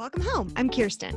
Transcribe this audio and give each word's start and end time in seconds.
Welcome 0.00 0.22
home. 0.22 0.50
I'm 0.56 0.70
Kirsten. 0.70 1.14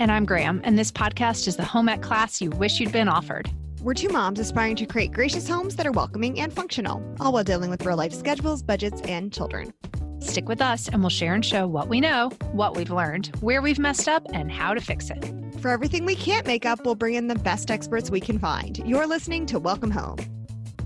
And 0.00 0.10
I'm 0.10 0.24
Graham, 0.24 0.60
and 0.64 0.76
this 0.76 0.90
podcast 0.90 1.46
is 1.46 1.54
the 1.54 1.64
home 1.64 1.88
ec 1.88 2.02
class 2.02 2.40
you 2.40 2.50
wish 2.50 2.80
you'd 2.80 2.90
been 2.90 3.06
offered. 3.06 3.48
We're 3.80 3.94
two 3.94 4.08
moms 4.08 4.40
aspiring 4.40 4.74
to 4.74 4.86
create 4.86 5.12
gracious 5.12 5.48
homes 5.48 5.76
that 5.76 5.86
are 5.86 5.92
welcoming 5.92 6.40
and 6.40 6.52
functional, 6.52 7.00
all 7.20 7.32
while 7.32 7.44
dealing 7.44 7.70
with 7.70 7.86
real 7.86 7.96
life 7.96 8.12
schedules, 8.12 8.60
budgets, 8.60 9.00
and 9.02 9.32
children. 9.32 9.72
Stick 10.18 10.48
with 10.48 10.60
us, 10.60 10.88
and 10.88 11.00
we'll 11.00 11.10
share 11.10 11.34
and 11.34 11.46
show 11.46 11.68
what 11.68 11.86
we 11.86 12.00
know, 12.00 12.28
what 12.50 12.76
we've 12.76 12.90
learned, 12.90 13.28
where 13.38 13.62
we've 13.62 13.78
messed 13.78 14.08
up, 14.08 14.26
and 14.32 14.50
how 14.50 14.74
to 14.74 14.80
fix 14.80 15.10
it. 15.10 15.32
For 15.60 15.70
everything 15.70 16.04
we 16.04 16.16
can't 16.16 16.44
make 16.44 16.66
up, 16.66 16.84
we'll 16.84 16.96
bring 16.96 17.14
in 17.14 17.28
the 17.28 17.36
best 17.36 17.70
experts 17.70 18.10
we 18.10 18.18
can 18.18 18.40
find. 18.40 18.78
You're 18.78 19.06
listening 19.06 19.46
to 19.46 19.60
Welcome 19.60 19.92
Home. 19.92 20.18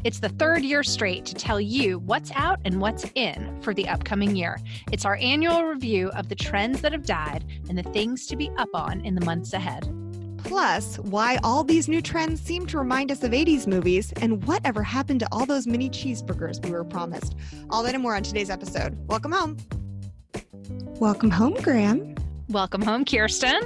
It's 0.08 0.20
the 0.20 0.30
third 0.30 0.64
year 0.64 0.82
straight 0.82 1.26
to 1.26 1.34
tell 1.34 1.60
you 1.60 1.98
what's 1.98 2.30
out 2.34 2.60
and 2.64 2.80
what's 2.80 3.04
in 3.14 3.60
for 3.60 3.74
the 3.74 3.86
upcoming 3.86 4.34
year. 4.34 4.58
It's 4.90 5.04
our 5.04 5.16
annual 5.16 5.64
review 5.64 6.08
of 6.16 6.30
the 6.30 6.34
trends 6.34 6.80
that 6.80 6.92
have 6.92 7.04
died 7.04 7.44
and 7.68 7.76
the 7.76 7.82
things 7.82 8.26
to 8.28 8.34
be 8.34 8.50
up 8.56 8.70
on 8.72 9.02
in 9.02 9.14
the 9.14 9.24
months 9.26 9.52
ahead. 9.52 9.86
Plus, 10.44 10.98
why 11.00 11.38
all 11.44 11.62
these 11.62 11.88
new 11.88 12.00
trends 12.00 12.40
seem 12.40 12.64
to 12.68 12.78
remind 12.78 13.12
us 13.12 13.22
of 13.22 13.32
80s 13.32 13.66
movies 13.66 14.10
and 14.22 14.42
whatever 14.46 14.82
happened 14.82 15.20
to 15.20 15.28
all 15.30 15.44
those 15.44 15.66
mini 15.66 15.90
cheeseburgers 15.90 16.64
we 16.64 16.70
were 16.70 16.84
promised. 16.84 17.36
All 17.68 17.82
that 17.82 17.92
and 17.92 18.02
more 18.02 18.16
on 18.16 18.22
today's 18.22 18.48
episode. 18.48 18.96
Welcome 19.08 19.32
home. 19.32 19.58
Welcome 20.98 21.30
home, 21.30 21.52
Graham. 21.60 22.14
Welcome 22.48 22.80
home, 22.80 23.04
Kirsten. 23.04 23.60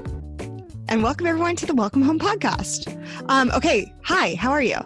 And 0.89 1.05
welcome 1.05 1.29
everyone 1.29 1.55
to 1.55 1.67
the 1.67 1.75
Welcome 1.77 2.03
Home 2.03 2.19
podcast. 2.19 3.01
Um, 3.29 3.53
okay, 3.53 3.95
hi, 4.03 4.35
how 4.35 4.51
are 4.51 4.61
you? 4.61 4.79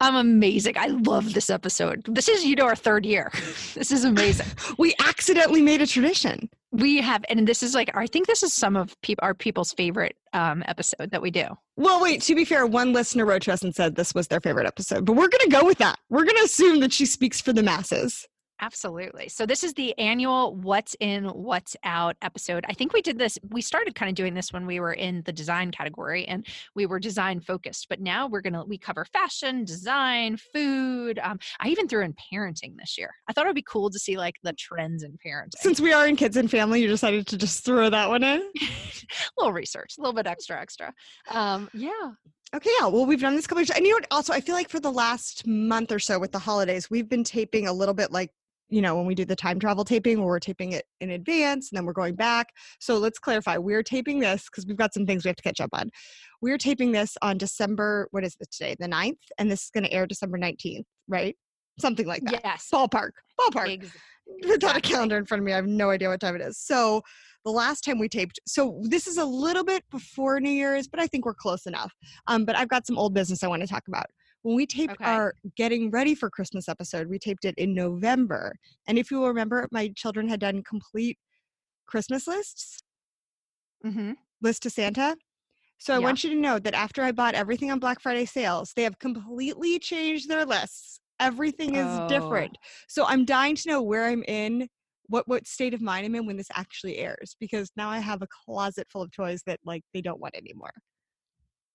I'm 0.00 0.16
amazing. 0.16 0.78
I 0.78 0.86
love 0.86 1.34
this 1.34 1.50
episode. 1.50 2.02
This 2.06 2.28
is, 2.28 2.44
you 2.44 2.56
know, 2.56 2.64
our 2.64 2.76
third 2.76 3.04
year. 3.04 3.30
this 3.74 3.92
is 3.92 4.04
amazing. 4.04 4.46
we 4.78 4.94
accidentally 4.98 5.60
made 5.60 5.82
a 5.82 5.86
tradition. 5.86 6.48
We 6.72 7.02
have, 7.02 7.22
and 7.28 7.46
this 7.46 7.62
is 7.62 7.74
like, 7.74 7.94
I 7.94 8.06
think 8.06 8.26
this 8.26 8.42
is 8.42 8.54
some 8.54 8.76
of 8.76 8.98
peop- 9.02 9.18
our 9.22 9.34
people's 9.34 9.72
favorite 9.72 10.16
um, 10.32 10.62
episode 10.66 11.10
that 11.10 11.20
we 11.20 11.30
do. 11.30 11.44
Well, 11.76 12.00
wait, 12.00 12.22
to 12.22 12.34
be 12.34 12.46
fair, 12.46 12.66
one 12.66 12.92
listener 12.92 13.26
wrote 13.26 13.42
to 13.42 13.52
us 13.52 13.62
and 13.62 13.74
said 13.74 13.94
this 13.94 14.14
was 14.14 14.28
their 14.28 14.40
favorite 14.40 14.66
episode, 14.66 15.04
but 15.04 15.14
we're 15.14 15.28
going 15.28 15.44
to 15.44 15.50
go 15.50 15.64
with 15.64 15.78
that. 15.78 15.98
We're 16.08 16.24
going 16.24 16.36
to 16.36 16.44
assume 16.44 16.80
that 16.80 16.92
she 16.92 17.04
speaks 17.04 17.40
for 17.40 17.52
the 17.52 17.62
masses. 17.62 18.26
Absolutely. 18.62 19.28
So 19.28 19.46
this 19.46 19.64
is 19.64 19.72
the 19.72 19.96
annual 19.98 20.54
What's 20.54 20.94
in, 21.00 21.24
What's 21.24 21.76
out 21.82 22.16
episode. 22.20 22.64
I 22.68 22.74
think 22.74 22.92
we 22.92 23.00
did 23.00 23.18
this, 23.18 23.38
we 23.48 23.62
started 23.62 23.94
kind 23.94 24.10
of 24.10 24.14
doing 24.14 24.34
this 24.34 24.52
when 24.52 24.66
we 24.66 24.80
were 24.80 24.92
in 24.92 25.22
the 25.24 25.32
design 25.32 25.70
category 25.70 26.26
and 26.26 26.46
we 26.74 26.84
were 26.84 27.00
design 27.00 27.40
focused, 27.40 27.88
but 27.88 28.00
now 28.00 28.26
we're 28.26 28.42
going 28.42 28.52
to, 28.52 28.64
we 28.64 28.76
cover 28.76 29.06
fashion, 29.06 29.64
design, 29.64 30.36
food. 30.36 31.18
Um, 31.22 31.38
I 31.58 31.68
even 31.68 31.88
threw 31.88 32.04
in 32.04 32.14
parenting 32.32 32.76
this 32.76 32.98
year. 32.98 33.10
I 33.28 33.32
thought 33.32 33.46
it 33.46 33.48
would 33.48 33.54
be 33.54 33.62
cool 33.62 33.88
to 33.88 33.98
see 33.98 34.18
like 34.18 34.36
the 34.42 34.52
trends 34.52 35.02
in 35.02 35.18
parenting. 35.24 35.58
Since 35.58 35.80
we 35.80 35.92
are 35.92 36.06
in 36.06 36.16
kids 36.16 36.36
and 36.36 36.50
family, 36.50 36.82
you 36.82 36.88
decided 36.88 37.26
to 37.28 37.38
just 37.38 37.64
throw 37.64 37.88
that 37.88 38.08
one 38.08 38.22
in? 38.22 38.40
a 38.40 38.66
little 39.38 39.52
research, 39.52 39.94
a 39.98 40.02
little 40.02 40.14
bit 40.14 40.26
extra, 40.26 40.60
extra. 40.60 40.92
Um, 41.30 41.70
yeah. 41.72 42.10
Okay, 42.54 42.70
yeah. 42.80 42.88
Well, 42.88 43.06
we've 43.06 43.20
done 43.20 43.36
this 43.36 43.46
couple 43.46 43.62
of 43.62 43.70
And 43.70 43.86
you 43.86 43.92
know 43.92 43.96
what? 43.96 44.08
Also, 44.10 44.32
I 44.32 44.40
feel 44.40 44.56
like 44.56 44.68
for 44.68 44.80
the 44.80 44.90
last 44.90 45.46
month 45.46 45.92
or 45.92 46.00
so 46.00 46.18
with 46.18 46.32
the 46.32 46.38
holidays, 46.38 46.90
we've 46.90 47.08
been 47.08 47.22
taping 47.22 47.68
a 47.68 47.72
little 47.72 47.94
bit 47.94 48.10
like 48.10 48.32
you 48.70 48.80
know, 48.80 48.96
when 48.96 49.04
we 49.04 49.14
do 49.14 49.24
the 49.24 49.36
time 49.36 49.58
travel 49.58 49.84
taping 49.84 50.18
where 50.18 50.28
we're 50.28 50.38
taping 50.38 50.72
it 50.72 50.84
in 51.00 51.10
advance 51.10 51.70
and 51.70 51.76
then 51.76 51.84
we're 51.84 51.92
going 51.92 52.14
back. 52.14 52.48
So 52.78 52.98
let's 52.98 53.18
clarify. 53.18 53.58
We're 53.58 53.82
taping 53.82 54.20
this 54.20 54.44
because 54.44 54.64
we've 54.66 54.76
got 54.76 54.94
some 54.94 55.06
things 55.06 55.24
we 55.24 55.28
have 55.28 55.36
to 55.36 55.42
catch 55.42 55.60
up 55.60 55.70
on. 55.72 55.90
We're 56.40 56.58
taping 56.58 56.92
this 56.92 57.16
on 57.20 57.36
December, 57.36 58.08
what 58.12 58.24
is 58.24 58.36
it 58.40 58.50
today? 58.50 58.76
The 58.78 58.86
9th. 58.86 59.18
And 59.38 59.50
this 59.50 59.64
is 59.64 59.70
going 59.70 59.84
to 59.84 59.92
air 59.92 60.06
December 60.06 60.38
19th, 60.38 60.84
right? 61.08 61.36
Something 61.78 62.06
like 62.06 62.22
that. 62.24 62.40
Yes. 62.44 62.68
Ballpark. 62.72 63.10
Ballpark. 63.38 63.82
Ex- 63.82 63.96
Without 64.48 64.76
a 64.76 64.80
calendar 64.80 65.16
in 65.16 65.26
front 65.26 65.40
of 65.40 65.44
me, 65.44 65.52
I 65.52 65.56
have 65.56 65.66
no 65.66 65.90
idea 65.90 66.08
what 66.08 66.20
time 66.20 66.36
it 66.36 66.42
is. 66.42 66.56
So 66.56 67.02
the 67.44 67.50
last 67.50 67.82
time 67.82 67.98
we 67.98 68.08
taped, 68.08 68.38
so 68.46 68.80
this 68.82 69.08
is 69.08 69.16
a 69.16 69.24
little 69.24 69.64
bit 69.64 69.82
before 69.90 70.38
New 70.40 70.50
Year's, 70.50 70.86
but 70.86 71.00
I 71.00 71.08
think 71.08 71.24
we're 71.24 71.34
close 71.34 71.66
enough. 71.66 71.92
Um, 72.28 72.44
but 72.44 72.54
I've 72.54 72.68
got 72.68 72.86
some 72.86 72.96
old 72.96 73.12
business 73.12 73.42
I 73.42 73.48
want 73.48 73.62
to 73.62 73.68
talk 73.68 73.88
about. 73.88 74.06
When 74.42 74.56
we 74.56 74.66
taped 74.66 74.94
Okay. 74.94 75.04
our 75.04 75.34
getting 75.56 75.90
ready 75.90 76.14
for 76.14 76.30
Christmas 76.30 76.68
episode, 76.68 77.08
we 77.08 77.18
taped 77.18 77.44
it 77.44 77.54
in 77.58 77.74
November. 77.74 78.54
And 78.88 78.98
if 78.98 79.10
you 79.10 79.18
will 79.18 79.28
remember, 79.28 79.68
my 79.70 79.88
children 79.96 80.28
had 80.28 80.40
done 80.40 80.62
complete 80.62 81.18
Christmas 81.86 82.26
lists, 82.26 82.78
mm-hmm. 83.84 84.12
list 84.40 84.62
to 84.62 84.70
Santa. 84.70 85.16
So 85.78 85.94
I 85.94 85.98
want 85.98 86.22
you 86.24 86.30
to 86.30 86.36
know 86.36 86.58
that 86.58 86.74
after 86.74 87.02
I 87.02 87.12
bought 87.12 87.34
everything 87.34 87.70
on 87.70 87.78
Black 87.78 88.00
Friday 88.00 88.26
sales, 88.26 88.72
they 88.76 88.82
have 88.82 88.98
completely 88.98 89.78
changed 89.78 90.28
their 90.28 90.44
lists. 90.44 91.00
Everything 91.20 91.74
is 91.76 91.86
Oh. 91.86 92.06
different. 92.08 92.56
So 92.88 93.06
I'm 93.06 93.24
dying 93.24 93.56
to 93.56 93.68
know 93.68 93.82
where 93.82 94.06
I'm 94.06 94.22
in, 94.28 94.68
what 95.08 95.26
what 95.26 95.46
state 95.46 95.74
of 95.74 95.80
mind 95.82 96.06
I'm 96.06 96.14
in 96.14 96.26
when 96.26 96.36
this 96.36 96.50
actually 96.54 96.98
airs, 96.98 97.34
because 97.40 97.70
now 97.76 97.88
I 97.90 97.98
have 97.98 98.22
a 98.22 98.28
closet 98.44 98.88
full 98.90 99.02
of 99.02 99.10
toys 99.10 99.42
that 99.46 99.58
like 99.64 99.82
they 99.94 100.00
don't 100.02 100.20
want 100.20 100.36
anymore. 100.36 100.72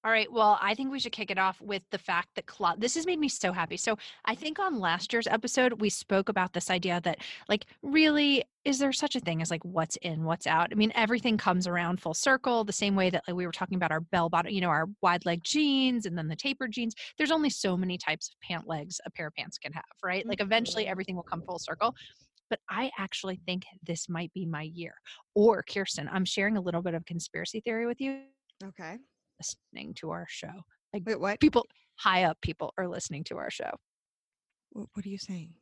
All 0.05 0.11
right. 0.11 0.31
Well, 0.31 0.59
I 0.61 0.75
think 0.75 0.91
we 0.91 0.99
should 0.99 1.13
kick 1.13 1.31
it 1.31 1.39
off 1.39 1.59
with 1.59 1.81
the 1.89 1.97
fact 1.97 2.29
that 2.35 2.45
this 2.77 2.93
has 2.93 3.07
made 3.07 3.19
me 3.19 3.27
so 3.27 3.51
happy. 3.51 3.75
So, 3.75 3.97
I 4.25 4.35
think 4.35 4.59
on 4.59 4.79
last 4.79 5.11
year's 5.11 5.25
episode, 5.25 5.81
we 5.81 5.89
spoke 5.89 6.29
about 6.29 6.53
this 6.53 6.69
idea 6.69 7.01
that, 7.03 7.17
like, 7.49 7.65
really, 7.81 8.43
is 8.65 8.77
there 8.77 8.93
such 8.93 9.15
a 9.15 9.19
thing 9.19 9.41
as 9.41 9.49
like 9.49 9.65
what's 9.65 9.95
in, 10.03 10.23
what's 10.23 10.45
out? 10.45 10.69
I 10.71 10.75
mean, 10.75 10.91
everything 10.93 11.39
comes 11.39 11.65
around 11.65 12.01
full 12.01 12.13
circle, 12.13 12.63
the 12.63 12.71
same 12.71 12.95
way 12.95 13.09
that 13.09 13.23
like, 13.27 13.35
we 13.35 13.47
were 13.47 13.51
talking 13.51 13.77
about 13.77 13.91
our 13.91 13.99
bell 13.99 14.29
bottom, 14.29 14.51
you 14.51 14.61
know, 14.61 14.69
our 14.69 14.85
wide 15.01 15.25
leg 15.25 15.43
jeans 15.43 16.05
and 16.05 16.15
then 16.15 16.27
the 16.27 16.35
tapered 16.35 16.71
jeans. 16.71 16.93
There's 17.17 17.31
only 17.31 17.49
so 17.49 17.75
many 17.75 17.97
types 17.97 18.29
of 18.29 18.39
pant 18.47 18.67
legs 18.67 19.01
a 19.07 19.09
pair 19.11 19.27
of 19.27 19.33
pants 19.33 19.57
can 19.57 19.73
have, 19.73 19.83
right? 20.03 20.23
Like, 20.27 20.39
eventually, 20.39 20.83
mm-hmm. 20.83 20.91
everything 20.91 21.15
will 21.15 21.23
come 21.23 21.41
full 21.41 21.57
circle. 21.57 21.95
But 22.51 22.59
I 22.69 22.91
actually 22.99 23.39
think 23.47 23.63
this 23.81 24.07
might 24.07 24.31
be 24.33 24.45
my 24.45 24.61
year. 24.61 24.93
Or, 25.33 25.63
Kirsten, 25.63 26.07
I'm 26.13 26.25
sharing 26.25 26.57
a 26.57 26.61
little 26.61 26.83
bit 26.83 26.93
of 26.93 27.05
conspiracy 27.05 27.59
theory 27.59 27.87
with 27.87 27.99
you 27.99 28.19
Okay. 28.63 28.97
Listening 29.39 29.93
to 29.95 30.11
our 30.11 30.25
show. 30.29 30.63
Like 30.93 31.03
Wait, 31.05 31.19
what? 31.19 31.39
people 31.39 31.65
high 31.97 32.23
up 32.23 32.37
people 32.41 32.73
are 32.77 32.87
listening 32.87 33.23
to 33.25 33.37
our 33.37 33.49
show. 33.49 33.71
What 34.71 35.05
are 35.05 35.09
you 35.09 35.17
saying? 35.17 35.53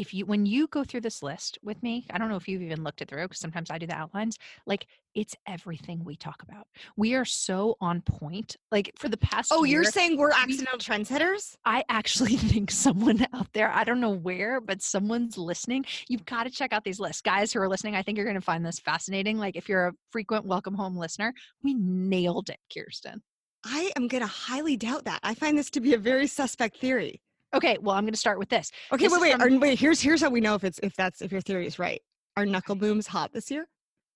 If 0.00 0.14
you 0.14 0.24
when 0.24 0.46
you 0.46 0.66
go 0.68 0.82
through 0.82 1.02
this 1.02 1.22
list 1.22 1.58
with 1.62 1.82
me, 1.82 2.06
I 2.10 2.16
don't 2.16 2.30
know 2.30 2.36
if 2.36 2.48
you've 2.48 2.62
even 2.62 2.82
looked 2.82 3.02
it 3.02 3.08
through 3.08 3.24
because 3.24 3.38
sometimes 3.38 3.70
I 3.70 3.76
do 3.76 3.86
the 3.86 3.94
outlines. 3.94 4.38
Like 4.64 4.86
it's 5.14 5.36
everything 5.46 6.02
we 6.04 6.16
talk 6.16 6.42
about. 6.42 6.66
We 6.96 7.14
are 7.16 7.26
so 7.26 7.76
on 7.82 8.00
point. 8.00 8.56
Like 8.72 8.92
for 8.96 9.10
the 9.10 9.18
past 9.18 9.52
Oh, 9.52 9.64
you're 9.64 9.84
saying 9.84 10.16
we're 10.16 10.30
accidental 10.30 10.78
trendsetters? 10.78 11.54
I 11.66 11.84
actually 11.90 12.36
think 12.38 12.70
someone 12.70 13.26
out 13.34 13.52
there, 13.52 13.70
I 13.70 13.84
don't 13.84 14.00
know 14.00 14.08
where, 14.14 14.58
but 14.62 14.80
someone's 14.80 15.36
listening. 15.36 15.84
You've 16.08 16.24
got 16.24 16.44
to 16.44 16.50
check 16.50 16.72
out 16.72 16.82
these 16.82 16.98
lists. 16.98 17.20
Guys 17.20 17.52
who 17.52 17.60
are 17.60 17.68
listening, 17.68 17.94
I 17.94 18.02
think 18.02 18.16
you're 18.16 18.26
going 18.26 18.36
to 18.36 18.40
find 18.40 18.64
this 18.64 18.78
fascinating. 18.78 19.36
Like 19.36 19.54
if 19.54 19.68
you're 19.68 19.88
a 19.88 19.92
frequent 20.12 20.46
welcome 20.46 20.72
home 20.72 20.96
listener, 20.96 21.34
we 21.62 21.74
nailed 21.74 22.48
it, 22.48 22.58
Kirsten. 22.72 23.20
I 23.66 23.92
am 23.96 24.08
going 24.08 24.22
to 24.22 24.26
highly 24.26 24.78
doubt 24.78 25.04
that. 25.04 25.20
I 25.22 25.34
find 25.34 25.58
this 25.58 25.68
to 25.72 25.80
be 25.82 25.92
a 25.92 25.98
very 25.98 26.26
suspect 26.26 26.78
theory. 26.78 27.20
Okay, 27.54 27.76
well, 27.80 27.96
I'm 27.96 28.04
going 28.04 28.12
to 28.12 28.18
start 28.18 28.38
with 28.38 28.48
this. 28.48 28.70
Okay, 28.92 29.04
This 29.04 29.12
wait, 29.12 29.20
wait, 29.20 29.32
from- 29.32 29.54
are, 29.54 29.58
wait. 29.58 29.78
Here's 29.78 30.00
here's 30.00 30.20
how 30.20 30.30
we 30.30 30.40
know 30.40 30.54
if 30.54 30.64
it's 30.64 30.78
if 30.82 30.94
that's 30.94 31.20
if 31.20 31.32
your 31.32 31.40
theory 31.40 31.66
is 31.66 31.78
right. 31.78 32.00
Are 32.36 32.46
knuckle 32.46 32.76
booms 32.76 33.06
hot 33.06 33.32
this 33.32 33.50
year? 33.50 33.66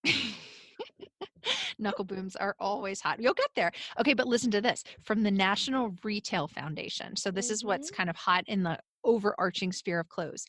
Knuckle 1.79 2.05
booms 2.05 2.37
are 2.37 2.55
always 2.59 3.01
hot. 3.01 3.21
You'll 3.21 3.35
get 3.35 3.51
there. 3.55 3.73
Okay, 4.01 4.15
but 4.15 4.27
listen 4.27 4.51
to 4.53 4.61
this 4.61 4.85
from 5.03 5.23
the 5.23 5.31
National 5.31 5.95
Retail 6.03 6.49
Foundation. 6.49 7.17
So, 7.17 7.31
this 7.31 7.51
is 7.51 7.65
what's 7.65 7.91
mm-hmm. 7.91 7.97
kind 7.97 8.11
of 8.11 8.17
hot 8.17 8.45
in 8.47 8.63
the 8.63 8.79
overarching 9.05 9.73
sphere 9.73 10.01
of 10.01 10.09
clothes 10.09 10.47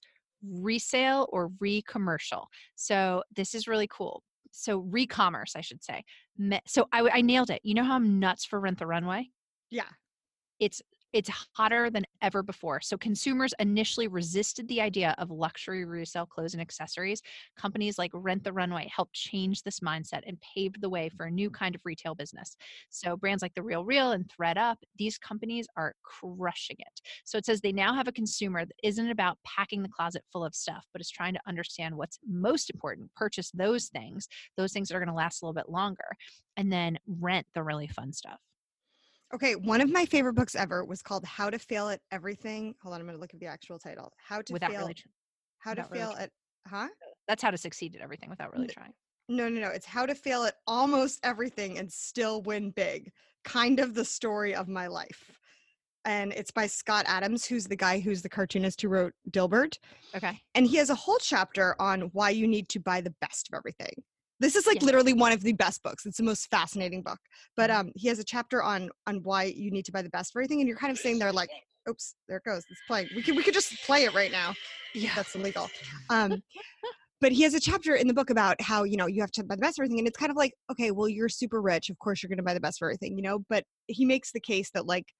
resale 0.48 1.28
or 1.32 1.50
re 1.60 1.82
commercial. 1.82 2.48
So, 2.76 3.24
this 3.36 3.56
is 3.56 3.68
really 3.68 3.88
cool. 3.88 4.24
So, 4.52 4.78
re 4.78 5.06
commerce, 5.06 5.54
I 5.56 5.62
should 5.62 5.84
say. 5.84 6.04
So, 6.68 6.88
I, 6.92 7.10
I 7.14 7.22
nailed 7.22 7.50
it. 7.50 7.62
You 7.64 7.74
know 7.74 7.84
how 7.84 7.96
I'm 7.96 8.20
nuts 8.20 8.46
for 8.46 8.60
Rent 8.60 8.80
the 8.80 8.88
Runway? 8.88 9.30
Yeah. 9.72 9.90
it's 10.60 10.82
it's 11.16 11.30
hotter 11.54 11.90
than 11.90 12.04
ever 12.22 12.44
before. 12.44 12.82
So 12.82 12.98
consumers 12.98 13.54
initially 13.60 14.10
resisted 14.10 14.68
the 14.68 14.82
idea 14.82 15.16
of 15.18 15.32
luxury 15.32 15.86
resale 15.86 16.26
clothes 16.26 16.54
and 16.54 16.62
accessories. 16.62 17.22
Companies 17.56 17.98
like 17.98 18.12
Rent 18.14 18.44
the 18.44 18.52
Runway 18.52 18.92
helped 18.94 19.14
change 19.14 19.64
this 19.64 19.80
mindset 19.80 20.24
and 20.28 20.38
paved 20.42 20.82
the 20.82 20.90
way 20.90 21.08
for 21.08 21.28
a 21.28 21.32
new 21.32 21.50
kind 21.50 21.74
of 21.74 21.80
retail 21.86 22.16
business. 22.16 22.58
So 22.90 23.16
brands 23.16 23.42
like 23.42 23.56
The 23.56 23.64
Real 23.64 23.86
Real 23.86 24.12
and 24.12 24.26
ThredUp, 24.28 24.76
these 24.98 25.18
companies 25.18 25.68
are 25.78 25.96
crushing 26.04 26.76
it. 26.80 27.00
So 27.24 27.38
it 27.38 27.46
says 27.46 27.62
they 27.62 27.72
now 27.72 27.94
have 27.94 28.10
a 28.10 28.12
consumer 28.12 28.66
that 28.66 28.76
isn't 28.84 29.10
about 29.10 29.38
packing 29.46 29.84
the 29.84 29.90
closet 29.90 30.26
full 30.34 30.44
of 30.44 30.54
stuff, 30.54 30.86
but 30.92 31.00
is 31.00 31.10
trying 31.10 31.34
to 31.36 31.42
understand 31.48 31.96
what's 31.96 32.20
most 32.28 32.70
important, 32.70 33.10
purchase 33.16 33.52
those 33.54 33.88
things, 33.88 34.28
those 34.58 34.74
things 34.74 34.90
that 34.90 34.98
are 34.98 35.00
going 35.00 35.08
to 35.08 35.16
last 35.16 35.42
a 35.42 35.46
little 35.46 35.54
bit 35.54 35.70
longer, 35.70 36.18
and 36.58 36.70
then 36.70 36.98
rent 37.08 37.48
the 37.54 37.64
really 37.64 37.88
fun 37.88 38.12
stuff. 38.12 38.42
Okay, 39.36 39.56
one 39.56 39.82
of 39.82 39.92
my 39.92 40.06
favorite 40.06 40.34
books 40.34 40.56
ever 40.56 40.86
was 40.86 41.02
called 41.02 41.26
How 41.26 41.50
to 41.50 41.60
Fail 41.60 41.90
at 41.90 42.00
Everything. 42.10 42.74
Hold 42.82 42.96
on, 42.96 43.02
I'm 43.02 43.06
going 43.06 43.18
to 43.18 43.22
look 43.22 43.34
at 43.34 43.40
the 43.42 43.48
actual 43.48 43.78
title. 43.78 44.14
How 44.16 44.42
to 44.42 44.54
without 44.54 44.72
fail 44.72 44.88
tr- 44.88 45.08
How 45.60 45.74
to 45.74 45.82
without 45.82 45.92
really 45.92 46.06
fail 46.06 46.14
tr- 46.14 46.22
at 46.22 46.30
Huh? 46.68 46.78
Uh, 46.86 46.88
that's 47.28 47.44
how 47.44 47.52
to 47.52 47.58
succeed 47.58 47.96
at 47.98 48.02
everything 48.02 48.30
without 48.30 48.54
really 48.54 48.68
trying. 48.68 48.94
No, 49.28 49.50
no, 49.50 49.60
no. 49.60 49.68
It's 49.68 49.86
How 49.86 50.06
to 50.06 50.16
Fail 50.16 50.46
at 50.46 50.56
Almost 50.68 51.20
Everything 51.24 51.78
and 51.80 51.92
Still 51.92 52.44
Win 52.44 52.70
Big. 52.72 53.12
Kind 53.44 53.82
of 53.82 53.94
the 53.94 54.06
story 54.06 54.56
of 54.56 54.70
my 54.70 54.88
life. 54.88 55.38
And 56.06 56.32
it's 56.32 56.52
by 56.52 56.68
Scott 56.68 57.04
Adams, 57.06 57.46
who's 57.46 57.66
the 57.66 57.76
guy 57.76 58.00
who's 58.00 58.22
the 58.22 58.30
cartoonist 58.30 58.82
who 58.82 58.88
wrote 58.88 59.14
Dilbert. 59.32 59.80
Okay. 60.16 60.40
And 60.54 60.66
he 60.66 60.78
has 60.78 60.90
a 60.90 60.96
whole 60.96 61.18
chapter 61.20 61.76
on 61.82 62.04
why 62.14 62.30
you 62.30 62.48
need 62.48 62.70
to 62.70 62.80
buy 62.80 63.02
the 63.02 63.14
best 63.20 63.50
of 63.50 63.58
everything. 63.58 64.02
This 64.40 64.56
is 64.56 64.68
like 64.68 64.82
Yeah. 64.82 64.86
literally 64.86 65.14
one 65.14 65.32
of 65.32 65.42
the 65.42 65.54
best 65.54 65.82
books. 65.84 66.06
It's 66.06 66.18
the 66.18 66.24
most 66.24 66.50
fascinating 66.50 67.02
book. 67.02 67.20
But 67.56 67.70
Mhm. 67.70 67.76
um, 67.76 67.92
he 67.96 68.08
has 68.10 68.20
a 68.20 68.24
chapter 68.24 68.62
on 68.62 68.90
on 69.08 69.24
why 69.24 69.44
you 69.44 69.72
need 69.72 69.86
to 69.86 69.92
buy 69.92 70.02
the 70.02 70.10
best 70.10 70.34
for 70.34 70.42
everything, 70.42 70.60
and 70.60 70.68
you're 70.68 70.78
kind 70.78 70.92
of 70.92 70.98
sitting 70.98 71.20
there 71.20 71.32
like, 71.32 71.50
"Oops, 71.90 72.16
there 72.28 72.38
it 72.38 72.44
goes. 72.44 72.66
It's 72.70 72.82
playing. 72.88 73.10
We 73.16 73.22
could 73.22 73.36
we 73.36 73.44
could 73.44 73.54
just 73.54 73.74
play 73.84 74.04
it 74.04 74.14
right 74.14 74.32
now. 74.32 74.54
Yeah. 74.94 75.14
That's 75.16 75.36
illegal." 75.36 75.70
Um, 76.10 76.44
but 77.22 77.32
he 77.32 77.44
has 77.44 77.54
a 77.54 77.60
chapter 77.60 77.96
in 77.96 78.08
the 78.08 78.14
book 78.14 78.30
about 78.30 78.60
how 78.62 78.84
you 78.84 78.98
know 78.98 79.08
you 79.08 79.22
have 79.22 79.32
to 79.32 79.44
buy 79.44 79.56
the 79.56 79.62
best 79.62 79.78
for 79.78 79.84
everything, 79.84 80.00
and 80.00 80.08
it's 80.08 80.18
kind 80.18 80.32
of 80.32 80.38
like, 80.38 80.54
okay, 80.70 80.92
well, 80.92 81.08
you're 81.08 81.30
super 81.30 81.62
rich. 81.62 81.90
Of 81.90 81.98
course, 82.00 82.22
you're 82.22 82.30
going 82.30 82.38
to 82.38 82.44
buy 82.44 82.54
the 82.54 82.60
best 82.60 82.80
for 82.80 82.90
everything, 82.90 83.16
you 83.16 83.24
know. 83.24 83.40
But 83.50 83.64
he 83.88 84.04
makes 84.06 84.32
the 84.32 84.42
case 84.42 84.70
that 84.72 84.86
like 84.86 85.14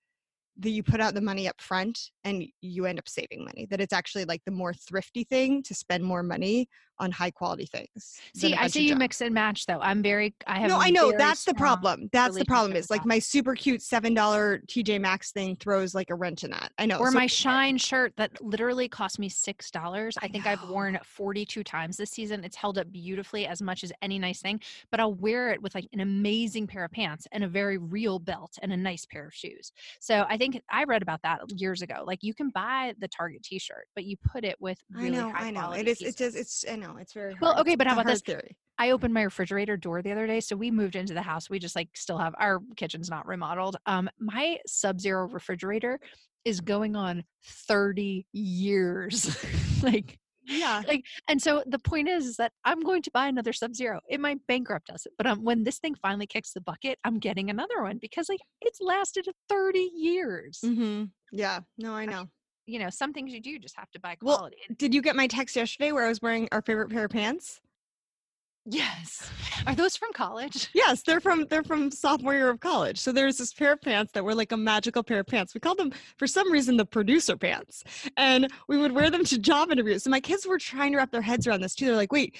that 0.58 0.70
you 0.70 0.84
put 0.84 1.02
out 1.02 1.14
the 1.14 1.22
money 1.22 1.50
up 1.50 1.60
front 1.60 2.00
and 2.24 2.46
you 2.62 2.86
end 2.86 2.98
up 2.98 3.10
saving 3.10 3.44
money. 3.44 3.68
That 3.70 3.82
it's 3.82 3.92
actually 3.92 4.24
like 4.26 4.42
the 4.46 4.52
more 4.52 4.74
thrifty 4.74 5.24
thing 5.26 5.62
to 5.64 5.74
spend 5.76 6.04
more 6.04 6.24
money 6.24 6.70
on 7.00 7.12
high 7.12 7.32
quality 7.32 7.66
things. 7.66 8.20
See, 8.36 8.54
I 8.54 8.68
see 8.68 8.88
you 8.88 8.96
mix 8.96 9.22
and 9.22 9.34
match 9.34 9.66
though. 9.66 9.80
I'm 9.80 10.02
very 10.02 10.36
I 10.48 10.60
have 10.60 10.70
No, 10.70 10.80
I 10.80 10.90
know 10.90 11.14
that's 11.18 11.46
the 11.46 11.54
problem. 11.54 12.10
That's 12.12 12.38
the 12.38 12.46
problem. 12.46 12.76
Is 12.76 12.90
like 12.90 13.04
that. 13.04 13.08
my 13.08 13.20
super 13.20 13.56
cute 13.56 13.82
seven 13.82 14.14
dollar 14.14 14.60
TJ 14.68 15.00
Maxx 15.00 15.32
thing 15.32 15.56
throws 15.56 15.96
like 15.96 16.10
a 16.10 16.16
wrench 16.16 16.44
in 16.44 16.52
that. 16.52 16.72
I 16.78 16.86
know. 16.86 16.98
Or 16.98 17.12
so- 17.12 17.18
my 17.18 17.28
SHEIN 17.28 17.78
shirt 17.78 18.14
that 18.18 18.42
literally 18.42 18.90
cost 18.90 19.18
me 19.20 19.30
six 19.30 19.72
dollars. 19.72 20.18
I 20.22 20.26
I 20.26 20.28
think 20.28 20.48
I've 20.48 20.68
worn 20.70 20.98
42 21.04 21.64
times 21.64 21.98
this 21.98 22.10
season. 22.10 22.44
It's 22.44 22.56
held 22.56 22.80
up 22.80 22.92
beautifully 22.92 23.46
as 23.46 23.62
much 23.62 23.84
as 23.84 23.92
any 24.02 24.18
nice 24.18 24.42
thing, 24.42 24.60
but 24.90 25.00
I'll 25.00 25.14
wear 25.14 25.52
it 25.52 25.62
with 25.62 25.76
like 25.76 25.88
an 25.94 26.00
amazing 26.00 26.66
pair 26.66 26.84
of 26.84 26.90
pants 26.92 27.28
and 27.32 27.44
a 27.44 27.48
very 27.48 27.78
real 27.78 28.18
belt 28.18 28.58
and 28.64 28.74
a 28.74 28.78
nice 28.78 29.06
pair 29.06 29.28
of 29.28 29.36
shoes. 29.36 29.72
So 30.00 30.26
I 30.28 30.36
think 30.38 30.60
I 30.72 30.84
read 30.86 31.04
about 31.04 31.22
that 31.22 31.42
years 31.52 31.84
ago. 31.84 32.04
Like 32.08 32.24
you 32.24 32.34
can 32.34 32.50
buy 32.50 32.96
the 32.98 33.08
Target 33.08 33.44
t-shirt, 33.44 33.88
but 33.94 34.06
you 34.06 34.18
put 34.18 34.44
it 34.44 34.56
with 34.60 34.80
I 34.98 35.10
know, 35.10 35.30
high 35.32 35.48
I 35.48 35.52
know. 35.52 35.74
It 35.74 35.88
is. 35.88 36.02
It 36.02 36.06
pieces. 36.06 36.16
does. 36.16 36.36
It's. 36.36 36.66
I 36.68 36.76
know. 36.88 36.98
It's 36.98 37.14
very. 37.14 37.36
Well, 37.42 37.54
hard. 37.54 37.68
okay, 37.68 37.76
but 37.76 37.88
how 37.88 37.94
about 37.94 38.06
this? 38.08 38.22
Theory. 38.22 38.56
I 38.78 38.92
opened 38.92 39.14
my 39.14 39.24
refrigerator 39.24 39.78
door 39.78 40.02
the 40.02 40.12
other 40.12 40.28
day. 40.28 40.40
So 40.42 40.56
we 40.56 40.70
moved 40.72 40.96
into 40.96 41.14
the 41.14 41.22
house. 41.22 41.50
We 41.50 41.60
just 41.60 41.76
like 41.76 41.90
still 41.96 42.18
have 42.18 42.34
our 42.40 42.60
kitchen's 42.76 43.10
not 43.10 43.26
remodeled. 43.28 43.78
Um, 43.86 44.10
my 44.20 44.58
sub 44.68 45.00
zero 45.00 45.28
refrigerator 45.28 46.00
is 46.44 46.62
going 46.62 46.96
on 46.96 47.24
30 47.68 48.26
years. 48.34 49.36
like, 49.84 50.20
Yeah. 50.46 50.84
like, 50.88 51.04
and 51.28 51.42
so 51.42 51.64
the 51.66 51.80
point 51.80 52.08
is, 52.08 52.26
is 52.28 52.36
that 52.36 52.52
I'm 52.66 52.82
going 52.82 53.02
to 53.04 53.12
buy 53.12 53.28
another 53.28 53.54
sub 53.54 53.74
zero. 53.74 54.00
It 54.10 54.20
might 54.20 54.38
bankrupt 54.48 54.90
us, 54.92 55.08
but 55.18 55.26
um, 55.26 55.44
when 55.44 55.64
this 55.64 55.80
thing 55.80 55.96
finally 55.96 56.28
kicks 56.28 56.52
the 56.54 56.62
bucket, 56.62 57.00
I'm 57.04 57.18
getting 57.18 57.50
another 57.50 57.82
one 57.82 57.98
because 58.00 58.30
like 58.30 58.42
it's 58.62 58.80
lasted 58.82 59.28
30 59.50 59.80
years. 59.96 60.60
Mm-hmm. 60.64 61.06
Yeah. 61.32 61.62
No, 61.78 61.94
I 61.94 62.06
know. 62.06 62.26
You 62.66 62.80
know, 62.80 62.90
some 62.90 63.14
things 63.14 63.32
you 63.32 63.40
do 63.42 63.60
just 63.60 63.76
have 63.78 63.92
to 63.92 64.00
buy 64.00 64.18
Well, 64.22 64.38
quality. 64.38 64.58
And 64.68 64.78
Did 64.78 64.94
you 64.94 65.02
get 65.02 65.16
my 65.16 65.28
text 65.28 65.56
yesterday 65.56 65.92
where 65.92 66.06
I 66.06 66.10
was 66.10 66.22
wearing 66.22 66.48
our 66.52 66.62
favorite 66.62 66.90
pair 66.90 67.06
of 67.06 67.12
pants? 67.12 67.62
yes. 68.68 69.30
Are 69.68 69.76
those 69.76 69.96
from 69.96 70.12
college? 70.14 70.70
Yes, 70.74 71.04
they're 71.04 71.20
from 71.20 71.46
they're 71.50 71.64
from 71.64 71.92
sophomore 71.92 72.34
year 72.34 72.50
of 72.50 72.60
college. 72.60 72.98
So 73.00 73.12
there's 73.12 73.38
this 73.38 73.54
pair 73.54 73.74
of 73.74 73.82
pants 73.82 74.12
that 74.14 74.24
were 74.24 74.34
like 74.36 74.52
a 74.52 74.58
magical 74.58 75.04
pair 75.04 75.20
of 75.20 75.28
pants. 75.28 75.54
We 75.54 75.60
called 75.60 75.78
them 75.78 75.92
for 76.18 76.26
some 76.28 76.52
reason 76.52 76.76
the 76.78 76.86
producer 76.86 77.38
pants, 77.38 77.84
and 78.18 78.48
we 78.68 78.78
would 78.78 78.92
wear 78.92 79.10
them 79.12 79.24
to 79.26 79.38
job 79.38 79.72
interviews. 79.72 80.06
And 80.06 80.12
my 80.12 80.20
kids 80.20 80.46
were 80.48 80.58
trying 80.58 80.92
to 80.94 80.98
wrap 80.98 81.12
their 81.12 81.22
heads 81.22 81.46
around 81.48 81.62
this 81.62 81.76
too. 81.76 81.86
They're 81.86 81.96
like, 81.96 82.12
"Wait, 82.12 82.36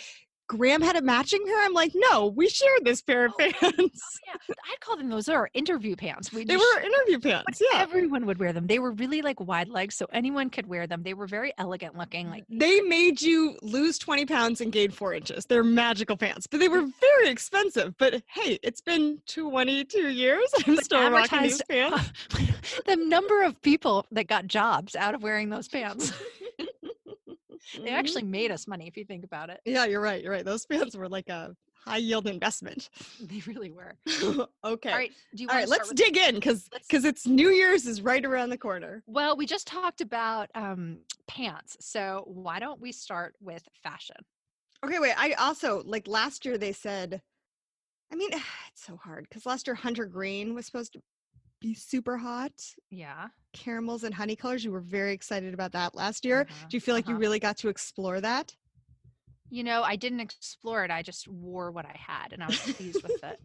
Graham 0.48 0.82
had 0.82 0.96
a 0.96 1.02
matching 1.02 1.44
pair?" 1.46 1.62
I'm 1.64 1.74
like, 1.74 1.92
"No, 1.96 2.28
we 2.28 2.48
shared 2.50 2.84
this 2.86 3.02
pair 3.02 3.26
of 3.26 3.34
Oh, 3.40 3.52
pants. 3.52 4.20
Yeah, 4.28 4.34
I'd 4.72 4.80
call 4.80 4.98
them 4.98 5.10
those 5.10 5.28
are 5.30 5.50
interview 5.54 5.96
pants. 5.96 6.32
We 6.32 6.44
they 6.46 6.58
were 6.58 6.80
interview 6.84 7.20
pants. 7.20 7.62
Yeah, 7.72 7.82
Everyone 7.82 8.26
would 8.26 8.40
wear 8.40 8.54
them. 8.54 8.68
They 8.68 8.80
were 8.80 8.92
really 8.92 9.22
like 9.22 9.40
wide 9.40 9.70
legs, 9.70 9.96
so 9.96 10.08
anyone 10.12 10.50
could 10.50 10.68
wear 10.68 10.88
them. 10.88 11.04
They 11.04 11.14
were 11.14 11.28
very 11.28 11.54
elegant 11.58 11.98
looking. 11.98 12.30
Like 12.30 12.44
they 12.50 12.82
made 12.82 13.22
you 13.22 13.58
lose 13.62 13.98
20 13.98 14.26
pounds 14.26 14.62
and 14.62 14.72
gain 14.72 14.92
four 14.92 15.14
inches. 15.14 15.46
They're 15.46 15.64
magical 15.64 16.18
pants, 16.18 16.48
but 16.48 16.60
they 16.60 16.68
were 16.70 16.86
very 17.02 17.30
expensive. 17.30 17.98
But 17.98 18.22
hey, 18.28 18.60
it's 18.64 18.82
been 18.82 19.20
22 19.28 20.10
years. 20.10 20.50
I'm 20.68 20.76
But 20.76 20.86
still 20.86 21.10
rocking 21.12 21.42
these 21.44 21.62
advertised- 21.70 21.94
uh, 22.32 22.38
pants. 22.38 22.82
the 22.86 22.96
number 22.96 23.44
of 23.44 23.62
people 23.62 24.06
that 24.12 24.28
got 24.28 24.48
jobs 24.48 24.96
out 24.96 25.16
of 25.16 25.24
wearing 25.24 25.50
those 25.50 25.68
pants. 25.68 26.12
they 27.84 27.90
Mhm. 27.92 27.94
actually 27.94 28.24
made 28.24 28.52
us 28.52 28.68
money 28.68 28.88
if 28.88 28.98
you 28.98 29.06
think 29.06 29.24
about 29.24 29.50
it. 29.50 29.62
Yeah, 29.66 29.86
you're 29.86 30.02
right. 30.02 30.22
You're 30.24 30.32
right. 30.32 30.46
Those 30.46 30.66
fans 30.94 30.96
were 30.96 31.10
like 31.10 31.30
a 31.30 31.56
high 31.74 31.98
yield 31.98 32.28
investment. 32.28 32.90
They 33.20 33.42
really 33.46 33.72
were. 33.72 33.96
okay. 34.64 34.92
All 34.92 34.98
right. 34.98 35.12
Do 35.36 35.44
you 35.44 35.50
All 35.50 35.56
right, 35.56 35.68
let's 35.68 35.92
dig 35.94 36.18
in 36.18 36.36
because 36.36 36.68
because 36.70 37.06
it's 37.06 37.28
New 37.28 37.50
Year's 37.50 37.86
is 37.86 38.02
right 38.02 38.26
around 38.26 38.50
the 38.50 38.58
corner. 38.58 39.04
Well, 39.06 39.38
we 39.38 39.46
just 39.46 39.68
talked 39.68 40.02
about 40.02 40.50
um, 40.56 41.00
pants, 41.28 41.78
so 41.80 42.24
why 42.28 42.60
don't 42.60 42.82
we 42.82 42.92
start 42.92 43.36
with 43.40 43.68
fashion? 43.84 44.16
Okay, 44.84 45.00
wait. 45.00 45.14
I 45.18 45.34
also 45.34 45.84
like 45.86 46.08
last 46.08 46.46
year 46.46 46.58
they 46.58 46.74
said, 46.74 47.22
I 48.12 48.16
mean, 48.16 48.30
it's 48.34 48.86
so 48.86 48.98
hard 48.98 49.28
because 49.30 49.46
last 49.46 49.68
year 49.68 49.76
Hunter 49.76 50.06
Green 50.06 50.54
was 50.56 50.66
supposed 50.66 50.94
to 50.94 51.02
be 51.62 51.74
super 51.74 52.18
hot. 52.18 52.52
Yeah. 52.90 53.28
Caramels 53.56 54.04
and 54.04 54.14
honey 54.14 54.36
colors. 54.36 54.64
You 54.64 54.72
were 54.72 54.82
very 54.82 55.14
excited 55.14 55.54
about 55.54 55.72
that 55.72 55.96
last 55.96 56.26
year. 56.26 56.42
Uh-huh, 56.42 56.68
Do 56.70 56.78
you 56.78 56.82
feel 56.82 56.94
like 56.94 57.08
you 57.08 57.14
uh-huh. 57.14 57.22
really 57.22 57.40
got 57.40 57.58
to 57.58 57.70
explore 57.70 58.22
that? 58.22 58.56
You 59.50 59.64
know, 59.64 59.84
I 59.84 59.96
didn't 59.96 60.20
explore 60.20 60.84
it. 60.84 60.92
I 60.92 61.02
just 61.02 61.28
wore 61.28 61.72
what 61.72 61.86
I 61.86 61.96
had 61.96 62.34
and 62.34 62.44
I 62.44 62.48
was 62.48 62.60
pleased 62.60 63.02
with 63.04 63.24
it. 63.24 63.40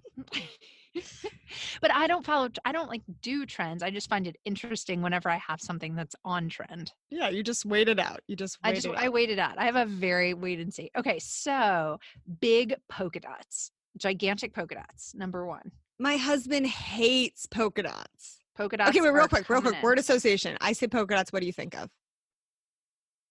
but 1.81 1.93
I 1.93 2.07
don't 2.07 2.25
follow, 2.25 2.49
I 2.65 2.73
don't 2.73 2.89
like 2.89 3.03
do 3.21 3.47
trends. 3.47 3.83
I 3.83 3.91
just 3.91 4.09
find 4.09 4.27
it 4.27 4.37
interesting 4.45 5.03
whenever 5.03 5.29
I 5.29 5.37
have 5.37 5.61
something 5.61 5.95
that's 5.95 6.17
on 6.25 6.49
trend. 6.49 6.93
Yeah, 7.11 7.29
you 7.29 7.43
just 7.43 7.65
wait 7.65 7.89
it 7.89 8.01
out. 8.01 8.21
You 8.27 8.35
just 8.35 8.59
wait 8.65 8.71
I 8.71 8.75
just, 8.75 8.87
it 8.87 8.95
I 8.97 9.09
waited 9.09 9.39
out. 9.39 9.59
I 9.59 9.67
have 9.67 9.77
a 9.77 9.87
very 9.87 10.35
wait 10.35 10.59
and 10.59 10.73
see. 10.73 10.91
Okay. 10.97 11.19
So 11.19 11.99
big 12.41 12.75
polka 12.89 13.21
dots, 13.21 13.71
gigantic 13.97 14.55
polka 14.55 14.77
dots, 14.77 15.15
number 15.15 15.47
one. 15.47 15.71
My 15.99 16.17
husband 16.17 16.67
hates 16.67 17.47
polka 17.47 17.83
dots. 17.83 18.40
Polka 18.61 18.77
dots. 18.77 18.91
Okay, 18.91 19.01
wait, 19.01 19.11
real 19.11 19.27
quick, 19.27 19.49
real 19.49 19.62
quick. 19.62 19.83
Word 19.83 19.99
association. 19.99 20.59
I 20.61 20.75
say 20.75 20.87
polka 20.87 21.15
dots. 21.15 21.33
What 21.33 21.41
do 21.41 21.47
you 21.47 21.53
think 21.53 21.75
of? 21.75 21.89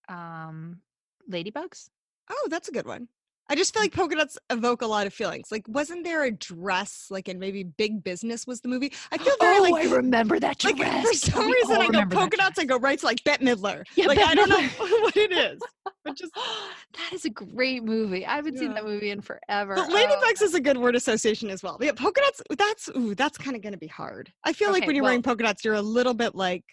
Um, 0.10 0.82
ladybugs. 1.30 1.90
Oh, 2.32 2.48
that's 2.50 2.68
a 2.68 2.72
good 2.72 2.88
one. 2.88 3.08
I 3.50 3.56
just 3.56 3.74
feel 3.74 3.82
mm. 3.82 3.86
like 3.86 3.94
polka 3.94 4.16
dots 4.16 4.38
evoke 4.52 4.84
a 4.84 4.86
lot 4.86 5.08
of 5.08 5.14
feelings. 5.14 5.52
Like, 5.52 5.68
wasn't 5.68 6.04
there 6.04 6.24
a 6.24 6.32
dress, 6.32 7.08
like 7.10 7.28
in 7.28 7.40
maybe 7.40 7.64
Big 7.64 8.04
Business 8.04 8.46
was 8.46 8.62
the 8.62 8.70
movie? 8.70 8.94
I 9.12 9.18
feel 9.18 9.36
very 9.40 9.58
oh, 9.58 9.64
like, 9.64 9.88
I 9.88 9.96
remember 9.96 10.40
that 10.40 10.60
dress. 10.60 10.78
like 10.78 11.06
for 11.06 11.14
some 11.14 11.46
We 11.48 11.54
reason 11.54 11.78
oh, 11.78 11.82
I 11.82 11.88
go 11.88 12.06
polka 12.06 12.38
dots, 12.38 12.60
I 12.60 12.66
go 12.66 12.78
right 12.78 13.00
to 13.00 13.06
like 13.06 13.24
Bette 13.24 13.44
Midler. 13.44 13.84
Yeah, 13.96 14.06
like 14.06 14.20
Bette 14.20 14.32
I 14.32 14.36
don't 14.36 14.50
know 14.50 14.62
what 15.02 15.18
it 15.18 15.32
is, 15.32 15.60
but 16.04 16.16
just. 16.16 16.32
that 16.98 17.14
is 17.14 17.26
a 17.26 17.30
great 17.30 17.84
movie. 17.84 18.26
I 18.26 18.36
haven't 18.36 18.60
seen 18.60 18.74
that 18.76 18.86
movie 18.86 19.10
in 19.10 19.22
forever. 19.22 19.76
But 19.76 19.90
Oh, 19.90 19.96
ladybugs 19.96 20.42
is 20.44 20.54
a 20.54 20.62
good 20.62 20.78
word 20.78 20.96
association 20.96 21.50
as 21.50 21.64
well. 21.64 21.78
But 21.80 21.88
yeah, 21.88 21.94
polka 21.94 22.22
dots. 22.22 22.42
That's 22.56 22.90
ooh, 22.96 23.16
that's 23.16 23.38
kind 23.38 23.56
of 23.56 23.62
going 23.64 23.74
to 23.74 23.80
be 23.80 23.88
hard. 23.88 24.32
I 24.44 24.54
feel 24.54 24.72
like 24.72 24.86
when 24.86 24.96
you're 24.96 25.04
wearing 25.04 25.24
polka 25.24 25.44
dots, 25.44 25.66
you're 25.66 25.74
a 25.74 25.82
little 25.82 26.14
bit 26.14 26.36
like, 26.36 26.64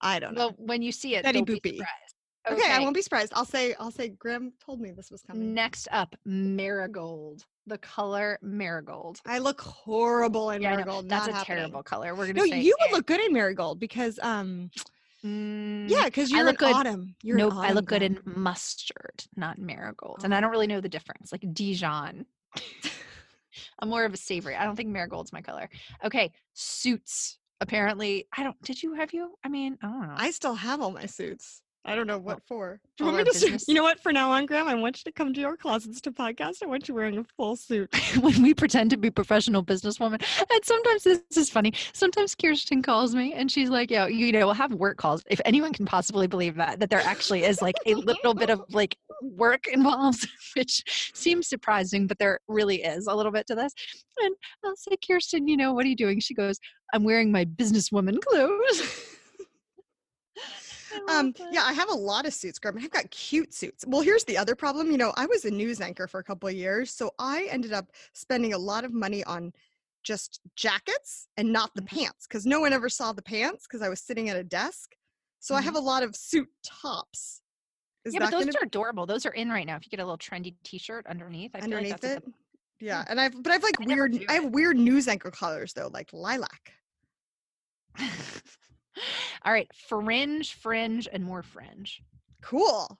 I 0.00 0.18
don't 0.18 0.34
know. 0.34 0.46
well, 0.46 0.54
when 0.58 0.82
you 0.82 0.92
see 0.92 1.16
it, 1.16 1.24
Betty 1.24 1.42
don't 1.42 1.46
be 1.46 1.54
Boopy. 1.54 1.76
surprised. 1.76 2.03
Okay, 2.50 2.70
I 2.72 2.78
won't 2.80 2.94
be 2.94 3.02
surprised. 3.02 3.32
I'll 3.34 3.44
say, 3.44 3.74
I'll 3.80 3.90
say, 3.90 4.08
Graham 4.08 4.52
told 4.64 4.80
me 4.80 4.90
this 4.90 5.10
was 5.10 5.22
coming. 5.22 5.54
Next 5.54 5.88
up, 5.92 6.14
marigold. 6.24 7.44
The 7.66 7.78
color 7.78 8.38
marigold. 8.42 9.20
I 9.26 9.38
look 9.38 9.60
horrible 9.60 10.50
in 10.50 10.60
Yeah, 10.62 10.72
marigold. 10.72 11.08
That's 11.08 11.28
a 11.28 11.32
happening. 11.32 11.56
terrible 11.58 11.82
color. 11.82 12.14
We're 12.14 12.26
gonna 12.26 12.40
No, 12.40 12.44
say 12.44 12.60
you 12.60 12.76
would 12.80 12.92
look 12.96 13.06
good 13.06 13.20
in 13.20 13.32
marigold 13.32 13.80
because 13.80 14.18
um 14.22 14.70
Mm, 15.24 15.88
yeah, 15.88 16.04
because 16.04 16.30
you're 16.30 16.44
look 16.44 16.60
in 16.60 16.68
good- 16.68 16.74
autumn. 16.74 17.16
You're 17.22 17.38
nope, 17.38 17.54
in 17.54 17.58
I 17.58 17.72
look 17.72 17.86
good 17.86 18.02
in 18.02 18.20
mustard, 18.26 19.24
not 19.36 19.56
marigold, 19.58 20.20
and 20.22 20.34
I 20.34 20.40
don't 20.40 20.50
really 20.50 20.66
know 20.66 20.82
the 20.82 20.88
difference. 20.90 21.32
Like 21.32 21.46
Dijon. 21.54 22.26
I'm 23.78 23.88
more 23.88 24.04
of 24.04 24.12
a 24.12 24.18
savory. 24.18 24.54
I 24.56 24.64
don't 24.64 24.76
think 24.76 24.90
marigold's 24.90 25.32
my 25.32 25.40
color. 25.40 25.70
Okay, 26.04 26.30
suits. 26.52 27.38
Apparently, 27.62 28.26
I 28.36 28.42
don't. 28.42 28.60
Did 28.62 28.82
you 28.82 28.92
have 28.94 29.14
you? 29.14 29.34
I 29.42 29.48
mean, 29.48 29.78
I 29.82 29.86
don't 29.86 30.02
know. 30.08 30.14
I 30.14 30.30
still 30.32 30.54
have 30.56 30.82
all 30.82 30.90
my 30.90 31.06
suits. 31.06 31.62
I 31.86 31.94
don't 31.94 32.06
know 32.06 32.18
what 32.18 32.42
for. 32.46 32.80
Do 32.96 33.04
you 33.04 33.12
want 33.12 33.26
me 33.26 33.32
to? 33.32 33.64
You 33.68 33.74
know 33.74 33.82
what? 33.82 34.00
For 34.00 34.10
now 34.10 34.30
on, 34.30 34.46
Graham, 34.46 34.68
I 34.68 34.74
want 34.74 34.98
you 34.98 35.10
to 35.10 35.12
come 35.12 35.34
to 35.34 35.40
your 35.40 35.56
closets 35.56 36.00
to 36.02 36.12
podcast. 36.12 36.62
I 36.62 36.66
want 36.66 36.88
you 36.88 36.94
wearing 36.94 37.18
a 37.18 37.24
full 37.36 37.56
suit. 37.56 37.94
when 38.20 38.42
we 38.42 38.54
pretend 38.54 38.90
to 38.90 38.96
be 38.96 39.10
professional 39.10 39.62
businesswomen. 39.62 40.24
And 40.50 40.64
sometimes 40.64 41.02
this 41.04 41.20
is 41.36 41.50
funny. 41.50 41.74
Sometimes 41.92 42.34
Kirsten 42.34 42.82
calls 42.82 43.14
me 43.14 43.34
and 43.34 43.50
she's 43.50 43.68
like, 43.68 43.90
yo, 43.90 44.06
you 44.06 44.32
know, 44.32 44.46
we'll 44.46 44.54
have 44.54 44.72
work 44.72 44.96
calls. 44.96 45.22
If 45.28 45.42
anyone 45.44 45.74
can 45.74 45.84
possibly 45.84 46.26
believe 46.26 46.54
that, 46.56 46.80
that 46.80 46.88
there 46.88 47.00
actually 47.00 47.44
is 47.44 47.60
like 47.60 47.76
a 47.84 47.94
little 47.94 48.32
bit 48.34 48.48
of 48.48 48.62
like 48.70 48.96
work 49.20 49.66
involved, 49.66 50.26
which 50.56 51.10
seems 51.14 51.48
surprising, 51.48 52.06
but 52.06 52.18
there 52.18 52.40
really 52.48 52.82
is 52.82 53.06
a 53.06 53.14
little 53.14 53.32
bit 53.32 53.46
to 53.48 53.54
this. 53.54 53.74
And 54.22 54.34
I'll 54.64 54.76
say, 54.76 54.96
Kirsten, 55.06 55.48
you 55.48 55.56
know, 55.58 55.74
what 55.74 55.84
are 55.84 55.88
you 55.88 55.96
doing? 55.96 56.18
She 56.20 56.34
goes, 56.34 56.58
I'm 56.94 57.04
wearing 57.04 57.30
my 57.30 57.44
businesswoman 57.44 58.20
clothes. 58.22 59.10
I 60.94 60.98
love 61.00 61.10
Um, 61.10 61.34
yeah, 61.50 61.62
I 61.64 61.72
have 61.72 61.90
a 61.90 61.94
lot 61.94 62.26
of 62.26 62.34
suits, 62.34 62.58
Graham. 62.58 62.78
I've 62.78 62.90
got 62.90 63.10
cute 63.10 63.52
suits. 63.54 63.84
Well, 63.86 64.00
here's 64.02 64.24
the 64.24 64.36
other 64.38 64.54
problem. 64.54 64.90
You 64.90 64.98
know, 64.98 65.12
I 65.16 65.26
was 65.26 65.44
a 65.44 65.50
news 65.50 65.80
anchor 65.80 66.06
for 66.06 66.20
a 66.20 66.24
couple 66.24 66.48
of 66.48 66.54
years, 66.54 66.90
so 66.90 67.10
I 67.18 67.48
ended 67.50 67.72
up 67.72 67.90
spending 68.12 68.52
a 68.54 68.58
lot 68.58 68.84
of 68.84 68.92
money 68.92 69.24
on 69.24 69.52
just 70.02 70.40
jackets 70.54 71.28
and 71.36 71.52
not 71.52 71.74
the 71.74 71.82
Mhm. 71.82 71.86
pants 71.86 72.26
because 72.26 72.44
no 72.46 72.60
one 72.60 72.72
ever 72.72 72.88
saw 72.88 73.12
the 73.12 73.22
pants 73.22 73.66
because 73.66 73.80
I 73.82 73.88
was 73.88 74.00
sitting 74.00 74.28
at 74.28 74.36
a 74.36 74.44
desk. 74.44 74.94
So 75.40 75.54
I 75.54 75.58
Mm-hmm. 75.58 75.64
have 75.66 75.76
a 75.76 75.80
lot 75.80 76.02
of 76.02 76.14
suit 76.14 76.48
tops. 76.62 77.40
Is 78.04 78.12
yeah, 78.12 78.20
but 78.20 78.30
those 78.30 78.54
are 78.54 78.62
adorable. 78.62 79.06
Those 79.06 79.24
are 79.24 79.32
in 79.32 79.48
right 79.48 79.66
now. 79.66 79.76
If 79.76 79.86
you 79.86 79.90
get 79.90 80.00
a 80.00 80.04
little 80.04 80.18
trendy 80.18 80.54
T-shirt 80.62 81.06
underneath, 81.06 81.52
I 81.54 81.58
like 81.58 81.64
underneath 81.64 82.00
that's 82.02 82.16
it? 82.16 82.32
Yeah, 82.80 83.02
and 83.08 83.18
I've 83.18 83.42
but 83.42 83.50
I've 83.50 83.62
like 83.62 83.80
I 83.80 83.84
weird. 83.86 84.24
I 84.28 84.34
have 84.34 84.52
weird 84.52 84.76
news 84.76 85.08
anchor 85.08 85.30
colors 85.30 85.72
though, 85.72 85.88
like 85.92 86.12
lilac. 86.12 86.72
All 89.44 89.52
right, 89.52 89.70
fringe, 89.74 90.54
fringe, 90.54 91.08
and 91.12 91.24
more 91.24 91.42
fringe. 91.42 92.02
Cool. 92.42 92.98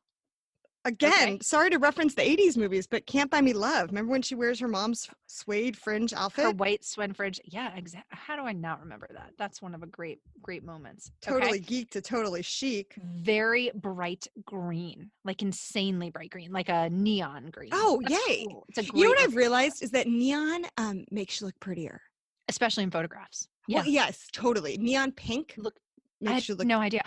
Again, 0.87 1.13
Okay. 1.13 1.39
sorry 1.41 1.71
to 1.71 1.79
reference 1.79 2.15
the 2.15 2.21
'80s 2.21 2.59
movies, 2.59 2.87
but 2.87 3.07
"Can't 3.07 3.31
Buy 3.31 3.41
Me 3.41 3.55
Love." 3.55 3.89
Remember 3.89 4.11
when 4.13 4.21
she 4.21 4.35
wears 4.35 4.61
her 4.61 4.69
mom's 4.69 5.09
suede 5.27 5.79
fringe 5.79 6.13
outfit? 6.13 6.45
Her 6.45 6.51
white 6.51 6.85
suede 6.85 7.17
fringe. 7.17 7.41
Yeah, 7.47 7.75
exactly. 7.75 8.15
How 8.15 8.37
do 8.37 8.43
I 8.43 8.53
not 8.53 8.81
remember 8.81 9.09
that? 9.15 9.33
That's 9.39 9.63
one 9.63 9.75
of 9.75 9.83
a 9.83 9.87
great, 9.87 10.21
great 10.43 10.63
moments. 10.63 11.11
Okay? 11.27 11.41
Totally 11.41 11.59
geek 11.61 11.91
to 11.93 12.03
totally 12.03 12.43
chic. 12.43 12.97
very 12.99 13.71
bright 13.75 14.27
green, 14.45 15.11
like 15.25 15.41
insanely 15.41 16.11
bright 16.11 16.29
green, 16.29 16.53
like 16.53 16.69
a 16.69 16.91
neon 16.91 17.49
green. 17.51 17.71
Oh, 17.73 18.03
That's 18.03 18.27
yay. 18.29 18.45
cool. 18.45 18.67
It's 18.69 18.77
a 18.79 18.83
great 18.83 18.95
You 18.95 19.05
know 19.05 19.11
what 19.11 19.21
I've 19.21 19.37
realized 19.37 19.83
is 19.83 19.91
that 19.93 20.07
neon 20.07 20.67
um, 20.77 21.07
makes 21.11 21.41
you 21.41 21.47
look 21.47 21.59
prettier. 21.61 22.03
especially 22.51 22.83
in 22.85 22.91
photographs. 22.91 23.49
Yeah, 23.69 23.79
Well, 23.79 23.87
yes, 23.89 24.29
totally. 24.33 24.77
Neon 24.77 25.13
pink 25.13 25.55
look, 25.57 25.77
I 26.27 26.33
had 26.33 26.49
you 26.49 26.55
look. 26.55 26.67
no 26.67 26.79
idea. 26.79 27.03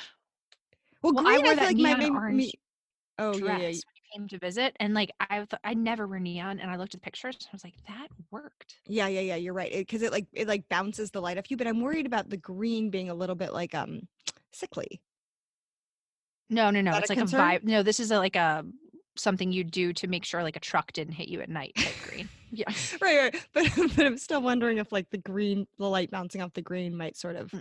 well, 1.02 1.14
well, 1.14 1.28
I 1.28 1.40
green. 1.40 1.46
I, 1.46 1.48
wore 1.48 1.48
feel 1.48 1.56
that 1.56 1.66
like 1.66 1.78
my 1.78 1.84
neon 1.94 2.00
main- 2.00 2.16
orange 2.16 2.38
me- 2.38 2.54
Oh 3.20 3.34
Dress 3.34 3.42
yeah, 3.42 3.54
when 3.54 3.62
yeah. 3.62 3.70
you 3.70 3.82
came 4.14 4.28
to 4.28 4.38
visit, 4.38 4.76
and 4.80 4.94
like 4.94 5.12
I 5.20 5.44
thought 5.46 5.60
I 5.64 5.74
never 5.74 6.06
wear 6.06 6.20
neon, 6.20 6.60
and 6.60 6.70
I 6.70 6.76
looked 6.76 6.94
at 6.94 7.02
the 7.02 7.04
pictures, 7.04 7.36
and 7.40 7.48
I 7.52 7.54
was 7.54 7.64
like, 7.64 7.74
that 7.88 8.08
worked. 8.30 8.76
Yeah, 8.86 9.08
yeah, 9.08 9.22
yeah. 9.22 9.36
You're 9.38 9.56
right. 9.56 9.72
Because 9.72 10.04
it, 10.04 10.12
like 10.12 10.28
it 10.34 10.48
like 10.48 10.70
bounces 10.70 11.10
the 11.10 11.20
light 11.22 11.38
off 11.40 11.50
you. 11.50 11.58
But 11.58 11.66
I'm 11.66 11.82
worried 11.82 12.06
about 12.06 12.30
the 12.30 12.38
green 12.38 12.92
being 12.92 13.10
a 13.10 13.16
little 13.16 13.36
bit 13.36 13.54
like 13.54 13.74
um 13.74 14.02
sickly. 14.52 15.02
No, 16.50 16.70
no, 16.70 16.82
no. 16.82 16.92
It's 16.98 17.10
a 17.10 17.14
like 17.14 17.18
a 17.18 17.22
concern? 17.22 17.40
vibe. 17.42 17.64
No, 17.64 17.84
this 17.84 18.00
is 18.00 18.12
a, 18.12 18.18
like 18.20 18.36
a 18.36 18.66
something 19.16 19.52
you 19.52 19.64
do 19.64 19.94
to 19.94 20.08
make 20.08 20.24
sure 20.24 20.44
like 20.44 20.56
a 20.56 20.60
truck 20.62 20.92
didn't 20.94 21.16
hit 21.16 21.28
you 21.28 21.42
at 21.42 21.50
night. 21.50 21.74
Type 21.76 21.94
green. 22.08 22.30
Yeah. 22.50 22.72
right, 23.02 23.34
right. 23.34 23.46
But 23.52 23.66
but 23.98 24.06
I'm 24.06 24.18
still 24.18 24.42
wondering 24.42 24.78
if 24.78 24.94
like 24.94 25.10
the 25.10 25.18
green, 25.18 25.68
the 25.80 25.90
light 25.90 26.10
bouncing 26.10 26.42
off 26.42 26.54
the 26.54 26.62
green 26.62 26.96
might 26.96 27.18
sort 27.18 27.36
of. 27.36 27.52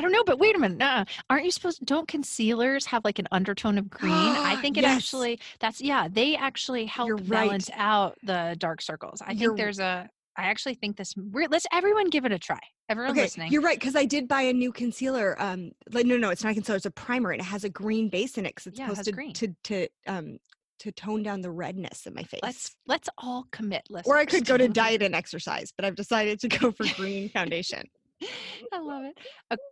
I 0.00 0.02
don't 0.02 0.12
know, 0.12 0.24
but 0.24 0.38
wait 0.38 0.56
a 0.56 0.58
minute. 0.58 0.80
Uh, 0.80 1.04
aren't 1.28 1.44
you 1.44 1.50
supposed? 1.50 1.84
Don't 1.84 2.08
concealers 2.08 2.86
have 2.86 3.04
like 3.04 3.18
an 3.18 3.28
undertone 3.32 3.76
of 3.76 3.90
green? 3.90 4.14
I 4.14 4.56
think 4.62 4.78
it 4.78 4.82
Yes. 4.82 4.96
actually. 4.96 5.38
That's 5.58 5.78
yeah. 5.82 6.08
They 6.10 6.36
actually 6.36 6.86
help 6.86 7.08
You're 7.08 7.16
right. 7.18 7.28
balance 7.48 7.68
out 7.74 8.16
the 8.22 8.56
dark 8.58 8.80
circles. 8.80 9.20
I 9.20 9.32
You're- 9.32 9.48
think 9.48 9.58
there's 9.58 9.78
a. 9.78 10.08
I 10.38 10.44
actually 10.44 10.72
think 10.74 10.96
this. 10.96 11.12
Let's 11.50 11.66
everyone 11.70 12.08
give 12.08 12.24
it 12.24 12.32
a 12.32 12.38
try. 12.38 12.60
Everyone 12.88 13.10
Okay, 13.12 13.22
listening. 13.24 13.52
you're 13.52 13.60
right 13.60 13.78
because 13.78 13.94
I 13.94 14.06
did 14.06 14.26
buy 14.26 14.40
a 14.42 14.54
new 14.54 14.72
concealer. 14.72 15.36
Um, 15.38 15.72
like 15.92 16.06
no, 16.06 16.16
no, 16.16 16.30
it's 16.30 16.42
not 16.42 16.52
a 16.52 16.54
concealer. 16.54 16.76
It's 16.78 16.86
a 16.86 16.90
primer, 16.90 17.32
and 17.32 17.42
it 17.42 17.44
has 17.44 17.64
a 17.64 17.68
green 17.68 18.08
base 18.08 18.38
in 18.38 18.46
it 18.46 18.54
because 18.54 18.68
it's 18.68 18.78
Yeah, 18.78 18.86
it 18.86 18.96
supposed 18.96 18.98
has 19.00 19.06
to 19.06 19.12
green. 19.12 19.32
to 19.34 19.54
to 19.64 19.88
um 20.06 20.38
to 20.78 20.92
tone 20.92 21.22
down 21.22 21.42
the 21.42 21.50
redness 21.50 22.06
in 22.06 22.14
my 22.14 22.22
face. 22.22 22.40
let's 22.42 22.74
let's 22.86 23.10
all 23.18 23.44
commit. 23.52 23.82
Let's. 23.90 24.08
or 24.08 24.16
I 24.16 24.24
could 24.24 24.46
go 24.46 24.56
to 24.56 24.66
diet 24.66 25.02
and 25.02 25.14
exercise, 25.14 25.74
but 25.76 25.84
I've 25.84 25.96
decided 25.96 26.40
to 26.40 26.48
go 26.48 26.70
for 26.70 26.86
green 26.96 27.28
foundation. 27.36 27.82
I 28.72 28.78
love 28.78 29.04
it. 29.04 29.18
Okay, 29.52 29.62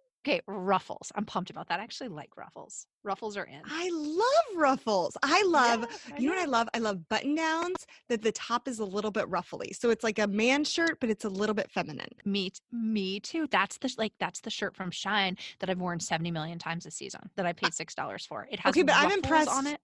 ruffles. 0.47 1.11
I'm 1.15 1.25
pumped 1.25 1.51
about 1.51 1.69
that. 1.69 1.81
I 1.81 1.83
actually 1.83 2.09
like 2.09 2.37
ruffles. 2.37 2.87
Ruffles 3.05 3.37
are 3.37 3.45
in. 3.45 3.61
I 3.65 3.89
love 3.93 4.57
ruffles. 4.61 5.17
I 5.23 5.43
love. 5.45 5.87
Yeah, 6.11 6.17
You 6.19 6.29
know 6.29 6.35
what 6.37 6.43
I 6.43 6.47
love? 6.51 6.69
I 6.75 6.79
love 6.79 7.09
button 7.09 7.35
downs 7.35 7.87
that 8.09 8.23
the 8.23 8.33
top 8.33 8.69
is 8.69 8.79
a 8.79 8.85
little 8.85 9.11
bit 9.11 9.29
ruffly. 9.29 9.73
So 9.73 9.91
it's 9.91 10.05
like 10.05 10.19
a 10.19 10.27
man 10.27 10.65
shirt, 10.65 10.99
but 11.01 11.09
it's 11.11 11.25
a 11.25 11.29
little 11.29 11.55
bit 11.55 11.71
feminine. 11.71 12.09
Me, 12.25 12.51
me 12.73 13.21
too. 13.21 13.47
That's 13.51 13.79
the 13.79 13.95
like 13.97 14.13
that's 14.21 14.41
the 14.41 14.51
shirt 14.51 14.77
from 14.77 14.91
SHEIN 14.91 15.37
that 15.61 15.71
I've 15.71 15.81
worn 15.81 16.01
seventy 16.01 16.31
million 16.31 16.59
times 16.59 16.85
this 16.85 16.97
season. 16.97 17.31
That 17.37 17.47
I 17.47 17.53
paid 17.53 17.75
six 17.75 17.95
dollars 17.95 18.27
for. 18.27 18.47
It 18.51 18.61
has 18.61 18.71
Okay, 18.71 18.83
but 18.83 18.97
I'm 18.97 19.11
impressed. 19.13 19.51
on 19.51 19.67
it. 19.67 19.81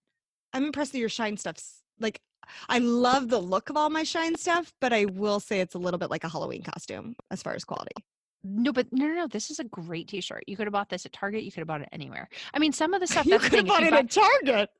I'm 0.52 0.64
impressed 0.64 0.92
that 0.92 0.98
your 0.98 1.08
SHEIN 1.08 1.36
stuff's 1.38 1.82
like 1.98 2.20
I 2.68 2.78
love 2.78 3.28
the 3.28 3.38
look 3.40 3.70
of 3.70 3.76
all 3.76 3.88
my 3.88 4.02
SHEIN 4.02 4.36
stuff, 4.36 4.72
but 4.80 4.92
I 4.92 5.06
will 5.06 5.40
say 5.40 5.60
it's 5.60 5.74
a 5.74 5.78
little 5.78 5.98
bit 5.98 6.10
like 6.10 6.24
a 6.24 6.28
Halloween 6.28 6.62
costume 6.62 7.16
as 7.30 7.42
far 7.42 7.54
as 7.54 7.64
quality. 7.64 7.92
No, 8.44 8.72
but 8.72 8.86
no, 8.92 9.06
no, 9.06 9.14
no. 9.14 9.26
This 9.26 9.50
is 9.50 9.58
a 9.58 9.64
great 9.64 10.08
T-shirt. 10.08 10.44
You 10.46 10.56
could 10.56 10.66
have 10.66 10.72
bought 10.72 10.90
this 10.90 11.06
at 11.06 11.12
Target. 11.12 11.44
You 11.44 11.50
could 11.50 11.60
have 11.60 11.66
bought 11.68 11.80
it 11.80 11.88
anywhere. 11.92 12.28
I 12.52 12.58
mean, 12.58 12.72
some 12.72 12.92
of 12.94 13.00
the 13.00 13.06
stuff. 13.12 13.24
you 13.26 13.38
could 13.38 13.52
have 13.52 13.66
bought 13.66 13.82
it 13.82 13.90
buy- 13.90 14.00
at 14.00 14.10
Target. 14.10 14.70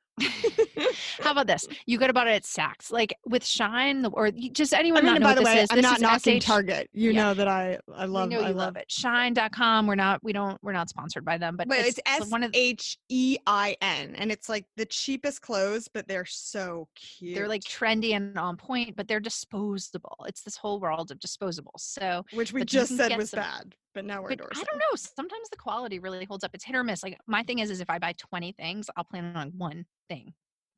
How 1.20 1.32
about 1.32 1.46
this? 1.46 1.66
You 1.86 1.98
could 1.98 2.08
have 2.08 2.14
bought 2.14 2.28
it 2.28 2.32
at 2.32 2.42
Saks, 2.42 2.90
like 2.92 3.14
with 3.26 3.44
SHEIN, 3.44 4.06
or 4.12 4.30
just 4.30 4.72
anyone. 4.72 5.06
I 5.08 5.12
mean, 5.14 5.22
by 5.22 5.34
the 5.34 5.42
way, 5.42 5.60
is. 5.60 5.68
I'm 5.70 5.76
this 5.76 5.82
not 5.82 6.00
knocking 6.00 6.40
SH 6.40 6.44
Target. 6.44 6.90
You 6.92 7.10
Yeah. 7.10 7.22
know 7.22 7.34
that 7.34 7.48
I 7.48 7.78
I 7.94 8.04
love 8.06 8.32
I 8.32 8.50
love, 8.50 8.76
it. 8.76 8.86
SHEIN.com. 8.90 9.86
We're 9.86 9.94
not. 9.94 10.22
We 10.22 10.32
don't. 10.32 10.58
We're 10.62 10.72
not 10.72 10.88
sponsored 10.88 11.24
by 11.24 11.38
them, 11.38 11.56
but, 11.56 11.68
But 11.68 11.78
it's 11.78 12.00
S 12.06 12.30
one 12.30 12.42
of. 12.42 12.50
H 12.54 12.98
E 13.08 13.36
I 13.46 13.76
N, 13.80 14.14
and 14.16 14.30
it's 14.30 14.48
like 14.48 14.66
the 14.76 14.86
cheapest 14.86 15.40
clothes, 15.42 15.88
but 15.92 16.06
they're 16.08 16.24
so 16.26 16.88
cute. 16.94 17.34
They're 17.34 17.48
like 17.48 17.62
trendy 17.62 18.14
and 18.14 18.38
on 18.38 18.56
point, 18.56 18.96
but 18.96 19.08
they're 19.08 19.20
disposable. 19.20 20.24
It's 20.28 20.42
this 20.42 20.56
whole 20.56 20.80
world 20.80 21.10
of 21.10 21.18
disposables. 21.18 21.78
So, 21.78 22.24
which 22.32 22.52
we 22.52 22.64
just 22.64 22.96
said 22.96 23.16
was 23.16 23.30
some- 23.30 23.40
bad, 23.40 23.74
but 23.94 24.04
now 24.04 24.22
we're 24.22 24.30
but 24.30 24.40
I 24.40 24.62
don't 24.62 24.78
know. 24.78 24.96
Sometimes 24.96 25.48
the 25.50 25.56
quality 25.56 25.98
really 25.98 26.24
holds 26.24 26.44
up. 26.44 26.50
It's 26.54 26.64
hit 26.64 26.76
or 26.76 26.84
miss. 26.84 27.02
Like 27.02 27.18
my 27.26 27.42
thing 27.42 27.60
is, 27.60 27.70
is 27.70 27.80
if 27.80 27.90
I 27.90 27.98
buy 27.98 28.12
twenty 28.12 28.52
things, 28.52 28.90
I'll 28.96 29.04
plan 29.04 29.36
on 29.36 29.52
one 29.56 29.84
thing 30.08 30.34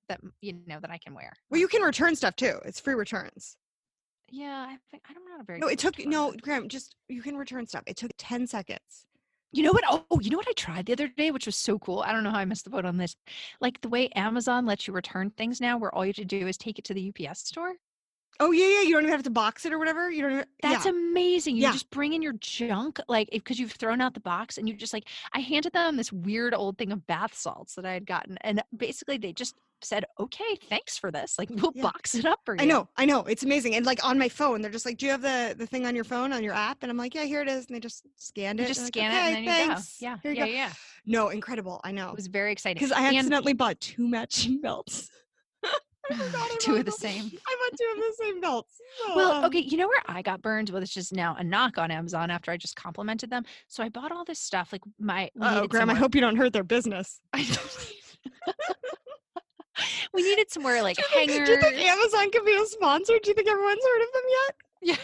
that 0.09 0.21
you 0.41 0.55
know 0.67 0.79
that 0.81 0.91
I 0.91 0.99
can 0.99 1.15
wear. 1.15 1.33
Well, 1.51 1.61
you 1.61 1.69
can 1.69 1.83
return 1.83 2.15
stuff 2.15 2.37
too. 2.37 2.59
It's 2.65 2.81
free 2.81 2.95
returns. 2.95 3.57
Yeah, 4.31 4.67
I 4.69 4.77
think 4.91 5.05
I'm 5.09 5.25
not 5.31 5.41
a 5.41 5.45
very. 5.45 5.59
No, 5.59 5.69
it 5.69 5.79
took 5.79 5.99
no. 6.05 6.35
Graham. 6.43 6.69
Just 6.69 6.95
you 7.09 7.23
can 7.23 7.37
return 7.37 7.67
stuff. 7.67 7.83
It 7.87 7.97
took 7.97 8.11
ten 8.19 8.47
seconds. 8.47 9.07
You 9.53 9.63
know 9.63 9.73
what? 9.73 9.85
Oh, 9.89 10.05
oh, 10.11 10.21
you 10.21 10.31
know 10.31 10.37
what 10.37 10.49
I 10.49 10.53
tried 10.53 10.87
the 10.87 10.93
other 10.93 11.09
day, 11.09 11.31
which 11.31 11.47
was 11.47 11.57
so 11.57 11.79
cool. 11.79 12.01
I 12.01 12.13
don't 12.13 12.25
know 12.25 12.31
how 12.31 12.39
I 12.39 12.45
missed 12.45 12.65
the 12.65 12.71
boat 12.71 12.85
on 12.85 12.97
this. 12.97 13.17
Like 13.61 13.81
the 13.81 13.89
way 13.89 14.09
Amazon 14.11 14.67
lets 14.67 14.87
you 14.87 14.93
return 14.93 15.31
things 15.31 15.61
now, 15.61 15.79
where 15.79 15.95
all 15.95 16.05
you 16.05 16.11
have 16.11 16.17
to 16.17 16.25
do 16.25 16.47
is 16.47 16.57
take 16.57 16.79
it 16.79 16.85
to 16.87 16.95
the 16.95 17.13
UPS 17.13 17.49
store. 17.49 17.75
Oh 18.41 18.53
yeah, 18.53 18.67
yeah. 18.67 18.83
You 18.83 18.93
don't 18.95 19.03
even 19.03 19.13
have 19.13 19.23
to 19.25 19.31
box 19.31 19.65
it 19.67 19.73
or 19.73 19.79
whatever. 19.79 20.11
You 20.11 20.23
don't. 20.23 20.33
Even, 20.33 20.45
That's 20.63 20.85
yeah. 20.85 20.91
amazing. 20.93 21.57
You 21.57 21.63
Yeah. 21.63 21.73
just 21.73 21.91
bring 21.91 22.13
in 22.13 22.23
your 22.23 22.35
junk, 22.41 23.01
like 23.09 23.31
because 23.31 23.59
you've 23.59 23.73
thrown 23.73 24.01
out 24.01 24.15
the 24.15 24.21
box, 24.21 24.59
and 24.59 24.69
you 24.69 24.75
just 24.75 24.93
like 24.93 25.09
I 25.33 25.41
handed 25.41 25.73
them 25.73 25.97
this 25.97 26.13
weird 26.13 26.55
old 26.55 26.79
thing 26.79 26.93
of 26.93 27.07
bath 27.07 27.35
salts 27.35 27.75
that 27.75 27.85
I 27.87 27.93
had 27.93 28.07
gotten, 28.07 28.37
and 28.43 28.63
basically 28.77 29.17
they 29.19 29.33
just 29.33 29.57
said, 29.83 30.05
"Okay, 30.19 30.57
thanks 30.69 30.97
for 30.97 31.11
this. 31.11 31.39
Like 31.39 31.51
we'll 31.51 31.73
Yeah. 31.75 31.83
box 31.83 32.15
it 32.15 32.25
up 32.25 32.41
for 32.45 32.55
you." 32.55 32.61
I 32.63 32.65
know, 32.65 32.89
I 32.97 33.05
know. 33.05 33.21
It's 33.21 33.43
amazing. 33.43 33.75
And 33.75 33.85
like 33.87 34.03
on 34.05 34.19
my 34.19 34.29
phone, 34.29 34.61
they're 34.63 34.71
just 34.71 34.87
like, 34.87 34.97
"Do 34.99 35.07
you 35.07 35.13
have 35.13 35.23
the 35.23 35.55
the 35.57 35.67
thing 35.67 35.87
on 35.87 35.95
your 35.95 36.05
phone 36.05 36.33
on 36.33 36.43
your 36.43 36.55
app?" 36.55 36.83
And 36.83 36.91
I'm 36.91 36.97
like, 36.97 37.15
"Yeah, 37.15 37.25
here 37.25 37.43
it 37.43 37.49
is." 37.49 37.67
And 37.67 37.77
they 37.77 37.81
just 37.81 38.05
scanned 38.17 38.59
it. 38.61 38.63
You 38.65 38.69
just 38.69 38.81
like, 38.83 38.89
scan 38.95 39.13
it 39.13 39.15
"Okay, 39.15 39.27
and 39.39 39.47
then 39.49 39.69
you 39.69 39.75
go. 39.75 39.81
Yeah, 39.99 40.17
Here 40.23 40.33
you 40.33 40.39
yeah, 40.39 40.47
go. 40.47 40.53
yeah. 40.53 40.73
No, 41.05 41.29
incredible. 41.29 41.81
I 41.85 41.93
know. 41.93 42.09
It 42.11 42.17
was 42.17 42.27
very 42.27 42.53
exciting 42.53 42.81
Because 42.81 42.93
I 42.93 43.09
And- 43.09 43.17
accidentally 43.19 43.53
bought 43.53 43.81
two 43.81 44.09
matching 44.09 44.61
belts. 44.63 45.11
I 46.11 46.15
forgot 46.17 46.51
I 46.53 46.57
Two 46.61 46.77
of 46.77 46.85
the 46.85 46.93
same. 46.93 47.25
I 47.25 47.57
bought 47.71 47.79
two 47.79 47.93
of 47.93 47.99
the 47.99 48.15
same 48.23 48.41
belts. 48.41 48.81
So, 49.07 49.17
Well, 49.17 49.33
um, 49.33 49.45
okay, 49.47 49.59
you 49.61 49.77
know 49.77 49.89
where 49.89 50.03
I 50.07 50.23
got 50.23 50.41
burned? 50.43 50.71
Well, 50.71 50.83
it's 50.83 50.93
just 50.95 51.13
now 51.13 51.35
a 51.39 51.45
knock 51.45 51.79
on 51.79 51.91
Amazon 51.91 52.31
after 52.31 52.51
I 52.51 52.57
just 52.57 52.77
complimented 52.77 53.31
them. 53.31 53.45
So 53.69 53.83
I 53.83 53.89
bought 53.89 54.13
all 54.13 54.25
this 54.25 54.39
stuff. 54.39 54.71
Like 54.73 54.83
my, 54.99 55.31
Oh, 55.41 55.67
Graham, 55.67 55.91
I 55.91 55.95
hope 55.95 56.15
you 56.15 56.21
don't 56.21 56.37
hurt 56.37 56.53
their 56.53 56.65
business. 56.65 57.21
I 57.33 57.43
don't- 57.45 57.93
we 60.15 60.23
needed 60.23 60.51
some 60.51 60.63
more 60.63 60.81
like 60.83 60.97
Do 60.97 61.03
think, 61.13 61.31
hangers. 61.31 61.49
do 61.49 61.55
you 61.55 61.61
think 61.61 61.77
Amazon 61.89 62.31
could 62.31 62.45
be 62.45 62.55
a 62.55 62.67
sponsor? 62.67 63.15
Do 63.23 63.29
you 63.31 63.35
think 63.35 63.49
everyone's 63.49 63.83
heard 63.85 64.03
of 64.03 64.13
them 64.13 64.23
yet? 64.29 64.55
yeah. 64.83 64.97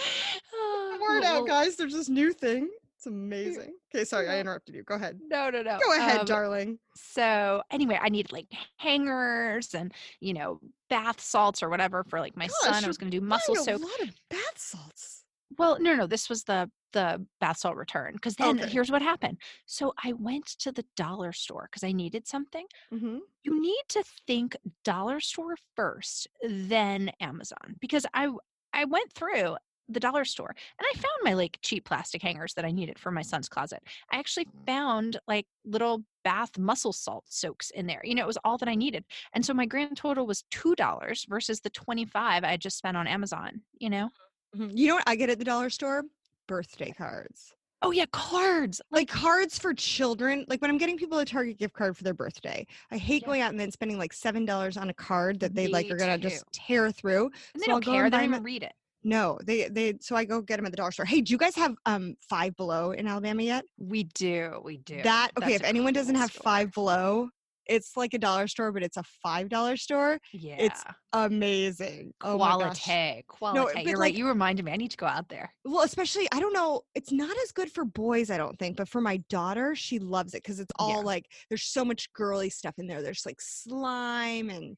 Uh, 0.00 0.98
Word 1.00 1.24
out, 1.24 1.46
guys. 1.46 1.74
There's 1.76 1.92
this 1.94 2.08
new 2.08 2.32
thing. 2.32 2.68
It's 2.98 3.06
amazing. 3.06 3.76
Okay, 3.94 4.04
sorry, 4.04 4.28
I 4.28 4.40
interrupted 4.40 4.74
you. 4.74 4.82
Go 4.82 4.96
ahead. 4.96 5.20
No, 5.30 5.50
no, 5.50 5.62
no. 5.62 5.78
Go 5.78 5.96
ahead, 5.96 6.18
Um, 6.20 6.26
darling. 6.26 6.80
So 6.96 7.62
anyway, 7.70 7.96
I 8.02 8.08
needed 8.08 8.32
like 8.32 8.52
hangers 8.76 9.72
and 9.72 9.94
you 10.18 10.34
know 10.34 10.58
bath 10.90 11.20
salts 11.20 11.62
or 11.62 11.68
whatever 11.68 12.02
for 12.08 12.18
like 12.18 12.36
my 12.36 12.48
Gosh, 12.48 12.56
son. 12.74 12.84
I 12.84 12.88
was 12.88 12.98
going 12.98 13.12
to 13.12 13.16
do 13.20 13.24
muscle 13.24 13.54
Buying 13.54 13.64
soap. 13.64 13.82
A 13.82 13.86
lot 13.86 14.00
of 14.08 14.14
bath 14.28 14.58
salts. 14.58 15.24
Well, 15.56 15.78
no, 15.80 15.94
no, 15.94 16.08
this 16.08 16.28
was 16.28 16.42
the 16.42 16.68
the 16.92 17.24
bath 17.40 17.58
salt 17.58 17.76
return 17.76 18.14
because 18.14 18.34
then 18.34 18.58
Okay. 18.58 18.68
here's 18.68 18.90
what 18.90 19.02
happened. 19.02 19.38
So 19.66 19.94
I 20.02 20.14
went 20.14 20.46
to 20.58 20.72
the 20.72 20.84
dollar 20.96 21.32
store 21.32 21.68
because 21.70 21.84
I 21.84 21.92
needed 21.92 22.26
something. 22.26 22.66
Mm-hmm. 22.92 23.18
You 23.44 23.60
need 23.60 23.82
to 23.90 24.02
think 24.26 24.56
dollar 24.84 25.20
store 25.20 25.54
first, 25.76 26.26
then 26.42 27.12
Amazon 27.20 27.76
because 27.80 28.06
I 28.12 28.28
I 28.72 28.86
went 28.86 29.12
through 29.12 29.56
the 29.88 30.00
dollar 30.00 30.24
store 30.24 30.54
and 30.78 30.86
I 30.92 30.98
found 30.98 31.14
my 31.22 31.34
like 31.34 31.58
cheap 31.62 31.84
plastic 31.84 32.22
hangers 32.22 32.54
that 32.54 32.64
I 32.64 32.70
needed 32.70 32.98
for 32.98 33.10
my 33.10 33.22
son's 33.22 33.48
closet. 33.48 33.82
I 34.12 34.18
actually 34.18 34.46
mm. 34.46 34.66
found 34.66 35.18
like 35.26 35.46
little 35.64 36.04
bath 36.24 36.58
muscle 36.58 36.92
salt 36.92 37.24
soaks 37.28 37.70
in 37.70 37.86
there. 37.86 38.00
You 38.04 38.14
know, 38.14 38.24
it 38.24 38.26
was 38.26 38.38
all 38.44 38.58
that 38.58 38.68
I 38.68 38.74
needed. 38.74 39.04
And 39.32 39.44
so 39.44 39.54
my 39.54 39.66
grand 39.66 39.96
total 39.96 40.26
was 40.26 40.44
$2 40.52 41.28
versus 41.28 41.60
the 41.60 41.70
25 41.70 42.44
I 42.44 42.48
had 42.48 42.60
just 42.60 42.76
spent 42.78 42.96
on 42.96 43.06
Amazon, 43.06 43.62
you 43.78 43.90
know? 43.90 44.10
Mm-hmm. 44.56 44.62
Mm-hmm. 44.64 44.76
You 44.76 44.88
know 44.88 44.94
what 44.94 45.04
I 45.06 45.16
get 45.16 45.30
at 45.30 45.38
the 45.38 45.44
dollar 45.44 45.70
store? 45.70 46.04
Birthday 46.46 46.92
cards. 46.96 47.54
Oh 47.82 47.92
yeah, 47.92 48.06
cards. 48.12 48.80
Like 48.90 49.08
cards 49.08 49.58
for 49.58 49.72
children. 49.72 50.44
Like 50.48 50.60
when 50.60 50.70
I'm 50.70 50.78
getting 50.78 50.96
people 50.96 51.18
a 51.18 51.24
Target 51.24 51.58
gift 51.58 51.74
card 51.74 51.96
for 51.96 52.02
their 52.02 52.14
birthday, 52.14 52.66
I 52.90 52.96
hate 52.98 53.22
Yeah. 53.22 53.26
going 53.26 53.40
out 53.42 53.50
and 53.50 53.60
then 53.60 53.70
spending 53.70 53.98
like 53.98 54.12
seven 54.12 54.44
dollars 54.44 54.76
on 54.76 54.90
a 54.90 54.94
card 54.94 55.38
that 55.40 55.54
they 55.54 55.68
like 55.68 55.88
are 55.90 55.96
gonna 55.96 56.18
too. 56.18 56.28
just 56.28 56.44
tear 56.52 56.90
through. 56.90 57.26
And 57.54 57.62
they 57.62 57.66
So 57.66 57.72
don't 57.72 57.84
go 57.84 57.92
care. 57.92 58.10
They 58.10 58.16
don't 58.16 58.24
even 58.24 58.42
read 58.42 58.64
it. 58.64 58.72
No, 59.04 59.38
they 59.44 59.68
they. 59.68 59.94
So 60.00 60.16
I 60.16 60.24
go 60.24 60.40
get 60.42 60.56
them 60.56 60.66
at 60.66 60.72
the 60.72 60.76
dollar 60.76 60.90
store. 60.92 61.06
Hey, 61.06 61.20
do 61.20 61.32
you 61.32 61.38
guys 61.38 61.54
have 61.54 61.74
um 61.86 62.14
Five 62.28 62.56
Below 62.56 62.90
in 62.92 63.06
Alabama 63.06 63.42
yet? 63.42 63.64
We 63.78 64.04
do. 64.04 64.60
We 64.64 64.78
do. 64.78 65.02
That 65.02 65.30
okay. 65.38 65.52
That's 65.52 65.62
if 65.62 65.68
anyone 65.68 65.92
doesn't 65.92 66.16
have 66.16 66.30
store. 66.30 66.42
Five 66.42 66.72
Below, 66.72 67.28
It's 67.66 67.96
like 67.96 68.14
a 68.14 68.18
dollar 68.18 68.48
store, 68.48 68.72
but 68.72 68.82
it's 68.82 68.96
a 68.96 69.04
five 69.22 69.48
dollar 69.48 69.76
store. 69.76 70.18
Yeah. 70.32 70.56
It's 70.58 70.82
amazing. 71.12 72.12
Oh 72.22 72.38
my 72.38 72.58
gosh. 72.58 72.82
quality. 72.82 73.24
Quality. 73.28 73.82
You're 73.82 73.92
like- 73.96 74.00
right. 74.00 74.14
You 74.14 74.26
reminded 74.26 74.64
me. 74.64 74.72
I 74.72 74.76
need 74.76 74.90
to 74.90 74.96
go 74.96 75.06
out 75.06 75.28
there. 75.28 75.52
Well, 75.64 75.82
especially 75.84 76.26
I 76.32 76.40
don't 76.40 76.52
know. 76.52 76.82
It's 76.94 77.12
not 77.12 77.36
as 77.44 77.52
good 77.52 77.70
for 77.70 77.84
boys, 77.84 78.30
I 78.30 78.36
don't 78.38 78.58
think, 78.58 78.76
but 78.76 78.88
for 78.88 79.00
my 79.00 79.18
daughter, 79.30 79.74
she 79.76 79.98
loves 79.98 80.34
it 80.34 80.42
because 80.42 80.58
it's 80.60 80.72
all 80.78 80.98
Yeah. 81.00 81.12
like 81.12 81.26
there's 81.50 81.64
so 81.64 81.84
much 81.84 82.12
girly 82.14 82.50
stuff 82.50 82.74
in 82.78 82.86
there. 82.88 83.02
There's 83.02 83.24
like 83.26 83.40
slime 83.40 84.50
and 84.50 84.76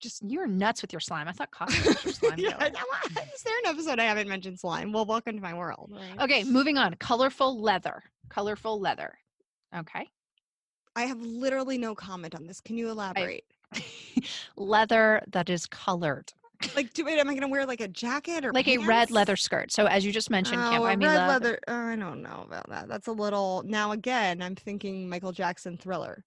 just 0.00 0.22
You're 0.26 0.46
nuts 0.46 0.82
with 0.82 0.92
your 0.92 1.00
slime. 1.00 1.28
I 1.28 1.32
thought 1.32 1.50
coffee 1.50 1.88
was 1.88 2.04
your 2.04 2.12
slime. 2.14 2.38
yeah, 2.38 2.50
though. 2.58 2.66
why 2.68 3.22
is 3.34 3.42
there 3.42 3.54
an 3.64 3.66
episode 3.66 3.98
I 3.98 4.04
haven't 4.04 4.28
mentioned 4.28 4.58
slime? 4.60 4.92
Well, 4.92 5.04
welcome 5.06 5.36
to 5.36 5.42
my 5.42 5.54
world. 5.54 5.92
right? 5.94 6.20
Okay, 6.24 6.44
moving 6.44 6.76
on. 6.78 6.94
Colorful 6.94 7.60
leather. 7.60 8.02
Colorful 8.28 8.78
leather. 8.80 9.16
Okay. 9.76 10.08
I 10.94 11.02
have 11.02 11.20
literally 11.20 11.78
no 11.78 11.94
comment 11.94 12.34
on 12.34 12.46
this. 12.46 12.60
Can 12.60 12.78
you 12.78 12.88
elaborate? 12.90 13.44
leather 14.56 15.22
that 15.28 15.50
is 15.50 15.66
colored. 15.66 16.32
like, 16.74 16.92
do 16.94 17.06
it? 17.06 17.18
Am 17.18 17.28
I 17.28 17.32
going 17.32 17.42
to 17.42 17.48
wear 17.48 17.66
like 17.66 17.80
a 17.82 17.88
jacket 17.88 18.44
or 18.44 18.52
Like 18.52 18.68
a 18.68 18.78
red 18.78 19.10
leather 19.10 19.36
skirt. 19.36 19.72
So 19.72 19.86
as 19.86 20.06
you 20.06 20.12
just 20.12 20.30
mentioned, 20.30 20.60
can't 20.62 20.76
Oh, 20.80 20.84
buy 20.86 20.92
a 20.92 20.96
me 20.96 21.04
red 21.06 21.16
leather. 21.28 21.28
leather. 21.28 21.58
oh, 21.68 21.86
I 21.92 21.96
don't 21.96 22.22
know 22.22 22.44
about 22.46 22.68
that. 22.70 22.88
That's 22.88 23.08
a 23.08 23.12
little. 23.12 23.62
Now 23.66 23.92
again, 23.92 24.40
I'm 24.40 24.54
thinking 24.54 25.08
Michael 25.08 25.32
Jackson 25.32 25.76
Thriller. 25.76 26.24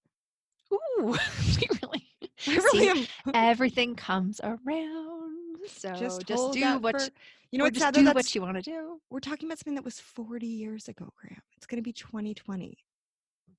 Ooh, 0.72 0.78
we 1.06 1.68
really. 1.82 1.99
I 2.48 2.54
really 2.56 2.78
See, 3.04 3.06
am. 3.26 3.32
everything 3.34 3.94
comes 3.94 4.40
around. 4.42 5.30
So 5.66 5.92
Just 5.94 6.26
just, 6.26 6.52
do 6.52 6.78
what 6.78 6.96
for- 7.00 7.04
you, 7.04 7.10
You 7.52 7.58
know 7.58 7.70
just 7.70 7.92
do 7.94 8.04
what 8.06 8.34
you 8.34 8.40
want 8.42 8.56
to 8.56 8.62
do. 8.62 9.00
we're 9.10 9.20
talking 9.20 9.46
about 9.48 9.58
something 9.58 9.74
that 9.74 9.84
was 9.84 10.00
40 10.00 10.46
years 10.46 10.88
ago, 10.88 11.12
Graham. 11.20 11.42
It's 11.56 11.66
going 11.66 11.76
to 11.76 11.82
be 11.82 11.92
2020. 11.92 12.78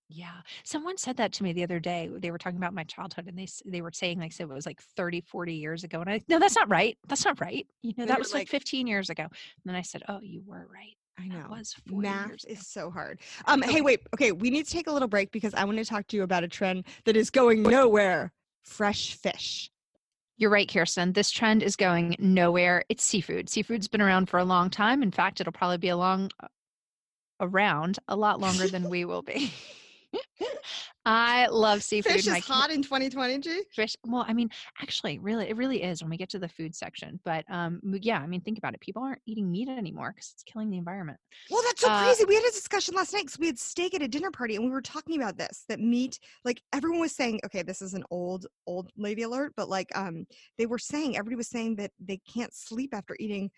Yeah. 0.09 0.27
Someone 0.63 0.97
said 0.97 1.15
that 1.17 1.31
to 1.33 1.43
me 1.43 1.53
the 1.53 1.63
other 1.63 1.79
day. 1.79 2.09
They 2.13 2.31
were 2.31 2.38
talking 2.38 2.57
about 2.57 2.73
my 2.73 2.83
childhood 2.83 3.27
and 3.27 3.38
they 3.39 3.47
they 3.65 3.81
were 3.81 3.91
saying 3.93 4.19
like 4.19 4.33
so 4.33 4.43
it 4.43 4.50
was 4.50 4.65
like 4.65 4.81
30, 4.81 5.21
40 5.21 5.53
years 5.53 5.83
ago. 5.85 6.01
And 6.01 6.09
I 6.09 6.21
no, 6.27 6.38
that's 6.38 6.55
not 6.55 6.69
right. 6.69 6.97
That's 7.07 7.23
not 7.23 7.39
right. 7.39 7.65
You 7.81 7.93
know, 7.97 8.05
that 8.07 8.19
was 8.19 8.33
like 8.33 8.41
like- 8.41 8.50
15 8.50 8.88
years 8.88 9.09
ago. 9.09 9.23
And 9.23 9.31
then 9.63 9.75
I 9.75 9.81
said, 9.83 10.03
"Oh, 10.09 10.19
you 10.21 10.41
were 10.45 10.67
right. 10.73 10.97
I 11.19 11.29
That 11.29 11.50
know. 11.50 11.55
was 11.55 11.73
40 11.88 12.01
Math 12.07 12.27
years 12.27 12.45
is 12.45 12.57
ago." 12.59 12.63
so 12.65 12.91
hard. 12.91 13.19
Um, 13.45 13.61
Okay. 13.63 13.71
Hey, 13.73 13.81
wait. 13.81 14.01
Okay, 14.13 14.31
we 14.33 14.50
need 14.50 14.65
to 14.65 14.71
take 14.71 14.88
a 14.88 14.91
little 14.91 15.07
break 15.07 15.31
because 15.31 15.53
I 15.53 15.63
want 15.63 15.77
to 15.77 15.85
talk 15.85 16.07
to 16.07 16.17
you 16.17 16.23
about 16.23 16.43
a 16.43 16.47
trend 16.50 16.85
that 17.05 17.15
is 17.15 17.29
going 17.29 17.61
nowhere. 17.63 18.33
Fresh 18.62 19.15
fish. 19.15 19.72
You're 20.38 20.50
right, 20.50 20.72
Kirsten. 20.72 21.13
This 21.13 21.30
trend 21.30 21.62
is 21.62 21.75
going 21.75 22.15
nowhere. 22.18 22.84
It's 22.89 23.03
seafood. 23.03 23.50
Seafood's 23.50 23.88
been 23.88 24.01
around 24.01 24.27
for 24.27 24.39
a 24.39 24.44
long 24.44 24.70
time. 24.70 25.03
In 25.03 25.12
fact, 25.12 25.39
it'll 25.39 25.53
probably 25.53 25.77
be 25.77 25.89
along 25.89 26.32
uh, 26.39 26.48
around 27.39 28.00
a 28.08 28.15
lot 28.15 28.39
longer 28.39 28.68
than 28.68 28.89
we 28.89 29.06
will 29.06 29.22
be. 29.22 29.53
I 31.06 31.48
love 31.48 31.82
seafood. 31.84 32.13
Fish 32.13 32.27
is 32.27 32.46
hot 32.46 32.70
in 32.72 32.82
2020, 32.84 33.39
G. 33.39 33.63
fish 33.72 33.96
well 34.06 34.25
i 34.27 34.34
mean 34.34 34.50
actually 34.82 35.18
really 35.20 35.48
it 35.50 35.56
really 35.58 35.82
is 35.82 36.01
when 36.01 36.10
we 36.10 36.18
get 36.18 36.30
to 36.30 36.39
the 36.39 36.48
food 36.48 36.75
section 36.75 37.20
but 37.25 37.44
um 37.50 37.80
yeah 38.01 38.20
i 38.20 38.27
mean 38.27 38.41
think 38.41 38.58
about 38.58 38.74
it 38.74 38.80
people 38.80 39.01
aren't 39.03 39.22
eating 39.25 39.51
meat 39.51 39.68
anymore 39.70 40.12
because 40.13 40.32
it's 40.34 40.44
killing 40.44 40.70
the 40.70 40.77
environment 40.77 41.18
Well, 41.50 41.62
that's 41.65 41.82
so 41.82 41.89
Uh, 41.89 42.03
crazy. 42.03 42.25
We 42.25 42.36
had 42.36 42.44
a 42.44 42.51
discussion 42.51 42.96
last 42.96 43.13
night 43.13 43.24
because 43.25 43.39
we 43.39 43.48
had 43.48 43.58
steak 43.60 43.94
at 43.96 44.01
a 44.01 44.08
dinner 44.08 44.32
party 44.32 44.56
and 44.56 44.65
we 44.65 44.72
were 44.72 44.82
talking 44.82 45.22
about 45.22 45.38
this 45.38 45.65
that 45.70 45.80
meat, 45.80 46.20
like 46.46 46.62
everyone 46.74 47.00
was 47.00 47.15
saying, 47.15 47.39
okay, 47.46 47.63
this 47.63 47.82
is 47.82 47.94
an 47.94 48.03
old, 48.12 48.46
old 48.68 48.91
lady 48.98 49.24
alert, 49.24 49.53
but 49.56 49.70
like 49.70 49.89
um 49.96 50.25
they 50.58 50.65
were 50.65 50.77
saying, 50.80 51.18
everybody 51.18 51.36
was 51.36 51.50
saying 51.50 51.77
that 51.77 51.91
they 52.00 52.20
can't 52.32 52.53
sleep 52.53 52.94
after 52.94 53.15
eating 53.20 53.50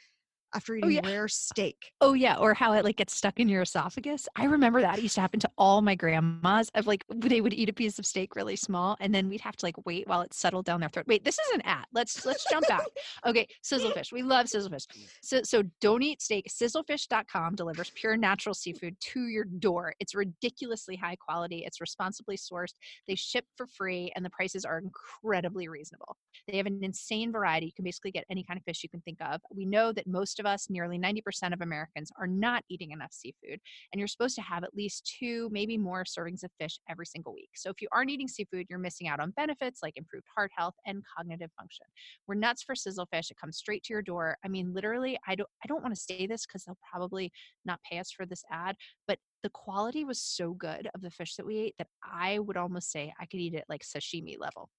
after 0.53 0.73
oh, 0.73 0.77
eating 0.77 0.91
yeah. 0.91 1.09
rare 1.09 1.27
steak. 1.27 1.91
oh 2.01 2.13
yeah 2.13 2.35
or 2.37 2.53
how 2.53 2.73
it 2.73 2.83
like 2.83 2.97
gets 2.97 3.15
stuck 3.15 3.39
in 3.39 3.49
your 3.49 3.61
esophagus. 3.61 4.27
I 4.35 4.45
remember 4.45 4.81
that 4.81 4.97
it 4.97 5.01
used 5.01 5.15
to 5.15 5.21
happen 5.21 5.39
to 5.41 5.49
all 5.57 5.81
my 5.81 5.95
grandmas 5.95 6.69
of 6.75 6.87
like 6.87 7.03
they 7.13 7.41
would 7.41 7.53
eat 7.53 7.69
a 7.69 7.73
piece 7.73 7.99
of 7.99 8.05
steak 8.05 8.35
really 8.35 8.55
small 8.55 8.97
and 8.99 9.13
then 9.13 9.29
we'd 9.29 9.41
have 9.41 9.55
to 9.57 9.65
like 9.65 9.75
wait 9.85 10.07
while 10.07 10.21
it 10.21 10.33
settled 10.33 10.65
down 10.65 10.79
their 10.79 10.89
throat. 10.89 11.05
Wait 11.07 11.23
this 11.23 11.39
is 11.39 11.55
an 11.55 11.61
ad 11.61 11.85
let's 11.93 12.25
let's 12.25 12.45
jump 12.49 12.67
back. 12.67 12.81
Okay 13.25 13.47
sizzlefish 13.63 14.11
we 14.11 14.21
love 14.21 14.47
sizzlefish 14.47 14.85
so 15.21 15.41
so 15.43 15.63
don't 15.81 16.03
eat 16.03 16.21
steak. 16.21 16.47
Sizzlefish.com 16.49 17.55
delivers 17.55 17.91
pure 17.95 18.17
natural 18.17 18.53
seafood 18.53 18.95
to 18.99 19.27
your 19.27 19.45
door. 19.45 19.93
It's 19.99 20.15
ridiculously 20.15 20.95
high 20.95 21.15
quality. 21.15 21.63
It's 21.65 21.81
responsibly 21.81 22.37
sourced. 22.37 22.73
They 23.07 23.15
ship 23.15 23.45
for 23.55 23.67
free 23.67 24.11
and 24.15 24.25
the 24.25 24.29
prices 24.29 24.65
are 24.65 24.79
incredibly 24.79 25.67
reasonable. 25.67 26.17
They 26.47 26.57
have 26.57 26.65
an 26.65 26.79
insane 26.83 27.31
variety. 27.31 27.67
You 27.67 27.71
can 27.75 27.85
basically 27.85 28.11
get 28.11 28.25
any 28.29 28.43
kind 28.43 28.57
of 28.57 28.63
fish 28.63 28.83
you 28.83 28.89
can 28.89 29.01
think 29.01 29.19
of. 29.21 29.41
We 29.53 29.65
know 29.65 29.91
that 29.93 30.07
most 30.07 30.39
of 30.39 30.42
us 30.45 30.67
nearly 30.69 30.97
90% 30.97 31.53
of 31.53 31.61
americans 31.61 32.11
are 32.19 32.27
not 32.27 32.63
eating 32.69 32.91
enough 32.91 33.11
seafood 33.11 33.59
and 33.91 33.99
you're 33.99 34.07
supposed 34.07 34.35
to 34.35 34.41
have 34.41 34.63
at 34.63 34.75
least 34.75 35.15
two 35.19 35.49
maybe 35.51 35.77
more 35.77 36.03
servings 36.03 36.43
of 36.43 36.51
fish 36.59 36.79
every 36.89 37.05
single 37.05 37.33
week 37.33 37.49
so 37.55 37.69
if 37.69 37.81
you 37.81 37.87
aren't 37.91 38.11
eating 38.11 38.27
seafood 38.27 38.65
you're 38.69 38.79
missing 38.79 39.07
out 39.07 39.19
on 39.19 39.31
benefits 39.31 39.79
like 39.81 39.93
improved 39.95 40.25
heart 40.35 40.51
health 40.55 40.75
and 40.85 41.01
cognitive 41.17 41.49
function 41.57 41.85
we're 42.27 42.35
nuts 42.35 42.63
for 42.63 42.75
sizzle 42.75 43.07
fish. 43.11 43.31
It 43.31 43.37
comes 43.37 43.57
straight 43.57 43.83
to 43.83 43.93
your 43.93 44.01
door. 44.01 44.37
I 44.43 44.47
mean, 44.47 44.73
literally, 44.73 45.17
I 45.27 45.35
don't 45.35 45.49
I 45.63 45.67
don't 45.67 45.81
want 45.81 45.95
to 45.95 46.01
say 46.01 46.27
this 46.27 46.45
because 46.45 46.63
they'll 46.63 46.77
probably 46.91 47.31
not 47.65 47.79
pay 47.89 47.99
us 47.99 48.11
for 48.11 48.25
this 48.25 48.43
ad, 48.51 48.75
but 49.07 49.17
the 49.41 49.49
quality 49.49 50.05
was 50.05 50.21
so 50.21 50.53
good 50.53 50.89
of 50.93 51.01
the 51.01 51.11
fish 51.11 51.35
that 51.35 51.45
we 51.45 51.57
ate 51.57 51.75
that 51.77 51.87
I 52.03 52.39
would 52.39 52.57
almost 52.57 52.91
say 52.91 53.13
I 53.19 53.25
could 53.25 53.39
eat 53.39 53.55
it 53.55 53.65
like 53.69 53.81
sashimi 53.81 54.35
level. 54.39 54.69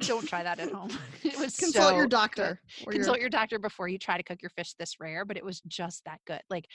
Don't 0.00 0.26
try 0.26 0.42
that 0.42 0.58
at 0.58 0.70
home. 0.72 0.90
It 1.24 1.38
was 1.38 1.56
Consult 1.56 1.88
so 1.90 1.96
your 1.96 2.06
doctor. 2.06 2.60
or 2.86 2.92
your- 2.92 3.00
Consult 3.02 3.20
your 3.20 3.28
doctor 3.30 3.58
before 3.58 3.88
you 3.88 3.98
try 3.98 4.16
to 4.16 4.22
cook 4.22 4.42
your 4.42 4.50
fish 4.50 4.74
this 4.78 4.98
rare, 5.00 5.24
but 5.24 5.36
it 5.36 5.44
was 5.44 5.60
just 5.68 6.04
that 6.04 6.20
good. 6.26 6.40
Like 6.50 6.66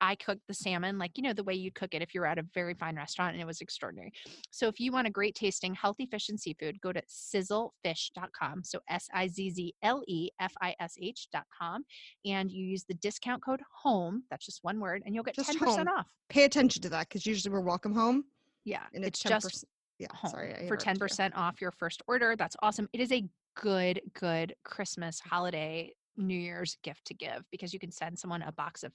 I 0.00 0.16
cooked 0.16 0.42
the 0.48 0.54
salmon 0.54 0.98
like 0.98 1.12
you 1.14 1.22
know 1.22 1.32
the 1.32 1.44
way 1.44 1.54
you'd 1.54 1.76
cook 1.76 1.94
it 1.94 2.02
if 2.02 2.14
you're 2.14 2.26
at 2.26 2.36
a 2.38 2.44
very 2.52 2.74
fine 2.74 2.96
restaurant 2.96 3.32
and 3.32 3.40
it 3.40 3.46
was 3.46 3.60
extraordinary. 3.60 4.12
So 4.50 4.66
if 4.68 4.78
you 4.80 4.90
want 4.92 5.06
a 5.06 5.10
great 5.10 5.34
tasting 5.34 5.72
healthy 5.74 6.06
fish 6.06 6.28
and 6.28 6.38
seafood, 6.38 6.80
go 6.82 6.92
to 6.92 7.00
sizzlefish.com. 7.08 8.64
So 8.64 8.80
S 8.90 9.08
I 9.14 9.28
Z 9.28 9.50
Z 9.50 9.74
L 9.82 10.02
E 10.08 10.30
F 10.40 10.52
I 10.60 10.74
S 10.80 10.94
H.com 11.00 11.84
and 12.24 12.50
you 12.50 12.64
use 12.66 12.84
the 12.88 12.94
discount 12.94 13.42
code 13.42 13.60
home, 13.82 14.24
that's 14.30 14.44
just 14.46 14.58
one 14.62 14.80
word, 14.80 15.02
and 15.06 15.14
you'll 15.14 15.24
get 15.24 15.36
Just 15.36 15.50
10% 15.52 15.58
home. 15.64 15.88
off. 15.88 16.06
Pay 16.28 16.44
attention 16.44 16.82
to 16.82 16.88
that 16.90 17.08
because 17.08 17.24
usually 17.24 17.52
we're 17.52 17.60
welcome 17.60 17.94
home 17.94 18.24
Yeah. 18.64 18.82
and 18.92 19.04
it's 19.04 19.20
it's, 19.20 19.30
10. 19.30 19.40
just 19.40 19.64
yeah, 20.04 20.16
home 20.16 20.30
sorry. 20.30 20.64
For 20.68 20.76
10% 20.76 21.36
off 21.36 21.60
your 21.60 21.70
first 21.70 22.02
order. 22.06 22.36
That's 22.36 22.56
awesome. 22.62 22.88
It 22.92 23.00
is 23.00 23.12
a 23.12 23.24
good, 23.56 24.00
good 24.18 24.54
Christmas 24.64 25.20
holiday, 25.20 25.92
New 26.16 26.38
Year's 26.38 26.76
gift 26.82 27.06
to 27.06 27.14
give 27.14 27.44
because 27.50 27.72
you 27.72 27.78
can 27.78 27.90
send 27.90 28.18
someone 28.18 28.42
a 28.42 28.52
box 28.52 28.82
of 28.82 28.92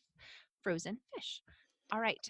frozen 0.61 0.97
fish. 1.15 1.41
All 1.91 1.99
right. 1.99 2.29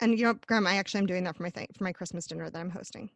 And 0.00 0.18
you 0.18 0.24
know, 0.24 0.34
Graham, 0.46 0.66
I 0.66 0.76
actually 0.76 1.00
am 1.00 1.06
doing 1.06 1.24
that 1.24 1.36
for 1.36 1.42
my 1.42 1.50
thing 1.50 1.66
for 1.76 1.84
my 1.84 1.92
Christmas 1.92 2.26
dinner 2.26 2.48
that 2.48 2.58
I'm 2.58 2.70
hosting. 2.70 3.10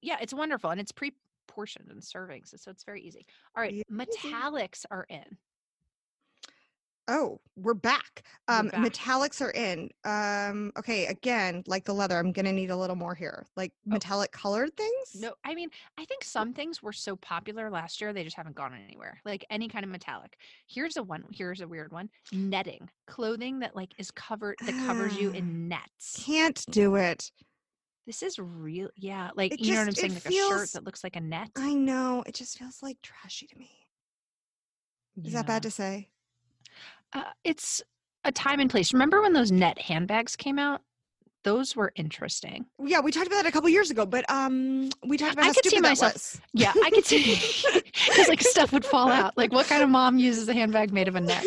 Yeah, 0.00 0.16
it's 0.20 0.34
wonderful 0.34 0.70
and 0.70 0.80
it's 0.80 0.92
pre 0.92 1.12
portioned 1.48 1.90
in 1.90 1.98
servings. 1.98 2.58
So 2.58 2.70
it's 2.70 2.84
very 2.84 3.02
easy. 3.02 3.26
All 3.56 3.62
right. 3.62 3.72
Easy. 3.72 3.84
Metallics 3.90 4.84
are 4.90 5.06
in. 5.08 5.36
Oh, 7.14 7.38
we're 7.56 7.74
back. 7.74 8.22
We're 8.48 8.54
Um, 8.54 8.68
back. 8.68 8.80
metallics 8.80 9.42
are 9.42 9.50
in. 9.50 9.90
Um, 10.04 10.72
okay, 10.78 11.04
again, 11.06 11.62
like 11.66 11.84
the 11.84 11.92
leather, 11.92 12.16
I'm 12.18 12.32
gonna 12.32 12.52
need 12.54 12.70
a 12.70 12.76
little 12.76 12.96
more 12.96 13.14
here. 13.14 13.44
Like 13.54 13.72
metallic 13.84 14.32
colored 14.32 14.74
things. 14.78 15.16
Oh. 15.16 15.20
No, 15.20 15.34
I 15.44 15.54
mean, 15.54 15.68
I 15.98 16.06
think 16.06 16.24
some 16.24 16.54
things 16.54 16.82
were 16.82 16.92
so 16.94 17.14
popular 17.16 17.68
last 17.70 18.00
year, 18.00 18.14
they 18.14 18.24
just 18.24 18.36
haven't 18.36 18.56
gone 18.56 18.72
anywhere. 18.74 19.20
Like 19.26 19.44
any 19.50 19.68
kind 19.68 19.84
of 19.84 19.90
metallic. 19.90 20.38
Here's 20.66 20.96
a 20.96 21.02
one, 21.02 21.24
here's 21.32 21.60
a 21.60 21.68
weird 21.68 21.92
one. 21.92 22.08
Netting. 22.32 22.88
Clothing 23.06 23.58
that 23.58 23.76
like 23.76 23.92
is 23.98 24.10
covered 24.10 24.56
that 24.64 24.72
covers 24.86 25.14
you 25.18 25.30
in 25.34 25.68
nets. 25.68 26.22
can't 26.24 26.64
do 26.70 26.94
it. 26.96 27.30
This 28.06 28.22
is 28.22 28.38
real. 28.38 28.88
Yeah, 28.96 29.30
like 29.36 29.52
It 29.52 29.60
you 29.60 29.74
know 29.74 29.80
what 29.80 29.88
I'm 29.88 29.94
saying, 29.94 30.14
like 30.14 30.26
a 30.26 30.32
shirt 30.32 30.72
that 30.72 30.84
looks 30.84 31.04
like 31.04 31.16
a 31.16 31.20
net. 31.20 31.50
I 31.56 31.74
know. 31.74 32.24
It 32.26 32.34
just 32.34 32.58
feels 32.58 32.82
like 32.82 32.96
trashy 33.02 33.46
to 33.48 33.58
me. 33.58 33.70
Is 35.22 35.34
that 35.34 35.46
bad 35.46 35.62
to 35.64 35.70
say? 35.70 36.08
Uh, 37.12 37.22
it's 37.44 37.82
a 38.24 38.32
time 38.32 38.60
and 38.60 38.70
place. 38.70 38.92
Remember 38.92 39.20
when 39.22 39.32
those 39.32 39.52
net 39.52 39.78
handbags 39.78 40.36
came 40.36 40.58
out? 40.58 40.82
Those 41.44 41.74
were 41.74 41.92
interesting. 41.96 42.66
Yeah, 42.78 43.00
we 43.00 43.10
talked 43.10 43.26
about 43.26 43.42
that 43.42 43.46
a 43.46 43.50
couple 43.50 43.68
years 43.68 43.90
ago, 43.90 44.06
but 44.06 44.24
um, 44.30 44.90
we 45.04 45.16
talked 45.16 45.32
about 45.32 45.44
I 45.44 45.46
how 45.48 45.54
could 45.54 45.66
see 45.66 45.80
myself-. 45.80 46.40
Yeah, 46.52 46.72
I 46.84 46.90
could 46.90 47.04
see 47.04 47.40
because 47.82 48.28
like 48.28 48.40
stuff 48.40 48.72
would 48.72 48.84
fall 48.84 49.10
out. 49.10 49.36
Like, 49.36 49.52
what 49.52 49.66
kind 49.66 49.82
of 49.82 49.90
mom 49.90 50.18
uses 50.18 50.48
a 50.48 50.54
handbag 50.54 50.92
made 50.92 51.08
of 51.08 51.16
a 51.16 51.20
net? 51.20 51.44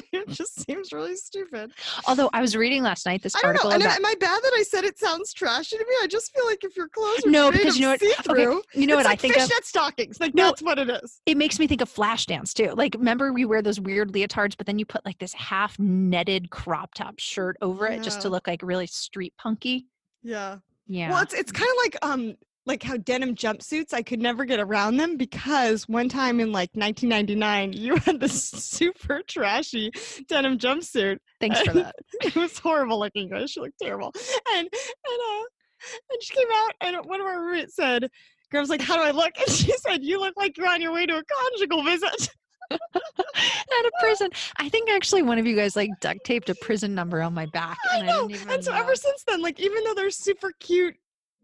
it 0.12 0.28
just 0.28 0.64
seems 0.66 0.92
really 0.92 1.16
stupid. 1.16 1.72
Although 2.06 2.30
I 2.32 2.40
was 2.40 2.56
reading 2.56 2.82
last 2.82 3.06
night 3.06 3.22
this 3.22 3.34
I 3.36 3.40
don't 3.40 3.48
article 3.48 3.70
know. 3.70 3.74
And 3.74 3.82
about 3.84 3.96
am 3.96 4.06
I 4.06 4.14
bad 4.18 4.40
that 4.42 4.52
I 4.58 4.62
said 4.62 4.84
it 4.84 4.98
sounds 4.98 5.32
trashy 5.32 5.76
to 5.76 5.84
me? 5.84 5.94
I 6.02 6.06
just 6.06 6.32
feel 6.34 6.46
like 6.46 6.64
if 6.64 6.76
your 6.76 6.88
clothes 6.88 7.26
are 7.26 7.30
No, 7.30 7.50
because 7.52 7.74
of 7.74 7.76
you 7.76 7.82
know 7.82 7.90
what- 7.90 8.28
okay, 8.30 8.68
you 8.80 8.86
know 8.86 8.96
what 8.96 9.06
I 9.06 9.10
like 9.10 9.20
think 9.20 9.36
of. 9.36 9.42
fishnet 9.42 9.64
stockings. 9.64 10.20
Like 10.20 10.34
No. 10.34 10.46
that's 10.46 10.62
what 10.62 10.78
it 10.78 10.88
is. 10.90 11.20
It 11.26 11.36
makes 11.36 11.58
me 11.58 11.66
think 11.66 11.80
of 11.80 11.92
Flashdance 11.92 12.52
too. 12.52 12.72
Like, 12.74 12.94
remember 12.94 13.32
we 13.32 13.44
wear 13.44 13.62
those 13.62 13.80
weird 13.80 14.12
leotards, 14.12 14.56
but 14.56 14.66
then 14.66 14.78
you 14.78 14.86
put 14.86 15.04
like 15.04 15.18
this 15.18 15.32
half 15.34 15.78
netted 15.78 16.50
crop 16.50 16.94
top 16.94 17.18
shirt 17.18 17.56
over 17.62 17.86
it 17.86 18.02
just 18.02 18.20
to 18.22 18.28
look 18.28 18.46
like 18.46 18.62
really 18.62 18.86
street 18.86 19.34
punky. 19.38 19.86
Yeah. 20.22 20.58
Yeah. 20.86 21.10
Well, 21.10 21.22
it's 21.22 21.34
it's 21.34 21.52
kind 21.52 21.70
of 21.70 21.76
like 21.84 21.96
um 22.02 22.36
like 22.66 22.82
how 22.82 22.96
denim 22.96 23.34
jumpsuits 23.34 23.92
I 23.92 24.02
could 24.02 24.20
never 24.20 24.44
get 24.44 24.60
around 24.60 24.96
them 24.96 25.16
because 25.16 25.88
one 25.88 26.08
time 26.08 26.38
in 26.40 26.52
like 26.52 26.70
1999 26.74 27.72
you 27.74 27.96
had 27.96 28.20
this 28.20 28.50
super 28.50 29.20
trashy 29.26 29.90
denim 30.28 30.58
jumpsuit. 30.58 31.18
Thanks 31.40 31.60
for 31.62 31.72
that. 31.74 31.94
It 32.22 32.36
was 32.36 32.58
horrible 32.58 33.00
looking. 33.00 33.28
Guys, 33.30 33.50
she 33.50 33.60
looked 33.60 33.78
terrible. 33.80 34.12
And 34.54 34.68
and 34.68 34.70
uh 34.70 35.44
and 36.12 36.22
she 36.22 36.32
came 36.34 36.46
out, 36.52 36.72
and 36.80 36.96
one 37.06 37.20
of 37.20 37.26
our 37.26 37.42
roommates 37.44 37.74
said, 37.74 38.08
"Graham's 38.52 38.70
like, 38.70 38.80
how 38.80 38.94
do 38.94 39.02
I 39.02 39.10
look?" 39.10 39.32
And 39.40 39.48
she 39.50 39.72
said, 39.78 40.04
"You 40.04 40.20
look 40.20 40.34
like 40.36 40.56
you're 40.56 40.68
on 40.68 40.80
your 40.80 40.92
way 40.92 41.06
to 41.06 41.16
a 41.16 41.22
conjugal 41.24 41.82
visit." 41.82 42.30
At 42.70 42.78
a 43.84 43.90
prison. 44.00 44.30
I 44.58 44.68
think 44.68 44.88
actually 44.88 45.22
one 45.22 45.38
of 45.38 45.46
you 45.46 45.56
guys 45.56 45.74
like 45.76 45.90
duct 46.00 46.24
taped 46.24 46.48
a 46.50 46.54
prison 46.54 46.94
number 46.94 47.20
on 47.20 47.34
my 47.34 47.46
back. 47.46 47.76
I 47.92 47.98
And 47.98 48.06
know. 48.06 48.28
didn't 48.28 48.42
even 48.42 48.54
and 48.54 48.64
so 48.64 48.70
know. 48.72 48.78
ever 48.78 48.94
since 48.94 49.24
then, 49.26 49.42
like 49.42 49.58
even 49.60 49.82
though 49.84 49.94
they're 49.94 50.10
super 50.10 50.52
cute 50.60 50.94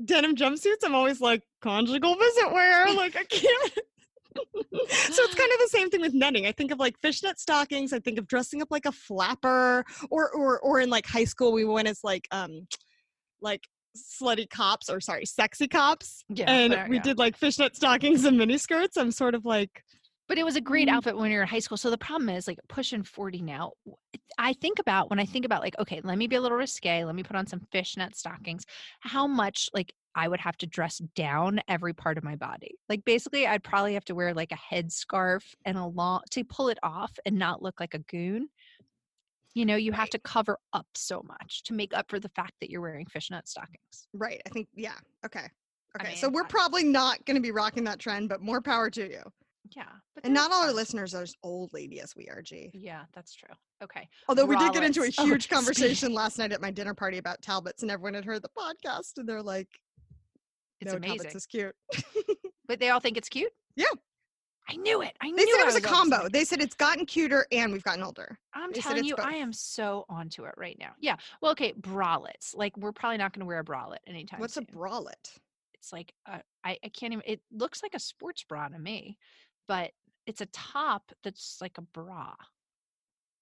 denim 0.04 0.34
jumpsuits, 0.37 0.84
I'm 0.84 0.94
always 0.94 1.20
like 1.20 1.42
conjugal 1.62 2.16
visit 2.16 2.52
wear. 2.52 2.87
Like 2.94 3.16
I 3.16 3.24
can't. 3.24 3.72
so 4.37 4.42
it's 5.24 5.34
kind 5.34 5.52
of 5.52 5.58
the 5.61 5.68
same 5.70 5.90
thing 5.90 6.00
with 6.00 6.14
netting. 6.14 6.46
I 6.46 6.52
think 6.52 6.70
of 6.70 6.78
like 6.78 6.98
fishnet 7.00 7.40
stockings. 7.40 7.92
I 7.92 7.98
think 7.98 8.18
of 8.18 8.26
dressing 8.28 8.62
up 8.62 8.68
like 8.70 8.87
a 8.87 8.92
flapper, 8.92 9.84
or 10.11 10.30
or 10.30 10.61
or 10.61 10.80
in 10.80 10.90
like 10.90 11.06
high 11.06 11.24
school 11.24 11.52
we 11.52 11.64
went 11.64 11.88
as 11.88 12.00
like 12.04 12.28
um 12.30 12.66
like 13.40 13.62
slutty 13.96 14.48
cops 14.48 14.88
or 14.88 15.00
sorry 15.00 15.24
sexy 15.24 15.66
cops 15.66 16.22
Yeah, 16.28 16.48
and 16.50 16.72
there- 16.72 16.87
we 16.88 16.96
yeah. 16.96 17.02
did 17.02 17.18
like 17.18 17.37
fishnet 17.37 17.74
stockings 17.74 18.24
and 18.24 18.38
mini 18.38 18.58
skirts 18.58 18.96
i'm 18.96 19.11
sort 19.11 19.34
of 19.34 19.44
like 19.44 19.82
But 20.29 20.38
it 20.38 20.45
was 20.45 20.57
a 20.57 20.61
great 20.61 20.88
Mm. 20.88 20.93
outfit 20.93 21.17
when 21.17 21.31
you 21.31 21.37
were 21.38 21.43
in 21.43 21.49
high 21.49 21.59
school. 21.59 21.77
So 21.79 21.91
the 21.91 21.99
problem 21.99 22.29
is 22.29 22.47
like 22.47 22.59
pushing 22.69 23.03
40 23.03 23.41
now. 23.43 23.73
I 24.38 24.53
think 24.53 24.79
about 24.79 25.11
when 25.11 25.19
I 25.19 25.25
think 25.25 25.45
about 25.45 25.62
like, 25.62 25.79
okay, 25.79 26.01
let 26.05 26.19
me 26.19 26.27
be 26.27 26.37
a 26.37 26.41
little 26.41 26.59
risque. 26.59 27.05
Let 27.05 27.14
me 27.14 27.23
put 27.23 27.37
on 27.37 27.47
some 27.47 27.61
fishnet 27.73 28.14
stockings. 28.17 28.64
How 29.01 29.27
much 29.27 29.71
like 29.73 29.93
I 30.14 30.27
would 30.27 30.41
have 30.41 30.57
to 30.59 30.67
dress 30.67 30.99
down 31.14 31.61
every 31.69 31.95
part 31.95 32.19
of 32.19 32.25
my 32.25 32.35
body. 32.35 32.77
Like 32.88 33.05
basically 33.05 33.47
I'd 33.47 33.62
probably 33.62 33.95
have 33.95 34.05
to 34.07 34.14
wear 34.14 34.35
like 34.35 34.51
a 34.53 34.57
headscarf 34.75 35.55
and 35.64 35.79
a 35.79 35.87
long 35.87 36.23
to 36.31 36.45
pull 36.45 36.69
it 36.71 36.79
off 36.83 37.12
and 37.25 37.38
not 37.38 37.62
look 37.62 37.79
like 37.79 37.95
a 37.95 38.01
goon. 38.01 38.49
You 39.55 39.64
know, 39.64 39.77
you 39.77 39.93
have 39.93 40.11
to 40.11 40.19
cover 40.19 40.59
up 40.73 40.87
so 40.95 41.23
much 41.27 41.62
to 41.64 41.73
make 41.73 41.95
up 41.95 42.09
for 42.11 42.19
the 42.21 42.29
fact 42.31 42.53
that 42.61 42.71
you're 42.71 42.81
wearing 42.81 43.07
fishnet 43.07 43.49
stockings. 43.49 44.09
right 44.12 44.41
i 44.47 44.51
think 44.51 44.69
yeah 44.75 44.95
okay 45.25 45.47
I 45.95 46.03
okay 46.03 46.09
mean, 46.09 46.17
so 46.17 46.29
we're 46.29 46.45
probably 46.45 46.85
not 46.85 47.25
going 47.25 47.37
to 47.37 47.41
be 47.41 47.51
rocking 47.51 47.85
that 47.85 47.99
trend 47.99 48.29
but 48.29 48.41
more 48.41 48.61
power 48.61 48.91
to 48.91 49.09
you 49.11 49.23
Yeah. 49.76 49.85
But 50.14 50.24
and 50.24 50.35
not 50.35 50.50
all 50.52 50.64
our 50.64 50.72
listeners 50.72 51.14
are 51.14 51.22
as 51.22 51.35
old 51.42 51.72
lady 51.72 52.00
as 52.00 52.14
we 52.16 52.28
are 52.28 52.42
g 52.42 52.70
Yeah, 52.74 53.02
that's 53.14 53.35
true. 53.35 53.54
Okay. 53.83 54.09
Although 54.28 54.46
we 54.46 54.57
did 54.57 54.72
get 54.72 54.83
into 54.83 55.02
a. 55.02 55.11
Oh, 55.18 55.24
huge 55.24 55.48
conversation 55.50 56.12
last 56.12 56.38
night 56.38 56.52
at 56.52 56.61
my 56.61 56.70
dinner 56.70 56.94
party 56.94 57.18
about 57.18 57.42
Talbots, 57.42 57.83
and 57.83 57.90
everyone 57.90 58.14
had 58.14 58.24
heard 58.24 58.42
the 58.42 58.50
podcast, 58.50 59.18
and 59.18 59.28
they're 59.28 59.42
like, 59.42 59.68
It's 60.81 60.92
"No, 60.92 60.96
amazing. 60.96 61.18
Talbots 61.18 61.35
is 61.35 61.46
cute." 61.46 61.74
But 62.68 62.78
they 62.78 62.90
all 62.90 63.00
think 63.00 63.16
it's 63.16 63.31
cute? 63.31 63.50
Yeah. 63.74 63.87
I 64.70 64.76
knew 64.76 65.00
it. 65.00 65.16
I 65.22 65.31
knew 65.31 65.37
They 65.37 65.50
said 65.50 65.61
it 65.62 65.66
was 65.66 65.76
a 65.76 65.81
combo. 65.81 66.28
They 66.28 66.44
said 66.44 66.61
it's 66.61 66.74
gotten 66.74 67.07
cuter 67.07 67.46
and 67.50 67.72
we've 67.72 67.83
gotten 67.83 68.04
older. 68.04 68.38
I'm 68.52 68.70
they 68.70 68.81
telling 68.81 69.04
you, 69.04 69.16
I 69.16 69.33
am 69.33 69.50
so 69.50 70.04
onto 70.11 70.44
it 70.44 70.52
right 70.59 70.76
now. 70.78 70.90
Yeah. 71.00 71.16
Well, 71.40 71.52
okay, 71.52 71.72
bralettes. 71.72 72.54
Like 72.54 72.76
we're 72.76 72.92
probably 72.92 73.16
not 73.16 73.33
going 73.33 73.40
to 73.40 73.46
wear 73.46 73.61
a 73.61 73.64
bralette 73.64 74.04
anytime 74.07 74.40
What's 74.40 74.59
a 74.59 74.62
bralette? 74.62 75.38
It's 75.72 75.90
like 75.90 76.12
uh, 76.26 76.40
I 76.64 76.76
I 76.85 76.88
can't 76.88 77.14
even. 77.14 77.22
It 77.24 77.40
looks 77.50 77.83
like 77.83 77.94
a 77.94 78.00
sports 78.00 78.44
bra 78.46 78.68
to 78.68 78.78
me, 78.78 79.16
but 79.68 79.92
it's 80.26 80.40
a 80.40 80.46
top 80.46 81.12
that's 81.22 81.59
like 81.61 81.78
a 81.78 81.83
bra. 81.83 82.35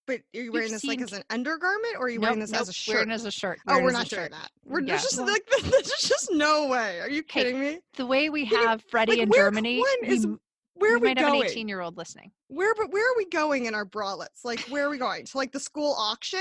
But 0.07 0.21
are 0.37 0.41
you 0.41 0.53
wearing 0.53 0.71
this 0.71 0.85
like 0.85 1.01
as 1.01 1.13
an 1.13 1.25
undergarment, 1.31 1.97
or 1.99 2.07
are 2.07 2.09
you 2.09 2.21
wearing 2.21 2.39
this 2.39 2.53
nope, 2.53 2.63
as 2.63 2.69
a 2.69 2.73
shirt? 2.73 2.95
Wearing 2.95 3.11
oh, 3.11 3.15
as 3.15 3.25
a 3.25 3.31
shirt. 3.33 3.59
oh, 3.67 3.83
we're 3.83 3.91
not 3.91 4.09
doing 4.09 4.31
that. 4.31 4.51
We're 4.65 4.81
Yeah. 4.81 4.87
there's 4.87 5.03
just 5.03 5.17
Well- 5.19 5.27
like 5.27 5.47
there's 5.63 5.91
just 6.01 6.31
no 6.33 6.69
way. 6.69 7.01
Are 7.01 7.11
you 7.11 7.25
kidding 7.25 7.59
me? 7.59 7.81
The 7.97 8.07
way 8.07 8.31
we 8.31 8.43
you- 8.43 8.57
have 8.57 8.85
Freddie 8.89 9.13
like, 9.13 9.21
in 9.21 9.29
where- 9.31 9.47
Germany, 9.51 9.81
one 9.81 10.09
we, 10.09 10.37
where 10.75 10.95
are 10.95 10.99
we 10.99 11.09
might 11.09 11.19
have 11.19 11.35
an 11.35 11.43
18 11.43 11.69
year 11.69 11.81
old 11.81 11.97
listening. 11.97 12.31
Where 12.49 12.73
but 12.77 12.93
where 12.93 13.11
are 13.11 13.17
we 13.17 13.27
going 13.27 13.65
in 13.65 13.75
our 13.75 13.87
bralettes? 13.87 14.45
Like 14.45 14.61
where 14.69 14.87
are 14.87 14.91
we 14.91 14.99
going? 14.99 15.25
To 15.25 15.39
like 15.39 15.51
the 15.51 15.61
school 15.61 15.95
auction? 15.99 16.41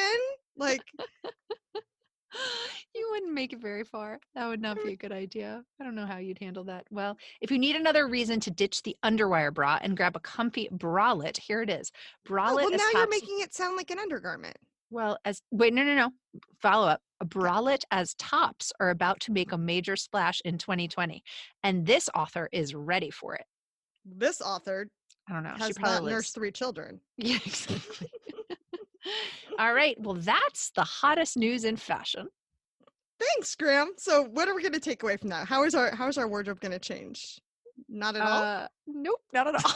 Like 0.58 0.82
you 2.96 3.08
wouldn't 3.12 3.34
make 3.34 3.54
it 3.54 3.62
very 3.62 3.84
far. 3.84 4.20
That 4.36 4.48
would 4.48 4.62
not 4.62 4.78
be 4.78 4.90
mm. 4.90 4.94
a 4.94 4.96
good 4.96 5.12
idea. 5.12 5.64
I 5.80 5.84
don't 5.84 5.96
know 5.96 6.06
how 6.06 6.18
you'd 6.18 6.40
handle 6.40 6.64
that. 6.66 6.86
Well, 6.90 7.18
if 7.42 7.52
you 7.52 7.60
need 7.60 7.76
another 7.76 8.08
reason 8.08 8.40
to 8.42 8.52
ditch 8.52 8.84
the 8.84 8.96
underwire 9.04 9.54
bra 9.54 9.80
and 9.82 9.98
grab 9.98 10.16
a 10.16 10.20
comfy 10.20 10.70
bralette, 10.72 11.38
here 11.38 11.62
it 11.62 11.70
is. 11.70 11.92
oh, 12.28 12.32
Bralette 12.32 12.56
well 12.56 12.74
as 12.74 12.80
now 12.80 13.00
you're 13.00 13.10
making 13.10 13.40
it 13.42 13.54
sound 13.54 13.78
like 13.78 13.92
an 13.92 14.00
undergarment. 14.00 14.58
well 14.90 15.18
as 15.26 15.42
wait 15.52 15.74
no 15.74 15.84
no 15.84 15.96
no 15.96 16.10
follow 16.62 16.88
up. 16.88 17.02
A 17.22 17.26
bralette 17.26 17.84
as 17.92 18.14
tops 18.16 18.74
are 18.80 18.90
about 18.90 19.20
to 19.22 19.32
make 19.32 19.52
a 19.54 19.58
major 19.58 19.96
splash 19.96 20.42
in 20.44 20.58
2020, 20.58 21.24
and 21.64 21.86
this 21.86 22.10
author 22.14 22.50
is 22.52 22.76
ready 22.76 23.10
for 23.10 23.36
it. 23.36 23.46
This 24.06 24.42
author 24.42 24.88
I 25.30 25.34
don't 25.34 25.44
know. 25.44 25.54
she 25.66 25.74
probably 25.74 25.82
not 25.82 26.04
lives- 26.04 26.14
nursed 26.14 26.36
three 26.36 26.52
children. 26.52 27.00
Yeah, 27.18 27.38
exactly. 27.46 28.12
All 29.60 29.74
right. 29.74 29.96
Well, 30.00 30.16
that's 30.16 30.72
the 30.72 30.84
hottest 30.84 31.38
news 31.38 31.64
in 31.64 31.76
fashion. 31.78 32.28
Thanks, 33.20 33.56
Graham. 33.56 33.92
So, 33.98 34.24
what 34.24 34.48
are 34.50 34.56
we 34.56 34.62
going 34.62 34.74
to 34.74 34.80
take 34.80 35.02
away 35.04 35.16
from 35.18 35.30
that? 35.30 35.48
How 35.48 35.64
is 35.64 35.74
our 35.76 35.96
how 35.96 36.08
is 36.08 36.18
our 36.18 36.28
wardrobe 36.28 36.60
going 36.60 36.74
to 36.74 36.80
change? 36.80 37.40
Not 37.90 38.16
at 38.16 38.22
all. 38.22 38.42
Uh, 38.44 38.68
nope, 38.88 39.22
not 39.34 39.48
at 39.48 39.56
all. 39.56 39.72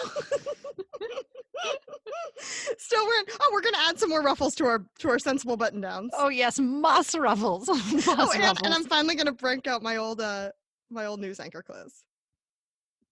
Still 2.78 3.06
wearing. 3.06 3.26
Oh, 3.42 3.50
we're 3.52 3.62
going 3.62 3.74
to 3.74 3.80
add 3.82 4.00
some 4.00 4.10
more 4.10 4.22
ruffles 4.22 4.56
to 4.56 4.65
our 4.65 4.86
to 5.00 5.10
our 5.10 5.20
sensible 5.20 5.58
button 5.58 5.82
downs. 5.82 6.12
oh 6.18 6.30
yes, 6.30 6.58
moss 6.60 7.13
ruffles. 7.15 7.68
moss 7.68 8.08
Oh, 8.08 8.32
and, 8.34 8.42
ruffles. 8.44 8.62
and 8.63 8.74
I'm 8.74 8.86
finally 8.86 9.15
going 9.15 9.26
to 9.26 9.32
break 9.34 9.68
out 9.68 9.84
my 9.84 9.98
old 9.98 10.22
uh 10.22 10.52
my 10.89 11.06
old 11.06 11.20
news 11.20 11.39
anchor 11.39 11.62
clothes. 11.62 12.04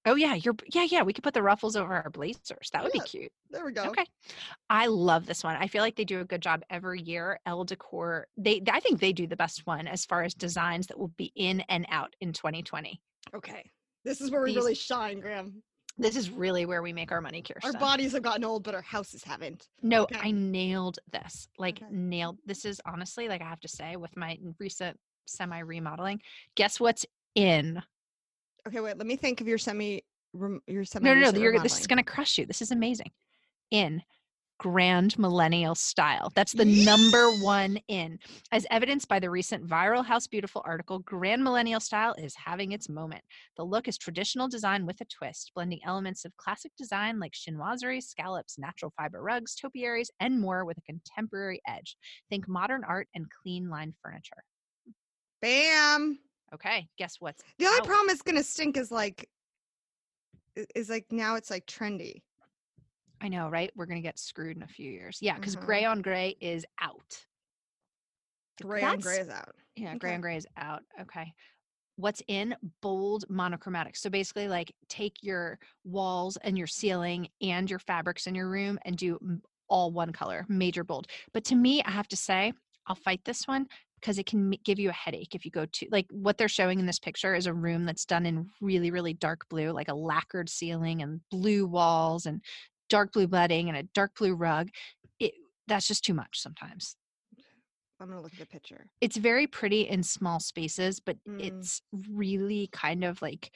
Oh 0.07 0.15
yeah, 0.15 0.33
you're 0.35 0.55
yeah 0.73 0.83
yeah. 0.89 1.03
We 1.03 1.13
could 1.13 1.23
put 1.23 1.33
the 1.33 1.43
ruffles 1.43 1.75
over 1.75 1.93
our 1.93 2.09
blazers. 2.09 2.69
That 2.73 2.83
would 2.83 2.91
Yeah. 2.95 3.01
be 3.03 3.07
cute. 3.07 3.31
There 3.51 3.65
we 3.65 3.71
go. 3.71 3.83
Okay. 3.85 4.05
I 4.69 4.87
love 4.87 5.25
this 5.25 5.43
one. 5.43 5.55
I 5.55 5.67
feel 5.67 5.81
like 5.81 5.95
they 5.95 6.05
do 6.05 6.19
a 6.21 6.25
good 6.25 6.41
job 6.41 6.63
every 6.69 7.01
year. 7.01 7.39
Elle 7.45 7.63
Decor, 7.65 8.27
they 8.37 8.61
I 8.71 8.79
think 8.79 8.99
they 8.99 9.13
do 9.13 9.27
the 9.27 9.35
best 9.35 9.65
one 9.67 9.87
as 9.87 10.05
far 10.05 10.23
as 10.23 10.33
designs 10.33 10.87
that 10.87 10.97
will 10.99 11.09
be 11.17 11.31
in 11.35 11.61
and 11.69 11.85
out 11.89 12.15
in 12.21 12.33
2020. 12.33 12.99
Okay. 13.35 13.69
This 14.03 14.21
is 14.21 14.31
where 14.31 14.41
we 14.41 14.49
These- 14.49 14.55
really 14.57 14.75
shine, 14.75 15.19
Graham. 15.19 15.61
This 15.99 16.15
is 16.15 16.29
really 16.29 16.67
where 16.67 16.83
we 16.83 16.93
make 16.93 17.11
our 17.11 17.21
money, 17.21 17.41
Kirsten. 17.41 17.73
Our 17.75 17.79
bodies 17.79 18.11
have 18.11 18.21
gotten 18.21 18.43
old, 18.43 18.63
but 18.63 18.75
our 18.75 18.83
houses 18.83 19.23
haven't. 19.23 19.67
No, 19.81 20.03
Okay. 20.03 20.19
I 20.21 20.29
nailed 20.31 20.99
this. 21.11 21.47
Like 21.57 21.81
Okay. 21.81 21.91
nailed. 21.91 22.37
This 22.45 22.65
is 22.65 22.79
honestly 22.85 23.27
like 23.27 23.41
I 23.41 23.45
have 23.49 23.59
to 23.61 23.67
say 23.67 23.95
with 23.95 24.15
my 24.15 24.37
recent 24.59 24.99
semi 25.25 25.57
remodeling. 25.59 26.21
Guess 26.55 26.79
what's 26.79 27.05
in? 27.33 27.81
Okay, 28.67 28.79
wait. 28.81 28.97
Let 28.97 29.07
me 29.07 29.15
think 29.15 29.41
of 29.41 29.47
your 29.47 29.57
semi. 29.57 30.03
Your 30.67 30.83
semi. 30.83 31.05
No, 31.05 31.13
no, 31.13 31.31
no. 31.31 31.39
You're, 31.39 31.59
this 31.59 31.79
is 31.79 31.87
going 31.87 31.97
to 31.97 32.03
crush 32.03 32.37
you. 32.37 32.45
This 32.45 32.61
is 32.61 32.71
amazing. 32.71 33.11
In 33.71 34.01
grand 34.59 35.17
millennial 35.19 35.75
style. 35.75 36.31
That's 36.35 36.51
the 36.51 36.65
number 36.65 37.29
one 37.41 37.77
in. 37.87 38.19
As 38.51 38.65
evidenced 38.71 39.07
by 39.07 39.19
the 39.19 39.29
recent 39.29 39.65
viral 39.67 40.03
House 40.03 40.27
Beautiful 40.27 40.61
article, 40.65 40.99
grand 40.99 41.43
millennial 41.43 41.79
style 41.79 42.13
is 42.17 42.35
having 42.35 42.71
its 42.71 42.89
moment. 42.89 43.23
The 43.55 43.63
look 43.63 43.87
is 43.87 43.97
traditional 43.97 44.47
design 44.47 44.85
with 44.85 44.99
a 45.01 45.05
twist, 45.05 45.51
blending 45.55 45.79
elements 45.85 46.25
of 46.25 46.35
classic 46.37 46.71
design 46.77 47.19
like 47.19 47.33
chinoiserie, 47.33 48.03
scallops, 48.03 48.57
natural 48.57 48.91
fiber 48.97 49.21
rugs, 49.21 49.55
topiaries, 49.55 50.11
and 50.19 50.41
more 50.41 50.65
with 50.65 50.77
a 50.77 50.81
contemporary 50.81 51.61
edge. 51.67 51.95
Think 52.29 52.47
modern 52.47 52.83
art 52.83 53.07
and 53.15 53.27
clean 53.41 53.69
line 53.69 53.93
furniture. 54.03 54.43
Bam. 55.41 56.19
Okay, 56.53 56.87
guess 56.97 57.17
what's 57.19 57.43
The 57.59 57.65
only 57.65 57.79
out? 57.81 57.85
problem 57.85 58.09
is 58.09 58.21
going 58.21 58.37
to 58.37 58.43
stink 58.43 58.77
is 58.77 58.91
like. 58.91 59.29
Is 60.75 60.89
like 60.89 61.05
now 61.11 61.35
it's 61.35 61.51
like 61.51 61.65
trendy. 61.67 62.21
I 63.21 63.27
know, 63.29 63.49
right? 63.49 63.71
We're 63.75 63.85
going 63.85 64.01
to 64.01 64.07
get 64.07 64.17
screwed 64.17 64.57
in 64.57 64.63
a 64.63 64.67
few 64.67 64.89
years. 64.91 65.19
Yeah, 65.21 65.35
because 65.35 65.55
Mhm. 65.55 65.65
gray 65.65 65.85
on 65.85 66.01
gray 66.01 66.35
is 66.39 66.65
out. 66.81 67.25
Gray 68.61 68.83
on 68.83 68.99
gray 68.99 69.19
is 69.19 69.29
out. 69.29 69.55
Yeah, 69.75 69.95
gray 69.95 70.09
Okay. 70.09 70.15
on 70.15 70.21
gray 70.21 70.37
is 70.37 70.47
out. 70.57 70.83
Okay. 71.01 71.31
What's 71.95 72.21
in 72.27 72.55
bold 72.81 73.25
monochromatic? 73.29 73.95
So 73.95 74.09
basically, 74.09 74.47
like 74.47 74.71
take 74.87 75.21
your 75.21 75.59
walls 75.83 76.37
and 76.37 76.57
your 76.57 76.67
ceiling 76.67 77.27
and 77.41 77.69
your 77.69 77.79
fabrics 77.79 78.27
in 78.27 78.35
your 78.35 78.49
room 78.49 78.79
and 78.85 78.95
do 78.97 79.19
all 79.67 79.91
one 79.91 80.11
color, 80.11 80.45
major 80.47 80.83
bold. 80.83 81.07
But 81.33 81.43
to 81.45 81.55
me, 81.55 81.83
I 81.83 81.91
have 81.91 82.07
to 82.09 82.15
say, 82.17 82.53
I'll 82.85 82.95
fight 82.95 83.21
this 83.25 83.47
one 83.47 83.67
because 83.99 84.17
it 84.19 84.25
can 84.25 84.51
give 84.63 84.79
you 84.79 84.89
a 84.89 84.93
headache 84.93 85.35
if 85.35 85.45
you 85.45 85.51
go 85.51 85.65
to 85.65 85.87
like 85.91 86.07
what 86.11 86.37
they're 86.37 86.47
showing 86.47 86.79
in 86.79 86.85
this 86.85 86.99
picture 86.99 87.35
is 87.35 87.45
a 87.47 87.53
room 87.53 87.85
that's 87.85 88.05
done 88.05 88.25
in 88.25 88.49
really, 88.61 88.91
really 88.91 89.13
dark 89.13 89.47
blue, 89.49 89.71
like 89.71 89.87
a 89.87 89.93
lacquered 89.95 90.49
ceiling 90.49 91.01
and 91.01 91.21
blue 91.29 91.65
walls 91.65 92.25
and 92.25 92.41
dark 92.89 93.11
blue 93.13 93.27
bedding 93.27 93.67
and 93.69 93.77
a 93.77 93.83
dark 93.83 94.15
blue 94.17 94.33
rug. 94.35 94.69
It 95.19 95.33
that's 95.67 95.87
just 95.87 96.03
too 96.05 96.13
much 96.13 96.39
sometimes 96.39 96.95
I'm 97.99 98.09
gonna 98.09 98.21
look 98.21 98.33
at 98.33 98.39
the 98.39 98.45
picture. 98.45 98.85
it's 99.01 99.17
very 99.17 99.47
pretty 99.47 99.81
in 99.81 100.03
small 100.03 100.39
spaces, 100.39 100.99
but 100.99 101.17
Mm. 101.27 101.39
it's 101.39 101.81
really 102.09 102.67
kind 102.71 103.03
of 103.03 103.21
like 103.21 103.51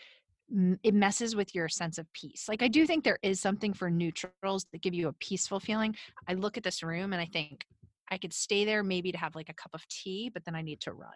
it 0.83 0.93
messes 0.93 1.33
with 1.35 1.55
your 1.55 1.69
sense 1.69 1.97
of 1.97 2.11
peace. 2.11 2.49
Like 2.49 2.61
I 2.61 2.67
do 2.67 2.85
think 2.85 3.03
there 3.03 3.19
is 3.23 3.39
something 3.39 3.73
for 3.73 3.89
neutrals 3.89 4.65
that 4.73 4.81
give 4.81 4.93
you 4.93 5.07
a 5.07 5.13
peaceful 5.13 5.59
feeling. 5.61 5.95
I 6.27 6.33
look 6.33 6.57
at 6.57 6.63
this 6.63 6.83
room 6.83 7.13
and 7.13 7.21
I 7.21 7.25
think 7.25 7.65
I 8.11 8.17
could 8.17 8.33
stay 8.33 8.65
there 8.65 8.83
maybe 8.83 9.11
to 9.13 9.17
have 9.17 9.35
like 9.35 9.49
a 9.49 9.53
cup 9.53 9.71
of 9.73 9.87
tea, 9.87 10.29
but 10.31 10.43
then 10.45 10.53
I 10.53 10.61
need 10.61 10.81
to 10.81 10.91
run. 10.93 11.13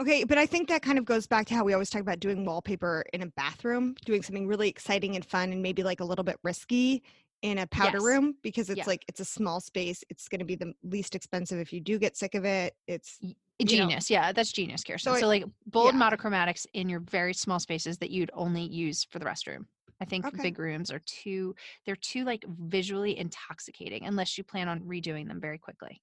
Okay, 0.00 0.24
but 0.24 0.38
I 0.38 0.46
think 0.46 0.68
that 0.70 0.82
kind 0.82 0.98
of 0.98 1.04
goes 1.04 1.26
back 1.26 1.46
to 1.48 1.54
how 1.54 1.62
we 1.62 1.74
always 1.74 1.90
talk 1.90 2.00
about 2.00 2.18
doing 2.18 2.44
wallpaper 2.44 3.04
in 3.12 3.22
a 3.22 3.26
bathroom, 3.26 3.94
doing 4.06 4.22
something 4.22 4.46
really 4.48 4.68
exciting 4.68 5.14
and 5.16 5.24
fun 5.24 5.52
and 5.52 5.62
maybe 5.62 5.82
like 5.82 6.00
a 6.00 6.04
little 6.04 6.24
bit 6.24 6.38
risky 6.42 7.02
in 7.42 7.58
a 7.58 7.66
powder 7.66 7.98
Yes. 7.98 8.02
room 8.02 8.34
because 8.42 8.70
it's 8.70 8.78
Yeah. 8.78 8.84
like 8.86 9.04
it's 9.08 9.20
a 9.20 9.24
small 9.24 9.60
space. 9.60 10.02
It's 10.08 10.28
going 10.28 10.38
to 10.40 10.44
be 10.44 10.56
the 10.56 10.72
least 10.82 11.14
expensive 11.14 11.58
if 11.58 11.72
you 11.72 11.80
do 11.80 11.98
get 11.98 12.16
sick 12.16 12.34
of 12.34 12.44
it. 12.44 12.74
It's 12.86 13.18
you 13.20 13.28
know, 13.60 13.66
Genius. 13.66 14.08
Yeah, 14.10 14.32
that's 14.32 14.52
genius, 14.52 14.82
Kirsten. 14.82 15.12
So 15.12 15.20
So, 15.20 15.26
it- 15.26 15.28
like 15.28 15.44
bold 15.66 15.94
yeah. 15.94 16.00
monochromatics 16.00 16.64
in 16.72 16.88
your 16.88 17.00
very 17.00 17.34
small 17.34 17.60
spaces 17.60 17.98
that 17.98 18.10
you'd 18.10 18.30
only 18.32 18.62
use 18.62 19.04
for 19.04 19.18
the 19.18 19.26
restroom. 19.26 19.66
I 20.00 20.04
think 20.06 20.24
Okay. 20.26 20.42
big 20.42 20.58
rooms 20.58 20.90
are 20.90 21.00
too 21.06 21.54
they're 21.86 21.96
too 21.96 22.24
like 22.24 22.44
visually 22.48 23.18
intoxicating 23.18 24.04
unless 24.06 24.38
you 24.38 24.44
plan 24.44 24.68
on 24.68 24.80
redoing 24.80 25.28
them 25.28 25.40
very 25.40 25.58
quickly. 25.58 26.00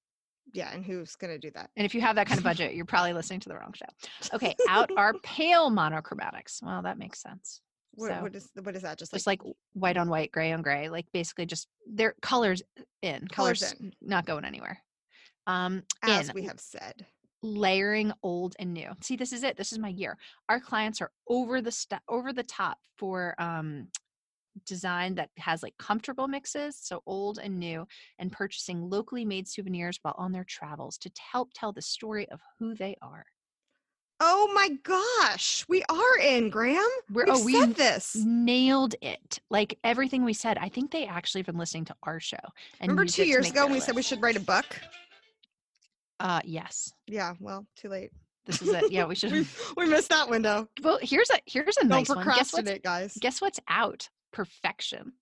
yeah, 0.54 0.74
and 0.74 0.86
who's 0.86 1.16
gonna 1.16 1.38
do 1.38 1.52
that? 1.52 1.70
And 1.76 1.86
if 1.86 1.94
you 1.94 2.02
have 2.02 2.16
that 2.16 2.28
kind 2.28 2.40
of 2.40 2.44
budget, 2.46 2.74
you're 2.74 2.86
probably 2.86 3.14
listening 3.14 3.40
to 3.42 3.50
the 3.50 3.56
wrong 3.56 3.74
show. 3.74 3.86
Okay, 4.34 4.56
out 4.68 4.90
are 4.98 5.14
pale 5.24 5.70
monochromatics. 5.70 6.64
Well, 6.64 6.82
that 6.84 6.98
makes 6.98 7.22
sense. 7.22 7.62
What, 7.96 8.12
So, 8.12 8.22
what 8.22 8.36
is 8.36 8.50
what 8.62 8.76
is 8.76 8.82
that? 8.84 8.98
Just 9.00 9.14
just 9.14 9.28
like 9.28 9.44
like 9.44 9.56
white 9.74 9.98
on 9.98 10.10
white, 10.10 10.32
gray 10.32 10.52
on 10.52 10.62
gray, 10.62 10.90
like 10.90 11.06
basically 11.12 11.46
just 11.46 11.68
their 11.88 12.14
colors 12.22 12.62
in, 13.02 13.28
colors 13.28 13.62
colors 13.62 13.76
in, 13.80 13.94
not 14.02 14.26
going 14.26 14.46
anywhere. 14.46 14.80
Um, 15.48 15.84
as 16.04 16.30
in 16.30 16.36
we 16.36 16.44
have 16.44 16.60
said. 16.60 17.06
Layering 17.48 18.12
old 18.24 18.56
and 18.60 18.74
new. 18.74 18.90
See, 19.02 19.16
this 19.16 19.32
is 19.34 19.44
it. 19.44 19.58
This 19.58 19.72
is 19.72 19.80
my 19.80 19.90
year. 19.90 20.18
Our 20.50 20.60
clients 20.60 21.02
are 21.02 21.12
over 21.28 21.62
the 21.62 21.72
st- 21.72 22.02
over 22.10 22.34
the 22.34 22.44
top 22.44 22.78
for 22.98 23.36
um 23.40 23.88
design 24.66 25.14
that 25.16 25.30
has 25.38 25.62
like 25.62 25.78
comfortable 25.78 26.28
mixes, 26.28 26.78
so 26.82 27.02
old 27.06 27.38
and 27.38 27.60
new, 27.60 27.88
and 28.20 28.32
purchasing 28.32 28.82
locally 28.90 29.24
made 29.24 29.48
souvenirs 29.48 30.00
while 30.02 30.16
on 30.18 30.32
their 30.32 30.44
travels 30.46 30.98
to 30.98 31.10
t- 31.10 31.22
help 31.32 31.52
tell 31.54 31.72
the 31.72 31.82
story 31.82 32.28
of 32.30 32.42
who 32.60 32.74
they 32.76 32.96
are. 33.02 33.26
Oh 34.20 34.52
my 34.56 34.70
gosh, 34.82 35.64
we 35.70 35.84
are 35.90 36.18
in 36.20 36.50
Graham. 36.50 36.82
We're 37.12 37.26
We've 37.26 37.36
oh 37.36 37.46
we 37.46 37.54
said 37.54 37.76
this. 37.76 38.16
nailed 38.16 38.96
it. 39.04 39.40
Like 39.52 39.78
everything 39.84 40.26
we 40.26 40.34
said. 40.34 40.58
I 40.58 40.70
think 40.70 40.90
they 40.90 41.06
actually 41.06 41.42
have 41.42 41.46
been 41.46 41.58
listening 41.58 41.86
to 41.86 41.96
our 42.02 42.20
show. 42.20 42.38
And 42.80 42.90
Remember 42.90 43.12
two 43.12 43.26
years 43.28 43.48
ago 43.48 43.66
when 43.66 43.74
we 43.74 43.80
said 43.80 43.96
we 43.96 44.02
should 44.02 44.22
write 44.22 44.36
a 44.36 44.40
book? 44.40 44.66
Uh 46.20 46.42
yes. 46.44 46.92
Yeah, 47.08 47.34
well, 47.40 47.66
too 47.76 47.90
late. 47.90 48.12
This 48.46 48.62
is 48.62 48.70
it. 48.70 48.92
Yeah, 48.92 49.06
we 49.06 49.16
should 49.16 49.32
we, 49.32 49.46
we 49.76 49.86
missed 49.86 50.10
that 50.10 50.30
window. 50.30 50.68
Well, 50.82 51.00
here's 51.02 51.30
a 51.30 51.40
here's 51.46 51.78
a 51.78 51.82
Don't 51.82 51.90
nice 51.90 52.10
one. 52.10 52.18
Guess 52.20 52.26
procrastinate, 52.26 52.84
guys. 52.84 53.18
Guess 53.20 53.42
what's 53.42 53.60
out? 53.68 54.10
Perfection. 54.32 55.14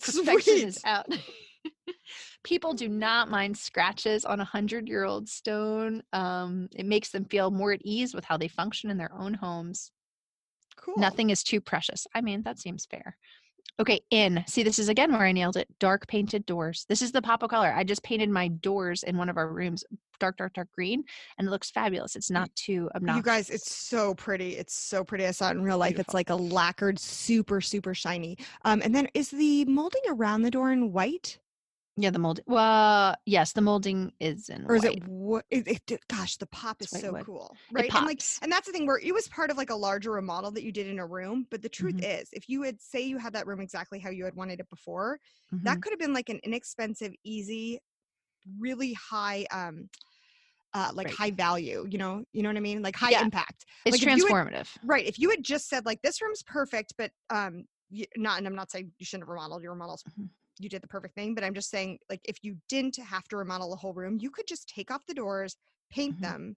Perfection 0.00 0.68
is 0.68 0.80
out. 0.84 1.06
People 2.44 2.74
do 2.74 2.88
not 2.88 3.30
mind 3.30 3.56
scratches 3.56 4.24
on 4.24 4.40
a 4.40 4.44
hundred 4.44 4.86
year 4.86 5.04
old 5.04 5.28
stone. 5.28 6.02
Um, 6.12 6.68
it 6.74 6.84
makes 6.84 7.10
them 7.10 7.24
feel 7.24 7.50
more 7.50 7.72
at 7.72 7.80
ease 7.84 8.14
with 8.14 8.24
how 8.24 8.36
they 8.36 8.48
function 8.48 8.90
in 8.90 8.98
their 8.98 9.12
own 9.14 9.34
homes. 9.34 9.90
Cool. 10.76 10.94
Nothing 10.98 11.30
is 11.30 11.42
too 11.42 11.60
precious. 11.60 12.06
I 12.14 12.20
mean, 12.20 12.42
that 12.42 12.58
seems 12.58 12.86
fair. 12.86 13.16
Okay, 13.80 14.00
in. 14.10 14.44
See, 14.46 14.62
this 14.62 14.78
is 14.78 14.88
again 14.88 15.12
where 15.12 15.26
I 15.26 15.32
nailed 15.32 15.56
it. 15.56 15.68
Dark 15.80 16.06
painted 16.06 16.46
doors. 16.46 16.86
This 16.88 17.02
is 17.02 17.10
the 17.10 17.22
pop 17.22 17.42
of 17.42 17.50
color. 17.50 17.72
I 17.74 17.82
just 17.82 18.04
painted 18.04 18.30
my 18.30 18.48
doors 18.48 19.02
in 19.02 19.16
one 19.16 19.28
of 19.28 19.36
our 19.36 19.48
rooms 19.48 19.84
dark, 20.20 20.36
dark, 20.36 20.54
dark 20.54 20.68
green, 20.72 21.04
and 21.38 21.48
it 21.48 21.50
looks 21.50 21.70
fabulous. 21.70 22.16
It's 22.16 22.30
not 22.30 22.54
too 22.54 22.88
obnoxious. 22.94 23.16
You 23.16 23.22
guys, 23.22 23.50
it's 23.50 23.74
so 23.74 24.14
pretty. 24.14 24.56
It's 24.56 24.74
so 24.74 25.04
pretty. 25.04 25.26
I 25.26 25.32
saw 25.32 25.48
it 25.48 25.52
in 25.52 25.62
real 25.62 25.76
life. 25.78 25.98
It's 25.98 26.14
like 26.14 26.30
a 26.30 26.36
lacquered, 26.36 26.98
super, 26.98 27.60
super 27.60 27.94
shiny. 27.94 28.38
Um, 28.64 28.80
and 28.82 28.94
then 28.94 29.08
is 29.14 29.30
the 29.30 29.64
molding 29.64 30.02
around 30.08 30.42
the 30.42 30.50
door 30.50 30.72
in 30.72 30.92
white, 30.92 31.38
yeah, 31.96 32.10
the 32.10 32.18
mold. 32.18 32.40
Well, 32.46 33.14
yes, 33.24 33.52
the 33.52 33.60
molding 33.60 34.12
is 34.20 34.48
in 34.48 34.64
or 34.68 34.74
is 34.76 34.82
white. 34.82 34.98
it 34.98 35.08
what? 35.08 35.44
It, 35.50 35.68
it, 35.90 36.00
gosh, 36.08 36.36
the 36.38 36.46
pop 36.46 36.82
is 36.82 36.90
so 36.90 37.12
wood. 37.12 37.24
cool, 37.24 37.56
right? 37.72 37.92
And 37.94 38.06
like, 38.06 38.20
and 38.42 38.50
that's 38.50 38.66
the 38.66 38.72
thing 38.72 38.86
where 38.86 38.98
it 38.98 39.12
was 39.14 39.28
part 39.28 39.50
of 39.50 39.56
like 39.56 39.70
a 39.70 39.74
larger 39.74 40.10
remodel 40.12 40.50
that 40.52 40.64
you 40.64 40.72
did 40.72 40.86
in 40.88 40.98
a 40.98 41.06
room. 41.06 41.46
But 41.50 41.62
the 41.62 41.68
truth 41.68 41.96
Mhm. 41.96 42.20
is, 42.22 42.28
if 42.32 42.48
you 42.48 42.62
had 42.62 42.80
say 42.80 43.02
you 43.02 43.18
had 43.18 43.32
that 43.34 43.46
room 43.46 43.60
exactly 43.60 43.98
how 44.00 44.10
you 44.10 44.24
had 44.24 44.34
wanted 44.34 44.58
it 44.60 44.68
before, 44.70 45.20
Mhm. 45.52 45.62
that 45.62 45.80
could 45.82 45.92
have 45.92 46.00
been 46.00 46.12
like 46.14 46.28
an 46.28 46.40
inexpensive, 46.42 47.12
easy, 47.22 47.78
really 48.58 48.92
high, 48.94 49.46
um, 49.52 49.88
uh, 50.72 50.90
like 50.94 51.06
Right. 51.06 51.14
high 51.16 51.30
value. 51.30 51.86
You 51.88 51.98
know, 51.98 52.24
you 52.32 52.42
know 52.42 52.48
what 52.48 52.56
I 52.56 52.60
mean? 52.60 52.82
Like 52.82 52.96
high 52.96 53.10
Yeah. 53.10 53.22
impact. 53.22 53.64
it's 53.84 53.94
like, 53.94 54.02
if 54.02 54.08
had- 54.08 54.18
transformative. 54.18 54.68
Right. 54.82 55.06
If 55.06 55.18
you 55.20 55.30
had 55.30 55.44
just 55.44 55.68
said 55.68 55.86
like 55.86 56.02
this 56.02 56.20
room's 56.20 56.42
perfect, 56.42 56.94
but 56.98 57.12
um 57.30 57.66
y- 57.90 58.06
not 58.16 58.38
and 58.38 58.46
I'm 58.48 58.56
not 58.56 58.70
saying 58.72 58.90
you 58.98 59.06
shouldn't 59.06 59.22
have 59.24 59.28
remodeled 59.28 59.62
your 59.62 59.72
remodels. 59.72 60.02
You 60.58 60.68
did 60.68 60.82
the 60.82 60.88
perfect 60.88 61.14
thing, 61.14 61.34
but 61.34 61.44
I'm 61.44 61.54
just 61.54 61.70
saying 61.70 61.98
like 62.08 62.20
if 62.24 62.38
you 62.42 62.58
didn't 62.68 62.96
have 62.96 63.24
to 63.28 63.36
remodel 63.36 63.70
the 63.70 63.76
whole 63.76 63.94
room, 63.94 64.18
you 64.20 64.30
could 64.30 64.46
just 64.46 64.68
take 64.68 64.90
off 64.90 65.06
the 65.06 65.14
doors, 65.14 65.56
paint 65.90 66.16
Mhm. 66.16 66.20
them. 66.20 66.56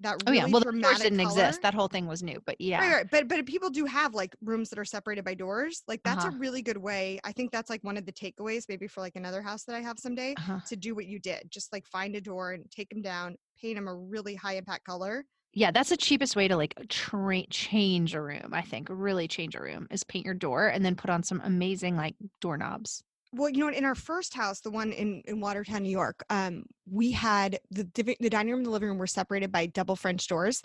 That 0.00 0.18
Oh 0.26 0.32
yeah, 0.32 0.46
well 0.46 0.60
the 0.60 0.66
doors 0.80 1.00
didn't 1.00 1.20
color. 1.20 1.20
exist. 1.20 1.62
That 1.62 1.74
whole 1.74 1.88
thing 1.88 2.06
was 2.06 2.22
new, 2.22 2.40
but 2.46 2.60
yeah, 2.60 2.78
Right, 2.78 2.94
right. 2.94 3.10
But 3.10 3.28
but 3.28 3.44
people 3.46 3.68
do 3.70 3.84
have 3.84 4.14
like 4.14 4.34
rooms 4.40 4.70
that 4.70 4.78
are 4.78 4.84
separated 4.84 5.24
by 5.24 5.34
doors. 5.34 5.82
Like 5.88 6.02
that's 6.04 6.24
Uh-huh. 6.24 6.24
a 6.24 6.30
really 6.30 6.62
good 6.62 6.76
way. 6.78 7.18
I 7.24 7.32
think 7.32 7.50
that's 7.50 7.68
like 7.68 7.82
one 7.82 7.96
of 7.96 8.06
the 8.06 8.12
takeaways, 8.12 8.66
maybe 8.68 8.86
for 8.86 9.00
like 9.00 9.16
another 9.16 9.42
house 9.42 9.64
that 9.64 9.74
I 9.76 9.80
have 9.80 9.98
someday, 9.98 10.38
uh-huh. 10.38 10.60
to 10.66 10.76
do 10.76 10.94
what 10.94 11.06
you 11.06 11.18
did. 11.18 11.50
Just 11.50 11.72
like 11.72 11.86
find 11.86 12.14
a 12.16 12.20
door 12.20 12.52
and 12.52 12.70
take 12.70 12.88
them 12.90 13.02
down, 13.02 13.36
paint 13.60 13.76
them 13.76 13.88
a 13.88 13.94
really 13.94 14.34
high 14.36 14.54
impact 14.54 14.84
color. 14.84 15.24
Yeah. 15.52 15.70
That's 15.70 15.90
the 15.90 15.96
cheapest 15.96 16.36
way 16.36 16.48
to 16.48 16.56
like 16.56 16.74
tra- 16.88 17.46
change 17.48 18.14
a 18.14 18.20
room. 18.22 18.50
I 18.52 18.62
think 18.62 18.88
really 18.90 19.28
change 19.28 19.54
a 19.54 19.60
room 19.60 19.86
is 19.90 20.04
paint 20.04 20.24
your 20.24 20.34
door 20.34 20.68
and 20.68 20.84
then 20.84 20.94
put 20.96 21.10
on 21.10 21.22
some 21.22 21.40
amazing 21.44 21.96
like 21.96 22.14
doorknobs. 22.40 23.02
well 23.32 23.48
you 23.48 23.58
know 23.58 23.68
in 23.68 23.84
our 23.84 23.94
first 23.94 24.34
house 24.34 24.60
the 24.60 24.70
one 24.70 24.90
in 24.92 25.22
in 25.26 25.40
watertown 25.40 25.82
new 25.84 25.90
york 26.02 26.24
um 26.30 26.64
we 26.90 27.12
had 27.12 27.58
the 27.70 27.84
the 28.20 28.28
dining 28.28 28.50
room 28.50 28.58
and 28.60 28.66
the 28.66 28.70
living 28.70 28.88
room 28.88 28.98
were 28.98 29.06
separated 29.06 29.52
by 29.52 29.66
double 29.66 29.94
french 29.94 30.26
doors 30.26 30.62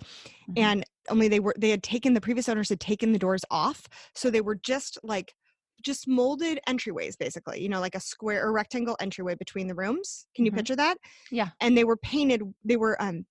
Mhm. 0.49 0.57
and 0.57 0.83
only 1.09 1.27
they 1.27 1.39
were 1.39 1.53
they 1.59 1.69
had 1.69 1.83
taken 1.83 2.13
the 2.15 2.21
previous 2.21 2.49
owners 2.49 2.69
had 2.69 2.79
taken 2.79 3.11
the 3.11 3.19
doors 3.19 3.43
off 3.51 3.85
so 4.15 4.31
they 4.31 4.41
were 4.41 4.55
just 4.55 4.97
like 5.03 5.35
just 5.83 6.07
molded 6.07 6.59
entryways 6.67 7.15
basically 7.19 7.61
you 7.61 7.69
know 7.69 7.79
like 7.79 7.93
a 7.93 7.99
square 7.99 8.43
or 8.47 8.51
rectangle 8.51 8.97
entryway 8.99 9.35
between 9.35 9.67
the 9.67 9.75
rooms 9.75 10.25
can 10.35 10.43
you 10.45 10.51
Mhm. 10.51 10.55
picture 10.55 10.75
that 10.75 10.97
Yeah. 11.31 11.49
and 11.61 11.77
they 11.77 11.83
were 11.83 11.97
painted 11.97 12.41
they 12.63 12.77
were 12.77 12.99
um 12.99 13.27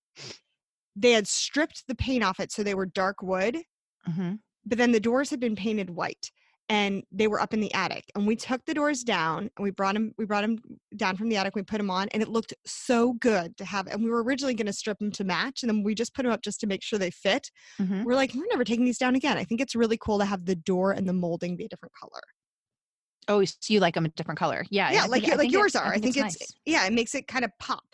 they 0.96 1.12
had 1.12 1.26
stripped 1.26 1.84
the 1.88 1.94
paint 1.94 2.22
off 2.24 2.40
it 2.40 2.52
so 2.52 2.62
they 2.62 2.74
were 2.74 2.86
dark 2.86 3.22
wood 3.22 3.58
Mhm. 4.08 4.38
but 4.66 4.78
then 4.78 4.92
the 4.92 5.00
doors 5.00 5.30
had 5.30 5.40
been 5.40 5.56
painted 5.56 5.90
white 5.90 6.30
and 6.70 7.02
they 7.12 7.26
were 7.26 7.40
up 7.40 7.52
in 7.52 7.60
the 7.60 7.72
attic 7.74 8.04
and 8.14 8.26
we 8.26 8.36
took 8.36 8.64
the 8.64 8.72
doors 8.74 9.02
down 9.02 9.50
and 9.56 9.62
we 9.62 9.70
brought 9.70 9.94
them 9.94 10.12
we 10.16 10.24
brought 10.24 10.40
them 10.42 10.56
down 10.96 11.16
from 11.16 11.28
the 11.28 11.36
attic 11.36 11.54
we 11.54 11.62
put 11.62 11.76
them 11.78 11.90
on 11.90 12.08
and 12.10 12.22
it 12.22 12.28
looked 12.28 12.54
so 12.64 13.12
good 13.14 13.54
to 13.58 13.64
have 13.66 13.86
and 13.86 14.02
we 14.02 14.08
were 14.10 14.22
originally 14.22 14.54
going 14.54 14.66
to 14.66 14.72
strip 14.72 14.98
them 14.98 15.10
to 15.10 15.24
match 15.24 15.62
and 15.62 15.68
then 15.70 15.82
we 15.82 15.94
just 15.94 16.14
put 16.14 16.22
them 16.22 16.32
up 16.32 16.40
just 16.42 16.60
to 16.60 16.66
make 16.66 16.82
sure 16.82 16.98
they 16.98 17.10
fit 17.10 17.50
Mhm. 17.80 18.04
we're 18.04 18.14
like 18.14 18.32
we're 18.34 18.46
never 18.50 18.64
taking 18.64 18.84
these 18.86 18.96
down 18.98 19.14
again 19.14 19.36
i 19.36 19.44
think 19.44 19.60
it's 19.60 19.74
really 19.74 19.98
cool 19.98 20.18
to 20.18 20.24
have 20.24 20.44
the 20.46 20.56
door 20.56 20.92
and 20.92 21.06
the 21.08 21.12
molding 21.12 21.56
be 21.56 21.64
a 21.64 21.68
different 21.68 21.92
color 22.00 22.20
Oh, 23.26 23.42
so 23.42 23.54
you 23.68 23.80
like 23.80 23.94
them 23.94 24.04
a 24.04 24.10
different 24.10 24.38
color? 24.38 24.66
Yeah. 24.70 24.92
yeah 24.92 25.04
I 25.04 25.06
like 25.06 25.22
think- 25.22 25.32
like 25.32 25.40
think 25.40 25.52
yours 25.54 25.74
are 25.74 25.86
i 25.94 25.98
think, 25.98 26.16
it's, 26.16 26.38
nice. 26.40 26.52
yeah 26.66 26.86
it 26.86 26.92
makes 26.92 27.14
it 27.14 27.26
kind 27.26 27.44
of 27.44 27.50
pop 27.58 27.84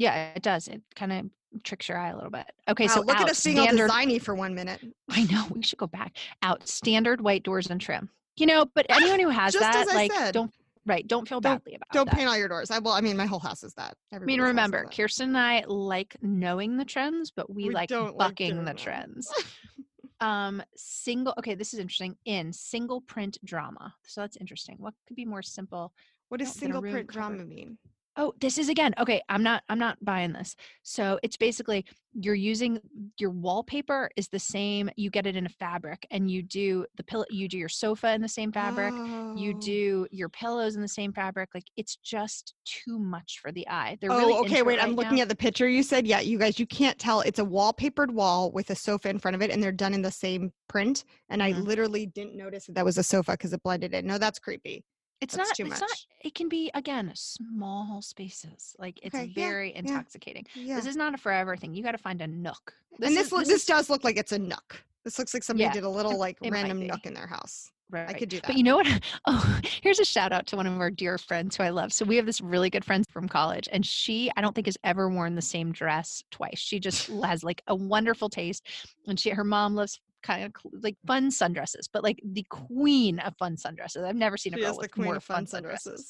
Yeah, 0.00 0.32
it 0.34 0.42
does. 0.42 0.66
It 0.66 0.80
kind 0.96 1.12
of 1.12 1.62
tricks 1.62 1.88
your 1.88 1.98
eye 1.98 2.08
a 2.08 2.14
little 2.14 2.30
bit. 2.30 2.46
Okay, 2.68 2.86
wow, 2.86 2.94
so 2.94 3.00
look 3.00 3.16
at 3.16 3.22
out, 3.22 3.30
us 3.30 3.44
being 3.44 3.58
all 3.58 3.66
standard 3.66 3.90
designy 3.90 4.20
for 4.22 4.34
one 4.34 4.54
minute 4.54 4.80
I 5.10 5.24
know 5.24 5.46
we 5.50 5.62
should 5.62 5.78
go 5.78 5.86
back. 5.86 6.16
Out 6.42 6.66
standard 6.66 7.20
white 7.20 7.42
doors 7.42 7.68
and 7.68 7.78
trim. 7.80 8.08
You 8.36 8.46
know, 8.46 8.64
but 8.74 8.86
anyone 8.88 9.20
who 9.20 9.28
has 9.40 9.52
that, 9.52 9.86
like, 9.88 10.10
said. 10.12 10.32
don't 10.32 10.50
right, 10.86 11.06
don't 11.06 11.28
feel 11.28 11.40
Don't- 11.40 11.62
badly 11.62 11.74
about 11.74 11.88
it. 11.90 11.92
don't 11.92 12.06
that. 12.06 12.16
paint 12.16 12.28
all 12.28 12.38
your 12.38 12.48
doors 12.48 12.70
i 12.70 12.78
well 12.78 12.94
i 12.94 13.02
mean 13.02 13.14
my 13.16 13.26
whole 13.26 13.38
house 13.38 13.62
is 13.62 13.74
that 13.74 13.94
I 14.12 14.18
mean, 14.18 14.22
Everybody's 14.22 14.38
house 14.38 14.44
is 14.44 14.48
remember. 14.48 14.84
Kirsten 14.90 15.28
and 15.28 15.38
I 15.38 15.64
like 15.66 16.16
knowing 16.22 16.78
the 16.78 16.84
trends, 16.86 17.30
but 17.30 17.54
we, 17.54 17.64
We 17.68 17.74
like 17.74 17.90
like 17.90 18.16
bucking 18.16 18.52
doing 18.54 18.64
the 18.64 18.72
trends. 18.74 19.30
um, 20.20 20.62
single. 20.76 21.34
Okay, 21.38 21.54
this 21.54 21.74
is 21.74 21.80
interesting. 21.80 22.16
In 22.24 22.52
single 22.54 23.02
print 23.02 23.36
drama, 23.44 23.94
so 24.06 24.22
that's 24.22 24.36
interesting. 24.36 24.76
What 24.78 24.94
could 25.06 25.16
be 25.16 25.26
more 25.26 25.42
simple? 25.42 25.92
what 26.28 26.38
does 26.38 26.54
a 26.54 26.58
single 26.58 26.80
print 26.80 27.08
cover. 27.08 27.28
drama 27.28 27.44
mean 27.44 27.76
Oh, 28.16 28.32
this 28.40 28.58
is 28.58 28.68
again. 28.68 28.92
Okay, 28.98 29.22
I'm 29.28 29.42
not 29.42 29.62
I'm 29.68 29.78
not 29.78 29.96
buying 30.04 30.32
this. 30.32 30.56
So 30.82 31.18
it's 31.22 31.36
basically 31.36 31.84
you're 32.12 32.34
using 32.34 32.80
your 33.18 33.30
wallpaper 33.30 34.10
is 34.16 34.28
the 34.28 34.38
same. 34.38 34.90
You 34.96 35.10
get 35.10 35.26
it 35.26 35.36
in 35.36 35.46
a 35.46 35.50
fabric 35.50 36.06
and 36.10 36.28
you 36.28 36.42
do 36.42 36.84
the 36.96 37.04
pillow 37.04 37.24
you 37.30 37.48
do 37.48 37.56
your 37.56 37.68
sofa 37.68 38.12
in 38.12 38.20
the 38.20 38.28
same 38.28 38.50
fabric. 38.52 38.94
You 39.36 39.52
Oh. 39.54 39.60
do 39.60 40.06
your 40.10 40.28
pillows 40.28 40.74
in 40.74 40.82
the 40.82 40.88
same 40.88 41.12
fabric. 41.12 41.50
Like 41.54 41.64
it's 41.76 41.96
just 41.96 42.54
too 42.64 42.98
much 42.98 43.38
for 43.40 43.52
the 43.52 43.66
eye. 43.68 43.96
They're 44.00 44.10
oh, 44.10 44.18
really 44.18 44.34
okay. 44.40 44.62
Wait, 44.62 44.80
I'm 44.82 44.90
right 44.90 44.96
looking 44.98 45.20
at 45.20 45.28
the 45.28 45.36
picture 45.36 45.68
you 45.68 45.82
said. 45.84 46.06
Yeah, 46.06 46.20
you 46.20 46.36
guys, 46.36 46.58
you 46.58 46.66
can't 46.66 46.98
tell. 46.98 47.20
It's 47.20 47.38
a 47.38 47.44
wallpapered 47.44 48.10
wall 48.10 48.50
with 48.50 48.70
a 48.70 48.74
sofa 48.74 49.08
in 49.08 49.18
front 49.20 49.36
of 49.36 49.42
it, 49.42 49.50
and 49.50 49.62
they're 49.62 49.70
done 49.72 49.94
in 49.94 50.02
the 50.02 50.10
same 50.10 50.52
print. 50.68 51.04
And 51.28 51.42
I 51.42 51.52
Mhm. 51.52 51.64
literally 51.64 52.06
didn't 52.06 52.36
notice 52.36 52.66
that 52.66 52.74
that 52.74 52.84
was 52.84 52.98
a 52.98 53.04
sofa 53.04 53.32
because 53.32 53.52
it 53.52 53.62
blended 53.62 53.94
in. 53.94 54.06
No, 54.06 54.18
that's 54.18 54.38
creepy. 54.40 54.84
It's 55.20 55.36
that's 55.36 55.50
not 55.50 55.56
too 55.56 55.66
it's 55.70 55.80
not 55.80 55.90
it 56.22 56.34
can 56.34 56.48
be 56.48 56.70
again 56.74 57.10
small 57.14 58.00
spaces. 58.02 58.74
Like 58.78 58.98
it's 59.02 59.14
Okay, 59.14 59.32
yeah, 59.34 59.44
very 59.48 59.74
intoxicating. 59.74 60.46
Yeah. 60.54 60.76
This 60.76 60.86
is 60.86 60.96
not 60.96 61.14
a 61.14 61.18
forever 61.18 61.56
thing. 61.56 61.74
You 61.74 61.82
got 61.82 61.92
to 61.92 61.98
find 61.98 62.20
a 62.22 62.26
nook. 62.26 62.72
and 63.02 63.14
this 63.16 63.26
is- 63.26 63.32
lo- 63.32 63.40
this, 63.40 63.48
is- 63.50 63.64
does 63.66 63.90
look 63.90 64.04
like 64.04 64.16
it's 64.16 64.32
a 64.32 64.38
nook. 64.38 64.82
This 65.04 65.18
looks 65.18 65.32
like 65.34 65.42
somebody 65.42 65.64
Yeah, 65.64 65.72
did 65.72 65.84
a 65.84 65.88
little 65.88 66.18
like 66.18 66.36
random 66.42 66.86
nook 66.86 67.06
in 67.06 67.14
their 67.14 67.26
house. 67.26 67.70
Right. 67.90 68.08
I 68.08 68.12
could 68.12 68.28
do 68.28 68.36
that. 68.36 68.46
But 68.46 68.56
you 68.56 68.62
know 68.62 68.76
what? 68.76 68.86
Oh, 69.26 69.58
here's 69.82 69.98
a 69.98 70.04
shout 70.04 70.32
out 70.32 70.46
to 70.48 70.56
one 70.56 70.66
of 70.66 70.78
our 70.80 70.90
dear 70.92 71.18
friends 71.18 71.56
who 71.56 71.64
I 71.64 71.70
love. 71.70 71.92
So 71.92 72.04
we 72.04 72.14
have 72.16 72.26
this 72.26 72.40
really 72.40 72.70
good 72.70 72.84
friend 72.84 73.04
from 73.10 73.28
college, 73.28 73.68
and 73.72 73.84
she, 73.84 74.30
I 74.36 74.40
don't 74.40 74.54
think, 74.54 74.66
has 74.68 74.76
ever 74.84 75.08
worn 75.10 75.34
the 75.34 75.42
same 75.42 75.72
dress 75.72 76.22
twice. 76.30 76.58
She 76.58 76.78
just 76.78 77.08
has 77.24 77.42
like 77.42 77.62
a 77.66 77.74
wonderful 77.74 78.28
taste, 78.28 78.66
and 79.08 79.18
she, 79.18 79.30
her 79.30 79.42
mom 79.44 79.74
loves 79.74 80.00
kind 80.22 80.44
of 80.44 80.52
like 80.82 80.96
fun 81.06 81.30
sundresses, 81.30 81.88
but 81.92 82.02
like 82.02 82.20
the 82.24 82.44
queen 82.48 83.18
of 83.20 83.34
fun 83.36 83.56
sundresses. 83.56 84.04
I've 84.04 84.16
never 84.16 84.36
seen 84.36 84.54
a 84.54 84.56
She 84.56 84.62
girl 84.62 84.76
with 84.76 84.96
more 84.96 85.16
of 85.16 85.24
fun 85.24 85.46
sundresses. 85.46 85.86
sundresses. 85.86 86.06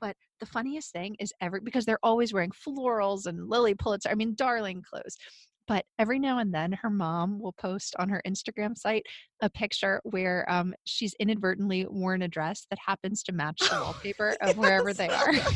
But 0.00 0.16
the 0.40 0.46
funniest 0.46 0.92
thing 0.92 1.16
is 1.20 1.32
every 1.40 1.60
because 1.60 1.84
they're 1.84 1.98
always 2.02 2.32
wearing 2.32 2.50
florals 2.50 3.26
and 3.26 3.48
Lilly 3.48 3.74
Pulitzer. 3.74 4.08
I 4.08 4.14
mean, 4.14 4.34
darling 4.34 4.82
clothes. 4.82 5.16
But 5.72 5.86
every 5.98 6.18
now 6.18 6.36
and 6.36 6.52
then, 6.52 6.72
her 6.72 6.90
mom 6.90 7.40
will 7.40 7.54
post 7.54 7.96
on 7.98 8.10
her 8.10 8.20
Instagram 8.28 8.76
site 8.76 9.06
a 9.40 9.48
picture 9.48 10.02
where 10.04 10.44
um, 10.46 10.74
she's 10.84 11.14
inadvertently 11.18 11.86
worn 11.88 12.20
a 12.20 12.28
dress 12.28 12.66
that 12.68 12.78
happens 12.78 13.22
to 13.22 13.32
match 13.32 13.58
the 13.58 13.80
wallpaper 13.82 14.36
of 14.42 14.58
wherever 14.58 14.92
they 14.92 15.08
are. 15.08 15.32
they 15.32 15.38
have 15.38 15.46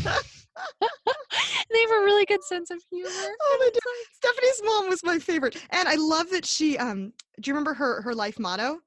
a 1.90 2.02
really 2.02 2.24
good 2.24 2.42
sense 2.44 2.70
of 2.70 2.78
humor. 2.90 3.10
Oh. 3.10 3.70
Stephanie's 4.14 4.62
mom 4.64 4.88
was 4.88 5.04
my 5.04 5.18
favorite, 5.18 5.62
and 5.68 5.86
I 5.86 5.96
love 5.96 6.30
that 6.30 6.46
she. 6.46 6.78
Um, 6.78 7.12
do 7.38 7.50
you 7.50 7.52
remember 7.52 7.74
her 7.74 8.00
her 8.00 8.14
life 8.14 8.38
motto? 8.38 8.78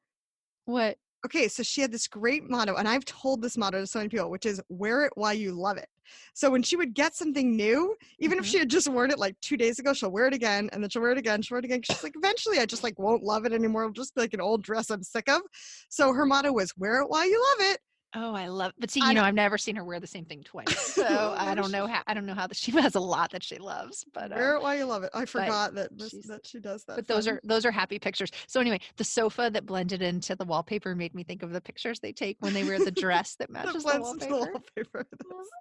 What? 0.66 0.98
Okay, 1.26 1.50
so 1.50 1.64
she 1.64 1.82
had 1.82 1.92
this 1.92 2.08
great 2.08 2.50
motto, 2.50 2.76
and 2.76 2.88
I've 2.88 3.04
told 3.04 3.42
this 3.42 3.58
motto 3.58 3.82
to 3.82 3.88
so 3.88 4.00
many 4.00 4.08
people, 4.10 4.30
which 4.30 4.46
is 4.46 4.62
"Wear 4.70 5.04
it 5.04 5.12
while 5.16 5.34
you 5.34 5.52
love 5.52 5.78
it." 5.78 5.90
So 6.34 6.50
when 6.50 6.64
she 6.64 6.78
would 6.78 6.94
get 6.94 7.14
something 7.14 7.56
new, 7.58 7.96
even 8.20 8.38
Mhm. 8.38 8.42
if 8.42 8.48
she 8.48 8.58
had 8.58 8.70
just 8.70 8.88
worn 8.88 9.12
it 9.12 9.20
like 9.20 9.40
two 9.42 9.58
days 9.58 9.80
ago, 9.80 9.94
she'll 9.94 10.12
wear 10.12 10.28
it 10.28 10.34
again, 10.34 10.70
and 10.72 10.82
then 10.82 10.90
she'll 10.90 11.02
wear 11.02 11.12
it 11.12 11.18
again. 11.18 11.42
She'll 11.42 11.56
wear 11.56 11.60
it 11.60 11.66
again. 11.66 11.82
She's 11.84 12.04
like, 12.04 12.16
eventually, 12.16 12.60
I 12.60 12.66
just 12.66 12.84
like 12.84 12.98
won't 12.98 13.24
love 13.24 13.46
it 13.46 13.52
anymore. 13.52 13.84
It'll 13.84 13.94
just 13.94 14.16
be 14.16 14.22
like 14.22 14.34
an 14.34 14.42
old 14.42 14.64
dress 14.64 14.90
I'm 14.90 15.04
sick 15.04 15.28
of. 15.30 15.42
So 15.90 16.14
her 16.14 16.26
motto 16.26 16.54
was 16.54 16.76
"Wear 16.78 17.02
it 17.02 17.10
while 17.10 17.28
you 17.30 17.40
love 17.60 17.72
it." 17.74 17.82
Oh, 18.16 18.34
I 18.34 18.48
love. 18.48 18.72
But 18.80 18.90
see, 18.90 19.02
you 19.02 19.08
know, 19.08 19.14
know. 19.14 19.24
I've 19.24 19.36
never 19.36 19.56
seen 19.58 19.76
her 19.76 19.84
wear 19.84 20.00
the 20.00 20.08
same 20.08 20.26
thing 20.26 20.42
twice, 20.44 20.76
so 20.96 21.36
I 21.38 21.54
don't 21.54 21.72
know 21.72 21.86
how. 21.86 22.02
I 22.08 22.16
don't 22.16 22.26
know 22.26 22.34
how. 22.34 22.48
The, 22.48 22.56
she 22.56 22.72
has 22.82 22.96
a 22.96 23.00
lot 23.00 23.32
that 23.34 23.44
she 23.44 23.58
loves, 23.58 24.04
but 24.14 24.32
Wear 24.32 24.56
it 24.56 24.64
while 24.64 24.76
you 24.76 24.86
love 24.86 25.04
it. 25.04 25.12
I 25.14 25.26
forgot 25.26 25.76
that 25.76 25.96
this, 25.96 26.14
that 26.28 26.48
she 26.48 26.60
does 26.60 26.84
that. 26.86 26.96
but 26.96 27.08
those 27.08 27.28
are 27.28 27.40
those 27.44 27.66
are 27.66 27.72
happy 27.72 28.00
pictures. 28.00 28.32
So 28.48 28.60
anyway, 28.60 28.80
the 28.98 29.04
sofa 29.04 29.52
that 29.54 29.68
blended 29.68 30.02
into 30.02 30.36
the 30.36 30.46
wallpaper 30.46 30.96
made 30.96 31.14
me 31.14 31.24
think 31.24 31.44
of 31.44 31.52
the 31.52 31.62
pictures 31.62 32.00
they 32.00 32.12
take 32.12 32.38
when 32.40 32.54
they 32.56 32.64
wear 32.64 32.80
the 32.80 32.90
dress 32.90 33.36
that 33.36 33.50
that 33.54 33.66
matches 33.68 33.84
the 33.84 34.00
blends 34.00 34.24
into 34.24 34.34
wallpaper. 34.36 34.56
wallpaper. 34.84 35.08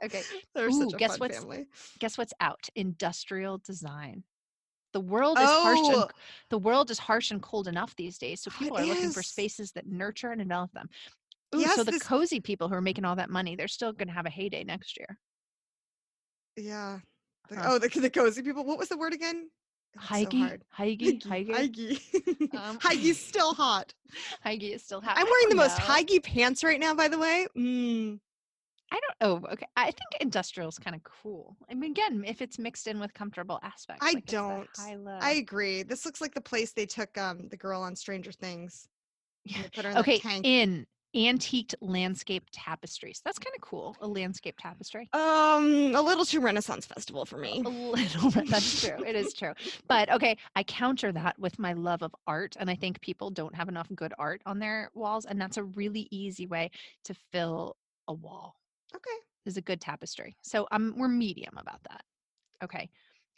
Okay, 0.05 0.23
They're 0.55 0.69
Ooh, 0.69 0.73
such 0.85 0.95
a 0.95 0.97
guess 0.97 1.11
fun 1.13 1.19
what's- 1.21 1.39
family. 1.41 1.67
guess 1.99 2.17
what's 2.17 2.33
out? 2.41 2.67
Industrial 2.77 3.59
design. 3.59 4.23
The 4.95 5.01
world 5.01 5.39
is 5.39 5.45
harsh. 5.45 5.79
And, 5.81 5.97
Oh, 5.97 6.09
the 6.49 6.59
world 6.59 6.91
is 6.91 6.99
harsh 6.99 7.31
and 7.31 7.43
cold 7.43 7.69
enough 7.69 7.95
these 7.97 8.17
days, 8.17 8.41
so 8.41 8.51
Oh, 8.51 8.57
it 8.57 8.65
people 8.65 8.79
are 8.79 8.87
looking 8.87 9.11
for 9.11 9.23
spaces 9.23 9.71
that 9.73 9.87
nurture 9.87 10.31
and 10.31 10.41
envelop 10.41 10.73
them. 10.73 10.89
Ooh, 11.55 11.61
Yes, 11.61 11.77
so 11.77 11.85
the 11.85 11.93
this- 11.93 12.03
cozy 12.03 12.41
people 12.41 12.69
who 12.69 12.75
are 12.75 12.81
making 12.83 13.05
all 13.05 13.17
that 13.17 13.31
money, 13.31 13.57
they're 13.57 13.69
still 13.69 13.93
going 13.93 14.09
to 14.09 14.15
have 14.15 14.27
a 14.27 14.31
heyday 14.31 14.65
next 14.65 14.99
year. 14.99 15.19
yeah. 16.57 16.99
Huh. 17.51 17.63
Oh, 17.65 17.79
the, 17.79 17.89
the 17.89 18.11
cozy 18.11 18.43
people. 18.43 18.65
What 18.65 18.79
was 18.79 18.89
the 18.91 18.99
word 18.99 19.15
again? 19.15 19.49
God, 19.97 20.21
it's 20.21 20.31
so 20.33 20.39
hygge. 20.39 20.61
hygge, 20.79 21.23
hygge, 21.23 21.49
hygge. 21.49 22.55
Um, 22.55 22.79
hygge's 22.79 23.19
still 23.27 23.55
hot. 23.55 23.95
hygge 24.45 24.75
is 24.75 24.83
still 24.83 25.01
hot. 25.01 25.17
I'm 25.17 25.25
wearing 25.25 25.49
the 25.49 25.55
most 25.55 25.79
know. 25.79 25.85
hygge 25.87 26.23
pants 26.23 26.63
right 26.63 26.79
now, 26.79 26.95
by 26.95 27.09
the 27.09 27.19
way. 27.19 27.47
Mm. 27.57 28.21
I 28.93 29.01
don't. 29.01 29.15
Oh, 29.21 29.53
okay. 29.53 29.67
I 29.77 29.85
think 29.85 30.21
industrial 30.21 30.69
is 30.69 30.79
kind 30.79 30.95
of 30.95 31.03
cool. 31.05 31.57
I 31.71 31.75
mean, 31.75 31.91
again, 31.93 32.23
if 32.27 32.43
it's 32.43 32.59
mixed 32.59 32.87
in 32.87 33.01
with 33.01 33.13
comfortable 33.15 33.59
aspects. 33.63 34.05
I 34.05 34.13
like 34.13 34.27
don't. 34.27 34.69
I 35.21 35.33
agree. 35.33 35.83
This 35.83 36.05
looks 36.05 36.21
like 36.21 36.35
the 36.35 36.41
place 36.41 36.73
they 36.73 36.87
took 36.87 37.17
um 37.17 37.49
the 37.49 37.57
girl 37.57 37.81
on 37.83 37.97
Stranger 37.97 38.33
Things. 38.33 38.89
Yeah. 39.45 39.63
Put 39.75 39.85
her 39.87 39.91
in 39.93 39.99
okay. 39.99 40.19
tank. 40.19 40.47
In 40.47 40.87
antiqued 41.15 41.75
landscape 41.81 42.45
tapestries. 42.53 43.21
That's 43.25 43.39
kind 43.39 43.55
of 43.57 43.63
cool. 43.63 43.97
A 44.01 44.07
landscape 44.07 44.57
tapestry. 44.59 45.09
Um, 45.13 45.95
a 45.95 46.03
little 46.03 46.25
too 46.25 46.41
Renaissance 46.41 46.87
festival 46.87 47.25
for 47.25 47.39
me. 47.39 47.63
A 47.65 47.69
little 47.69 48.31
bit. 48.31 48.49
That's 48.49 48.81
true. 48.83 49.05
It 49.05 49.17
is 49.17 49.33
true. 49.33 49.53
But 49.89 50.13
okay, 50.13 50.37
I 50.55 50.63
counter 50.65 51.13
that 51.13 51.39
with 51.39 51.59
my 51.59 51.73
love 51.73 52.03
of 52.03 52.15
art. 52.27 52.57
And 52.61 52.69
I 52.69 52.75
think 52.75 53.01
people 53.01 53.31
don't 53.31 53.55
have 53.55 53.69
enough 53.69 53.89
good 53.95 54.13
art 54.19 54.43
on 54.45 54.59
their 54.59 54.91
walls. 54.95 55.25
And 55.25 55.41
that's 55.41 55.57
a 55.57 55.65
really 55.65 56.09
easy 56.11 56.47
way 56.47 56.71
to 57.05 57.15
fill 57.33 57.77
a 58.07 58.13
wall. 58.13 58.57
Okay. 58.95 59.17
Is 59.47 59.57
a 59.57 59.63
good 59.63 59.81
tapestry. 59.81 60.37
So 60.43 60.67
um, 60.71 60.95
we're 60.97 61.09
medium 61.09 61.55
about 61.57 61.81
that. 61.89 62.03
Okay. 62.63 62.91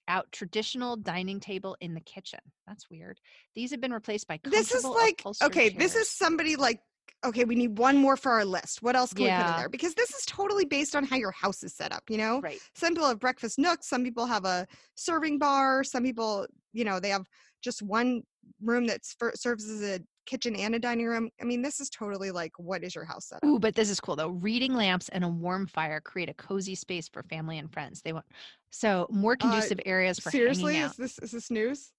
Out 0.08 0.30
traditional 0.32 0.96
dining 0.96 1.38
table 1.38 1.76
in 1.80 1.94
the 1.94 2.00
kitchen. 2.00 2.40
That's 2.66 2.90
weird. 2.90 3.20
These 3.54 3.70
have 3.70 3.80
been 3.80 3.92
replaced 3.92 4.26
by 4.26 4.40
This 4.42 4.72
is 4.72 4.84
like 4.84 5.22
okay, 5.42 5.68
this 5.68 5.94
is 5.94 6.10
somebody 6.10 6.56
like 6.56 6.80
okay, 7.24 7.44
we 7.44 7.54
need 7.54 7.78
one 7.78 7.96
more 7.96 8.16
for 8.16 8.32
our 8.32 8.44
list. 8.44 8.82
What 8.82 8.96
else 8.96 9.12
can 9.12 9.24
we 9.24 9.30
put 9.30 9.50
in 9.50 9.56
there? 9.56 9.68
Because 9.68 9.94
this 9.94 10.10
is 10.10 10.24
totally 10.26 10.64
based 10.64 10.96
on 10.96 11.04
how 11.04 11.16
your 11.16 11.32
house 11.32 11.62
is 11.62 11.74
set 11.74 11.92
up, 11.92 12.04
you 12.08 12.16
know? 12.16 12.40
right. 12.40 12.60
Some 12.74 12.94
people 12.94 13.08
have 13.08 13.20
breakfast 13.20 13.58
nooks, 13.58 13.88
some 13.88 14.04
people 14.04 14.26
have 14.26 14.44
a 14.44 14.66
serving 14.94 15.38
bar, 15.38 15.84
some 15.84 16.02
people, 16.02 16.46
you 16.72 16.84
know, 16.84 17.00
they 17.00 17.10
have 17.10 17.26
just 17.62 17.82
one 17.82 18.22
room 18.62 18.86
that 18.86 19.00
serves 19.04 19.68
as 19.68 19.82
a 19.82 20.00
kitchen 20.26 20.54
and 20.54 20.74
a 20.74 20.78
dining 20.78 21.06
room. 21.06 21.28
I 21.40 21.44
mean, 21.44 21.62
this 21.62 21.80
is 21.80 21.90
totally 21.90 22.30
like 22.30 22.52
what 22.56 22.84
is 22.84 22.94
your 22.94 23.04
house 23.04 23.28
set 23.28 23.36
up? 23.36 23.44
Ooh, 23.44 23.58
but 23.58 23.74
this 23.74 23.90
is 23.90 24.00
cool 24.00 24.16
though. 24.16 24.28
Reading 24.28 24.74
lamps 24.74 25.08
and 25.10 25.24
a 25.24 25.28
warm 25.28 25.66
fire 25.66 26.00
create 26.00 26.28
a 26.28 26.34
cozy 26.34 26.74
space 26.74 27.08
for 27.08 27.22
family 27.24 27.58
and 27.58 27.72
friends. 27.72 28.00
They 28.02 28.12
want 28.12 28.26
so 28.70 29.06
more 29.10 29.32
Uh, 29.34 29.36
conducive 29.38 29.80
areas 29.84 30.18
for 30.18 30.30
Seriously, 30.30 30.78
is 30.78 30.94
this 30.96 31.18
is 31.18 31.32
this 31.32 31.50
news? 31.50 31.92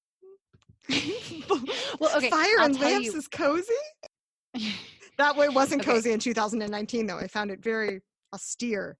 well, 1.99 2.17
okay. 2.17 2.29
Fire 2.29 2.59
I'll 2.59 2.65
and 2.65 2.79
lamps 2.79 3.07
you- 3.07 3.17
is 3.17 3.27
cozy? 3.27 3.73
That 5.17 5.35
way 5.35 5.49
wasn't 5.49 5.81
Okay. 5.83 5.91
cozy 5.91 6.11
in 6.11 6.19
2019 6.19 7.05
though. 7.07 7.17
I 7.17 7.27
found 7.27 7.51
it 7.51 7.61
very 7.63 8.01
austere. 8.33 8.97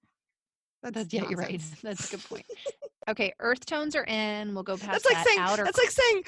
That's, 0.84 0.96
That's, 0.96 1.14
yeah, 1.14 1.30
you're 1.30 1.38
right. 1.38 1.62
That's 1.84 2.08
a 2.12 2.18
good 2.18 2.24
point. 2.26 2.46
Okay, 3.10 3.34
earth 3.40 3.66
tones 3.66 3.96
are 3.96 4.04
in. 4.06 4.54
We'll 4.54 4.62
go 4.62 4.78
past 4.78 4.92
That's 4.92 5.06
like 5.06 5.16
that. 5.16 5.26
saying 5.26 5.40
outer 5.40 5.64
that's 5.64 5.78
like 5.80 5.90
saying 5.90 6.24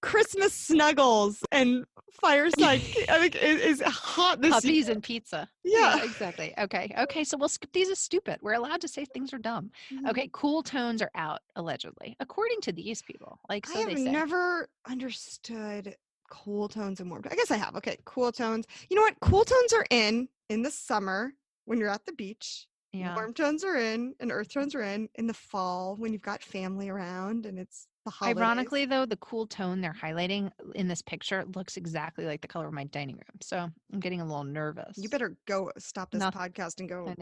Christmas 0.00 0.54
snuggles 0.54 1.42
and 1.52 1.84
fireside. 2.12 2.80
I 3.10 3.18
think 3.18 3.36
is, 3.36 3.60
is 3.60 3.82
hot 3.82 4.40
this 4.40 4.54
puppies 4.54 4.86
year. 4.86 4.94
and 4.94 5.02
pizza. 5.02 5.46
Yeah. 5.64 6.02
exactly. 6.02 6.54
Okay. 6.58 6.94
Okay. 6.98 7.24
So 7.24 7.36
we'll 7.36 7.50
skip 7.50 7.70
these 7.74 7.90
as 7.90 7.98
stupid. 7.98 8.38
We're 8.40 8.54
allowed 8.54 8.80
to 8.80 8.88
say 8.88 9.04
things 9.04 9.34
are 9.34 9.38
dumb. 9.38 9.70
Mhm. 9.92 10.08
Okay. 10.08 10.30
Cool 10.32 10.62
tones 10.62 11.02
are 11.02 11.10
out, 11.14 11.40
allegedly, 11.56 12.16
according 12.20 12.62
to 12.62 12.72
these 12.72 13.02
people. 13.02 13.38
Like, 13.50 13.66
so 13.66 13.76
I 13.76 13.90
have 13.90 13.98
never 13.98 14.70
understood 14.88 15.94
cool 16.30 16.68
tones 16.68 17.00
and 17.00 17.10
warm. 17.10 17.22
I 17.30 17.34
guess 17.34 17.50
I 17.50 17.56
have. 17.56 17.74
Okay, 17.76 17.96
cool 18.04 18.32
tones. 18.32 18.66
You 18.88 18.96
know 18.96 19.02
what? 19.02 19.14
Cool 19.20 19.44
tones 19.44 19.72
are 19.72 19.86
in 19.90 20.28
in 20.48 20.62
the 20.62 20.70
summer 20.70 21.32
when 21.64 21.78
you're 21.78 21.88
at 21.90 22.04
the 22.06 22.12
beach. 22.12 22.66
yeah. 22.92 23.14
Warm 23.14 23.34
tones 23.34 23.64
are 23.64 23.76
in, 23.76 24.14
and 24.20 24.30
earth 24.30 24.52
tones 24.52 24.74
are 24.74 24.82
in 24.82 25.08
in 25.16 25.26
the 25.26 25.34
fall 25.34 25.96
when 25.96 26.12
you've 26.12 26.22
got 26.22 26.42
family 26.42 26.88
around 26.88 27.46
and 27.46 27.58
it's 27.58 27.86
the 28.04 28.10
holidays. 28.10 28.38
Ironically, 28.40 28.84
though, 28.84 29.06
the 29.06 29.16
cool 29.16 29.46
tone 29.46 29.80
they're 29.80 29.96
highlighting 29.98 30.48
uh, 30.48 30.70
in 30.74 30.88
this 30.88 31.00
picture 31.02 31.44
looks 31.54 31.76
exactly 31.76 32.26
like 32.26 32.42
the 32.42 32.48
color 32.48 32.66
of 32.66 32.74
my 32.74 32.84
dining 32.84 33.16
room. 33.16 33.38
So 33.40 33.70
I'm 33.92 34.00
getting 34.00 34.20
a 34.20 34.24
little 34.26 34.44
nervous. 34.44 34.96
you 34.98 35.08
better 35.08 35.36
go 35.46 35.70
stop 35.78 36.10
this 36.10 36.22
podcast 36.22 36.80
and 36.80 36.88
go 36.88 37.14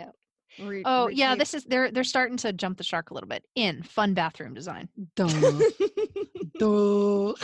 Read. 0.60 0.82
Oh 0.86 1.08
yeah, 1.08 1.34
this 1.34 1.54
is 1.54 1.64
they're 1.64 1.90
they're 1.90 2.04
starting 2.04 2.36
to 2.38 2.52
jump 2.52 2.78
the 2.78 2.84
shark 2.84 3.10
a 3.10 3.14
little 3.14 3.28
bit. 3.28 3.44
In 3.54 3.82
fun 3.82 4.14
bathroom 4.14 4.54
design. 4.54 4.88
Duh. 5.16 5.26
Duh. 6.58 7.32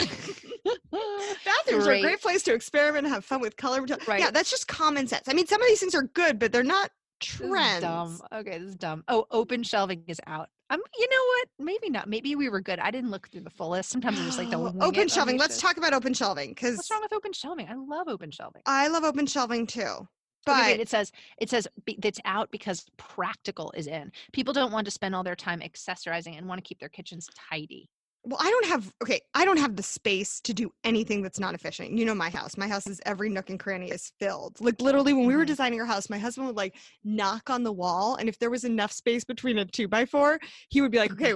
Bathrooms 1.44 1.68
are 1.70 1.80
a 1.80 1.84
Great. 1.84 2.02
great 2.02 2.20
place 2.22 2.42
to 2.44 2.54
experiment 2.54 3.06
and 3.06 3.14
have 3.14 3.24
fun 3.24 3.40
with 3.40 3.56
color. 3.56 3.84
Right. 4.06 4.20
Yeah, 4.20 4.30
that's 4.30 4.50
just 4.50 4.68
common 4.68 5.06
sense. 5.06 5.28
I 5.28 5.32
mean, 5.34 5.46
some 5.46 5.60
of 5.60 5.68
these 5.68 5.80
things 5.80 5.94
are 5.94 6.02
good, 6.02 6.38
but 6.38 6.52
they're 6.52 6.62
not 6.62 6.90
trends. 7.20 7.82
dumb. 7.82 8.20
Okay, 8.32 8.58
this 8.58 8.68
is 8.70 8.74
dumb. 8.76 9.04
Oh, 9.08 9.26
open 9.30 9.62
shelving 9.62 10.04
is 10.06 10.20
out. 10.26 10.48
Um, 10.70 10.80
you 10.98 11.08
know 11.08 11.16
what? 11.16 11.48
Maybe 11.66 11.88
not. 11.90 12.08
Maybe 12.08 12.36
we 12.36 12.48
were 12.50 12.60
good. 12.60 12.78
I 12.78 12.90
didn't 12.90 13.10
look 13.10 13.28
through 13.28 13.40
the 13.40 13.50
full 13.50 13.70
list. 13.70 13.88
Sometimes 13.90 14.18
I'm 14.18 14.26
just 14.26 14.38
like 14.38 14.48
Oh, 14.52 14.74
open 14.80 15.08
shelving. 15.08 15.38
Let's 15.38 15.60
talk 15.60 15.78
about 15.78 15.94
open 15.94 16.12
shelving 16.12 16.50
because 16.50 16.76
What's 16.76 16.90
wrong 16.90 17.00
with 17.02 17.12
open 17.14 17.32
shelving? 17.32 17.68
I 17.68 17.74
love 17.74 18.08
open 18.08 18.30
shelving. 18.30 18.62
I 18.66 18.88
love 18.88 19.04
open 19.04 19.26
shelving 19.26 19.66
too. 19.66 20.06
But 20.46 20.54
Okay, 20.62 20.80
it 20.80 20.88
says 20.88 21.12
it 21.38 21.50
says 21.50 21.68
it's 21.86 22.20
out 22.24 22.50
because 22.50 22.86
practical 22.96 23.70
is 23.76 23.86
in. 23.86 24.12
People 24.32 24.54
don't 24.54 24.72
want 24.72 24.86
to 24.86 24.90
spend 24.90 25.14
all 25.14 25.22
their 25.24 25.36
time 25.36 25.60
accessorizing 25.60 26.36
and 26.38 26.48
want 26.48 26.58
to 26.58 26.66
keep 26.66 26.78
their 26.80 26.88
kitchens 26.88 27.28
tidy. 27.50 27.90
well, 28.24 28.38
I 28.40 28.50
don't 28.50 28.66
have 28.66 28.92
okay. 29.02 29.20
I 29.34 29.44
don't 29.44 29.58
have 29.58 29.76
the 29.76 29.82
space 29.82 30.40
to 30.42 30.52
do 30.52 30.70
anything 30.84 31.22
that's 31.22 31.38
not 31.40 31.54
efficient. 31.54 31.92
You 31.92 32.04
know 32.04 32.14
my 32.14 32.30
house. 32.30 32.56
My 32.56 32.68
house 32.68 32.86
is 32.86 33.00
every 33.06 33.28
nook 33.30 33.48
and 33.48 33.58
cranny 33.60 33.90
is 33.90 34.12
filled. 34.18 34.60
Like 34.60 34.80
literally, 34.80 35.12
when 35.14 35.26
we 35.26 35.36
were 35.36 35.44
Mhm. 35.44 35.46
designing 35.46 35.80
our 35.80 35.86
house, 35.86 36.10
my 36.10 36.18
husband 36.18 36.46
would 36.48 36.56
like 36.56 36.76
knock 37.04 37.48
on 37.48 37.62
the 37.62 37.72
wall, 37.72 38.16
and 38.16 38.28
if 38.28 38.38
there 38.38 38.50
was 38.50 38.64
enough 38.64 38.92
space 38.92 39.24
between 39.24 39.58
a 39.58 39.64
two 39.64 39.88
by 39.88 40.04
four, 40.04 40.40
he 40.68 40.80
would 40.82 40.90
be 40.90 40.98
like, 40.98 41.12
Mhm. 41.12 41.12
"Okay, 41.12 41.34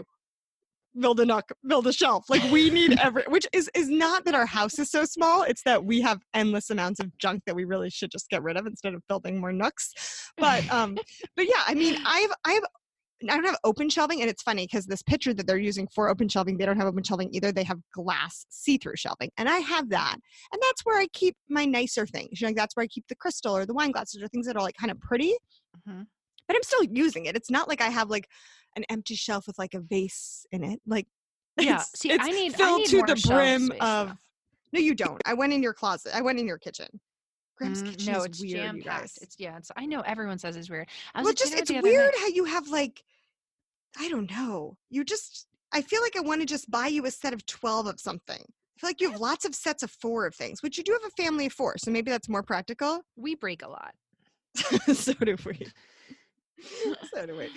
build 0.98 1.20
a 1.20 1.26
nook, 1.26 1.50
build 1.66 1.86
a 1.86 1.92
shelf." 1.92 2.28
Like 2.28 2.42
we 2.50 2.70
need 2.70 2.98
every, 3.00 3.24
which 3.28 3.46
is 3.52 3.70
is 3.74 3.88
not 3.88 4.24
that 4.24 4.34
our 4.34 4.46
house 4.46 4.78
is 4.78 4.90
so 4.90 5.04
small. 5.04 5.42
It's 5.42 5.62
that 5.64 5.84
we 5.84 6.00
have 6.00 6.20
endless 6.34 6.70
amounts 6.70 7.00
of 7.00 7.16
junk 7.18 7.42
that 7.46 7.54
we 7.54 7.64
really 7.64 7.90
should 7.90 8.10
just 8.10 8.28
get 8.28 8.42
rid 8.42 8.56
of 8.56 8.66
instead 8.66 8.94
of 8.94 9.02
building 9.08 9.40
more 9.40 9.52
nooks. 9.52 9.92
But 10.36 10.68
um, 10.72 10.96
but 11.36 11.46
yeah, 11.46 11.62
I 11.66 11.74
mean, 11.74 11.98
I 12.04 12.20
have 12.20 12.32
I 12.44 12.52
have 12.52 12.64
I 13.30 13.36
don't 13.36 13.44
have 13.44 13.58
open 13.64 13.88
shelving, 13.88 14.20
and 14.20 14.28
it's 14.28 14.42
funny 14.42 14.66
because 14.66 14.86
this 14.86 15.02
picture 15.02 15.32
that 15.34 15.46
they're 15.46 15.58
using 15.58 15.86
for 15.94 16.08
open 16.08 16.28
shelving, 16.28 16.58
they 16.58 16.66
don't 16.66 16.76
have 16.76 16.88
open 16.88 17.02
shelving 17.02 17.30
either. 17.32 17.52
They 17.52 17.64
have 17.64 17.78
glass 17.92 18.46
see-through 18.48 18.96
shelving, 18.96 19.30
and 19.38 19.48
I 19.48 19.58
have 19.58 19.88
that, 19.90 20.14
and 20.52 20.62
that's 20.62 20.84
where 20.84 20.98
I 20.98 21.06
keep 21.12 21.36
my 21.48 21.64
nicer 21.64 22.06
things. 22.06 22.40
You 22.40 22.46
know, 22.46 22.48
like 22.48 22.56
that's 22.56 22.76
where 22.76 22.84
I 22.84 22.88
keep 22.88 23.06
the 23.08 23.14
crystal 23.14 23.56
or 23.56 23.66
the 23.66 23.74
wine 23.74 23.92
glasses 23.92 24.22
or 24.22 24.28
things 24.28 24.46
that 24.46 24.56
are 24.56 24.62
like 24.62 24.76
kind 24.76 24.90
of 24.90 25.00
pretty. 25.00 25.34
Mhm. 25.88 26.06
But 26.48 26.56
I'm 26.56 26.62
still 26.64 26.84
using 26.84 27.26
it. 27.26 27.36
It's 27.36 27.50
not 27.50 27.68
like 27.68 27.80
I 27.80 27.88
have 27.88 28.10
like 28.10 28.28
an 28.76 28.84
empty 28.90 29.14
shelf 29.14 29.46
with 29.46 29.58
like 29.58 29.74
a 29.74 29.80
vase 29.80 30.46
in 30.52 30.64
it. 30.64 30.80
Like 30.86 31.06
Yeah. 31.58 31.72
it's- 31.74 31.90
See, 31.96 32.10
it's 32.12 32.24
I 32.26 32.30
need 32.30 32.54
I 32.54 32.56
filled 32.56 32.78
need 32.78 32.88
to 32.88 32.96
the 33.06 33.28
brim 33.28 33.66
space, 33.66 33.78
of. 33.80 34.08
though. 34.08 34.14
No, 34.74 34.80
you 34.80 34.94
don't. 34.94 35.20
I 35.26 35.34
went 35.34 35.52
in 35.52 35.62
your 35.62 35.74
closet. 35.74 36.16
I 36.16 36.22
went 36.22 36.38
in 36.38 36.46
your 36.46 36.58
kitchen. 36.58 36.88
Graham's 37.58 37.82
Mm, 37.82 37.90
kitchen 37.90 38.12
no, 38.14 38.18
is 38.20 38.24
it's 38.26 38.40
weird, 38.40 38.56
jam 38.56 38.76
you 38.78 38.82
packed. 38.84 39.00
guys. 39.02 39.18
It's 39.20 39.36
yeah. 39.38 39.58
It's 39.58 39.70
I 39.76 39.84
know 39.84 40.00
everyone 40.00 40.38
says 40.38 40.56
it's 40.56 40.70
weird. 40.70 40.88
I 41.14 41.22
well, 41.22 41.34
just 41.34 41.52
it's 41.54 41.70
weird 41.70 42.14
how 42.18 42.28
you 42.28 42.44
have 42.46 42.68
like, 42.68 43.02
I 43.98 44.08
don't 44.08 44.30
know. 44.30 44.78
You 44.88 45.04
just, 45.04 45.46
I 45.72 45.82
feel 45.82 46.00
like 46.00 46.16
I 46.16 46.20
want 46.20 46.40
to 46.40 46.46
just 46.46 46.70
buy 46.70 46.86
you 46.86 47.04
a 47.04 47.10
set 47.10 47.34
of 47.34 47.44
twelve 47.44 47.86
of 47.86 48.00
something. 48.00 48.40
I 48.40 48.80
feel 48.80 48.88
like 48.88 49.02
you 49.02 49.10
have 49.10 49.20
lots 49.20 49.44
of 49.44 49.54
sets 49.54 49.82
of 49.82 49.90
four 49.90 50.24
of 50.26 50.34
things, 50.34 50.62
which 50.62 50.78
you 50.78 50.82
do 50.84 50.92
have 50.92 51.04
a 51.04 51.22
family 51.22 51.44
of 51.46 51.52
four, 51.52 51.76
so 51.76 51.90
maybe 51.90 52.10
that's 52.10 52.28
more 52.30 52.42
practical. 52.42 53.02
We 53.16 53.34
break 53.34 53.62
a 53.62 53.68
lot. 53.68 53.92
so 54.94 55.12
do 55.12 55.36
we. 55.44 55.66
so 57.14 57.26
do 57.26 57.36
we. 57.36 57.48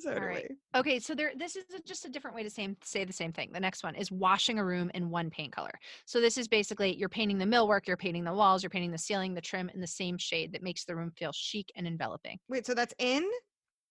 So 0.00 0.14
do 0.14 0.20
All 0.20 0.26
right. 0.26 0.50
Okay, 0.74 0.98
so 1.00 1.14
there 1.14 1.32
this 1.36 1.56
is 1.56 1.64
a- 1.74 1.82
just 1.82 2.04
a 2.04 2.08
different 2.08 2.36
way 2.36 2.42
to 2.42 2.50
same, 2.50 2.76
say 2.82 3.04
the 3.04 3.12
same 3.12 3.32
thing. 3.32 3.50
The 3.52 3.60
next 3.60 3.82
one 3.82 3.94
is 3.94 4.10
washing 4.10 4.58
a 4.58 4.64
room 4.64 4.90
in 4.94 5.10
one 5.10 5.30
paint 5.30 5.52
color. 5.52 5.72
So 6.06 6.20
this 6.20 6.38
is 6.38 6.48
basically 6.48 6.96
you're 6.96 7.08
painting 7.08 7.38
the 7.38 7.44
millwork, 7.44 7.86
you're 7.86 7.96
painting 7.96 8.24
the 8.24 8.32
walls, 8.32 8.62
you're 8.62 8.70
painting 8.70 8.92
the 8.92 8.98
ceiling, 8.98 9.34
the 9.34 9.40
trim 9.40 9.68
in 9.74 9.80
the 9.80 9.86
same 9.86 10.16
shade 10.16 10.52
that 10.52 10.62
makes 10.62 10.84
the 10.84 10.96
room 10.96 11.10
feel 11.16 11.32
chic 11.32 11.70
and 11.76 11.86
enveloping. 11.86 12.38
Wait, 12.48 12.66
so 12.66 12.74
that's 12.74 12.94
in? 12.98 13.28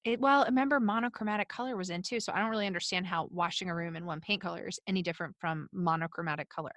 It 0.05 0.19
well, 0.19 0.45
remember 0.45 0.79
monochromatic 0.79 1.49
color 1.49 1.75
was 1.75 1.89
in 1.89 2.01
too, 2.01 2.19
so 2.19 2.31
I 2.33 2.39
don't 2.39 2.49
really 2.49 2.67
understand 2.67 3.05
how 3.05 3.27
washing 3.31 3.69
a 3.69 3.75
room 3.75 3.95
in 3.95 4.05
one 4.05 4.21
paint 4.21 4.41
color 4.41 4.67
is 4.67 4.79
any 4.87 5.01
different 5.01 5.35
from 5.37 5.67
monochromatic 5.73 6.49
color. 6.49 6.71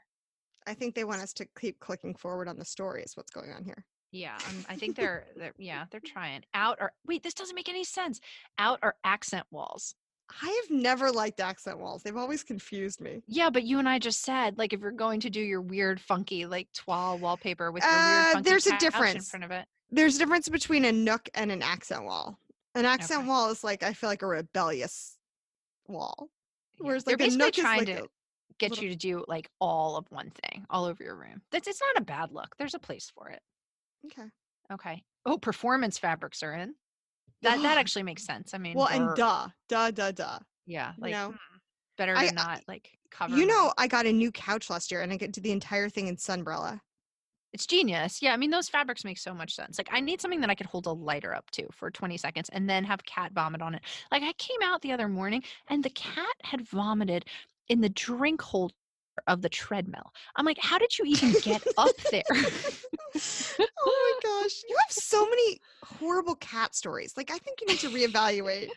I 0.66 0.74
think 0.74 0.94
they 0.94 1.04
want 1.04 1.22
us 1.22 1.32
to 1.34 1.46
keep 1.58 1.78
clicking 1.78 2.14
forward 2.14 2.48
on 2.48 2.58
the 2.58 2.64
story. 2.64 3.02
Is 3.02 3.16
what's 3.16 3.30
going 3.30 3.52
on 3.52 3.64
here. 3.64 3.84
Yeah, 4.12 4.36
um, 4.48 4.64
I 4.68 4.76
think 4.76 4.94
they're, 4.94 5.24
they're 5.36 5.54
yeah, 5.58 5.86
they're 5.90 6.00
trying. 6.00 6.42
Out 6.54 6.76
or 6.80 6.92
wait, 7.06 7.22
this 7.22 7.34
doesn't 7.34 7.54
make 7.56 7.68
any 7.70 7.82
sense. 7.84 8.20
Out 8.58 8.78
or 8.82 8.94
accent 9.04 9.46
walls. 9.50 9.94
I 10.42 10.62
have 10.62 10.70
never 10.70 11.10
liked 11.10 11.40
accent 11.40 11.78
walls. 11.78 12.02
They've 12.02 12.16
always 12.16 12.42
confused 12.42 13.00
me. 13.00 13.22
Yeah, 13.26 13.50
but 13.50 13.64
you 13.64 13.78
and 13.78 13.88
I 13.88 13.98
just 13.98 14.22
said 14.22 14.58
like 14.58 14.72
if 14.74 14.80
you're 14.80 14.90
going 14.92 15.20
to 15.20 15.30
do 15.30 15.40
your 15.40 15.60
weird 15.62 15.98
funky 16.00 16.44
like 16.46 16.68
toile 16.74 17.18
wallpaper 17.18 17.72
with 17.72 17.82
your 17.82 17.92
Uh, 17.92 17.96
weird 18.24 18.32
funky 18.34 18.50
there's 18.50 18.66
a 18.66 18.70
couch 18.70 18.82
in 18.82 18.90
difference. 18.90 19.30
front 19.30 19.44
of 19.44 19.50
it. 19.50 19.66
There's 19.90 20.16
a 20.16 20.18
difference 20.18 20.48
between 20.48 20.84
a 20.84 20.92
nook 20.92 21.28
and 21.34 21.50
an 21.50 21.62
accent 21.62 22.04
wall. 22.04 22.38
An 22.74 22.84
accent 22.86 23.20
Okay. 23.20 23.28
wall 23.28 23.50
is 23.50 23.64
like 23.64 23.82
I 23.82 23.92
feel 23.94 24.08
like 24.10 24.22
a 24.22 24.26
rebellious 24.26 25.16
wall. 25.88 26.28
Yeah, 26.78 26.86
Whereas 26.86 27.04
they're 27.04 27.12
like 27.14 27.20
a 27.20 27.24
basically 27.24 27.46
nook 27.46 27.58
is 27.58 27.62
trying 27.62 27.78
like 27.78 27.86
to 27.96 28.08
get 28.58 28.70
little- 28.70 28.84
you 28.84 28.90
to 28.90 28.96
do 28.96 29.24
like 29.28 29.48
all 29.58 29.96
of 29.96 30.06
one 30.10 30.30
thing 30.30 30.64
all 30.70 30.84
over 30.84 31.02
your 31.02 31.16
room. 31.16 31.42
That's 31.50 31.66
it's 31.68 31.80
not 31.80 32.00
a 32.00 32.04
bad 32.04 32.32
look. 32.32 32.56
There's 32.58 32.74
a 32.74 32.78
place 32.78 33.10
for 33.14 33.28
it. 33.30 33.40
Okay. 34.06 34.28
Okay. 34.72 35.02
Oh, 35.24 35.38
performance 35.38 35.98
fabrics 35.98 36.42
are 36.42 36.54
in. 36.54 36.74
That 37.42 37.62
that 37.62 37.78
actually 37.78 38.04
makes 38.04 38.24
sense. 38.24 38.54
I 38.54 38.58
mean, 38.58 38.76
well, 38.76 38.88
and 38.88 39.16
duh. 39.16 39.48
duh, 39.68 39.90
duh, 39.90 40.12
duh, 40.12 40.38
yeah, 40.66 40.92
you 41.02 41.10
know, 41.10 41.28
hmm, 41.28 41.56
better 41.96 42.16
I- 42.16 42.30
not 42.30 42.62
like 42.68 42.90
cover. 43.10 43.36
You 43.36 43.46
know, 43.46 43.72
I 43.78 43.86
got 43.86 44.06
a 44.06 44.12
new 44.12 44.32
couch 44.32 44.70
last 44.70 44.90
year, 44.90 45.02
and 45.02 45.12
I 45.12 45.16
did 45.16 45.34
the 45.34 45.52
entire 45.52 45.88
thing 45.88 46.08
in 46.08 46.16
Sunbrella. 46.16 46.80
It's 47.52 47.66
genius. 47.66 48.22
Yeah, 48.22 48.32
I 48.32 48.38
mean 48.38 48.50
those 48.50 48.70
fabrics 48.70 49.04
make 49.04 49.18
so 49.18 49.34
much 49.34 49.54
sense. 49.54 49.76
Like 49.76 49.90
I 49.92 50.00
need 50.00 50.22
something 50.22 50.40
that 50.40 50.48
I 50.48 50.54
could 50.54 50.66
hold 50.66 50.86
a 50.86 50.92
lighter 50.92 51.34
up 51.34 51.50
to 51.50 51.66
for 51.70 51.90
20 51.90 52.16
seconds 52.16 52.48
and 52.48 52.68
then 52.68 52.82
have 52.84 53.04
cat 53.04 53.32
vomit 53.32 53.60
on 53.60 53.74
it. 53.74 53.82
Like 54.10 54.22
I 54.22 54.32
came 54.34 54.62
out 54.64 54.80
the 54.80 54.92
other 54.92 55.08
morning 55.08 55.42
and 55.68 55.84
the 55.84 55.90
cat 55.90 56.34
had 56.44 56.66
vomited 56.66 57.26
in 57.68 57.82
the 57.82 57.90
drink 57.90 58.40
holder 58.40 58.74
of 59.26 59.42
the 59.42 59.48
treadmill. 59.48 60.12
I'm 60.36 60.44
like, 60.44 60.58
how 60.60 60.78
did 60.78 60.98
you 60.98 61.04
even 61.06 61.32
get 61.42 61.66
up 61.76 61.96
there? 62.10 62.22
oh 62.32 62.40
my 63.14 64.12
gosh, 64.22 64.62
you 64.68 64.76
have 64.78 64.90
so 64.90 65.24
many 65.28 65.58
horrible 65.82 66.34
cat 66.36 66.74
stories. 66.74 67.14
Like 67.16 67.30
I 67.30 67.38
think 67.38 67.60
you 67.60 67.66
need 67.68 67.80
to 67.80 67.90
reevaluate. 67.90 68.68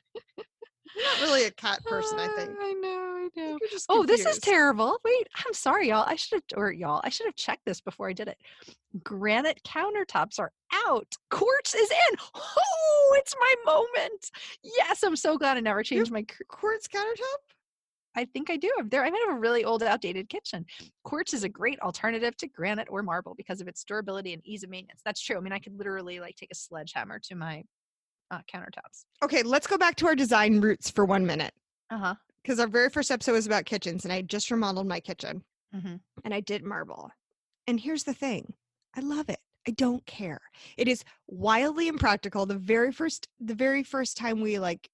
You're 0.95 1.05
not 1.05 1.21
really 1.21 1.43
a 1.45 1.51
cat 1.51 1.83
person, 1.85 2.19
I 2.19 2.27
think. 2.29 2.51
I 2.61 2.73
know, 2.73 2.87
I 2.87 3.23
know. 3.23 3.29
think 3.29 3.61
you're 3.61 3.69
just 3.69 3.85
Oh, 3.89 4.05
this 4.05 4.25
is 4.25 4.39
terrible. 4.39 4.97
Wait, 5.03 5.27
I'm 5.45 5.53
sorry, 5.53 5.89
y'all. 5.89 6.05
I 6.07 6.15
should 6.15 6.35
have, 6.35 6.43
or 6.57 6.71
y'all, 6.71 7.01
I 7.03 7.09
should 7.09 7.25
have 7.25 7.35
checked 7.35 7.65
this 7.65 7.81
before 7.81 8.09
I 8.09 8.13
did 8.13 8.27
it. 8.27 8.37
Granite 9.03 9.61
countertops 9.67 10.39
are 10.39 10.51
out. 10.87 11.07
Quartz 11.29 11.75
is 11.75 11.89
in. 11.89 12.17
Oh, 12.35 13.15
it's 13.17 13.35
my 13.39 13.55
moment. 13.65 14.31
Yes, 14.63 15.03
I'm 15.03 15.15
so 15.15 15.37
glad 15.37 15.57
I 15.57 15.59
never 15.59 15.83
changed 15.83 16.11
my. 16.11 16.25
Quartz 16.47 16.87
countertop? 16.87 17.54
I 18.15 18.25
think 18.25 18.49
I 18.49 18.57
do. 18.57 18.71
There, 18.85 19.03
I 19.03 19.09
might 19.09 19.21
have 19.27 19.35
a 19.35 19.39
really 19.39 19.63
old, 19.63 19.83
outdated 19.83 20.29
kitchen. 20.29 20.65
Quartz 21.03 21.33
is 21.33 21.43
a 21.43 21.49
great 21.49 21.79
alternative 21.81 22.35
to 22.37 22.47
granite 22.47 22.87
or 22.89 23.03
marble 23.03 23.35
because 23.35 23.61
of 23.61 23.67
its 23.67 23.83
durability 23.83 24.33
and 24.33 24.45
ease 24.45 24.63
of 24.63 24.69
maintenance. 24.69 25.01
That's 25.03 25.21
true. 25.21 25.37
I 25.37 25.39
mean, 25.39 25.53
I 25.53 25.59
could 25.59 25.77
literally 25.77 26.19
like 26.19 26.35
take 26.35 26.51
a 26.51 26.55
sledgehammer 26.55 27.19
to 27.19 27.35
my 27.35 27.63
uh, 28.31 28.39
countertops. 28.51 29.05
Okay, 29.23 29.43
let's 29.43 29.67
go 29.67 29.77
back 29.77 29.95
to 29.97 30.07
our 30.07 30.15
design 30.15 30.61
roots 30.61 30.89
for 30.89 31.05
one 31.05 31.25
minute. 31.25 31.53
Uh 31.89 31.97
huh. 31.97 32.15
Because 32.41 32.59
our 32.59 32.67
very 32.67 32.89
first 32.89 33.09
episode 33.09 33.33
was 33.33 33.47
about 33.47 33.65
kitchens, 33.65 34.05
and 34.05 34.13
I 34.13 34.21
just 34.21 34.51
remodeled 34.51 34.87
my 34.87 34.99
kitchen 34.99 35.43
hmm 35.73 35.95
and 36.23 36.33
I 36.33 36.39
did 36.39 36.63
marble. 36.63 37.11
And 37.67 37.79
here's 37.79 38.03
the 38.03 38.13
thing 38.13 38.53
I 38.95 39.01
love 39.01 39.29
it. 39.29 39.39
I 39.67 39.71
don't 39.71 40.05
care. 40.05 40.39
It 40.77 40.87
is 40.87 41.03
wildly 41.27 41.87
impractical. 41.87 42.45
The 42.45 42.55
very 42.55 42.91
first, 42.91 43.27
the 43.39 43.55
very 43.55 43.83
first 43.83 44.15
time 44.15 44.41
we 44.41 44.59
like, 44.59 44.89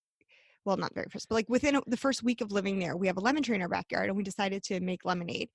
well, 0.65 0.77
not 0.77 0.93
very 0.93 1.07
first, 1.09 1.27
but 1.29 1.35
like 1.35 1.49
within 1.49 1.79
the 1.87 1.97
first 1.97 2.23
week 2.23 2.41
of 2.41 2.51
living 2.51 2.79
there, 2.79 2.95
we 2.95 3.07
have 3.07 3.17
a 3.17 3.21
lemon 3.21 3.43
tree 3.43 3.55
in 3.55 3.61
our 3.61 3.69
backyard, 3.69 4.07
and 4.07 4.17
we 4.17 4.23
decided 4.23 4.63
to 4.63 4.79
make 4.79 5.05
lemonade. 5.05 5.49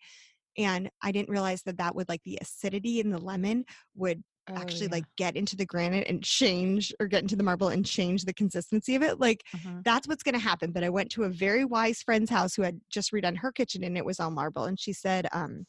And 0.58 0.88
I 1.02 1.12
didn't 1.12 1.28
realize 1.28 1.62
that 1.64 1.78
that 1.78 1.94
would 1.94 2.08
like 2.08 2.22
the 2.24 2.38
acidity 2.40 3.00
in 3.00 3.10
the 3.10 3.18
lemon 3.18 3.64
would 3.94 4.22
actually 4.54 4.88
like 4.88 5.04
get 5.16 5.36
into 5.36 5.56
the 5.56 5.66
granite 5.66 6.06
and 6.08 6.22
change 6.22 6.94
or 7.00 7.08
get 7.08 7.22
into 7.22 7.36
the 7.36 7.42
marble 7.42 7.68
and 7.68 7.84
change 7.84 8.24
the 8.24 8.32
consistency 8.32 8.94
of 8.94 9.02
it. 9.02 9.18
Like 9.20 9.42
Mhm. 9.54 9.82
that's 9.84 10.06
what's 10.08 10.22
going 10.22 10.34
to 10.34 10.38
happen. 10.40 10.70
But 10.72 10.84
I 10.84 10.88
went 10.88 11.10
to 11.12 11.24
a 11.24 11.28
very 11.28 11.64
wise 11.64 12.00
friend's 12.00 12.30
house 12.30 12.54
who 12.54 12.62
had 12.62 12.80
just 12.88 13.12
redone 13.12 13.36
her 13.38 13.52
kitchen 13.52 13.82
and 13.84 13.98
it 13.98 14.04
was 14.04 14.20
all 14.20 14.30
marble. 14.30 14.64
And 14.64 14.78
she 14.78 14.92
said, 14.92 15.28
um, 15.32 15.66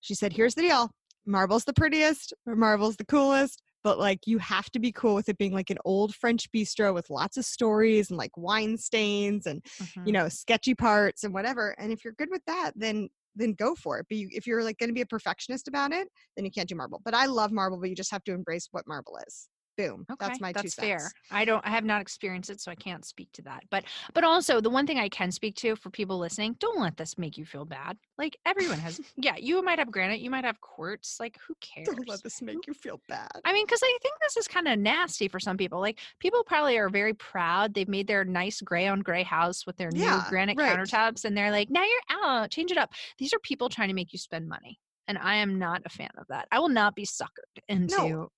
she 0.00 0.14
said, 0.14 0.32
here's 0.32 0.54
the 0.54 0.62
deal. 0.62 0.90
Marble's 1.24 1.64
the 1.64 1.72
prettiest, 1.72 2.34
marble's 2.46 2.96
the 2.96 3.06
coolest, 3.06 3.62
but 3.84 3.98
like 3.98 4.26
you 4.26 4.38
have 4.38 4.70
to 4.70 4.80
be 4.80 4.92
cool 4.92 5.14
with 5.14 5.28
it 5.28 5.38
being 5.38 5.52
like 5.52 5.70
an 5.70 5.78
old 5.84 6.14
French 6.14 6.50
bistro 6.52 6.94
with 6.94 7.10
lots 7.10 7.36
of 7.36 7.44
stories 7.44 8.10
and 8.10 8.18
like 8.18 8.36
wine 8.36 8.76
stains 8.78 9.46
and 9.46 9.64
Mhm. 9.78 10.04
you 10.04 10.12
know 10.12 10.28
sketchy 10.28 10.74
parts 10.74 11.24
and 11.24 11.34
whatever. 11.34 11.74
And 11.78 11.92
if 11.92 12.04
you're 12.04 12.14
good 12.14 12.30
with 12.30 12.44
that, 12.46 12.72
then 12.76 13.08
then 13.36 13.52
go 13.52 13.74
for 13.74 13.98
it. 13.98 14.06
But 14.08 14.18
you, 14.18 14.28
if 14.32 14.46
you're 14.46 14.62
like 14.64 14.78
going 14.78 14.90
to 14.90 14.94
be 14.94 15.00
a 15.00 15.06
perfectionist 15.06 15.68
about 15.68 15.92
it, 15.92 16.08
then 16.36 16.44
you 16.44 16.50
can't 16.52 16.68
do 16.68 16.76
marble. 16.76 17.00
But 17.04 17.14
I 17.14 17.26
love 17.26 17.52
marble, 17.52 17.78
but 17.80 17.90
you 17.90 17.96
just 17.96 18.12
have 18.12 18.24
to 18.24 18.32
embrace 18.32 18.68
what 18.72 18.86
marble 18.86 19.18
is. 19.26 19.48
Boom. 19.76 20.06
Okay, 20.10 20.16
That's 20.26 20.40
my 20.40 20.52
two 20.52 20.62
that's 20.62 20.74
cents. 20.74 20.86
fair. 20.88 21.12
I 21.30 21.44
don't. 21.44 21.66
I 21.66 21.70
have 21.70 21.84
not 21.84 22.00
experienced 22.00 22.48
it, 22.50 22.60
so 22.60 22.70
I 22.70 22.76
can't 22.76 23.04
speak 23.04 23.32
to 23.32 23.42
that. 23.42 23.64
But 23.70 23.84
but 24.14 24.22
also 24.22 24.60
the 24.60 24.70
one 24.70 24.86
thing 24.86 24.98
I 24.98 25.08
can 25.08 25.32
speak 25.32 25.56
to 25.56 25.74
for 25.74 25.90
people 25.90 26.18
listening: 26.18 26.56
don't 26.60 26.78
let 26.80 26.96
this 26.96 27.18
make 27.18 27.36
you 27.36 27.44
feel 27.44 27.64
bad. 27.64 27.96
Like 28.16 28.36
everyone 28.46 28.78
has. 28.78 29.00
yeah, 29.16 29.36
you 29.36 29.62
might 29.62 29.80
have 29.80 29.90
granite, 29.90 30.20
you 30.20 30.30
might 30.30 30.44
have 30.44 30.60
quartz. 30.60 31.18
Like 31.18 31.38
who 31.48 31.54
cares? 31.60 31.86
Don't 31.88 32.06
let 32.08 32.22
this 32.22 32.40
make 32.40 32.66
you 32.68 32.74
feel 32.74 33.00
bad. 33.08 33.30
I 33.44 33.52
mean, 33.52 33.66
because 33.66 33.80
I 33.82 33.98
think 34.00 34.14
this 34.20 34.36
is 34.36 34.46
kind 34.46 34.68
of 34.68 34.78
nasty 34.78 35.26
for 35.26 35.40
some 35.40 35.56
people. 35.56 35.80
Like 35.80 35.98
people 36.20 36.44
probably 36.44 36.78
are 36.78 36.88
very 36.88 37.14
proud. 37.14 37.74
They've 37.74 37.88
made 37.88 38.06
their 38.06 38.24
nice 38.24 38.60
gray 38.60 38.86
on 38.86 39.00
gray 39.00 39.24
house 39.24 39.66
with 39.66 39.76
their 39.76 39.90
Yeah, 39.90 40.16
new 40.16 40.22
granite 40.30 40.58
right. 40.58 40.78
countertops, 40.78 41.24
and 41.24 41.36
they're 41.36 41.50
like, 41.50 41.68
now 41.70 41.82
you're 41.82 42.22
out, 42.22 42.50
change 42.50 42.70
it 42.70 42.78
up. 42.78 42.92
These 43.18 43.34
are 43.34 43.38
people 43.40 43.68
trying 43.68 43.88
to 43.88 43.94
make 43.94 44.12
you 44.12 44.18
spend 44.18 44.48
money, 44.48 44.78
and 45.08 45.18
I 45.18 45.36
am 45.36 45.58
not 45.58 45.82
a 45.84 45.88
fan 45.88 46.10
of 46.16 46.26
that. 46.28 46.46
I 46.52 46.60
will 46.60 46.68
not 46.68 46.94
be 46.94 47.04
suckered 47.04 47.60
into 47.68 48.30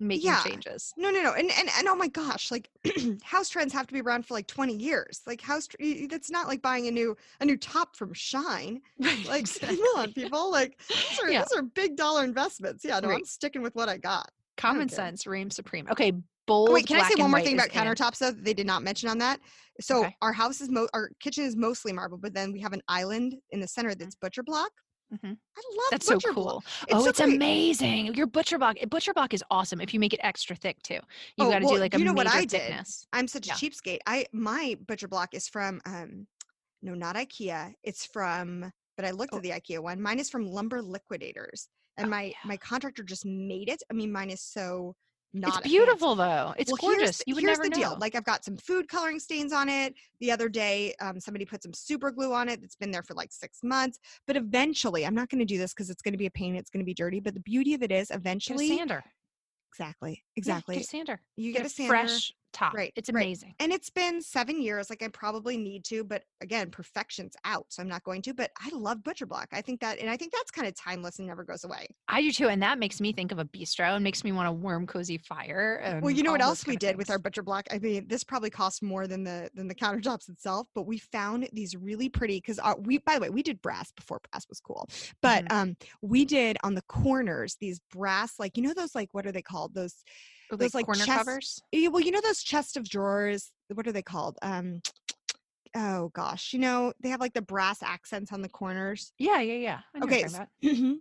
making 0.00 0.26
Yeah. 0.26 0.42
changes. 0.42 0.92
No, 0.96 1.10
no, 1.10 1.22
no. 1.22 1.32
And, 1.32 1.50
and 1.58 1.68
and 1.76 1.88
oh 1.88 1.96
my 1.96 2.08
gosh, 2.08 2.50
like 2.50 2.68
house 3.22 3.48
trends 3.48 3.72
have 3.72 3.86
to 3.88 3.94
be 3.94 4.00
around 4.00 4.26
for 4.26 4.34
like 4.34 4.46
20 4.46 4.74
years. 4.74 5.22
Like 5.26 5.40
house 5.40 5.66
tr- 5.66 5.76
y- 5.80 5.96
y- 6.02 6.06
that's 6.10 6.30
not 6.30 6.46
like 6.46 6.62
buying 6.62 6.86
a 6.86 6.90
new 6.90 7.16
a 7.40 7.44
new 7.44 7.56
top 7.56 7.96
from 7.96 8.12
SHEIN. 8.14 8.80
Right. 9.00 9.26
Like 9.26 9.60
come 9.60 9.78
on, 9.96 10.12
people. 10.12 10.50
Like 10.50 10.80
these 10.88 11.18
are, 11.22 11.30
Yeah. 11.30 11.42
these 11.42 11.58
are 11.58 11.62
big 11.62 11.96
dollar 11.96 12.24
investments. 12.24 12.84
Yeah, 12.84 13.00
no, 13.00 13.10
I'm 13.10 13.24
sticking 13.24 13.62
with 13.62 13.74
what 13.74 13.88
I 13.88 13.96
got. 13.96 14.30
Common 14.56 14.88
care. 14.88 14.96
sense 14.96 15.26
reigns 15.26 15.54
supreme. 15.56 15.86
Uh, 15.88 15.92
okay, 15.92 16.12
oh, 16.14 16.22
bold. 16.46 16.68
Oh, 16.70 16.72
wait, 16.72 16.86
can 16.86 17.00
I 17.00 17.08
say 17.08 17.14
one 17.20 17.30
more 17.30 17.40
thing 17.40 17.54
about 17.54 17.68
in. 17.68 17.72
countertops 17.72 18.18
though 18.18 18.30
that 18.32 18.44
they 18.44 18.54
did 18.54 18.66
not 18.66 18.82
mention 18.82 19.08
on 19.08 19.18
that? 19.18 19.40
So 19.80 20.00
Okay. 20.00 20.16
our 20.22 20.32
house 20.32 20.60
is 20.60 20.68
mo- 20.70 20.88
our 20.94 21.10
kitchen 21.20 21.44
is 21.44 21.54
mostly 21.56 21.92
marble, 21.92 22.18
but 22.18 22.34
then 22.34 22.52
we 22.52 22.60
have 22.60 22.72
an 22.72 22.82
island 22.88 23.36
in 23.50 23.60
the 23.60 23.68
center 23.68 23.94
that's 23.94 24.14
mm-hmm. 24.16 24.26
butcher 24.26 24.42
block. 24.42 24.70
Mhm. 25.12 25.38
I 25.56 25.60
love 25.74 25.90
That's 25.90 26.06
so 26.06 26.18
cool. 26.20 26.44
block. 26.44 26.64
oh, 26.92 27.02
so 27.04 27.08
it's 27.10 27.18
great. 27.20 27.34
amazing. 27.34 28.14
Your 28.14 28.26
butcher 28.26 28.58
block. 28.58 28.76
Butcher 28.90 29.14
block 29.14 29.32
is 29.32 29.42
awesome 29.50 29.80
if 29.80 29.94
you 29.94 30.00
make 30.00 30.12
it 30.12 30.20
extra 30.22 30.54
thick 30.54 30.82
too. 30.82 31.00
You 31.36 31.46
Oh, 31.46 31.50
got 31.50 31.60
to 31.60 31.64
well, 31.64 31.74
do 31.76 31.80
like 31.80 31.94
a 31.94 31.98
you 31.98 32.04
know 32.04 32.12
what 32.12 32.26
I 32.26 32.40
did? 32.44 32.50
thickness. 32.60 33.06
I'm 33.12 33.26
such 33.26 33.46
Yeah. 33.46 33.54
a 33.54 33.56
cheapskate. 33.56 34.00
I 34.06 34.26
my 34.32 34.76
butcher 34.86 35.08
block 35.08 35.32
is 35.34 35.48
from 35.48 35.80
um 35.86 36.26
no, 36.82 36.94
not 36.94 37.16
IKEA. 37.16 37.74
It's 37.82 38.04
from 38.06 38.70
but 38.96 39.04
I 39.06 39.12
looked 39.12 39.32
Oh. 39.32 39.38
at 39.38 39.42
the 39.42 39.50
IKEA 39.50 39.78
one. 39.80 40.00
Mine 40.02 40.18
is 40.18 40.28
from 40.28 40.46
Lumber 40.46 40.82
Liquidators. 40.82 41.68
And 41.96 42.06
Oh, 42.08 42.10
my 42.10 42.22
yeah. 42.24 42.34
my 42.44 42.56
contractor 42.58 43.02
just 43.02 43.24
made 43.24 43.68
it. 43.68 43.82
I 43.90 43.94
mean, 43.94 44.12
mine 44.12 44.30
is 44.30 44.42
so 44.42 44.94
not 45.40 45.58
It's 45.60 45.68
beautiful 45.68 46.14
though. 46.14 46.54
It's 46.58 46.70
Well, 46.70 46.78
gorgeous. 46.92 47.18
the- 47.18 47.24
you 47.26 47.34
would 47.34 47.42
here's 47.44 47.58
never 47.58 47.68
the 47.68 47.76
know. 47.76 47.90
deal. 47.90 47.98
Like 48.00 48.14
I've 48.14 48.24
got 48.24 48.44
some 48.44 48.56
food 48.56 48.88
coloring 48.88 49.18
stains 49.20 49.52
on 49.52 49.68
it. 49.68 49.94
The 50.20 50.30
other 50.30 50.48
day, 50.48 50.94
um, 51.00 51.20
somebody 51.20 51.44
put 51.44 51.62
some 51.62 51.72
super 51.72 52.10
glue 52.10 52.32
on 52.32 52.48
it 52.48 52.60
that's 52.60 52.76
been 52.76 52.90
there 52.90 53.02
for 53.02 53.14
like 53.14 53.32
six 53.32 53.60
months. 53.62 53.98
But 54.26 54.36
eventually, 54.36 55.04
I'm 55.06 55.14
not 55.14 55.28
going 55.28 55.38
to 55.40 55.44
do 55.44 55.58
this 55.58 55.72
because 55.74 55.90
it's 55.90 56.02
going 56.02 56.12
to 56.12 56.18
be 56.18 56.26
a 56.26 56.30
pain. 56.30 56.54
It's 56.56 56.70
going 56.70 56.80
to 56.80 56.86
be 56.86 56.94
dirty. 56.94 57.20
But 57.20 57.34
the 57.34 57.40
beauty 57.40 57.74
of 57.74 57.82
it 57.82 57.92
is, 57.92 58.10
eventually, 58.10 58.68
sander. 58.76 59.02
exactly, 59.72 60.10
Yeah, 60.12 60.38
exactly, 60.40 60.74
get 60.76 60.84
a 60.84 60.88
sander. 60.88 61.20
you 61.36 61.52
Get, 61.52 61.58
get, 61.58 61.62
a 61.62 61.66
a 61.66 61.70
sander. 61.70 61.88
fresh 61.88 62.32
top. 62.52 62.74
Right, 62.74 62.92
It's 62.96 63.10
right. 63.12 63.22
amazing. 63.24 63.54
and 63.60 63.72
it's 63.72 63.90
been 63.90 64.22
seven 64.22 64.60
years 64.60 64.88
like 64.90 65.02
i 65.02 65.08
probably 65.08 65.56
need 65.56 65.84
to 65.84 66.02
but 66.04 66.22
again 66.40 66.70
perfection's 66.70 67.34
out 67.44 67.66
so 67.68 67.82
i'm 67.82 67.88
not 67.88 68.02
going 68.04 68.22
to 68.22 68.32
but 68.34 68.50
i 68.60 68.70
love 68.74 69.02
butcher 69.04 69.26
block 69.26 69.48
i 69.52 69.60
think 69.60 69.80
that 69.80 69.98
and 69.98 70.08
i 70.08 70.16
think 70.16 70.32
that's 70.32 70.50
kind 70.50 70.66
of 70.66 70.74
timeless 70.74 71.18
and 71.18 71.28
never 71.28 71.44
goes 71.44 71.64
away 71.64 71.86
I 72.10 72.22
do 72.22 72.32
too, 72.32 72.48
and 72.48 72.62
that 72.62 72.78
makes 72.78 73.00
me 73.02 73.12
think 73.12 73.32
of 73.32 73.38
a 73.38 73.44
bistro 73.44 73.94
and 73.94 74.02
makes 74.02 74.24
me 74.24 74.32
want 74.32 74.48
a 74.48 74.52
warm, 74.52 74.86
cozy 74.86 75.18
fire. 75.18 76.00
well 76.02 76.10
you 76.10 76.22
know 76.22 76.32
what 76.32 76.40
else 76.40 76.66
we 76.66 76.76
did 76.76 76.96
with 76.96 77.10
our 77.10 77.18
butcher 77.18 77.42
block 77.42 77.66
i 77.70 77.78
mean 77.78 78.06
this 78.08 78.24
probably 78.24 78.50
cost 78.50 78.82
more 78.82 79.06
than 79.06 79.24
the 79.24 79.50
than 79.54 79.68
the 79.68 79.74
countertops 79.74 80.28
itself 80.28 80.66
but 80.74 80.86
we 80.86 80.98
found 80.98 81.48
these 81.52 81.76
really 81.76 82.08
pretty 82.08 82.38
because 82.38 82.58
we 82.80 82.98
by 82.98 83.14
the 83.16 83.20
way 83.20 83.30
we 83.30 83.42
did 83.42 83.60
brass 83.60 83.92
before 83.92 84.20
brass 84.30 84.46
was 84.48 84.60
cool 84.60 84.88
but 85.22 85.44
Mhm. 85.44 85.52
um 85.52 85.76
we 86.02 86.24
did 86.24 86.56
on 86.64 86.74
the 86.74 86.82
corners 86.82 87.56
these 87.60 87.80
brass 87.92 88.38
like 88.38 88.56
you 88.56 88.62
know 88.62 88.74
those 88.74 88.94
like 88.94 89.12
what 89.12 89.26
are 89.26 89.32
they 89.32 89.42
called 89.42 89.74
those 89.74 89.94
Those, 90.50 90.74
like 90.74 90.86
corner 90.86 91.04
chest- 91.04 91.18
covers. 91.26 91.62
Well 91.72 92.00
you 92.00 92.10
know 92.10 92.20
those 92.20 92.42
chest 92.42 92.76
of 92.76 92.88
drawers 92.88 93.50
what 93.72 93.86
are 93.86 93.92
they 93.92 94.02
called 94.02 94.38
um 94.42 94.80
oh 95.76 96.08
gosh 96.14 96.52
you 96.52 96.58
know 96.58 96.92
they 97.00 97.10
have 97.10 97.20
like 97.20 97.34
the 97.34 97.42
brass 97.42 97.82
accents 97.82 98.32
on 98.32 98.40
the 98.42 98.48
corners 98.48 99.12
Yeah, 99.18 99.40
yeah, 99.40 99.54
yeah. 99.54 99.80
Okay, 100.02 100.18
you're 100.20 100.26
s- 100.26 100.32
talking 100.32 100.80
about. 100.80 100.98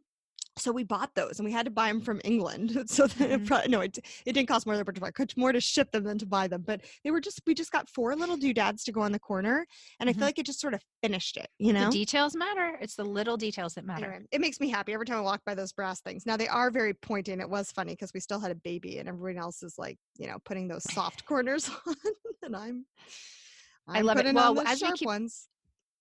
So 0.59 0.71
we 0.71 0.83
bought 0.83 1.13
those 1.15 1.39
and 1.39 1.45
we 1.45 1.51
had 1.51 1.65
to 1.65 1.71
buy 1.71 1.87
them 1.87 2.01
from 2.01 2.19
england 2.23 2.83
so 2.89 3.07
that 3.07 3.29
it 3.31 3.45
probably, 3.45 3.69
no 3.69 3.81
it, 3.81 3.97
it 4.25 4.33
didn't 4.33 4.47
cost 4.47 4.65
more 4.65 4.75
than 4.77 4.85
it 4.87 5.13
cost 5.13 5.37
more 5.37 5.51
to 5.51 5.61
ship 5.61 5.91
them 5.91 6.03
than 6.03 6.17
to 6.17 6.25
buy 6.25 6.47
them 6.47 6.63
but 6.65 6.81
they 7.03 7.11
were 7.11 7.21
just 7.21 7.41
we 7.45 7.53
just 7.53 7.71
got 7.71 7.89
four 7.89 8.15
little 8.15 8.37
doodads 8.37 8.83
to 8.83 8.91
go 8.91 9.01
on 9.01 9.11
the 9.11 9.19
corner 9.19 9.65
and 9.99 10.09
i 10.09 10.13
Mhm. 10.13 10.17
feel 10.17 10.25
like 10.25 10.39
it 10.39 10.45
just 10.45 10.59
sort 10.59 10.73
of 10.73 10.81
finished 11.03 11.37
it 11.37 11.47
you 11.59 11.73
know 11.73 11.85
The 11.85 11.91
details 11.91 12.35
matter. 12.35 12.77
It's 12.81 12.95
the 12.95 13.03
little 13.05 13.37
details 13.37 13.75
that 13.75 13.85
matter. 13.85 14.05
Anyway, 14.11 14.27
it 14.31 14.41
makes 14.41 14.59
me 14.59 14.67
happy 14.69 14.93
every 14.93 15.05
time 15.05 15.17
I 15.17 15.21
walk 15.21 15.41
by 15.45 15.53
those 15.55 15.71
brass 15.71 16.01
things. 16.01 16.25
Now 16.25 16.35
they 16.37 16.47
are 16.47 16.69
very 16.71 16.93
pointy, 16.93 17.31
and 17.31 17.41
it 17.41 17.49
was 17.49 17.71
funny 17.71 17.93
because 17.93 18.11
we 18.13 18.19
still 18.19 18.39
had 18.39 18.51
a 18.51 18.55
baby, 18.55 18.97
and 18.97 19.07
everyone 19.07 19.41
else 19.41 19.61
is 19.63 19.75
like, 19.77 19.97
you 20.17 20.27
know, 20.27 20.37
putting 20.43 20.67
those 20.67 20.83
soft 20.91 21.23
corners 21.29 21.69
on, 21.87 21.95
and 22.43 22.55
I'm, 22.55 22.85
I 23.87 23.99
I'm 23.99 24.05
love 24.05 24.17
it. 24.17 24.33
Well, 24.33 24.59
as 24.61 24.81
we 24.81 24.87
sharp 24.87 24.97
keep- 24.99 25.05
ones. 25.07 25.47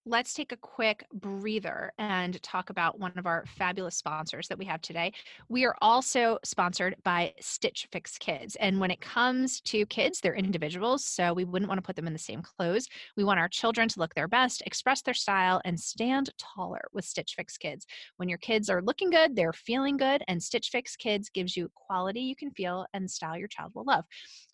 Let's 0.09 0.35
take 0.35 0.53
a 0.53 0.57
quick 0.57 1.05
breather 1.13 1.93
and 1.99 2.41
talk 2.41 2.71
about 2.71 3.01
one 3.01 3.13
of 3.17 3.27
our 3.27 3.45
fabulous 3.59 3.97
sponsors 3.97 4.47
that 4.47 4.57
we 4.57 4.65
have 4.65 4.81
today. 4.81 5.13
We 5.49 5.65
are 5.65 5.75
also 5.83 6.39
sponsored 6.45 6.95
by 7.03 7.35
Stitch 7.41 7.89
Fix 7.91 8.17
Kids. 8.17 8.55
And 8.61 8.79
when 8.79 8.93
it 8.93 9.01
comes 9.01 9.61
to 9.63 9.85
kids, 9.87 10.21
they're 10.21 10.37
individuals, 10.37 11.05
so 11.05 11.35
we 11.35 11.43
wouldn't 11.43 11.69
want 11.69 11.79
to 11.79 11.83
put 11.83 11.97
them 11.97 12.07
in 12.07 12.13
the 12.13 12.21
same 12.21 12.41
clothes. 12.41 12.87
We 13.17 13.25
want 13.25 13.41
our 13.41 13.49
children 13.49 13.89
to 13.89 13.99
look 13.99 14.15
their 14.15 14.29
best, 14.29 14.63
express 14.65 15.03
their 15.03 15.13
style, 15.13 15.61
and 15.65 15.79
stand 15.79 16.31
taller 16.39 16.83
with 16.93 17.05
Stitch 17.05 17.35
Fix 17.37 17.59
Kids. 17.59 17.85
When 18.17 18.29
your 18.29 18.39
kids 18.39 18.71
are 18.71 18.83
looking 18.83 19.11
good, 19.11 19.35
they're 19.35 19.53
feeling 19.53 19.97
good, 19.97 20.23
and 20.29 20.41
Stitch 20.41 20.69
Fix 20.71 20.95
Kids 20.95 21.31
gives 21.31 21.57
you 21.57 21.69
quality 21.75 22.21
you 22.21 22.37
can 22.37 22.53
feel 22.53 22.87
and 22.95 23.11
style 23.11 23.37
your 23.37 23.49
child 23.49 23.73
will 23.75 23.85
love. 23.85 24.05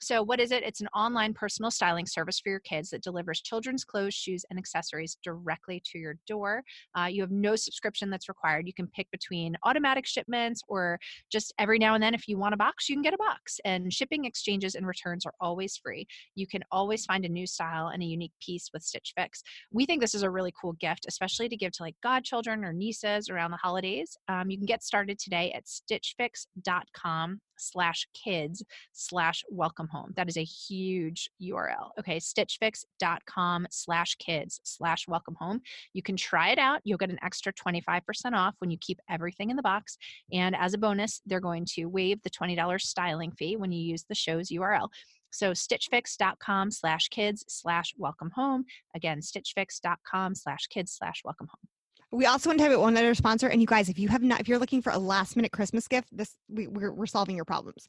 So, 0.01 0.23
what 0.23 0.41
is 0.41 0.51
it? 0.51 0.63
It's 0.63 0.81
an 0.81 0.89
online 0.95 1.35
personal 1.35 1.71
styling 1.71 2.07
service 2.07 2.41
for 2.41 2.49
your 2.49 2.61
kids 2.61 2.89
that 2.91 3.03
delivers 3.03 3.43
children's 3.43 3.85
clothes, 3.85 4.15
shoes, 4.15 4.47
and 4.49 4.59
accessories 4.59 5.19
directly 5.23 5.42
to 5.47 5.99
your 5.99 6.15
door. 6.27 6.63
Uh, 6.99 7.07
you 7.07 7.23
have 7.23 7.31
no 7.31 7.57
subscription 7.57 8.11
that's 8.11 8.29
required. 8.29 8.67
You 8.67 8.75
can 8.75 8.87
pick 8.89 9.11
between 9.11 9.57
automatic 9.65 10.07
shipments 10.07 10.63
or 10.69 10.99
just 11.31 11.53
every 11.59 11.79
now 11.79 11.95
and 11.95 12.03
then, 12.03 12.15
if 12.15 12.29
you 12.29 12.39
want 12.39 12.55
a 12.55 12.57
box, 12.57 12.89
you 12.89 12.95
can 12.95 13.03
get 13.03 13.15
a 13.15 13.19
box. 13.19 13.61
And 13.65 13.93
shipping, 13.93 14.25
exchanges, 14.25 14.75
and 14.75 14.87
returns 14.87 15.27
are 15.27 15.35
always 15.41 15.77
free. 15.77 16.07
You 16.35 16.47
can 16.47 16.63
always 16.71 17.05
find 17.05 17.25
a 17.25 17.29
new 17.29 17.47
style 17.47 17.89
and 17.89 18.03
a 18.03 18.07
unique 18.07 18.33
piece 18.45 18.71
with 18.73 18.83
Stitch 18.83 19.13
Fix. 19.17 19.43
We 19.73 19.87
think 19.87 20.01
this 20.01 20.15
is 20.15 20.23
a 20.23 20.31
really 20.31 20.53
cool 20.61 20.75
gift, 20.75 21.07
especially 21.09 21.49
to 21.49 21.57
give 21.57 21.73
to 21.73 21.83
like 21.83 21.97
godchildren 22.03 22.65
or 22.65 22.73
nieces 22.73 23.29
around 23.29 23.51
the 23.51 23.57
holidays. 23.57 24.17
Um, 24.29 24.51
you 24.51 24.57
can 24.57 24.67
get 24.67 24.83
started 24.83 25.19
today 25.19 25.53
at 25.53 25.65
stitchfix.com 25.65 27.41
slash 27.59 28.07
kids 28.15 28.63
slash 28.93 29.43
welcome 29.51 29.89
home. 29.89 30.13
That 30.17 30.29
is 30.29 30.37
a 30.37 30.45
huge 30.45 31.31
URL. 31.43 31.91
Okay, 31.99 32.19
stitchfix.com 32.19 33.67
slash 33.71 34.15
kids 34.17 34.61
slash 34.65 35.07
welcome 35.09 35.37
home. 35.39 35.61
You 35.93 36.03
can 36.03 36.17
try 36.17 36.51
it 36.51 36.59
out. 36.59 36.81
You'll 36.85 36.99
get 36.99 37.11
an 37.11 37.19
extra 37.23 37.53
25% 37.53 38.01
off 38.33 38.55
when 38.59 38.71
you 38.71 38.79
keep 38.79 39.01
everything 39.11 39.51
in 39.51 39.57
the 39.57 39.63
box. 39.63 39.99
And 40.33 40.57
as 40.57 40.75
a 40.75 40.79
bonus, 40.79 41.21
they're 41.27 41.41
going 41.41 41.67
to 41.73 41.87
waive 41.87 42.23
the 42.23 42.31
$20 42.31 42.81
styling 42.81 43.33
fee 43.33 43.57
when 43.57 43.73
you 43.73 43.83
use 43.83 44.05
the 44.09 44.15
show's 44.15 44.49
URL. 44.49 44.89
So 45.31 45.53
stitchfix.com 45.53 46.71
slash 46.71 47.09
kids 47.09 47.45
slash 47.49 47.95
welcome 47.97 48.31
home. 48.35 48.65
Again, 48.95 49.21
stitchfix.com 49.21 50.35
slash 50.35 50.67
kids 50.67 50.93
slash 50.93 51.23
welcome 51.25 51.49
home. 51.49 51.69
We 52.13 52.27
also 52.27 52.51
want 52.51 52.59
to 52.59 52.69
have 52.69 52.79
one 52.79 52.97
other 52.97 53.15
sponsor, 53.15 53.49
and 53.49 53.61
you 53.61 53.67
guys, 53.67 53.89
if 53.89 53.99
you 53.99 54.09
have 54.09 54.23
not, 54.23 54.41
if 54.41 54.47
you're 54.47 54.59
looking 54.59 54.83
for 54.83 54.91
a 54.91 54.99
last 54.99 55.35
minute 55.35 55.51
Christmas 55.51 55.89
gift, 55.89 56.09
this 56.13 56.37
we, 56.49 56.67
we're 56.67 56.93
we're 56.93 57.07
solving 57.07 57.37
your 57.37 57.47
problems. 57.47 57.89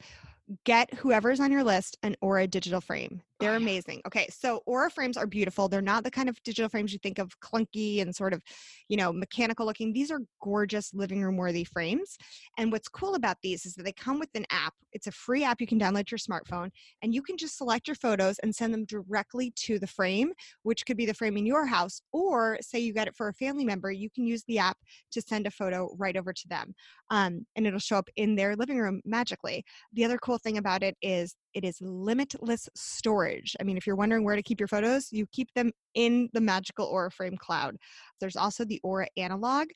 Get 0.66 0.94
whoever's 0.94 1.40
on 1.40 1.52
your 1.52 1.64
list 1.64 1.98
an 2.04 2.16
Aura 2.22 2.48
digital 2.48 2.82
frame. 2.82 3.22
They're 3.40 3.54
Oh, 3.54 3.58
amazing. 3.58 4.02
Okay, 4.08 4.28
so 4.30 4.62
Aura 4.66 4.90
frames 4.90 5.18
are 5.18 5.28
beautiful. 5.28 5.68
They're 5.68 5.82
not 5.82 6.06
the 6.06 6.12
kind 6.12 6.30
of 6.30 6.42
digital 6.44 6.70
frames 6.70 6.94
you 6.94 7.00
think 7.00 7.20
of 7.20 7.38
clunky 7.42 8.02
and 8.02 8.16
sort 8.16 8.34
of, 8.34 8.42
you 8.88 8.96
know, 8.96 9.12
mechanical 9.12 9.66
looking. 9.66 9.92
These 9.92 10.12
are 10.12 10.22
gorgeous 10.42 10.94
living 10.94 11.22
room 11.22 11.36
worthy 11.36 11.66
frames. 11.66 12.18
And 12.58 12.72
what's 12.72 12.88
cool 12.88 13.16
about 13.16 13.38
these 13.42 13.66
is 13.66 13.74
that 13.76 13.84
they 13.84 13.92
come 13.92 14.18
with 14.20 14.30
an 14.36 14.46
app. 14.50 14.74
It's 14.94 15.08
a 15.08 15.12
free 15.12 15.44
app 15.44 15.60
you 15.60 15.68
can 15.68 15.80
download 15.80 16.06
to 16.08 16.12
your 16.12 16.20
smartphone, 16.20 16.70
and 17.02 17.14
you 17.14 17.22
can 17.22 17.36
just 17.36 17.58
select 17.58 17.88
your 17.88 17.96
photos 17.96 18.38
and 18.40 18.56
send 18.56 18.74
them 18.74 18.86
directly 18.86 19.52
to 19.58 19.80
the 19.80 19.88
frame, 19.88 20.32
which 20.62 20.86
could 20.86 20.96
be 20.98 21.06
the 21.06 21.14
frame 21.14 21.36
in 21.36 21.46
your 21.46 21.66
house, 21.66 22.02
or 22.14 22.58
say 22.62 22.80
you 22.80 22.94
get 22.94 23.08
it 23.08 23.16
for 23.16 23.28
a 23.28 23.34
family 23.34 23.66
member, 23.66 23.92
you 23.92 24.10
can 24.10 24.26
use 24.26 24.44
the 24.48 24.60
app 24.60 24.78
to 25.12 25.22
send 25.22 25.48
a 25.48 25.52
photo 25.52 25.94
right 25.98 26.16
over 26.16 26.32
to 26.32 26.48
them, 26.48 26.76
um, 27.10 27.46
and 27.56 27.66
it'll 27.66 27.80
show 27.80 27.98
up 27.98 28.10
in 28.16 28.36
their 28.36 28.56
living 28.56 28.78
room 28.78 29.02
magically. 29.04 29.66
The 29.94 30.06
other 30.06 30.18
cool 30.18 30.33
thing 30.38 30.58
about 30.58 30.84
it 30.84 30.96
is 31.02 31.36
it 31.54 31.64
is 31.64 31.78
limitless 31.82 32.70
storage. 32.76 33.56
I 33.60 33.64
mean, 33.64 33.78
if 33.78 33.86
you're 33.86 33.96
wondering 33.96 34.24
where 34.24 34.36
to 34.36 34.44
keep 34.44 34.60
your 34.60 34.68
photos, 34.68 35.12
you 35.12 35.26
keep 35.32 35.54
them 35.54 35.72
in 35.94 36.30
the 36.34 36.42
magical 36.42 36.86
Aura 36.86 37.12
Frame 37.12 37.38
cloud. 37.38 37.78
There's 38.20 38.36
also 38.36 38.66
the 38.66 38.80
Aura 38.84 39.08
Analog. 39.18 39.68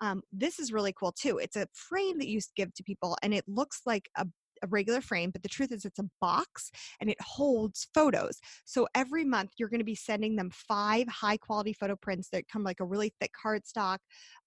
Um, 0.00 0.22
this 0.32 0.58
is 0.58 0.72
really 0.72 0.92
cool 0.92 1.12
too. 1.12 1.38
It's 1.38 1.56
a 1.56 1.66
frame 1.72 2.18
that 2.18 2.28
you 2.28 2.40
give 2.56 2.72
to 2.74 2.82
people, 2.82 3.16
and 3.22 3.34
it 3.34 3.44
looks 3.46 3.82
like 3.86 4.08
a 4.16 4.26
a 4.62 4.66
regular 4.68 5.00
frame, 5.00 5.30
but 5.30 5.42
the 5.42 5.48
truth 5.48 5.72
is 5.72 5.84
it's 5.84 5.98
a 5.98 6.08
box 6.20 6.70
and 7.00 7.10
it 7.10 7.20
holds 7.20 7.88
photos. 7.94 8.40
So 8.64 8.86
every 8.94 9.24
month 9.24 9.50
you're 9.58 9.68
going 9.68 9.80
to 9.80 9.84
be 9.84 9.94
sending 9.94 10.36
them 10.36 10.50
five 10.50 11.06
high 11.08 11.36
quality 11.36 11.72
photo 11.72 11.96
prints 11.96 12.28
that 12.30 12.48
come 12.48 12.64
like 12.64 12.80
a 12.80 12.84
really 12.84 13.12
thick 13.20 13.32
cardstock. 13.44 13.98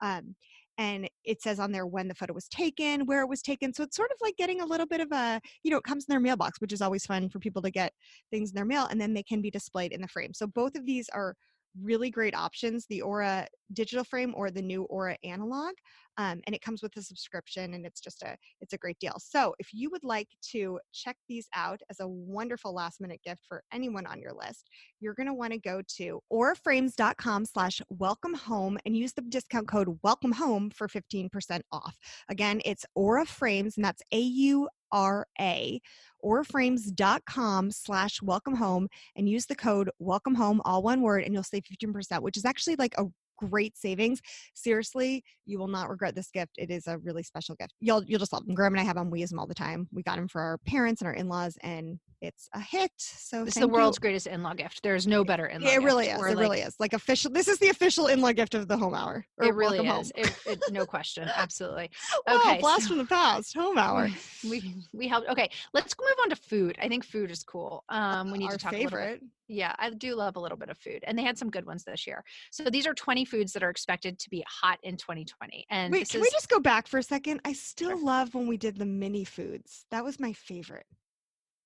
Um, 0.02 0.36
and 0.78 1.10
it 1.24 1.42
says 1.42 1.60
on 1.60 1.72
there 1.72 1.88
when 1.88 2.08
the 2.08 2.16
photo 2.16 2.34
was 2.34 2.48
taken, 2.48 3.06
where 3.06 3.22
it 3.22 3.30
was 3.30 3.42
taken. 3.42 3.74
So 3.74 3.84
it's 3.84 3.96
sort 3.96 4.12
of 4.12 4.18
like 4.22 4.36
getting 4.38 4.62
a 4.62 4.66
little 4.66 4.86
bit 4.86 5.02
of 5.02 5.12
a, 5.12 5.42
you 5.64 5.72
know, 5.72 5.78
it 5.78 5.84
comes 5.84 6.06
in 6.08 6.12
their 6.12 6.20
mailbox, 6.20 6.62
which 6.62 6.74
is 6.74 6.82
always 6.82 7.06
fun 7.06 7.30
for 7.30 7.40
people 7.40 7.62
to 7.64 7.72
get 7.72 7.94
things 8.32 8.52
in 8.52 8.56
their 8.56 8.66
mail, 8.66 8.88
and 8.90 9.00
then 9.00 9.14
they 9.14 9.24
can 9.24 9.42
be 9.42 9.52
displayed 9.52 9.92
in 9.92 10.02
the 10.02 10.08
frame. 10.08 10.34
So 10.34 10.48
both 10.48 10.76
of 10.76 10.86
these 10.86 11.10
are 11.10 11.36
really 11.82 12.10
great 12.10 12.36
options 12.36 12.86
the 12.90 13.02
aura 13.02 13.48
digital 13.74 14.04
frame 14.04 14.34
or 14.36 14.50
the 14.50 14.62
new 14.62 14.84
aura 14.84 15.16
analog 15.24 15.74
um, 16.18 16.42
and 16.46 16.56
it 16.56 16.62
comes 16.62 16.82
with 16.82 16.96
a 16.98 17.02
subscription 17.02 17.74
and 17.74 17.86
it's 17.86 18.02
just 18.02 18.24
a 18.24 18.36
it's 18.62 18.74
a 18.74 18.78
great 18.78 19.00
deal. 19.00 19.16
So 19.20 19.56
if 19.60 19.70
you 19.74 19.90
would 19.92 20.04
like 20.04 20.30
to 20.52 20.80
check 20.94 21.18
these 21.28 21.48
out 21.56 21.82
as 21.90 22.00
a 22.00 22.08
wonderful 22.08 22.74
last 22.74 23.02
minute 23.02 23.22
gift 23.24 23.42
for 23.48 23.64
anyone 23.72 24.06
on 24.06 24.20
your 24.20 24.34
list 24.34 24.70
you're 25.00 25.14
going 25.14 25.28
to 25.28 25.34
want 25.34 25.54
to 25.54 25.60
go 25.60 25.82
to 25.98 26.20
auraframes.com 26.32 27.46
slash 27.46 27.82
welcome 27.90 28.34
home 28.34 28.78
and 28.86 28.98
use 28.98 29.14
the 29.14 29.22
discount 29.22 29.68
code 29.68 30.00
welcome 30.04 30.32
home 30.32 30.70
for 30.70 30.88
15% 30.88 31.62
off. 31.72 31.98
Again 32.30 32.62
it's 32.66 32.86
aura 32.96 33.26
frames 33.26 33.78
and 33.78 33.86
that's 33.86 34.02
a-u-r-a 34.12 35.82
auraframes.com 36.26 37.72
slash 37.72 38.22
welcome 38.22 38.56
home 38.56 38.88
and 39.16 39.30
use 39.30 39.46
the 39.46 39.56
code 39.56 39.90
welcome 40.00 40.36
home 40.36 40.62
all 40.66 40.82
one 40.82 41.02
word 41.02 41.24
and 41.24 41.34
you'll 41.34 41.44
save 41.44 41.64
15% 41.64 42.22
which 42.22 42.38
is 42.38 42.46
actually 42.46 42.76
like 42.78 42.96
a 42.98 43.06
great 43.38 43.78
savings 43.78 44.22
seriously 44.54 45.24
you 45.46 45.58
will 45.60 45.68
not 45.68 45.90
regret 45.90 46.16
this 46.16 46.30
gift 46.32 46.52
it 46.58 46.70
is 46.72 46.88
a 46.88 46.98
really 47.00 47.24
special 47.24 47.56
gift 47.56 47.74
you'll 47.80 48.04
you'll 48.06 48.20
just 48.20 48.34
love 48.34 48.46
them 48.46 48.56
graham 48.56 48.74
and 48.74 48.82
i 48.82 48.84
have 48.84 48.96
them 48.96 49.10
we 49.10 49.20
use 49.22 49.30
them 49.30 49.40
all 49.40 49.48
the 49.48 49.54
time 49.54 49.88
we 49.92 50.04
got 50.04 50.16
them 50.18 50.28
for 50.28 50.42
our 50.42 50.58
parents 50.60 51.02
and 51.02 51.08
our 51.08 51.14
in-laws 51.14 51.58
and 51.62 52.00
it's 52.20 52.50
a 52.56 52.60
hit 52.60 52.90
so 52.98 53.46
This 53.46 53.50
is 53.50 53.54
the 53.54 53.60
thank 53.60 53.70
you. 53.70 53.74
world's 53.74 54.00
greatest 54.00 54.26
in-law 54.26 54.56
gift. 54.56 54.82
There's 54.82 55.06
no 55.06 55.24
better 55.24 55.46
in-law. 55.46 55.68
It 55.70 55.74
gift. 55.74 55.86
really 55.86 56.08
is 56.08 56.18
it 56.20 56.24
like, 56.24 56.38
really 56.38 56.62
is 56.62 56.76
like 56.80 56.94
official 56.94 57.30
this 57.30 57.48
is 57.48 57.60
the 57.60 57.70
official 57.70 58.08
in-law 58.08 58.32
gift 58.32 58.56
of 58.56 58.68
the 58.68 58.76
home 58.76 58.96
hour 58.96 59.24
It 59.40 59.54
really 59.54 59.78
is. 59.88 60.12
It, 60.16 60.36
it, 60.48 60.64
no 60.72 60.84
question. 60.96 61.30
Absolutely. 61.36 61.92
wow, 62.26 62.38
okay, 62.44 62.60
blast 62.60 62.84
so- 62.84 62.88
from 62.90 62.98
the 62.98 63.06
past 63.06 63.54
home 63.54 63.78
hour 63.78 64.10
We 64.50 64.74
we 64.94 65.08
helped. 65.08 65.30
Okay, 65.30 65.48
let's 65.76 65.94
move 66.00 66.10
on 66.24 66.32
to 66.32 66.36
food. 66.36 66.76
I 66.82 66.88
think 66.88 67.06
food 67.06 67.30
is 67.30 67.44
cool. 67.44 67.84
Um, 67.90 68.32
we 68.32 68.40
need 68.40 68.46
our 68.48 68.52
to 68.54 68.58
talk 68.58 68.74
a 68.74 68.78
little 68.78 68.90
bit 68.90 68.98
favorite 68.98 69.24
Yeah, 69.48 69.74
I 69.80 69.90
do 69.92 70.16
love 70.16 70.36
a 70.36 70.40
little 70.40 70.58
bit 70.58 70.70
of 70.70 70.78
food, 70.78 71.04
and 71.08 71.18
they 71.18 71.24
had 71.24 71.38
some 71.38 71.50
good 71.50 71.66
ones 71.66 71.84
this 71.86 72.06
year. 72.06 72.24
So 72.52 72.66
these 72.66 72.86
are 72.86 72.94
20 72.94 73.24
foods 73.26 73.54
that 73.54 73.64
are 73.64 73.70
expected 73.70 74.20
to 74.20 74.30
be 74.30 74.44
hot 74.48 74.78
in 74.84 74.98
2020. 74.98 75.66
And 75.70 75.94
Wait, 75.94 76.10
can 76.10 76.20
is, 76.20 76.24
we 76.26 76.30
just 76.32 76.50
go 76.50 76.60
back 76.60 76.88
for 76.88 76.98
a 76.98 77.04
second? 77.04 77.40
I 77.46 77.54
still 77.54 77.92
Sure. 77.92 78.04
love 78.06 78.34
when 78.36 78.48
we 78.48 78.58
did 78.58 78.78
the 78.78 78.86
mini 78.86 79.24
foods. 79.24 79.86
That 79.92 80.04
was 80.04 80.20
my 80.20 80.34
favorite. 80.34 80.86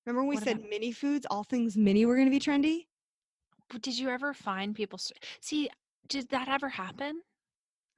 Remember 0.06 0.22
when 0.22 0.28
we 0.28 0.34
What 0.36 0.44
said 0.44 0.58
about- 0.58 0.70
mini 0.70 0.92
foods, 0.92 1.26
all 1.30 1.42
things 1.44 1.76
mini 1.76 2.06
were 2.06 2.14
going 2.16 2.26
to 2.26 2.30
be 2.30 2.40
trendy? 2.40 2.86
did 3.80 3.98
you 3.98 4.10
ever 4.10 4.34
find 4.34 4.74
people? 4.74 4.98
See, 5.40 5.70
did 6.06 6.28
that 6.28 6.46
ever 6.48 6.68
happen? 6.68 7.22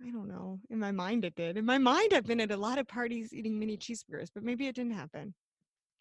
I 0.01 0.11
don't 0.11 0.28
know. 0.28 0.61
In 0.70 0.78
my 0.78 0.93
mind, 0.93 1.24
it 1.24 1.35
did. 1.35 1.57
In 1.57 1.64
my 1.64 1.78
mind, 1.78 2.12
I've 2.14 2.26
been 2.26 2.41
at 2.41 2.53
a 2.53 2.57
lot 2.57 2.78
of 2.78 2.87
parties 2.87 3.32
eating 3.32 3.59
mini 3.59 3.76
cheeseburgers, 3.76 4.28
but 4.32 4.45
maybe 4.45 4.66
it 4.68 4.76
didn't 4.76 4.93
happen. 4.93 5.35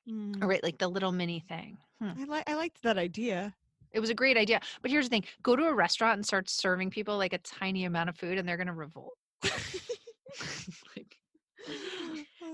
Mm. 0.07 0.39
Oh, 0.41 0.47
right, 0.47 0.61
like 0.63 0.77
the 0.77 0.87
little 0.87 1.11
mini 1.11 1.39
thing. 1.39 1.77
Hmm. 1.99 2.11
I 2.19 2.23
like 2.25 2.49
I 2.49 2.55
liked 2.55 2.83
that 2.83 2.97
idea. 2.97 3.55
It 3.93 3.99
was 3.99 4.09
a 4.09 4.15
great 4.15 4.37
idea. 4.37 4.59
But 4.81 4.91
here's 4.91 5.05
the 5.05 5.09
thing 5.09 5.25
go 5.41 5.55
to 5.55 5.65
a 5.65 5.73
restaurant 5.73 6.15
and 6.15 6.25
start 6.25 6.49
serving 6.49 6.89
people 6.89 7.17
like 7.17 7.33
a 7.33 7.37
tiny 7.39 7.85
amount 7.85 8.09
of 8.09 8.17
food 8.17 8.37
and 8.37 8.47
they're 8.47 8.57
going 8.57 8.67
to 8.67 8.73
revolt. 8.73 9.13
like, 9.43 11.17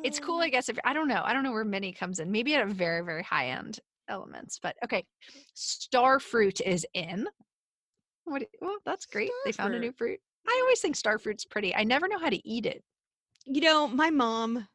it's 0.03 0.19
cool, 0.19 0.41
I 0.41 0.49
guess. 0.51 0.69
If 0.69 0.77
I 0.83 0.93
don't 0.93 1.07
know, 1.07 1.21
I 1.23 1.33
don't 1.33 1.43
know 1.43 1.51
where 1.51 1.65
mini 1.65 1.93
comes 1.93 2.19
in. 2.19 2.31
Maybe 2.31 2.55
at 2.55 2.67
a 2.67 2.71
very, 2.71 3.03
very 3.03 3.23
high 3.23 3.49
end 3.49 3.79
elements. 4.07 4.59
But 4.61 4.75
okay, 4.83 5.05
star 5.53 6.19
fruit 6.19 6.61
is 6.61 6.85
in. 6.93 7.27
What? 8.25 8.43
Well, 8.61 8.77
that's 8.85 9.05
great. 9.05 9.31
They 9.45 9.51
found 9.51 9.73
a 9.73 9.79
new 9.79 9.91
fruit. 9.91 10.19
I 10.47 10.59
always 10.61 10.79
think 10.79 10.95
star 10.95 11.17
fruit's 11.17 11.45
pretty. 11.45 11.75
I 11.75 11.83
never 11.83 12.07
know 12.07 12.19
how 12.19 12.29
to 12.29 12.47
eat 12.47 12.65
it. 12.65 12.83
You 13.45 13.61
know, 13.61 13.87
my 13.87 14.09
mom 14.09 14.67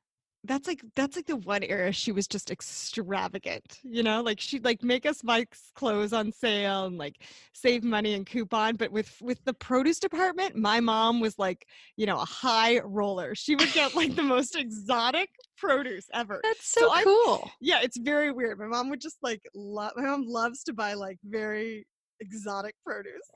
that's 0.44 0.68
like 0.68 0.82
that's 0.94 1.16
like 1.16 1.26
the 1.26 1.36
one 1.36 1.62
era 1.62 1.92
she 1.92 2.12
was 2.12 2.26
just 2.26 2.50
extravagant 2.50 3.80
you 3.82 4.02
know 4.02 4.22
like 4.22 4.40
she'd 4.40 4.64
like 4.64 4.82
make 4.82 5.06
us 5.06 5.22
buy 5.22 5.44
clothes 5.74 6.12
on 6.12 6.30
sale 6.30 6.84
and 6.84 6.98
like 6.98 7.16
save 7.52 7.82
money 7.82 8.14
and 8.14 8.26
coupon 8.26 8.76
but 8.76 8.90
with 8.90 9.16
with 9.22 9.42
the 9.44 9.54
produce 9.54 9.98
department 9.98 10.54
my 10.54 10.80
mom 10.80 11.20
was 11.20 11.38
like 11.38 11.66
you 11.96 12.06
know 12.06 12.18
a 12.20 12.24
high 12.24 12.80
roller. 12.80 13.34
She 13.34 13.54
would 13.54 13.72
get 13.72 13.94
like 13.94 14.14
the 14.14 14.22
most 14.34 14.56
exotic 14.56 15.30
produce 15.56 16.06
ever. 16.12 16.40
That's 16.42 16.66
so, 16.66 16.80
so 16.80 17.02
cool. 17.04 17.40
I, 17.44 17.50
yeah 17.60 17.80
it's 17.82 17.98
very 17.98 18.32
weird. 18.32 18.58
My 18.58 18.66
mom 18.66 18.90
would 18.90 19.00
just 19.00 19.18
like 19.22 19.42
love 19.54 19.92
my 19.96 20.04
mom 20.04 20.24
loves 20.26 20.62
to 20.64 20.72
buy 20.72 20.94
like 20.94 21.18
very 21.24 21.86
exotic 22.20 22.74
produce 22.84 23.28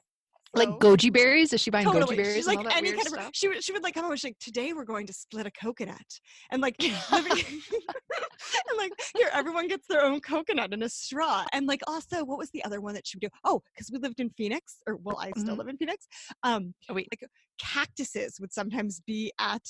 like 0.54 0.68
goji 0.80 1.12
berries? 1.12 1.52
Is 1.52 1.60
she 1.60 1.70
buying 1.70 1.86
totally. 1.86 2.16
goji 2.16 2.22
berries? 2.22 2.34
She's 2.36 2.46
like 2.46 2.58
any 2.76 2.92
kind 2.92 3.06
stuff? 3.06 3.28
of. 3.28 3.30
She 3.34 3.48
would. 3.48 3.62
She 3.62 3.72
would 3.72 3.82
like 3.82 3.94
come 3.94 4.04
over. 4.04 4.16
She's 4.16 4.24
like, 4.24 4.38
today 4.40 4.72
we're 4.72 4.84
going 4.84 5.06
to 5.06 5.12
split 5.12 5.46
a 5.46 5.50
coconut, 5.50 5.96
and 6.50 6.62
like, 6.62 6.76
and 6.82 6.92
like 8.78 8.92
here, 9.16 9.30
everyone 9.32 9.68
gets 9.68 9.86
their 9.88 10.02
own 10.02 10.20
coconut 10.20 10.72
and 10.72 10.82
a 10.82 10.88
straw, 10.88 11.44
and 11.52 11.66
like 11.66 11.80
also, 11.86 12.24
what 12.24 12.38
was 12.38 12.50
the 12.50 12.64
other 12.64 12.80
one 12.80 12.94
that 12.94 13.06
she 13.06 13.16
would 13.16 13.22
do? 13.22 13.28
Oh, 13.44 13.62
because 13.74 13.90
we 13.92 13.98
lived 13.98 14.20
in 14.20 14.30
Phoenix, 14.30 14.76
or 14.86 14.96
well, 14.96 15.18
I 15.18 15.30
still 15.30 15.44
mm-hmm. 15.44 15.58
live 15.58 15.68
in 15.68 15.76
Phoenix. 15.76 16.06
Um, 16.42 16.74
oh, 16.88 16.94
wait, 16.94 17.08
like 17.12 17.28
cactuses 17.58 18.38
would 18.40 18.52
sometimes 18.52 19.00
be 19.06 19.32
at 19.38 19.62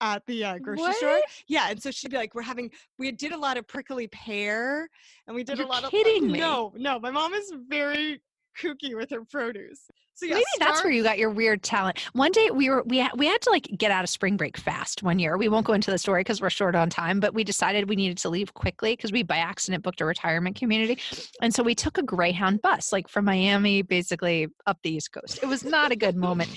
at 0.00 0.22
the 0.26 0.44
uh, 0.44 0.58
grocery 0.58 0.82
what? 0.82 0.96
store. 0.96 1.20
Yeah, 1.48 1.70
and 1.70 1.82
so 1.82 1.90
she'd 1.90 2.10
be 2.10 2.16
like, 2.16 2.34
"We're 2.34 2.42
having 2.42 2.70
we 2.98 3.12
did 3.12 3.32
a 3.32 3.38
lot 3.38 3.56
of 3.56 3.66
prickly 3.66 4.08
pear, 4.08 4.88
and 5.26 5.34
we 5.34 5.44
did 5.44 5.58
You're 5.58 5.66
a 5.66 5.70
lot 5.70 5.90
kidding 5.90 6.24
of 6.24 6.30
me. 6.30 6.38
no, 6.38 6.72
no. 6.76 6.98
My 6.98 7.10
mom 7.10 7.34
is 7.34 7.52
very 7.68 8.20
kooky 8.60 8.96
with 8.96 9.10
her 9.10 9.24
produce. 9.24 9.80
So 10.14 10.24
yeah, 10.24 10.34
maybe 10.36 10.44
start- 10.54 10.70
that's 10.70 10.84
where 10.84 10.92
you 10.92 11.02
got 11.02 11.18
your 11.18 11.28
weird 11.28 11.62
talent. 11.62 12.00
One 12.14 12.32
day 12.32 12.50
we 12.50 12.70
were 12.70 12.82
we 12.84 13.00
ha- 13.00 13.12
we 13.16 13.26
had 13.26 13.42
to 13.42 13.50
like 13.50 13.68
get 13.76 13.90
out 13.90 14.02
of 14.02 14.08
spring 14.08 14.38
break 14.38 14.56
fast 14.56 15.02
one 15.02 15.18
year. 15.18 15.36
We 15.36 15.48
won't 15.48 15.66
go 15.66 15.74
into 15.74 15.90
the 15.90 15.98
story 15.98 16.20
because 16.20 16.40
we're 16.40 16.48
short 16.48 16.74
on 16.74 16.88
time, 16.88 17.20
but 17.20 17.34
we 17.34 17.44
decided 17.44 17.88
we 17.88 17.96
needed 17.96 18.16
to 18.18 18.30
leave 18.30 18.54
quickly 18.54 18.92
because 18.94 19.12
we 19.12 19.22
by 19.22 19.36
accident 19.36 19.84
booked 19.84 20.00
a 20.00 20.06
retirement 20.06 20.56
community, 20.56 20.98
and 21.42 21.54
so 21.54 21.62
we 21.62 21.74
took 21.74 21.98
a 21.98 22.02
Greyhound 22.02 22.62
bus 22.62 22.92
like 22.94 23.08
from 23.08 23.26
Miami 23.26 23.82
basically 23.82 24.48
up 24.66 24.78
the 24.82 24.94
East 24.94 25.12
Coast. 25.12 25.40
It 25.42 25.46
was 25.46 25.64
not 25.64 25.92
a 25.92 25.96
good 25.96 26.16
moment, 26.16 26.48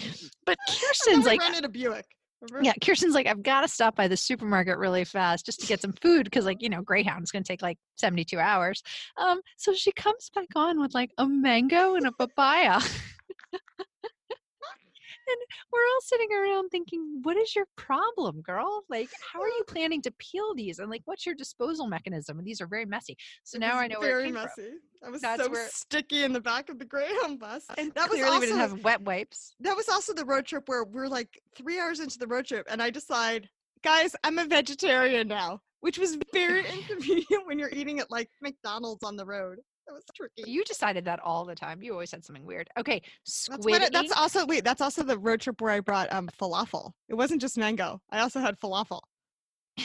but 0.46 0.58
Kirsten's 0.70 1.26
like 1.26 1.42
rented 1.42 1.66
a 1.66 1.70
Buick. 1.70 2.06
Yeah, 2.62 2.74
Kirsten's 2.82 3.14
like, 3.14 3.28
I've 3.28 3.44
got 3.44 3.62
to 3.62 3.68
stop 3.68 3.96
by 3.96 4.08
the 4.08 4.16
supermarket 4.16 4.78
really 4.78 5.04
fast 5.04 5.46
just 5.46 5.60
to 5.60 5.68
get 5.68 5.82
some 5.82 5.94
food 6.02 6.24
because, 6.24 6.46
like, 6.46 6.62
you 6.62 6.70
know, 6.70 6.82
Greyhound's 6.82 7.32
going 7.32 7.44
to 7.44 7.48
take 7.48 7.62
like 7.62 7.78
72 7.98 8.40
hours. 8.40 8.82
Um, 9.18 9.42
so 9.58 9.74
she 9.74 9.92
comes 9.92 10.30
back 10.34 10.48
on 10.56 10.80
with 10.80 10.94
like 10.94 11.12
a 11.18 11.28
mango 11.28 11.96
and 11.96 12.08
a 12.08 12.12
papaya. 12.12 12.80
and 15.30 15.40
we're 15.72 15.80
all 15.80 16.02
sitting 16.02 16.30
around 16.32 16.70
thinking, 16.70 17.20
what 17.24 17.38
is 17.38 17.56
your 17.56 17.66
problem, 17.76 18.42
girl? 18.42 18.84
Like, 18.90 19.10
how 19.34 19.42
are 19.42 19.48
you 19.48 19.64
planning 19.68 20.02
to 20.04 20.12
peel 20.12 20.54
these? 20.56 20.80
And 20.80 20.90
like, 20.90 21.04
what's 21.06 21.26
your 21.26 21.36
disposal 21.36 21.88
mechanism? 21.88 22.40
And 22.40 22.48
these 22.48 22.62
are 22.62 22.68
very 22.68 22.86
messy. 22.86 23.18
So 23.44 23.58
now 23.58 23.78
I 23.78 23.88
know 23.88 24.00
very 24.00 24.32
messy. 24.32 24.70
From. 25.02 25.08
I 25.08 25.10
was 25.10 25.22
That's 25.22 25.44
so 25.44 25.50
where... 25.50 25.68
sticky 25.70 26.24
in 26.24 26.34
the 26.34 26.42
back 26.42 26.70
of 26.70 26.80
the 26.80 26.86
Greyhound 26.86 27.40
bus. 27.40 27.66
And 27.78 27.94
that 27.94 28.10
was 28.10 28.22
also, 28.22 28.40
we 28.40 28.46
didn't 28.48 28.60
have 28.60 28.84
wet 28.84 29.02
wipes. 29.02 29.56
That 29.60 29.76
was 29.76 29.88
also 29.88 30.14
the 30.14 30.26
road 30.26 30.46
trip 30.46 30.68
where 30.68 30.84
we're 30.84 31.08
like 31.08 31.42
three 31.56 31.80
hours 31.80 32.00
into 32.00 32.18
the 32.18 32.28
road 32.28 32.46
trip, 32.46 32.68
and 32.70 32.82
I 32.82 32.90
decide, 32.90 33.50
guys, 33.84 34.16
I'm 34.24 34.38
a 34.40 34.46
vegetarian 34.46 35.28
now, 35.28 35.62
which 35.82 35.98
was 35.98 36.18
very 36.34 36.66
inconvenient 36.74 37.46
when 37.46 37.60
you're 37.60 37.72
eating 37.72 38.00
at 38.00 38.12
like 38.12 38.30
McDonald's 38.42 39.04
on 39.04 39.16
the 39.16 39.26
road. 39.26 39.60
That 39.90 39.96
was 39.96 40.04
tricky. 40.14 40.44
You 40.46 40.64
decided 40.66 41.06
that 41.06 41.20
all 41.24 41.46
the 41.46 41.56
time. 41.56 41.82
You 41.82 41.94
always 41.94 42.12
said 42.12 42.24
something 42.24 42.46
weird. 42.46 42.70
Okay, 42.78 43.02
squid. 43.24 43.82
That's, 43.82 43.88
it, 43.88 43.94
that's 43.94 44.12
also 44.12 44.46
wait. 44.46 44.64
That's 44.64 44.82
also 44.82 45.02
the 45.02 45.18
road 45.18 45.42
trip 45.42 45.60
where 45.62 45.72
I 45.72 45.80
brought 45.80 46.14
um 46.14 46.30
falafel. 46.40 46.92
It 47.08 47.16
wasn't 47.16 47.42
just 47.42 47.58
mango. 47.58 48.00
I 48.12 48.20
also 48.20 48.40
had 48.40 48.60
falafel. 48.60 49.02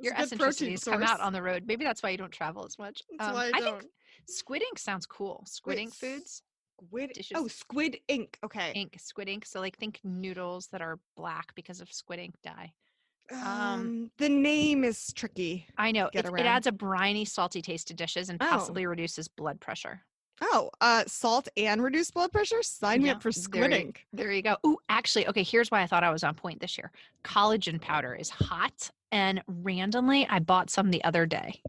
Your 0.00 0.14
eccentricities 0.14 0.84
come 0.84 1.02
out 1.02 1.20
on 1.20 1.32
the 1.32 1.42
road. 1.42 1.64
Maybe 1.66 1.84
that's 1.84 2.00
why 2.00 2.10
you 2.10 2.16
don't 2.16 2.30
travel 2.30 2.64
as 2.64 2.78
much. 2.78 3.02
That's 3.18 3.28
um, 3.28 3.34
why 3.34 3.50
I, 3.52 3.58
I 3.58 3.60
think 3.60 3.86
squid 4.28 4.62
ink 4.62 4.78
sounds 4.78 5.04
cool. 5.04 5.42
Squid 5.46 5.76
wait, 5.76 5.82
ink 5.82 5.94
foods. 5.94 6.42
Squid 6.80 7.10
dishes. 7.12 7.36
Oh, 7.36 7.48
squid 7.48 7.98
ink. 8.06 8.38
Okay. 8.44 8.70
Ink, 8.76 8.98
squid 8.98 9.28
ink. 9.28 9.46
So 9.46 9.58
like 9.58 9.76
think 9.78 9.98
noodles 10.04 10.68
that 10.68 10.80
are 10.80 11.00
black 11.16 11.56
because 11.56 11.80
of 11.80 11.92
squid 11.92 12.20
ink 12.20 12.36
dye. 12.44 12.72
Um, 13.32 13.46
um, 13.46 14.10
the 14.18 14.28
name 14.28 14.84
is 14.84 15.12
tricky. 15.12 15.66
I 15.78 15.92
know. 15.92 16.10
It, 16.12 16.24
it, 16.24 16.46
adds 16.46 16.66
a 16.66 16.72
briny, 16.72 17.24
salty 17.24 17.62
taste 17.62 17.88
to 17.88 17.94
dishes 17.94 18.28
and 18.28 18.42
oh. 18.42 18.46
possibly 18.46 18.86
reduces 18.86 19.28
blood 19.28 19.60
pressure. 19.60 20.02
Oh, 20.42 20.70
uh, 20.80 21.04
salt 21.06 21.48
and 21.56 21.82
reduced 21.82 22.14
blood 22.14 22.32
pressure? 22.32 22.62
Sign 22.62 23.00
yeah, 23.00 23.04
me 23.04 23.10
up 23.10 23.22
for 23.22 23.30
squid 23.30 23.72
there, 23.72 23.78
ink. 23.78 24.06
There 24.12 24.32
you 24.32 24.42
go. 24.42 24.56
Oh, 24.64 24.78
actually, 24.88 25.28
okay, 25.28 25.42
here's 25.42 25.70
why 25.70 25.82
I 25.82 25.86
thought 25.86 26.02
I 26.02 26.10
was 26.10 26.24
on 26.24 26.34
point 26.34 26.60
this 26.60 26.78
year. 26.78 26.90
Collagen 27.24 27.80
powder 27.80 28.14
is 28.14 28.30
hot, 28.30 28.90
and 29.12 29.42
randomly, 29.46 30.26
I 30.28 30.38
bought 30.38 30.70
some 30.70 30.90
the 30.90 31.04
other 31.04 31.26
day. 31.26 31.60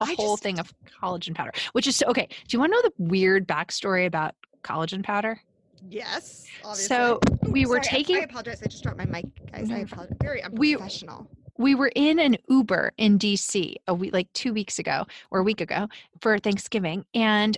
A 0.00 0.04
I 0.04 0.14
whole 0.14 0.36
just, 0.36 0.42
thing 0.42 0.58
of 0.58 0.72
collagen 1.02 1.34
powder, 1.34 1.52
which 1.72 1.86
is 1.86 1.96
so, 1.96 2.06
okay. 2.06 2.28
Do 2.46 2.56
you 2.56 2.60
want 2.60 2.72
to 2.72 2.76
know 2.76 2.82
the 2.82 2.92
weird 2.98 3.46
backstory 3.46 4.06
about 4.06 4.34
collagen 4.62 5.02
powder? 5.02 5.40
Yes. 5.88 6.46
Obviously. 6.64 6.84
So 6.84 7.20
we 7.48 7.66
were 7.66 7.82
Sorry, 7.82 7.98
taking. 7.98 8.16
I, 8.16 8.20
I, 8.20 8.24
apologize. 8.24 8.62
I 8.62 8.66
just 8.66 8.82
dropped 8.82 8.98
my 8.98 9.06
mic, 9.06 9.26
guys. 9.52 9.70
I 9.70 9.78
apologize. 9.78 10.16
Very 10.22 10.42
unprofessional. 10.42 11.28
We, 11.56 11.74
we 11.74 11.74
were 11.74 11.92
in 11.94 12.18
an 12.18 12.36
Uber 12.48 12.92
in 12.98 13.18
DC 13.18 13.74
a 13.86 13.94
week, 13.94 14.12
like 14.12 14.32
two 14.32 14.52
weeks 14.52 14.78
ago 14.78 15.06
or 15.30 15.40
a 15.40 15.42
week 15.42 15.60
ago 15.60 15.88
for 16.20 16.38
Thanksgiving, 16.38 17.04
and 17.14 17.56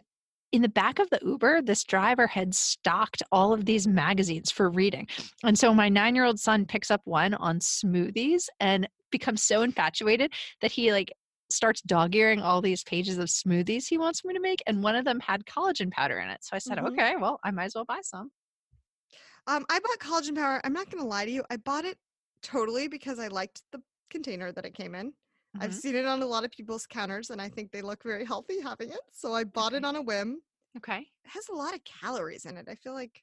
in 0.52 0.62
the 0.62 0.68
back 0.68 0.98
of 0.98 1.08
the 1.10 1.20
Uber, 1.22 1.62
this 1.62 1.84
driver 1.84 2.26
had 2.26 2.54
stocked 2.54 3.22
all 3.30 3.52
of 3.52 3.64
these 3.64 3.86
magazines 3.86 4.50
for 4.50 4.68
reading. 4.68 5.06
And 5.44 5.58
so 5.58 5.72
my 5.72 5.88
nine 5.88 6.14
year 6.14 6.24
old 6.24 6.40
son 6.40 6.66
picks 6.66 6.90
up 6.90 7.02
one 7.04 7.34
on 7.34 7.60
smoothies 7.60 8.48
and 8.58 8.88
becomes 9.10 9.42
so 9.42 9.62
infatuated 9.62 10.32
that 10.60 10.72
he 10.72 10.92
like 10.92 11.12
starts 11.52 11.80
dog 11.82 12.14
earing 12.14 12.40
all 12.40 12.60
these 12.60 12.82
pages 12.84 13.18
of 13.18 13.28
smoothies 13.28 13.86
he 13.88 13.98
wants 13.98 14.24
me 14.24 14.34
to 14.34 14.40
make, 14.40 14.62
and 14.66 14.82
one 14.82 14.96
of 14.96 15.04
them 15.04 15.20
had 15.20 15.44
collagen 15.44 15.90
powder 15.90 16.18
in 16.18 16.28
it. 16.28 16.38
So 16.42 16.54
I 16.54 16.58
said, 16.58 16.78
mm-hmm. 16.78 16.86
okay, 16.88 17.14
well, 17.16 17.40
I 17.44 17.50
might 17.50 17.66
as 17.66 17.74
well 17.74 17.84
buy 17.84 18.00
some. 18.02 18.30
Um, 19.46 19.64
I 19.70 19.80
bought 19.80 19.98
collagen 19.98 20.36
powder. 20.36 20.60
I'm 20.64 20.72
not 20.72 20.90
going 20.90 21.02
to 21.02 21.08
lie 21.08 21.24
to 21.24 21.30
you. 21.30 21.44
I 21.50 21.56
bought 21.56 21.84
it 21.84 21.98
totally 22.42 22.88
because 22.88 23.18
I 23.18 23.28
liked 23.28 23.62
the 23.72 23.80
container 24.10 24.52
that 24.52 24.64
it 24.64 24.74
came 24.74 24.94
in. 24.94 25.08
Mm-hmm. 25.08 25.62
I've 25.62 25.74
seen 25.74 25.96
it 25.96 26.06
on 26.06 26.22
a 26.22 26.26
lot 26.26 26.44
of 26.44 26.50
people's 26.50 26.86
counters, 26.86 27.30
and 27.30 27.40
I 27.40 27.48
think 27.48 27.72
they 27.72 27.82
look 27.82 28.02
very 28.02 28.24
healthy 28.24 28.60
having 28.60 28.90
it. 28.90 29.00
So 29.12 29.34
I 29.34 29.44
bought 29.44 29.72
okay. 29.72 29.78
it 29.78 29.84
on 29.84 29.96
a 29.96 30.02
whim. 30.02 30.40
Okay. 30.76 30.98
It 30.98 31.30
has 31.30 31.48
a 31.48 31.54
lot 31.54 31.74
of 31.74 31.80
calories 31.84 32.44
in 32.44 32.56
it. 32.56 32.68
I 32.70 32.74
feel 32.76 32.94
like. 32.94 33.22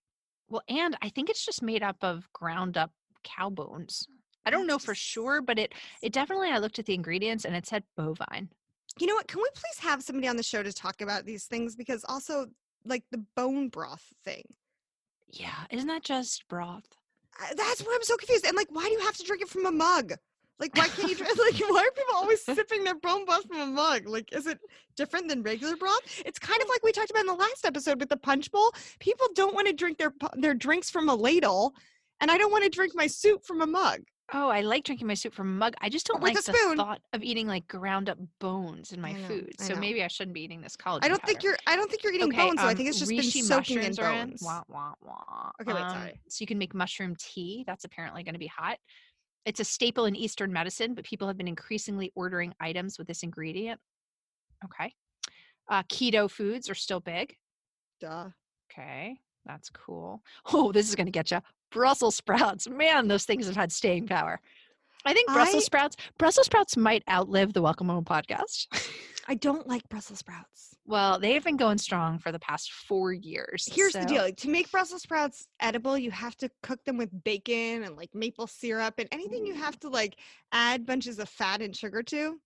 Well, 0.49 0.63
and 0.67 0.97
I 1.01 1.09
think 1.09 1.29
it's 1.29 1.45
just 1.45 1.61
made 1.61 1.83
up 1.83 1.97
of 2.01 2.27
ground 2.33 2.77
up 2.77 2.91
cow 3.23 3.49
bones. 3.49 4.07
I 4.47 4.49
don't 4.49 4.67
know 4.67 4.79
for 4.79 4.95
sure, 4.95 5.41
but 5.41 5.59
it 5.59 5.73
it 6.01 6.13
definitely 6.13 6.49
I 6.49 6.57
looked 6.59 6.79
at 6.79 6.85
the 6.85 6.93
ingredients 6.93 7.45
and 7.45 7.55
it 7.55 7.65
said 7.65 7.83
bovine. 7.95 8.49
You 8.99 9.07
know 9.07 9.15
what? 9.15 9.27
Can 9.27 9.41
we 9.41 9.49
please 9.53 9.79
have 9.79 10.01
somebody 10.01 10.27
on 10.27 10.37
the 10.37 10.43
show 10.43 10.63
to 10.63 10.73
talk 10.73 11.01
about 11.01 11.25
these 11.25 11.45
things 11.45 11.75
because 11.75 12.03
also 12.07 12.47
like 12.87 13.03
the 13.11 13.23
bone 13.35 13.69
broth 13.69 14.13
thing. 14.23 14.43
Yeah, 15.29 15.65
isn't 15.69 15.87
that 15.87 16.03
just 16.03 16.47
broth? 16.47 16.87
Uh, 17.39 17.53
that's 17.55 17.85
where 17.85 17.95
I'm 17.95 18.03
so 18.03 18.17
confused. 18.17 18.45
And 18.45 18.55
like, 18.55 18.69
why 18.71 18.85
do 18.85 18.91
you 18.91 18.99
have 19.01 19.17
to 19.17 19.23
drink 19.23 19.41
it 19.41 19.49
from 19.49 19.65
a 19.65 19.71
mug? 19.71 20.13
Like, 20.59 20.75
why 20.75 20.87
can't 20.87 21.09
you 21.09 21.15
drink? 21.15 21.37
Like, 21.37 21.59
why 21.69 21.81
are 21.81 21.91
people 21.91 22.15
always 22.15 22.43
sipping 22.43 22.83
their 22.83 22.95
bone 22.95 23.25
broth 23.25 23.47
from 23.47 23.59
a 23.59 23.65
mug? 23.67 24.07
Like, 24.07 24.33
is 24.33 24.47
it 24.47 24.59
different 24.95 25.27
than 25.27 25.43
regular 25.43 25.75
broth? 25.75 26.01
It's 26.25 26.39
kind 26.39 26.61
of 26.61 26.69
like 26.69 26.83
we 26.83 26.91
talked 26.91 27.11
about 27.11 27.21
in 27.21 27.27
the 27.27 27.33
last 27.33 27.65
episode 27.65 27.99
with 27.99 28.09
the 28.09 28.17
punch 28.17 28.51
bowl. 28.51 28.71
People 28.99 29.27
don't 29.35 29.53
want 29.53 29.67
to 29.67 29.73
drink 29.73 29.97
their 29.97 30.13
their 30.35 30.53
drinks 30.53 30.89
from 30.89 31.09
a 31.09 31.15
ladle, 31.15 31.75
and 32.21 32.31
I 32.31 32.37
don't 32.37 32.51
want 32.51 32.63
to 32.63 32.69
drink 32.69 32.93
my 32.95 33.07
soup 33.07 33.45
from 33.45 33.61
a 33.61 33.67
mug. 33.67 34.01
Oh, 34.33 34.49
I 34.49 34.59
like 34.59 34.83
drinking 34.83 35.07
my 35.07 35.13
soup 35.13 35.33
from 35.33 35.47
a 35.47 35.57
mug. 35.57 35.73
I 35.79 35.87
just 35.87 36.05
don't 36.05 36.21
like 36.21 36.35
the 36.35 36.53
thought 36.75 36.99
of 37.13 37.23
eating 37.23 37.47
like 37.47 37.65
ground 37.67 38.09
up 38.09 38.17
bones 38.39 38.91
in 38.91 38.99
my 38.99 39.13
know, 39.13 39.27
food. 39.27 39.53
So 39.59 39.75
maybe 39.75 40.03
I 40.03 40.07
shouldn't 40.07 40.33
be 40.33 40.41
eating 40.41 40.59
this 40.59 40.75
collagen. 40.75 41.05
I 41.05 41.07
don't 41.07 41.21
powder. 41.21 41.27
think 41.27 41.43
you're. 41.43 41.57
I 41.65 41.77
don't 41.77 41.89
think 41.89 42.03
you're 42.03 42.13
eating 42.13 42.31
bones. 42.31 42.59
Um, 42.59 42.65
so 42.65 42.65
I 42.65 42.73
think 42.73 42.89
it's 42.89 42.99
just 42.99 43.09
been 43.09 43.23
soaking 43.23 43.83
in 43.83 43.93
bones. 43.93 44.41
Wah, 44.43 44.63
wah, 44.67 44.93
wah. 45.01 45.51
Okay, 45.61 45.73
wait, 45.73 45.81
um, 45.81 45.91
sorry. 45.91 46.21
So 46.27 46.41
you 46.41 46.47
can 46.47 46.57
make 46.57 46.75
mushroom 46.75 47.15
tea. 47.17 47.63
That's 47.65 47.85
apparently 47.85 48.23
going 48.23 48.33
to 48.33 48.39
be 48.39 48.47
hot. 48.47 48.77
It's 49.45 49.61
a 49.61 49.63
staple 49.63 50.05
in 50.05 50.15
Eastern 50.15 50.51
medicine, 50.51 50.93
but 50.93 51.05
people 51.05 51.27
have 51.27 51.37
been 51.37 51.47
increasingly 51.47 52.11
ordering 52.13 52.53
items 52.59 52.97
with 52.97 53.07
this 53.07 53.23
ingredient. 53.23 53.79
Okay. 54.65 54.93
Uh, 55.69 55.83
keto 55.83 56.29
foods 56.29 56.69
are 56.69 56.75
still 56.75 56.99
big. 56.99 57.33
Duh. 58.01 58.27
Okay, 58.69 59.17
that's 59.45 59.69
cool. 59.69 60.21
Oh, 60.51 60.73
this 60.73 60.89
is 60.89 60.95
going 60.95 61.07
to 61.07 61.11
get 61.11 61.31
you. 61.31 61.39
Brussels 61.77 62.15
sprouts. 62.15 62.67
Man, 62.67 63.07
those 63.07 63.25
things 63.25 63.45
have 63.45 63.55
had 63.55 63.71
staying 63.71 64.07
power. 64.07 64.41
I 65.05 65.13
think 65.13 65.31
Brussels 65.31 65.63
I- 65.63 65.65
sprouts. 65.65 65.95
Brussels 66.17 66.47
sprouts 66.47 66.75
might 66.75 67.03
outlive 67.07 67.53
the 67.53 67.61
Welcome 67.61 67.87
Home 67.87 68.03
podcast. 68.03 68.65
I 69.27 69.35
don't 69.35 69.67
like 69.67 69.87
Brussels 69.87 70.17
sprouts. 70.17 70.75
well, 70.87 71.19
they've 71.19 71.43
been 71.43 71.55
going 71.55 71.77
strong 71.77 72.17
for 72.17 72.31
the 72.31 72.39
past 72.39 72.71
four 72.71 73.13
years. 73.13 73.69
Here's 73.71 73.93
the 73.93 74.05
deal: 74.05 74.31
to 74.31 74.49
make 74.49 74.71
Brussels 74.71 75.03
sprouts 75.03 75.47
edible, 75.59 75.99
you 75.99 76.09
have 76.09 76.35
to 76.37 76.49
cook 76.63 76.83
them 76.83 76.97
with 76.97 77.11
bacon 77.23 77.83
and 77.83 77.95
like 77.95 78.09
maple 78.15 78.47
syrup 78.47 78.95
and 78.97 79.07
anything 79.11 79.45
you 79.45 79.53
have 79.53 79.75
mm. 79.75 79.81
to 79.81 79.89
like 79.89 80.17
add 80.51 80.83
bunches 80.83 81.19
of 81.19 81.29
fat 81.29 81.61
and 81.61 81.75
sugar 81.75 82.01
to. 82.01 82.39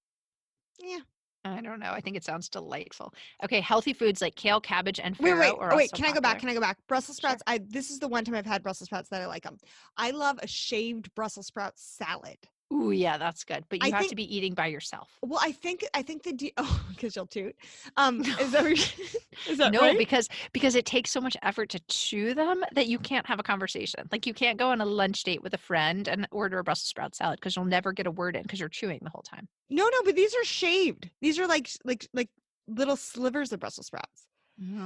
Yeah. 0.83 0.99
I 1.43 1.61
don't 1.61 1.79
know. 1.79 1.91
I 1.91 2.01
think 2.01 2.15
it 2.15 2.23
sounds 2.23 2.49
delightful. 2.49 3.13
Okay, 3.43 3.61
healthy 3.61 3.93
foods 3.93 4.21
like 4.21 4.35
kale, 4.35 4.61
cabbage, 4.61 4.99
and 4.99 5.17
Wait, 5.17 5.31
farro 5.31 5.39
wait, 5.39 5.53
oh, 5.59 5.75
wait. 5.75 5.91
also 5.91 5.97
Can 5.97 6.05
I 6.05 6.13
go 6.13 6.21
back? 6.21 6.39
Can 6.39 6.49
I 6.49 6.53
go 6.53 6.59
back? 6.59 6.77
Brussels 6.87 7.17
Sure. 7.17 7.29
sprouts. 7.29 7.43
I 7.47 7.59
this 7.69 7.89
is 7.89 7.99
the 7.99 8.07
one 8.07 8.23
time 8.23 8.35
I've 8.35 8.45
had 8.45 8.61
Brussels 8.61 8.87
sprouts 8.87 9.09
that 9.09 9.21
I 9.21 9.25
like 9.25 9.43
them. 9.43 9.57
I 9.97 10.11
love 10.11 10.39
a 10.43 10.47
shaved 10.47 11.13
Brussels 11.15 11.47
sprout 11.47 11.73
salad. 11.77 12.37
Ooh, 12.71 12.91
yeah, 12.91 13.17
that's 13.17 13.43
good. 13.43 13.65
But 13.69 13.83
you 13.83 13.93
I 13.93 13.97
have 13.97 14.07
to 14.07 14.15
be 14.15 14.35
eating 14.35 14.53
by 14.53 14.67
yourself. 14.67 15.09
Well, 15.21 15.39
I 15.41 15.51
think 15.51 15.85
I 15.93 16.01
think 16.01 16.23
the 16.23 16.33
de- 16.33 16.53
oh, 16.57 16.81
because 16.89 17.15
you'll 17.15 17.27
toot. 17.27 17.55
Um, 17.97 18.21
is 18.21 18.51
that 18.51 18.65
is 19.49 19.57
that 19.57 19.73
no, 19.73 19.81
right? 19.81 19.97
because 19.97 20.29
because 20.53 20.75
it 20.75 20.85
takes 20.85 21.11
so 21.11 21.19
much 21.19 21.35
effort 21.41 21.69
to 21.69 21.79
chew 21.87 22.33
them 22.33 22.63
that 22.73 22.87
you 22.87 22.99
can't 22.99 23.25
have 23.25 23.39
a 23.39 23.43
conversation. 23.43 24.07
Like 24.11 24.25
you 24.25 24.33
can't 24.33 24.57
go 24.57 24.69
on 24.69 24.79
a 24.81 24.85
lunch 24.85 25.23
date 25.23 25.43
with 25.43 25.53
a 25.53 25.57
friend 25.57 26.07
and 26.07 26.27
order 26.31 26.59
a 26.59 26.63
Brussels 26.63 26.87
sprout 26.87 27.15
salad 27.15 27.39
because 27.39 27.55
you'll 27.55 27.65
never 27.65 27.91
get 27.91 28.07
a 28.07 28.11
word 28.11 28.35
in 28.35 28.43
because 28.43 28.59
you're 28.59 28.69
chewing 28.69 28.99
the 29.01 29.09
whole 29.09 29.23
time. 29.23 29.47
no, 29.69 29.83
no, 29.83 29.97
but 30.05 30.15
these 30.15 30.33
are 30.35 30.43
shaved. 30.45 31.09
These 31.21 31.39
are 31.39 31.47
like 31.47 31.69
like 31.83 32.07
like 32.13 32.29
little 32.67 32.95
slivers 32.95 33.51
of 33.51 33.59
Brussels 33.59 33.87
sprouts. 33.87 34.25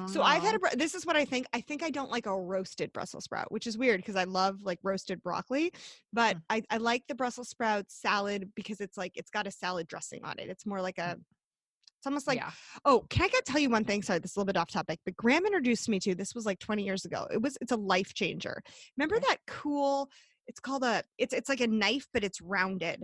So 0.07 0.21
I've 0.21 0.43
had 0.43 0.55
a. 0.55 0.77
This 0.77 0.95
is 0.95 1.05
what 1.05 1.15
I 1.15 1.25
think. 1.25 1.47
I 1.53 1.59
think 1.61 1.83
I 1.83 1.89
don't 1.89 2.09
like 2.11 2.25
a 2.27 2.39
roasted 2.39 2.93
Brussels 2.93 3.25
sprout, 3.25 3.51
which 3.51 3.67
is 3.67 3.77
weird 3.77 3.99
because 3.99 4.15
I 4.15 4.23
love 4.23 4.61
like 4.63 4.79
roasted 4.83 5.21
broccoli, 5.21 5.71
but 6.13 6.37
Mm. 6.37 6.41
I, 6.49 6.63
I 6.69 6.77
like 6.77 7.03
the 7.07 7.15
Brussels 7.15 7.49
sprout 7.49 7.85
salad 7.89 8.51
because 8.55 8.79
it's 8.79 8.97
like 8.97 9.11
it's 9.15 9.29
got 9.29 9.47
a 9.47 9.51
salad 9.51 9.87
dressing 9.87 10.23
on 10.23 10.39
it. 10.39 10.49
It's 10.49 10.65
more 10.65 10.81
like 10.81 10.97
a. 10.97 11.17
It's 11.97 12.05
almost 12.07 12.27
like 12.27 12.37
yeah. 12.37 12.51
oh, 12.85 13.05
can 13.09 13.23
I 13.23 13.27
get 13.29 13.45
tell 13.45 13.59
you 13.59 13.69
one 13.69 13.83
thing? 13.83 14.01
Sorry, 14.03 14.19
this 14.19 14.31
is 14.31 14.37
a 14.37 14.39
little 14.39 14.53
bit 14.53 14.57
off 14.57 14.69
topic, 14.71 14.99
but 15.05 15.17
Graham 15.17 15.45
introduced 15.45 15.89
me 15.89 15.99
to 16.01 16.13
this 16.15 16.35
was 16.35 16.45
like 16.45 16.59
20 16.59 16.83
years 16.83 17.03
ago. 17.05 17.27
It 17.31 17.41
was 17.41 17.57
it's 17.61 17.71
a 17.71 17.77
life 17.77 18.13
changer. 18.13 18.61
Remember 18.97 19.15
Okay. 19.17 19.25
that 19.29 19.37
cool? 19.47 20.09
It's 20.47 20.59
called 20.59 20.83
a. 20.83 21.03
It's 21.17 21.33
it's 21.33 21.49
like 21.49 21.61
a 21.61 21.67
knife, 21.67 22.07
but 22.13 22.23
it's 22.23 22.39
rounded. 22.41 23.03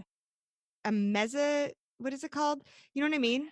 A 0.86 0.92
meza. 0.92 1.72
What 1.98 2.14
is 2.14 2.24
it 2.24 2.32
called? 2.32 2.62
You 2.94 3.02
know 3.04 3.10
what 3.10 3.16
I 3.16 3.20
mean? 3.20 3.50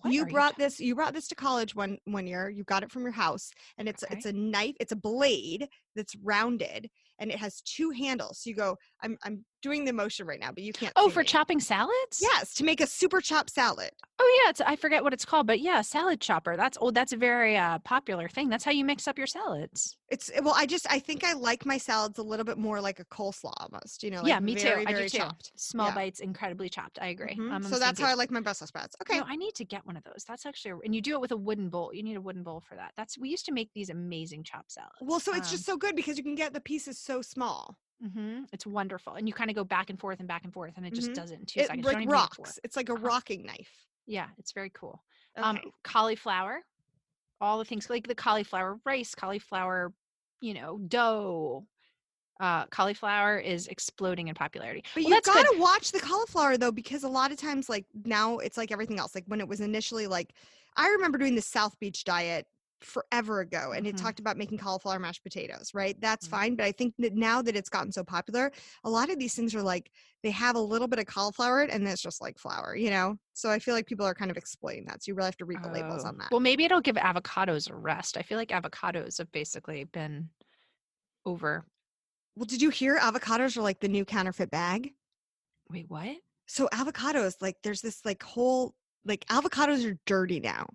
What 0.00 0.12
you 0.14 0.26
brought 0.26 0.52
ta- 0.52 0.58
this 0.58 0.78
you 0.78 0.94
brought 0.94 1.14
this 1.14 1.28
to 1.28 1.34
college 1.34 1.74
one 1.74 1.98
one 2.04 2.26
year 2.26 2.48
you 2.48 2.64
got 2.64 2.82
it 2.82 2.92
from 2.92 3.02
your 3.02 3.12
house 3.12 3.50
and 3.76 3.88
it's 3.88 4.04
it's 4.10 4.26
a 4.26 4.32
knife 4.32 4.76
it's 4.78 4.92
a 4.92 4.96
blade 4.96 5.68
that's 5.96 6.14
rounded 6.22 6.88
and 7.18 7.30
it 7.30 7.38
has 7.38 7.60
two 7.62 7.90
handles 7.90 8.40
so 8.42 8.50
you 8.50 8.56
go 8.56 8.76
i'm 9.02 9.16
i'm 9.24 9.44
doing 9.62 9.84
the 9.84 9.92
motion 9.92 10.26
right 10.26 10.40
now 10.40 10.50
but 10.52 10.62
you 10.62 10.72
can't 10.72 10.92
Oh, 10.96 11.08
for 11.10 11.20
me. 11.20 11.24
chopping 11.26 11.60
salads? 11.60 12.18
yes 12.20 12.54
to 12.54 12.64
make 12.64 12.80
a 12.80 12.86
super 12.86 13.20
chop 13.20 13.50
salad 13.50 13.90
Oh 14.22 14.40
yeah, 14.44 14.50
it's, 14.50 14.60
I 14.60 14.76
forget 14.76 15.02
what 15.02 15.14
it's 15.14 15.24
called, 15.24 15.46
but 15.46 15.60
yeah, 15.60 15.80
salad 15.80 16.20
chopper. 16.20 16.54
That's 16.54 16.76
oh, 16.78 16.90
that's 16.90 17.14
a 17.14 17.16
very 17.16 17.56
uh, 17.56 17.78
popular 17.78 18.28
thing. 18.28 18.50
That's 18.50 18.64
how 18.64 18.70
you 18.70 18.84
mix 18.84 19.08
up 19.08 19.16
your 19.16 19.26
salads. 19.26 19.96
it's 20.10 20.30
well 20.42 20.52
i 20.56 20.66
just 20.66 20.86
i 20.90 20.98
think 20.98 21.24
i 21.24 21.32
like 21.32 21.64
my 21.64 21.78
salads 21.78 22.18
a 22.18 22.22
little 22.22 22.44
bit 22.44 22.58
more 22.58 22.80
like 22.82 23.00
a 23.00 23.04
coleslaw 23.06 23.52
almost 23.60 24.02
you 24.02 24.10
know 24.10 24.20
like 24.20 24.28
yeah, 24.28 24.40
me 24.40 24.54
very, 24.54 24.84
too. 24.84 24.88
I 24.90 24.92
do 24.92 24.96
very 24.98 25.08
too. 25.08 25.18
chopped 25.18 25.52
Small 25.56 25.88
Yeah. 25.88 25.94
bites, 25.94 26.20
incredibly 26.20 26.68
chopped. 26.68 26.98
I 27.00 27.06
agree. 27.06 27.34
Mhm. 27.36 27.50
I'm 27.52 27.62
so 27.62 27.78
that's 27.78 27.98
how 28.00 28.08
i 28.08 28.14
like 28.14 28.30
my 28.30 28.40
brussels 28.40 28.68
sprouts 28.68 28.94
okay 29.02 29.18
No, 29.18 29.24
I 29.26 29.36
need 29.36 29.54
to 29.54 29.64
get 29.64 29.86
one 29.86 29.96
of 29.96 30.04
those. 30.04 30.24
That's 30.28 30.44
actually, 30.44 30.72
a, 30.72 30.76
and 30.84 30.94
you 30.94 31.00
do 31.00 31.14
it 31.14 31.20
with 31.22 31.32
a 31.32 31.36
wooden 31.36 31.68
bowl. 31.70 31.94
You 31.94 32.02
need 32.02 32.16
a 32.16 32.20
wooden 32.20 32.42
bowl 32.42 32.62
for 32.68 32.74
that. 32.74 32.92
That's 32.98 33.16
we 33.18 33.28
used 33.30 33.46
to 33.46 33.52
make 33.52 33.70
these 33.74 33.88
amazing 33.88 34.42
chopped 34.44 34.72
salads. 34.72 34.96
well 35.00 35.20
so 35.20 35.34
it's 35.34 35.50
just 35.50 35.64
so 35.64 35.76
good 35.78 35.96
because 35.96 36.18
you 36.18 36.24
can 36.24 36.34
get 36.34 36.52
the 36.52 36.60
pieces 36.60 36.98
so 36.98 37.22
small 37.22 37.78
hmm 38.00 38.44
it's 38.52 38.66
wonderful, 38.66 39.14
and 39.14 39.28
you 39.28 39.34
kind 39.34 39.50
of 39.50 39.56
go 39.56 39.64
back 39.64 39.90
and 39.90 40.00
forth 40.00 40.18
and 40.20 40.28
back 40.28 40.44
and 40.44 40.52
forth, 40.52 40.74
and 40.76 40.86
it 40.86 40.94
just 40.94 41.12
Mhm. 41.12 41.14
does 41.14 41.30
it 41.30 41.38
in 41.40 41.46
two 41.46 41.62
it 41.62 41.62
seconds. 41.62 41.86
Like 41.86 41.98
even 41.98 42.08
need 42.08 42.22
a 42.22 42.28
fork. 42.28 42.56
rocks 42.56 42.58
it's 42.64 42.76
like 42.76 42.88
a 42.88 42.94
Uh-huh. 42.96 43.10
rocking 43.10 43.44
knife 43.44 43.86
Yeah, 44.06 44.30
it's 44.38 44.52
very 44.52 44.70
cool. 44.70 45.04
okay. 45.36 45.60
Um, 45.60 45.72
cauliflower, 45.84 46.62
all 47.40 47.58
the 47.58 47.64
things 47.66 47.90
like 47.90 48.08
the 48.08 48.14
cauliflower 48.16 48.80
rice, 48.86 49.14
cauliflower, 49.14 49.94
you 50.40 50.54
know, 50.54 50.78
dough. 50.78 51.68
Uh, 52.40 52.66
cauliflower 52.68 53.38
is 53.38 53.68
exploding 53.68 54.28
in 54.28 54.34
popularity. 54.34 54.84
But 54.94 55.04
Well, 55.04 55.14
you 55.14 55.20
gotta 55.22 55.54
watch 55.58 55.92
the 55.92 56.00
cauliflower 56.00 56.56
though, 56.56 56.72
because 56.72 57.04
a 57.04 57.08
lot 57.08 57.30
of 57.30 57.38
times, 57.38 57.68
like 57.68 57.86
now, 58.04 58.38
it's 58.38 58.56
like 58.56 58.72
everything 58.72 58.98
else. 58.98 59.14
Like 59.14 59.24
when 59.26 59.40
it 59.40 59.48
was 59.48 59.60
initially 59.60 60.06
like, 60.06 60.34
I 60.76 60.88
remember 60.90 61.16
doing 61.18 61.36
the 61.36 61.42
South 61.42 61.78
Beach 61.78 62.04
diet 62.04 62.46
forever 62.84 63.40
ago, 63.40 63.72
and 63.72 63.86
it 63.86 63.96
Mhm. 63.96 63.96
talked 63.96 64.20
about 64.20 64.36
making 64.36 64.58
cauliflower 64.58 64.98
mashed 64.98 65.22
potatoes. 65.22 65.72
Right, 65.74 66.00
that's 66.00 66.26
Mhm. 66.26 66.26
fine. 66.26 66.56
But 66.56 66.66
I 66.66 66.72
think 66.72 66.94
that 66.98 67.14
now 67.14 67.42
that 67.42 67.56
it's 67.56 67.68
gotten 67.70 67.92
so 67.92 68.04
popular, 68.04 68.52
a 68.84 68.90
lot 68.90 69.10
of 69.10 69.18
these 69.18 69.34
things 69.34 69.54
are 69.54 69.62
like 69.62 69.90
they 70.22 70.30
have 70.30 70.56
a 70.56 70.60
little 70.60 70.88
bit 70.88 70.98
of 70.98 71.06
cauliflower, 71.06 71.62
and 71.62 71.84
then 71.86 71.92
it's 71.92 72.02
just 72.02 72.20
like 72.20 72.38
flour. 72.38 72.74
You 72.76 72.90
know, 72.90 73.16
so 73.34 73.50
I 73.50 73.58
feel 73.58 73.74
like 73.74 73.86
people 73.86 74.06
are 74.06 74.14
kind 74.14 74.30
of 74.30 74.36
exploiting 74.36 74.86
that. 74.86 75.02
So 75.04 75.10
you 75.10 75.14
really 75.14 75.26
have 75.28 75.36
to 75.38 75.44
read 75.46 75.62
the 75.62 75.68
labels 75.70 76.04
Oh, 76.04 76.06
on 76.06 76.18
that. 76.18 76.30
Well, 76.30 76.40
maybe 76.40 76.64
it'll 76.64 76.80
give 76.80 76.96
avocados 76.96 77.68
a 77.70 77.74
rest. 77.74 78.16
I 78.16 78.22
feel 78.22 78.38
like 78.38 78.50
avocados 78.50 79.18
have 79.18 79.32
basically 79.32 79.84
been 79.84 80.30
over. 81.26 81.66
Well, 82.36 82.46
did 82.46 82.62
you 82.62 82.70
hear 82.70 82.98
avocados 82.98 83.56
are 83.56 83.62
like 83.62 83.80
the 83.80 83.88
new 83.88 84.04
counterfeit 84.04 84.50
bag? 84.50 84.94
Wait, 85.70 85.88
what? 85.88 86.20
So 86.46 86.68
avocados, 86.72 87.40
like, 87.40 87.62
there's 87.62 87.80
this 87.82 88.04
like 88.04 88.22
whole 88.22 88.74
like 89.04 89.24
avocados 89.26 89.88
are 89.90 89.98
dirty 90.06 90.40
now. 90.40 90.68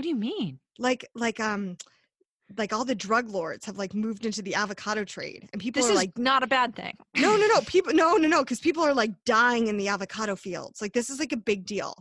What 0.00 0.04
do 0.04 0.08
you 0.08 0.16
mean? 0.16 0.60
like 0.78 1.06
like 1.14 1.38
um 1.40 1.76
like 2.56 2.72
all 2.72 2.86
the 2.86 2.94
drug 2.94 3.28
lords 3.28 3.66
have 3.66 3.76
like 3.76 3.92
moved 3.92 4.24
into 4.24 4.40
the 4.40 4.54
avocado 4.54 5.04
trade 5.04 5.46
and 5.52 5.60
people 5.60 5.82
This 5.82 5.90
are 5.90 5.94
like 5.94 6.16
not 6.16 6.42
a 6.42 6.46
bad 6.46 6.74
thing. 6.74 6.96
no 7.16 7.36
no 7.36 7.46
no 7.48 7.60
people 7.66 7.92
no 7.92 8.16
no 8.16 8.26
no 8.26 8.42
because 8.42 8.60
people 8.60 8.82
are 8.82 8.94
like 8.94 9.10
dying 9.26 9.66
in 9.66 9.76
the 9.76 9.88
avocado 9.88 10.36
fields 10.36 10.80
like 10.80 10.94
this 10.94 11.10
is 11.10 11.18
like 11.18 11.32
a 11.32 11.36
big 11.36 11.66
deal 11.66 11.92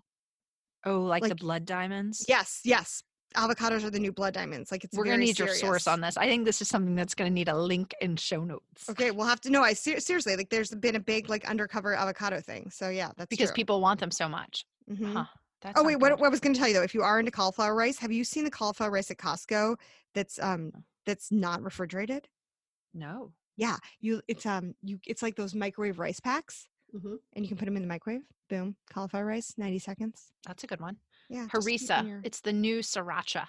Oh, 0.86 1.02
like, 1.02 1.24
the 1.28 1.36
blood 1.36 1.66
diamonds. 1.66 2.26
yes 2.30 2.62
yes 2.64 3.04
avocados 3.36 3.84
are 3.84 3.90
the 3.90 4.00
new 4.00 4.14
blood 4.14 4.34
diamonds 4.34 4.72
like 4.72 4.86
it's 4.86 4.96
We're 4.98 5.04
gonna 5.04 5.18
need 5.18 5.38
your 5.38 5.50
source 5.50 5.86
on 5.86 6.00
this. 6.00 6.16
I 6.16 6.26
think 6.26 6.46
this 6.46 6.62
is 6.62 6.70
something 6.70 6.96
that's 6.96 7.14
gonna 7.14 7.30
need 7.30 7.50
a 7.50 7.58
link 7.58 7.94
in 8.00 8.16
show 8.16 8.46
notes. 8.46 8.90
okay 8.90 9.12
we'll 9.12 9.28
have 9.28 9.42
to 9.42 9.50
know 9.50 9.62
i 9.62 9.74
ser- 9.74 10.00
seriously 10.00 10.38
like 10.38 10.50
there's 10.50 10.72
been 10.74 10.96
a 10.96 11.02
big 11.02 11.28
like 11.30 11.44
undercover 11.50 11.94
avocado 11.96 12.40
thing 12.40 12.70
so 12.72 12.88
yeah 12.88 13.12
that's 13.18 13.28
Because 13.30 13.50
true. 13.50 13.56
people 13.56 13.82
want 13.82 14.00
them 14.00 14.10
so 14.12 14.30
much. 14.30 14.66
Mhm. 14.90 15.12
Huh. 15.14 15.26
That's 15.62 15.80
oh 15.80 15.84
wait 15.84 15.98
what, 15.98 16.20
what 16.20 16.28
i 16.28 16.30
was 16.30 16.40
going 16.40 16.54
to 16.54 16.60
tell 16.60 16.68
you 16.70 16.74
though 16.74 16.84
if 16.84 16.94
you 16.94 17.02
are 17.04 17.20
into 17.20 17.32
cauliflower 17.32 17.76
rice 17.76 17.98
have 18.00 18.12
you 18.12 18.24
seen 18.24 18.44
the 18.46 18.52
cauliflower 18.52 18.92
rice 18.92 19.12
at 19.12 19.18
costco 19.18 19.76
that's 20.16 20.40
um 20.40 20.72
that's 21.06 21.32
not 21.32 21.62
refrigerated 21.62 22.28
No. 22.94 23.34
Yeah, 23.58 23.76
you 24.00 24.22
it's 24.30 24.46
um 24.46 24.74
you 24.82 25.00
it's 25.06 25.22
like 25.22 25.36
those 25.36 25.54
microwave 25.54 26.00
rice 26.00 26.20
packs, 26.22 26.68
Mm-hmm. 26.96 27.16
and 27.34 27.46
you 27.46 27.50
can 27.50 27.58
put 27.58 27.66
them 27.66 27.76
in 27.76 27.84
the 27.84 27.88
microwave. 27.88 28.22
Boom, 28.50 28.76
cauliflower 28.92 29.26
rice, 29.26 29.54
ninety 29.58 29.80
seconds. 29.80 30.32
That's 30.48 30.64
a 30.64 30.68
good 30.68 30.80
one. 30.82 30.96
Yeah, 31.30 31.46
just 31.52 31.68
keep 31.68 31.82
in 31.82 31.88
Harissa. 31.88 32.08
your- 32.08 32.22
It's 32.24 32.40
the 32.42 32.54
new 32.54 32.80
sriracha. 32.80 33.46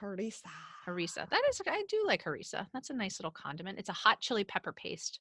harissa. 0.00 0.42
Harissa. 0.86 1.28
That 1.30 1.42
is, 1.48 1.60
I 1.66 1.84
do 1.88 2.02
like 2.06 2.24
harissa. 2.24 2.66
That's 2.74 2.90
a 2.90 2.92
nice 2.94 3.18
little 3.20 3.30
condiment. 3.30 3.78
It's 3.78 3.88
a 3.88 3.92
hot 3.94 4.20
chili 4.20 4.44
pepper 4.44 4.72
paste. 4.72 5.20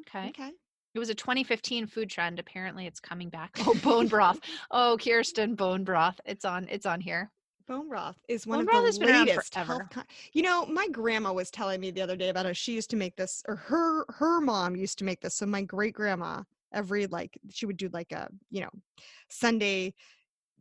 Okay. 0.00 0.28
Okay. 0.30 0.50
It 0.94 0.98
was 0.98 1.08
a 1.08 1.14
2015 1.14 1.86
food 1.86 2.10
trend. 2.10 2.38
Apparently, 2.38 2.86
it's 2.86 3.00
coming 3.00 3.28
back. 3.28 3.56
Oh, 3.66 3.74
bone 3.82 4.08
broth. 4.08 4.40
Oh, 4.70 4.98
Kirsten, 5.02 5.54
bone 5.54 5.84
broth. 5.84 6.20
It's 6.26 6.44
on. 6.44 6.66
It's 6.70 6.86
on 6.86 7.00
here. 7.00 7.30
Bone 7.66 7.88
broth 7.88 8.16
is 8.28 8.46
one 8.46 8.58
Bone 8.58 8.68
of 8.68 8.82
the 8.82 8.86
has 8.86 8.98
been 8.98 9.08
around 9.08 9.26
latest 9.28 9.54
health. 9.54 9.82
Con- 9.90 10.04
you 10.32 10.42
know, 10.42 10.66
my 10.66 10.88
grandma 10.88 11.32
was 11.32 11.50
telling 11.50 11.80
me 11.80 11.90
the 11.90 12.02
other 12.02 12.16
day 12.16 12.28
about 12.28 12.44
how 12.44 12.52
she 12.52 12.72
used 12.72 12.90
to 12.90 12.96
make 12.96 13.16
this, 13.16 13.42
or 13.46 13.56
her 13.56 14.04
her 14.08 14.40
mom 14.40 14.74
used 14.76 14.98
to 14.98 15.04
make 15.04 15.20
this. 15.20 15.34
So 15.34 15.46
my 15.46 15.62
great 15.62 15.94
grandma 15.94 16.42
every 16.72 17.06
like 17.06 17.38
she 17.50 17.66
would 17.66 17.76
do 17.76 17.88
like 17.92 18.12
a 18.12 18.28
you 18.50 18.60
know 18.60 18.70
Sunday. 19.28 19.94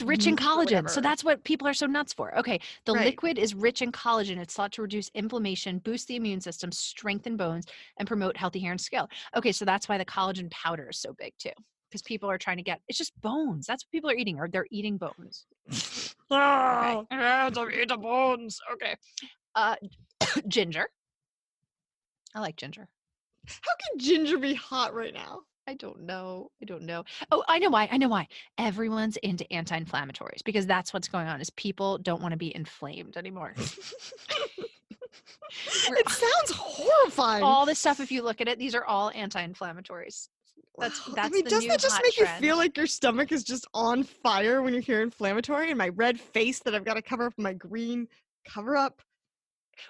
Rich 0.01 0.27
in 0.27 0.33
or 0.33 0.37
collagen. 0.37 0.89
So 0.89 1.01
that's 1.01 1.23
what 1.23 1.43
people 1.43 1.67
are 1.67 1.73
so 1.73 1.85
nuts 1.85 2.13
for. 2.13 2.37
Okay. 2.39 2.59
The 2.85 2.93
Right. 2.93 3.05
liquid 3.05 3.37
is 3.37 3.53
rich 3.53 3.81
in 3.81 3.91
collagen. 3.91 4.37
It's 4.37 4.53
thought 4.53 4.71
to 4.73 4.81
reduce 4.81 5.09
inflammation, 5.13 5.79
boost 5.79 6.07
the 6.07 6.15
immune 6.15 6.41
system, 6.41 6.71
strengthen 6.71 7.37
bones, 7.37 7.65
and 7.97 8.07
promote 8.07 8.37
healthy 8.37 8.59
hair 8.59 8.71
and 8.71 8.81
scalp. 8.81 9.11
Okay. 9.35 9.51
So 9.51 9.65
that's 9.65 9.87
why 9.89 9.97
the 9.97 10.05
collagen 10.05 10.49
powder 10.51 10.89
is 10.89 10.97
so 10.97 11.13
big 11.13 11.33
too. 11.37 11.51
Because 11.89 12.01
people 12.01 12.29
are 12.31 12.37
trying 12.37 12.57
to 12.57 12.63
get 12.63 12.81
it's 12.87 12.97
just 12.97 13.19
bones. 13.21 13.67
That's 13.67 13.83
what 13.83 13.91
people 13.91 14.09
are 14.09 14.15
eating, 14.15 14.39
or 14.39 14.47
they're 14.47 14.67
eating 14.71 14.97
bones. 14.97 15.45
Oh, 16.33 17.05
Yeah, 17.11 17.49
I'm 17.53 17.71
eating 17.71 17.99
bones. 18.01 18.59
Okay. 18.73 18.95
Uh 19.55 19.75
ginger. 20.47 20.87
I 22.33 22.39
like 22.39 22.55
ginger. 22.55 22.87
how 23.47 23.71
can 23.81 23.99
ginger 23.99 24.37
be 24.37 24.53
hot 24.53 24.93
right 24.93 25.13
now? 25.13 25.41
I 25.71 25.75
don't 25.75 26.01
know. 26.01 26.51
I 26.61 26.65
don't 26.65 26.83
know. 26.83 27.05
Oh, 27.31 27.45
I 27.47 27.57
know 27.57 27.69
why. 27.69 27.87
I 27.89 27.97
know 27.97 28.09
why. 28.09 28.27
Everyone's 28.57 29.15
into 29.17 29.51
anti-inflammatories 29.53 30.43
because 30.43 30.67
that's 30.67 30.93
what's 30.93 31.07
going 31.07 31.27
on 31.27 31.39
is 31.39 31.49
people 31.51 31.97
don't 31.97 32.21
want 32.21 32.33
to 32.33 32.37
be 32.37 32.53
inflamed 32.53 33.15
anymore. 33.17 33.55
It 35.53 36.09
sounds 36.09 36.51
horrifying. 36.51 37.43
all 37.43 37.65
this 37.65 37.77
stuff, 37.77 37.99
if 37.99 38.09
you 38.09 38.21
look 38.21 38.39
at 38.39 38.47
it, 38.47 38.57
these 38.57 38.73
are 38.73 38.85
all 38.85 39.11
anti-inflammatories. 39.13 40.29
That's 40.77 41.03
that's 41.15 41.27
I 41.27 41.29
mean, 41.29 41.43
doesn't 41.43 41.67
that 41.67 41.79
just 41.79 42.01
make 42.01 42.13
trend. 42.13 42.41
you 42.41 42.49
feel 42.49 42.57
like 42.57 42.77
your 42.77 42.87
stomach 42.87 43.33
is 43.33 43.43
just 43.43 43.67
on 43.73 44.03
fire 44.03 44.61
when 44.61 44.73
you 44.73 44.79
hear 44.79 45.01
inflammatory 45.01 45.69
and 45.69 45.77
my 45.77 45.89
red 45.89 46.19
face 46.19 46.59
that 46.59 46.73
I've 46.73 46.85
got 46.85 46.93
to 46.93 47.01
cover 47.01 47.25
up 47.25 47.33
my 47.37 47.53
green 47.53 48.07
cover 48.47 48.77
up? 48.77 49.01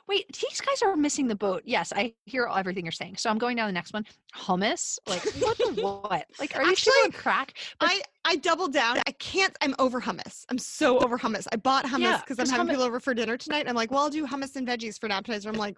Wait, 0.08 0.28
these 0.40 0.62
guys 0.62 0.82
are 0.82 0.96
missing 0.96 1.28
the 1.28 1.36
boat. 1.36 1.64
Yes, 1.66 1.92
I 1.96 2.14
hear 2.26 2.48
everything 2.54 2.86
you're 2.86 2.92
saying. 2.92 3.18
So 3.18 3.30
I'm 3.30 3.38
going 3.38 3.58
down 3.58 3.68
the 3.68 3.74
next 3.74 3.94
one. 3.94 4.06
Hummus? 4.36 5.00
Like 5.08 5.24
what 5.36 5.58
the 5.58 5.74
what? 5.82 6.26
Like 6.40 6.56
are 6.56 6.66
these 6.66 6.80
people 6.80 6.94
on 7.06 7.12
crack? 7.12 7.54
But 7.80 7.90
I 7.90 8.02
I 8.26 8.36
doubled 8.38 8.74
down. 8.74 9.00
I 9.08 9.12
can't. 9.14 9.56
I'm 9.62 9.76
over 9.80 10.02
hummus. 10.02 10.46
I'm 10.50 10.58
so 10.58 11.00
over 11.00 11.18
hummus. 11.18 11.48
I 11.52 11.56
bought 11.56 11.86
hummus 11.86 12.00
Yeah, 12.00 12.20
because 12.20 12.40
I'm 12.40 12.48
having 12.48 12.68
hummus- 12.68 12.70
people 12.72 12.84
over 12.86 13.00
for 13.00 13.14
dinner 13.14 13.38
tonight. 13.38 13.68
I'm 13.68 13.76
like, 13.76 13.92
well, 13.92 14.02
I'll 14.02 14.10
do 14.10 14.26
hummus 14.26 14.56
and 14.56 14.68
veggies 14.68 15.00
for 15.00 15.08
an 15.08 15.12
appetizer. 15.12 15.50
I'm 15.50 15.56
like, 15.56 15.78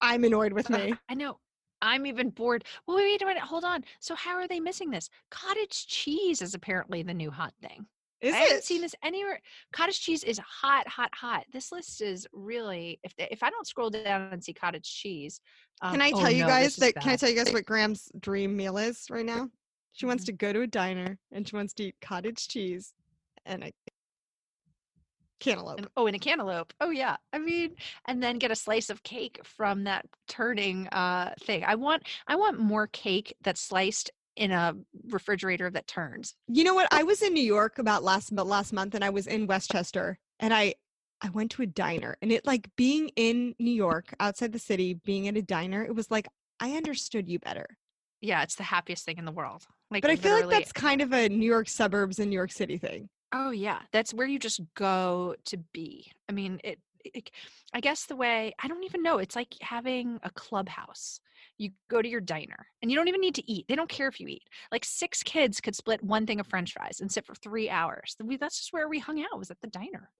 I'm 0.00 0.24
annoyed 0.24 0.52
with 0.52 0.70
me. 0.70 0.94
I 1.08 1.14
know. 1.14 1.38
I'm 1.82 2.06
even 2.06 2.30
bored. 2.30 2.64
Well, 2.86 2.96
wait 2.96 3.20
a 3.22 3.26
minute. 3.26 3.42
Hold 3.42 3.64
on. 3.64 3.84
So 3.98 4.14
how 4.14 4.36
are 4.36 4.46
they 4.46 4.60
missing 4.60 4.90
this? 4.90 5.10
Cottage 5.30 5.88
cheese 5.88 6.40
is 6.40 6.54
apparently 6.54 7.02
the 7.02 7.12
new 7.12 7.30
hot 7.30 7.52
thing. 7.60 7.86
Is 8.22 8.34
I 8.34 8.38
haven't 8.38 8.64
seen 8.64 8.80
this 8.80 8.94
anywhere. 9.02 9.40
Cottage 9.72 10.00
cheese 10.00 10.22
is 10.22 10.38
hot, 10.38 10.86
hot, 10.86 11.10
hot. 11.14 11.44
This 11.52 11.72
list 11.72 12.00
is 12.00 12.26
really. 12.32 13.00
If 13.02 13.14
they, 13.16 13.28
if 13.30 13.42
I 13.42 13.50
don't 13.50 13.66
scroll 13.66 13.90
down 13.90 14.28
and 14.32 14.42
see 14.42 14.52
cottage 14.54 14.88
cheese, 14.90 15.40
um, 15.82 15.90
Can 15.92 16.00
I 16.00 16.12
oh 16.14 16.20
tell 16.20 16.30
you 16.30 16.42
no, 16.44 16.48
guys 16.48 16.76
that? 16.76 16.94
Can 16.94 17.10
I 17.10 17.16
tell 17.16 17.28
you 17.28 17.34
guys 17.36 17.52
what 17.52 17.66
Graham's 17.66 18.10
dream 18.20 18.56
meal 18.56 18.78
is 18.78 19.06
right 19.10 19.26
now? 19.26 19.50
She 19.92 20.06
wants 20.06 20.22
Mhm. 20.22 20.26
to 20.26 20.32
go 20.32 20.52
to 20.52 20.60
a 20.62 20.66
diner 20.66 21.18
and 21.32 21.46
she 21.46 21.56
wants 21.56 21.74
to 21.74 21.84
eat 21.84 21.96
cottage 22.00 22.46
cheese 22.48 22.94
and 23.44 23.64
a 23.64 23.72
cantaloupe. 25.40 25.78
And- 25.78 25.88
oh, 25.96 26.06
and 26.06 26.14
a 26.14 26.18
cantaloupe. 26.18 26.72
Oh 26.80 26.90
yeah. 26.90 27.16
I 27.32 27.38
mean, 27.38 27.74
and 28.06 28.22
then 28.22 28.38
get 28.38 28.52
a 28.52 28.56
slice 28.56 28.88
of 28.90 29.02
cake 29.02 29.40
from 29.44 29.84
that 29.84 30.06
turning 30.28 30.86
uh 30.88 31.34
thing. 31.40 31.64
I 31.64 31.74
want 31.74 32.04
I 32.28 32.36
want 32.36 32.60
more 32.60 32.86
cake 32.86 33.34
that's 33.42 33.60
sliced 33.60 34.10
in 34.36 34.50
a 34.50 34.74
refrigerator 35.08 35.70
that 35.70 35.86
turns. 35.86 36.34
You 36.48 36.64
know 36.64 36.74
what? 36.74 36.88
I 36.90 37.02
was 37.02 37.22
in 37.22 37.34
New 37.34 37.42
York 37.42 37.78
about 37.78 38.02
last 38.02 38.34
but 38.34 38.46
last 38.46 38.72
month, 38.72 38.94
and 38.94 39.04
I 39.04 39.10
was 39.10 39.26
in 39.26 39.46
Westchester, 39.46 40.18
and 40.40 40.52
I 40.54 40.74
I 41.20 41.30
went 41.30 41.52
to 41.52 41.62
a 41.62 41.66
diner, 41.66 42.16
and 42.20 42.32
it 42.32 42.46
like 42.46 42.68
being 42.76 43.10
in 43.16 43.54
New 43.58 43.72
York, 43.72 44.14
outside 44.18 44.52
the 44.52 44.58
city, 44.58 44.94
being 44.94 45.28
at 45.28 45.36
a 45.36 45.42
diner, 45.42 45.84
it 45.84 45.94
was 45.94 46.10
like 46.10 46.28
I 46.60 46.72
understood 46.72 47.28
you 47.28 47.38
better. 47.38 47.66
Yeah, 48.20 48.42
it's 48.42 48.54
the 48.54 48.62
happiest 48.62 49.04
thing 49.04 49.18
in 49.18 49.24
the 49.24 49.32
world. 49.32 49.66
Like 49.90 50.02
But 50.02 50.12
I 50.12 50.16
feel 50.16 50.34
like 50.34 50.48
that's 50.48 50.72
kind 50.72 51.00
of 51.02 51.12
a 51.12 51.28
New 51.28 51.46
York 51.46 51.68
suburbs 51.68 52.18
and 52.18 52.30
New 52.30 52.36
York 52.36 52.52
City 52.52 52.78
thing. 52.78 53.08
Oh 53.32 53.50
yeah, 53.50 53.80
that's 53.92 54.14
where 54.14 54.26
you 54.26 54.38
just 54.38 54.60
go 54.74 55.34
to 55.46 55.56
be. 55.72 56.10
I 56.28 56.32
mean, 56.32 56.60
it, 56.62 56.68
it. 56.70 56.78
I 57.74 57.80
guess 57.80 58.06
the 58.06 58.16
way 58.16 58.54
I 58.62 58.68
don't 58.68 58.84
even 58.84 59.02
know. 59.02 59.18
It's 59.18 59.36
like 59.36 59.54
having 59.60 60.18
a 60.22 60.30
clubhouse. 60.30 61.20
You 61.58 61.70
go 61.90 62.00
to 62.02 62.08
your 62.08 62.20
diner, 62.20 62.66
and 62.80 62.90
you 62.90 62.96
don't 62.96 63.08
even 63.08 63.20
need 63.20 63.34
to 63.36 63.50
eat. 63.50 63.66
They 63.68 63.76
don't 63.76 63.88
care 63.88 64.08
if 64.08 64.18
you 64.20 64.26
eat. 64.28 64.42
Like 64.70 64.84
six 64.84 65.22
kids 65.22 65.60
could 65.60 65.76
split 65.76 66.02
one 66.02 66.26
thing 66.26 66.40
of 66.40 66.46
French 66.46 66.72
fries 66.72 67.00
and 67.00 67.10
sit 67.12 67.26
for 67.26 67.34
three 67.34 67.68
hours. 67.70 68.16
That's 68.40 68.58
just 68.58 68.72
where 68.72 68.88
we 68.88 68.98
hung 68.98 69.20
out. 69.22 69.38
Was 69.38 69.50
at 69.50 69.60
the 69.60 69.66
diner. 69.68 70.10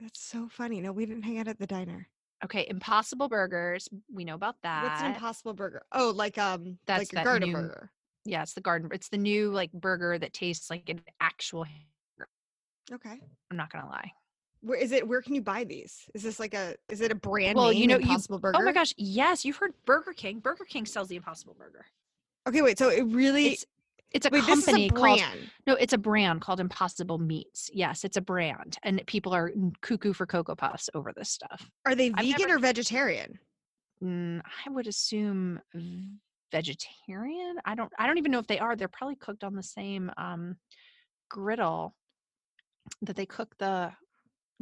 That's 0.00 0.20
so 0.22 0.48
funny. 0.50 0.80
No, 0.80 0.90
we 0.92 1.06
didn't 1.06 1.22
hang 1.22 1.38
out 1.38 1.48
at 1.48 1.58
the 1.58 1.66
diner. 1.66 2.08
Okay, 2.44 2.66
Impossible 2.68 3.28
Burgers. 3.28 3.88
We 4.12 4.24
know 4.24 4.34
about 4.34 4.56
that. 4.64 4.82
What's 4.84 5.00
an 5.02 5.12
Impossible 5.12 5.54
Burger? 5.54 5.82
Oh, 5.92 6.12
like 6.14 6.38
um, 6.38 6.78
That's 6.86 7.00
like 7.02 7.12
a 7.12 7.14
that 7.16 7.24
garden 7.24 7.50
new- 7.50 7.54
burger. 7.54 7.90
yeah, 8.24 8.42
it's 8.42 8.54
the 8.54 8.60
garden. 8.62 8.88
It's 8.92 9.08
the 9.10 9.18
new 9.18 9.52
like 9.52 9.70
burger 9.72 10.18
that 10.18 10.32
tastes 10.32 10.68
like 10.70 10.88
an 10.88 11.02
actual. 11.20 11.66
Okay. 12.90 13.20
I'm 13.50 13.56
not 13.56 13.70
gonna 13.72 13.88
lie. 13.88 14.10
Where 14.62 14.78
is 14.78 14.92
it? 14.92 15.06
Where 15.06 15.20
can 15.20 15.34
you 15.34 15.42
buy 15.42 15.64
these? 15.64 16.08
Is 16.14 16.22
this 16.22 16.38
like 16.40 16.54
a? 16.54 16.74
Is 16.88 17.00
it 17.00 17.10
a 17.10 17.14
brand 17.16 17.56
Well, 17.56 17.72
you 17.72 17.86
know, 17.86 17.96
you- 17.96 18.02
Impossible 18.02 18.38
Burger. 18.38 18.58
Oh 18.60 18.64
my 18.64 18.72
gosh, 18.72 18.94
yes, 18.96 19.44
you've 19.44 19.56
heard 19.56 19.72
Burger 19.84 20.12
King. 20.12 20.38
Burger 20.38 20.64
King 20.64 20.86
sells 20.86 21.08
the 21.08 21.16
Impossible 21.16 21.54
Burger. 21.58 21.84
Okay, 22.48 22.62
wait. 22.62 22.78
So 22.78 22.88
it 22.88 23.02
really. 23.02 23.48
It's 23.48 23.66
it's 24.12 24.26
a 24.26 24.30
wait, 24.30 24.44
company 24.44 24.86
a 24.86 24.88
called 24.90 25.18
brand. 25.18 25.50
no, 25.66 25.74
it's 25.74 25.94
a 25.94 25.98
brand 25.98 26.42
called 26.42 26.60
Impossible 26.60 27.18
Meats. 27.18 27.70
Yes, 27.72 28.04
it's 28.04 28.16
a 28.18 28.20
brand, 28.20 28.76
and 28.82 29.02
people 29.06 29.34
are 29.34 29.50
cuckoo 29.80 30.12
for 30.12 30.26
cocoa 30.26 30.54
puffs 30.54 30.90
over 30.94 31.12
this 31.16 31.30
stuff. 31.30 31.68
Are 31.86 31.94
they 31.94 32.10
vegan 32.10 32.34
never- 32.38 32.56
or 32.56 32.58
vegetarian? 32.58 33.38
Mm, 34.02 34.42
I 34.66 34.70
would 34.70 34.86
assume 34.86 35.60
vegetarian. 36.52 37.56
I 37.64 37.74
don't. 37.74 37.90
I 37.98 38.06
don't 38.06 38.18
even 38.18 38.30
know 38.30 38.38
if 38.38 38.46
they 38.46 38.58
are. 38.58 38.76
They're 38.76 38.88
probably 38.88 39.16
cooked 39.16 39.44
on 39.44 39.54
the 39.54 39.62
same 39.62 40.10
um, 40.16 40.56
griddle 41.30 41.94
that 43.02 43.16
they 43.16 43.26
cook 43.26 43.56
the. 43.58 43.92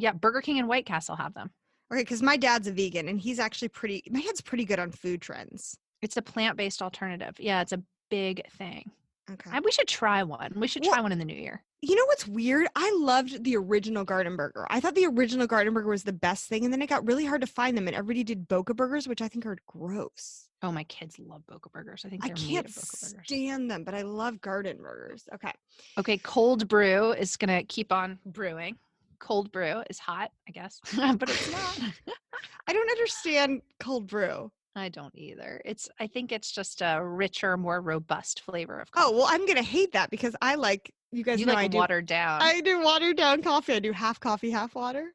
Yeah, 0.00 0.12
Burger 0.12 0.40
King 0.40 0.58
and 0.58 0.68
White 0.68 0.86
Castle 0.86 1.16
have 1.16 1.34
them. 1.34 1.50
Okay, 1.92 2.02
because 2.02 2.22
my 2.22 2.36
dad's 2.36 2.68
a 2.68 2.72
vegan 2.72 3.08
and 3.08 3.20
he's 3.20 3.38
actually 3.38 3.68
pretty. 3.68 4.02
My 4.10 4.20
dad's 4.22 4.40
pretty 4.40 4.64
good 4.64 4.78
on 4.78 4.90
food 4.90 5.20
trends. 5.20 5.76
It's 6.02 6.16
a 6.16 6.22
plant-based 6.22 6.80
alternative. 6.82 7.34
Yeah, 7.38 7.60
it's 7.62 7.72
a 7.72 7.82
big 8.10 8.48
thing. 8.52 8.90
Okay. 9.30 9.50
I, 9.52 9.60
we 9.60 9.70
should 9.70 9.86
try 9.88 10.22
one. 10.22 10.52
We 10.56 10.66
should 10.66 10.82
Well- 10.84 10.92
try 10.94 11.02
one 11.02 11.12
in 11.12 11.18
the 11.18 11.24
new 11.24 11.34
year. 11.36 11.62
you 11.82 11.94
know 11.94 12.04
what's 12.06 12.26
weird? 12.26 12.66
I 12.74 12.90
loved 13.00 13.44
the 13.44 13.56
original 13.56 14.04
Garden 14.04 14.36
Burger. 14.36 14.66
I 14.70 14.80
thought 14.80 14.94
the 14.94 15.06
original 15.06 15.46
Garden 15.46 15.72
Burger 15.74 15.88
was 15.88 16.02
the 16.04 16.12
best 16.12 16.46
thing, 16.48 16.64
and 16.64 16.72
then 16.72 16.82
it 16.82 16.88
got 16.88 17.06
really 17.06 17.24
hard 17.24 17.40
to 17.42 17.46
find 17.46 17.76
them, 17.76 17.86
and 17.86 17.94
everybody 17.96 18.24
did 18.24 18.48
Boca 18.48 18.74
Burgers, 18.74 19.06
which 19.06 19.22
I 19.22 19.28
think 19.28 19.46
are 19.46 19.56
gross. 19.66 20.48
Oh, 20.62 20.72
my 20.72 20.84
kids 20.84 21.18
love 21.18 21.46
Boca 21.46 21.70
Burgers. 21.70 22.02
I 22.04 22.08
think 22.10 22.24
I 22.24 22.28
can't 22.30 22.66
of 22.68 22.74
Boca 22.74 22.86
Burgers. 23.12 23.26
stand 23.26 23.70
them, 23.70 23.84
but 23.84 23.94
I 23.94 24.02
love 24.02 24.40
Garden 24.40 24.76
Burgers. 24.78 25.24
Okay. 25.34 25.52
Okay, 25.98 26.18
cold 26.18 26.68
brew 26.68 27.12
is 27.12 27.36
gonna 27.36 27.62
keep 27.64 27.92
on 27.92 28.18
brewing. 28.26 28.76
Cold 29.20 29.52
brew 29.52 29.82
is 29.88 29.98
hot, 29.98 30.30
I 30.48 30.50
guess, 30.50 30.80
but 30.96 31.28
it's 31.30 31.50
not. 31.52 31.78
I 32.66 32.72
don't 32.72 32.90
understand 32.90 33.62
cold 33.78 34.06
brew. 34.06 34.50
I 34.76 34.88
don't 34.88 35.14
either. 35.16 35.60
It's 35.64 35.88
I 35.98 36.06
think 36.06 36.32
it's 36.32 36.52
just 36.52 36.80
a 36.80 37.00
richer, 37.04 37.56
more 37.56 37.80
robust 37.80 38.42
flavor 38.42 38.80
of 38.80 38.88
Oh 38.94 39.12
well, 39.12 39.26
I'm 39.28 39.46
gonna 39.46 39.62
hate 39.62 39.92
that 39.92 40.10
because 40.10 40.34
I 40.40 40.54
like 40.54 40.92
you 41.12 41.24
guys 41.24 41.40
you 41.40 41.46
know 41.46 41.54
like 41.54 41.64
I 41.64 41.68
do. 41.68 41.78
watered 41.78 42.06
down. 42.06 42.40
I 42.42 42.60
do 42.60 42.80
watered 42.82 43.16
down 43.16 43.42
coffee. 43.42 43.74
I 43.74 43.78
do 43.80 43.92
half 43.92 44.20
coffee, 44.20 44.50
half 44.50 44.74
water. 44.74 45.12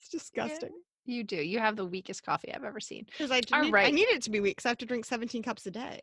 It's 0.00 0.12
Yeah, 0.12 0.18
disgusting. 0.18 0.70
You 1.06 1.24
do. 1.24 1.36
You 1.36 1.58
have 1.58 1.76
the 1.76 1.84
weakest 1.86 2.24
coffee 2.24 2.54
I've 2.54 2.64
ever 2.64 2.78
seen. 2.80 3.06
Because 3.06 3.30
I, 3.30 3.40
All 3.52 3.62
need, 3.62 3.74
I 3.74 3.90
need 3.90 4.08
it 4.10 4.22
to 4.22 4.30
be 4.30 4.40
weak 4.40 4.56
because 4.56 4.66
I 4.66 4.68
have 4.68 4.78
to 4.78 4.86
drink 4.86 5.04
17 5.04 5.42
cups 5.42 5.66
a 5.66 5.70
day. 5.70 6.00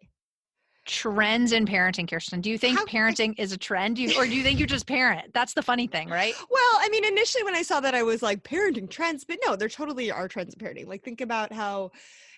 Trends 0.87 1.51
in 1.51 1.65
parenting, 1.65 2.09
Kirsten. 2.09 2.41
Do 2.41 2.49
you 2.49 2.57
think 2.57 2.77
How- 2.79 2.85
parenting 2.85 3.35
is 3.37 3.51
a 3.51 3.57
trend, 3.57 3.97
do 3.97 4.01
you, 4.03 4.17
or 4.19 4.25
do 4.25 4.33
you 4.35 4.41
think 4.41 4.59
you 4.59 4.65
just 4.65 4.87
parent? 4.87 5.33
That's 5.33 5.53
the 5.53 5.61
funny 5.61 5.85
thing, 5.87 6.09
right? 6.09 6.33
Well, 6.49 6.73
I 6.79 6.89
mean, 6.89 7.05
initially 7.05 7.43
when 7.43 7.55
I 7.55 7.61
saw 7.61 7.79
that, 7.81 7.93
I 7.93 8.03
was 8.03 8.21
like 8.23 8.41
parenting 8.43 8.89
trends, 8.89 9.23
but 9.25 9.37
no, 9.45 9.55
there 9.55 9.69
totally 9.69 10.09
are 10.11 10.27
trends 10.27 10.55
in 10.55 10.59
parenting. 10.59 10.87
Like 10.87 11.03
think 11.03 11.21
about 11.21 11.53
how, 11.53 11.91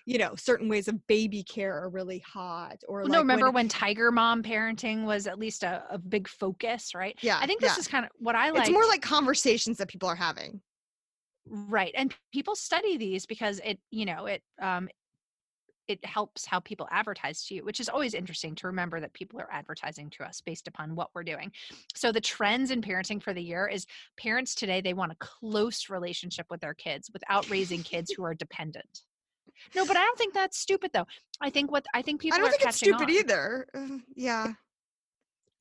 you 0.04 0.18
know, 0.18 0.34
certain 0.36 0.68
ways 0.68 0.88
of 0.88 1.06
baby 1.06 1.42
care 1.42 1.80
are 1.82 1.88
really 1.88 2.18
hot. 2.26 2.82
Or 2.88 2.98
Well, 2.98 3.04
like 3.06 3.12
no, 3.12 3.18
remember 3.20 3.50
when, 3.50 3.68
Tiger 3.68 4.10
Mom 4.10 4.42
parenting 4.42 5.04
was 5.04 5.26
at 5.26 5.38
least 5.38 5.62
a, 5.62 5.84
a 5.88 5.98
big 5.98 6.28
focus, 6.28 6.94
right? 6.94 7.16
Yeah, 7.22 7.38
I 7.40 7.46
think 7.46 7.60
this 7.60 7.76
yeah. 7.76 7.80
is 7.80 7.88
kind 7.88 8.04
of 8.04 8.10
what 8.18 8.34
I 8.34 8.50
like. 8.50 8.62
it's 8.62 8.70
more 8.70 8.86
like 8.86 9.02
conversations 9.02 9.78
that 9.78 9.88
people 9.88 10.08
are 10.08 10.16
having. 10.16 10.60
right 11.46 11.92
and 11.96 12.14
people 12.32 12.54
study 12.54 12.96
these 12.96 13.24
because 13.26 13.60
it 13.64 13.78
you 13.90 14.04
know 14.04 14.26
it 14.26 14.42
um 14.60 14.88
it 15.90 16.04
helps 16.04 16.46
how 16.46 16.60
people 16.60 16.88
advertise 16.90 17.44
to 17.44 17.54
you 17.54 17.64
which 17.64 17.80
is 17.80 17.88
always 17.88 18.14
interesting 18.14 18.54
to 18.54 18.66
remember 18.66 19.00
that 19.00 19.12
people 19.12 19.40
are 19.40 19.52
advertising 19.52 20.08
to 20.08 20.22
us 20.24 20.40
based 20.40 20.68
upon 20.68 20.94
what 20.94 21.10
we're 21.14 21.24
doing 21.24 21.50
so 21.94 22.12
the 22.12 22.20
trends 22.20 22.70
in 22.70 22.80
parenting 22.80 23.22
for 23.22 23.34
the 23.34 23.42
year 23.42 23.66
is 23.66 23.86
parents 24.16 24.54
today 24.54 24.80
they 24.80 24.94
want 24.94 25.12
a 25.12 25.16
close 25.16 25.90
relationship 25.90 26.46
with 26.48 26.60
their 26.60 26.74
kids 26.74 27.10
without 27.12 27.48
raising 27.50 27.82
kids 27.82 28.12
who 28.12 28.22
are 28.24 28.34
dependent 28.34 29.02
no 29.74 29.84
but 29.84 29.96
i 29.96 30.04
don't 30.04 30.16
think 30.16 30.32
that's 30.32 30.58
stupid 30.58 30.90
though 30.94 31.06
i 31.40 31.50
think 31.50 31.70
what 31.70 31.84
i 31.92 32.00
think 32.00 32.20
people 32.20 32.36
I 32.36 32.38
don't 32.38 32.48
are 32.48 32.52
think 32.52 32.64
it's 32.64 32.76
stupid 32.76 33.02
on. 33.02 33.10
either. 33.10 33.66
Uh, 33.74 33.98
yeah. 34.14 34.52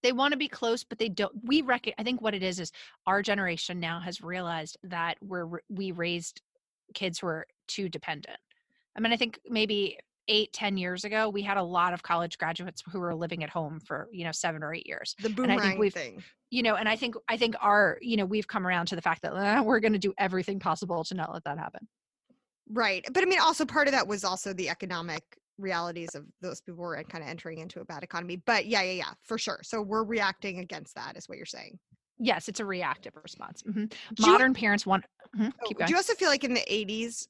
they 0.03 0.11
want 0.11 0.32
to 0.32 0.38
be 0.38 0.47
close 0.47 0.84
but 0.84 0.99
they 0.99 1.09
don't 1.09 1.34
we 1.43 1.61
reckon 1.63 1.93
i 1.97 2.03
think 2.03 2.21
what 2.21 2.36
it 2.36 2.43
is 2.43 2.59
is 2.59 2.71
our 3.07 3.21
generation 3.21 3.80
now 3.80 3.99
has 3.99 4.21
realized 4.21 4.77
that 4.84 5.17
we're 5.21 5.47
we 5.69 5.91
raised 5.91 6.41
kids 6.93 7.19
who 7.19 7.27
are 7.27 7.45
too 7.67 7.89
dependent 7.89 8.38
i 8.95 8.99
mean 8.99 9.11
i 9.11 9.17
think 9.17 9.39
maybe 9.49 9.97
eight 10.30 10.53
ten 10.53 10.77
years 10.77 11.03
ago 11.03 11.27
we 11.30 11.41
had 11.41 11.57
a 11.57 11.63
lot 11.63 11.91
of 11.93 12.01
college 12.03 12.38
graduates 12.38 12.82
who 12.91 12.99
were 12.99 13.13
living 13.15 13.43
at 13.43 13.49
home 13.49 13.80
for 13.80 14.07
you 14.11 14.23
know 14.23 14.32
seven 14.32 14.63
or 14.63 14.73
eight 14.73 14.88
years 14.88 15.15
The 15.21 15.23
I 15.30 15.34
think 15.34 15.36
boomerang 15.36 15.91
thing. 15.91 16.23
you 16.51 16.63
know 16.63 16.75
and 16.75 16.88
i 16.88 16.95
think 16.95 17.15
i 17.27 17.36
think 17.36 17.55
our 17.59 17.97
you 18.01 18.15
know 18.15 18.25
we've 18.25 18.47
come 18.47 18.65
around 18.65 18.86
to 18.88 18.95
the 18.95 19.01
fact 19.01 19.21
that 19.23 19.34
"Uh, 19.34 19.61
we're 19.63 19.80
going 19.82 19.93
to 19.93 19.99
do 19.99 20.13
everything 20.17 20.59
possible 20.59 21.03
to 21.03 21.13
not 21.15 21.34
let 21.34 21.43
that 21.43 21.57
happen 21.57 21.88
Right. 22.71 23.03
But 23.11 23.23
I 23.23 23.25
mean, 23.25 23.39
also 23.39 23.65
part 23.65 23.88
of 23.88 23.93
that 23.93 24.07
was 24.07 24.23
also 24.23 24.53
the 24.53 24.69
economic 24.69 25.23
realities 25.57 26.09
of 26.13 26.25
those 26.39 26.61
people 26.61 26.84
were 26.84 27.03
kind 27.03 27.23
of 27.23 27.27
entering 27.30 27.57
into 27.57 27.80
a 27.82 27.86
bad 27.86 28.03
economy. 28.03 28.36
But 28.36 28.67
yeah, 28.67 28.84
yeah, 28.84 28.91
yeah, 28.91 29.13
for 29.23 29.39
sure. 29.39 29.59
So 29.63 29.82
we're 29.82 30.03
reacting 30.03 30.59
against 30.59 30.93
that, 30.93 31.17
is 31.17 31.27
what 31.27 31.38
you're 31.39 31.47
saying. 31.47 31.80
yes 32.19 32.47
it's 32.47 32.59
a 32.59 32.65
reactive 32.65 33.13
response 33.23 33.63
Mhm. 33.63 33.89
Do 34.13 34.23
you- 34.23 34.32
modern 34.32 34.53
parents 34.53 34.86
want 34.86 35.03
Mhm, 35.36 35.51
Oh, 35.65 35.73
do 35.86 35.86
you 35.89 35.95
also 35.95 36.13
feel 36.15 36.30
like 36.30 36.43
in 36.43 36.53
the 36.53 36.65
80s 36.71 37.27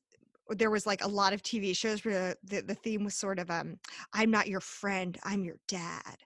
there 0.49 0.69
was 0.71 0.85
like 0.85 1.03
a 1.03 1.07
lot 1.07 1.33
of 1.33 1.41
TV 1.43 1.75
shows 1.75 2.03
where 2.05 2.35
the, 2.43 2.61
the 2.61 2.75
theme 2.75 3.03
was 3.03 3.15
sort 3.15 3.39
of 3.39 3.49
um 3.51 3.77
I'm 4.13 4.31
not 4.31 4.47
your 4.47 4.61
friend, 4.61 5.17
I'm 5.23 5.43
your 5.43 5.57
dad. 5.67 6.17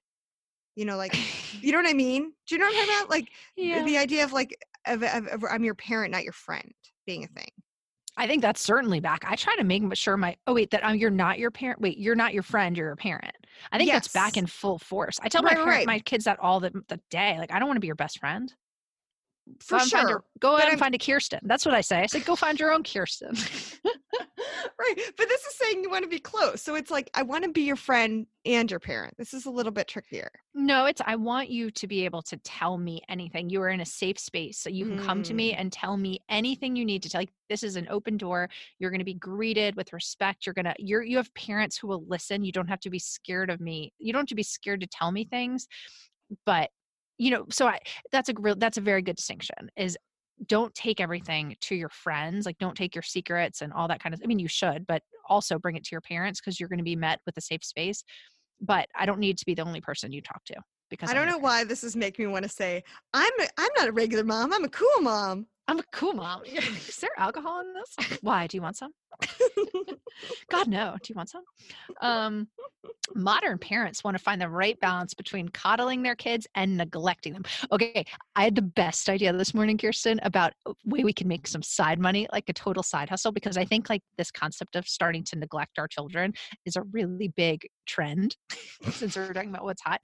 You 0.76 0.86
know, 0.86 0.98
like 0.98 1.16
you 1.62 1.72
know 1.72 1.80
what 1.80 1.90
I 1.90 1.94
mean? 1.94 2.34
Do 2.48 2.56
you 2.56 2.60
know 2.60 2.66
what 2.66 2.76
I'm 2.76 2.82
talking 2.88 2.96
about? 3.02 3.10
Like 3.10 3.30
yeah 3.56 3.84
the 3.84 3.98
idea 3.98 4.24
of 4.24 4.34
like 4.34 4.58
of, 4.88 5.04
of, 5.04 5.28
of 5.28 5.44
I'm 5.50 5.64
your 5.64 5.76
parent, 5.76 6.12
not 6.12 6.24
your 6.24 6.34
friend 6.34 6.72
being 7.06 7.24
a 7.24 7.28
thing. 7.28 7.50
I 8.16 8.28
think 8.28 8.42
that's 8.42 8.62
certainly 8.62 9.00
back. 9.00 9.24
I 9.28 9.36
try 9.36 9.56
to 9.56 9.64
make 9.64 9.84
sure 9.96 10.18
my 10.18 10.36
oh 10.46 10.54
wait 10.54 10.70
that 10.72 10.84
um, 10.84 10.96
you're 10.96 11.10
not 11.10 11.40
your 11.40 11.52
parent. 11.52 11.82
Wait, 11.82 11.98
you're 11.98 12.16
not 12.16 12.34
your 12.34 12.44
friend. 12.44 12.78
You're 12.78 12.92
a 12.92 12.96
parent. 12.98 13.36
I 13.72 13.78
think 13.78 13.92
that's 13.92 14.08
back 14.08 14.38
in 14.38 14.46
full 14.46 14.78
force. 14.80 15.20
I 15.24 15.30
tell 15.30 15.42
Right, 15.42 15.56
my 15.58 15.64
parent, 15.64 15.66
right. 15.66 15.88
my 15.88 16.00
kids 16.00 16.26
that 16.26 16.40
all 16.40 16.60
the 16.60 16.72
the 16.90 17.00
day. 17.10 17.38
Like 17.40 17.52
I 17.52 17.60
don't 17.60 17.68
want 17.68 17.78
to 17.78 17.82
be 17.82 17.88
your 17.88 17.96
best 17.96 18.20
friend. 18.20 18.54
For 19.60 19.78
go 19.78 19.86
find 19.86 19.88
a- 20.06 20.10
sure. 20.12 20.24
go 20.40 20.52
but 20.52 20.56
out 20.56 20.62
and 20.62 20.70
I'm- 20.72 20.80
find 20.80 20.96
a 20.96 20.98
Kirsten. 20.98 21.40
That's 21.44 21.66
what 21.66 21.76
I 21.76 21.82
say. 21.82 22.02
I 22.02 22.06
say 22.08 22.20
go 22.22 22.36
find 22.36 22.60
your 22.60 22.72
own 22.72 22.84
Kirsten. 22.84 23.34
right. 24.80 24.96
But 25.18 25.28
this 25.28 25.42
is 25.44 25.56
saying 25.56 25.84
you 25.84 25.90
want 25.90 26.04
to 26.04 26.10
be 26.10 26.20
close. 26.20 26.62
So 26.62 26.76
it's 26.76 26.92
like, 26.92 27.10
I 27.14 27.24
want 27.24 27.44
to 27.44 27.52
be 27.52 27.62
your 27.62 27.76
friend 27.76 28.26
and 28.46 28.70
your 28.70 28.80
parent. 28.80 29.16
This 29.18 29.34
is 29.34 29.46
a 29.46 29.50
little 29.50 29.72
bit 29.72 29.88
trickier. 29.88 30.30
no, 30.54 30.86
it's 30.86 31.02
I 31.06 31.16
want 31.16 31.50
you 31.50 31.72
to 31.72 31.88
be 31.88 32.06
able 32.06 32.22
to 32.24 32.38
tell 32.38 32.78
me 32.78 33.02
anything. 33.10 33.50
You 33.50 33.62
are 33.62 33.70
in 33.70 33.82
a 33.82 33.86
safe 33.86 34.20
space, 34.20 34.58
so 34.60 34.70
you 34.70 34.86
can 34.86 35.00
come 35.00 35.24
to 35.24 35.34
me 35.34 35.52
Mm. 35.54 35.56
and 35.60 35.72
tell 35.72 35.98
me 35.98 36.20
anything 36.30 36.76
you 36.76 36.86
need 36.86 37.04
to 37.04 37.10
tell. 37.10 37.22
Like 37.22 37.34
this 37.50 37.64
is 37.64 37.76
an 37.76 37.88
open 37.90 38.18
door. 38.18 38.50
You're 38.80 38.90
going 38.92 39.00
to 39.00 39.06
be 39.06 39.14
greeted 39.14 39.76
with 39.76 39.94
respect. 39.94 40.46
You're 40.46 40.54
gonna 40.54 40.76
you're 40.78 41.04
you 41.04 41.18
have 41.18 41.34
parents 41.36 41.78
who 41.78 41.88
will 41.88 42.04
listen. 42.08 42.44
You 42.44 42.52
don't 42.52 42.68
have 42.68 42.80
to 42.82 42.90
be 42.90 43.00
scared 43.00 43.50
of 43.50 43.60
me. 43.62 43.94
You 44.00 44.14
don't 44.14 44.22
have 44.22 44.28
to 44.28 44.36
be 44.36 44.44
scared 44.44 44.82
to 44.82 44.88
tell 44.88 45.12
me 45.12 45.26
things. 45.26 45.68
But 46.46 46.70
you 47.18 47.32
know, 47.32 47.46
so 47.50 47.68
I 47.68 47.80
that's 48.12 48.30
a 48.30 48.34
real 48.40 48.56
that's 48.56 48.78
a 48.78 48.82
very 48.82 49.02
good 49.02 49.16
distinction. 49.16 49.70
Is 49.78 49.98
don't 50.48 50.74
take 50.74 51.00
everything 51.00 51.56
to 51.62 51.76
your 51.76 51.90
friends 51.90 52.46
like 52.46 52.58
don't 52.58 52.76
take 52.76 52.96
your 52.96 53.04
secrets 53.04 53.62
and 53.62 53.72
all 53.72 53.88
that 53.88 54.02
kind 54.02 54.16
of 54.16 54.22
i 54.24 54.28
mean 54.28 54.40
you 54.40 54.48
should 54.48 54.86
but 54.88 55.02
also 55.30 55.60
bring 55.60 55.76
it 55.76 55.84
to 55.84 55.90
your 55.92 56.02
parents 56.02 56.42
because 56.42 56.60
you're 56.60 56.68
going 56.68 56.80
to 56.80 56.84
be 56.84 56.96
met 56.96 57.20
with 57.26 57.38
a 57.38 57.42
safe 57.42 57.64
space 57.64 58.04
but 58.60 58.88
i 58.96 59.06
don't 59.06 59.20
need 59.20 59.38
to 59.38 59.46
be 59.46 59.54
the 59.54 59.62
only 59.62 59.80
person 59.80 60.12
you 60.12 60.22
talk 60.22 60.44
to 60.44 60.56
because 60.90 61.10
I 61.10 61.14
don't 61.16 61.26
know 61.26 61.40
parent. 61.40 61.44
why 61.44 61.64
this 61.64 61.84
is 61.84 61.96
making 61.96 62.26
me 62.26 62.32
want 62.32 62.44
to 62.44 62.50
say, 62.50 62.84
I'm 63.14 63.32
a, 63.40 63.48
I'm 63.58 63.70
not 63.78 63.88
a 63.88 63.92
regular 63.92 64.24
mom. 64.24 64.54
I'm 64.54 64.64
a 64.64 64.70
cool 64.70 65.02
mom. 65.02 65.48
i'm 65.68 65.80
a 65.80 65.84
cool 65.92 66.14
mom 66.14 66.44
is 66.46 66.98
there 66.98 67.10
alcohol 67.18 67.62
in 67.62 67.74
this 67.74 68.20
why 68.22 68.48
do 68.48 68.58
you 68.58 68.62
want 68.62 68.76
some 68.76 68.92
god 70.50 70.68
no. 70.68 70.96
Do 71.02 71.12
you 71.12 71.16
want 71.16 71.30
some? 71.30 71.44
Um 72.02 72.48
modern 73.16 73.58
parents 73.58 74.04
want 74.04 74.18
to 74.18 74.24
find 74.24 74.42
the 74.42 74.50
right 74.50 74.80
balance 74.80 75.14
between 75.14 75.50
coddling 75.50 76.04
their 76.04 76.16
kids 76.16 76.48
and 76.56 76.78
neglecting 76.78 77.34
them. 77.34 77.44
Okay 77.72 78.06
i 78.36 78.44
had 78.44 78.56
the 78.56 78.62
best 78.62 79.10
idea 79.10 79.32
this 79.34 79.54
morning 79.54 79.78
kirsten 79.78 80.20
about 80.24 80.54
a 80.66 80.74
way 80.86 81.04
we 81.04 81.14
can 81.14 81.28
make 81.28 81.48
some 81.48 81.62
side 81.62 82.00
money 82.00 82.28
like 82.32 82.48
a 82.50 82.54
total 82.54 82.84
side 82.84 83.10
hustle 83.10 83.32
because 83.32 83.58
i 83.58 83.66
think 83.66 83.90
like 83.90 84.02
this 84.18 84.32
concept 84.32 84.76
of 84.76 84.88
starting 84.88 85.24
to 85.24 85.38
neglect 85.38 85.80
our 85.80 85.88
children 85.88 86.34
is 86.66 86.76
a 86.76 86.82
really 86.92 87.28
big 87.30 87.68
trend 87.86 88.36
since 88.92 89.16
we're 89.16 89.34
talking 89.34 89.50
about 89.50 89.64
what's 89.64 89.82
hot. 89.82 90.00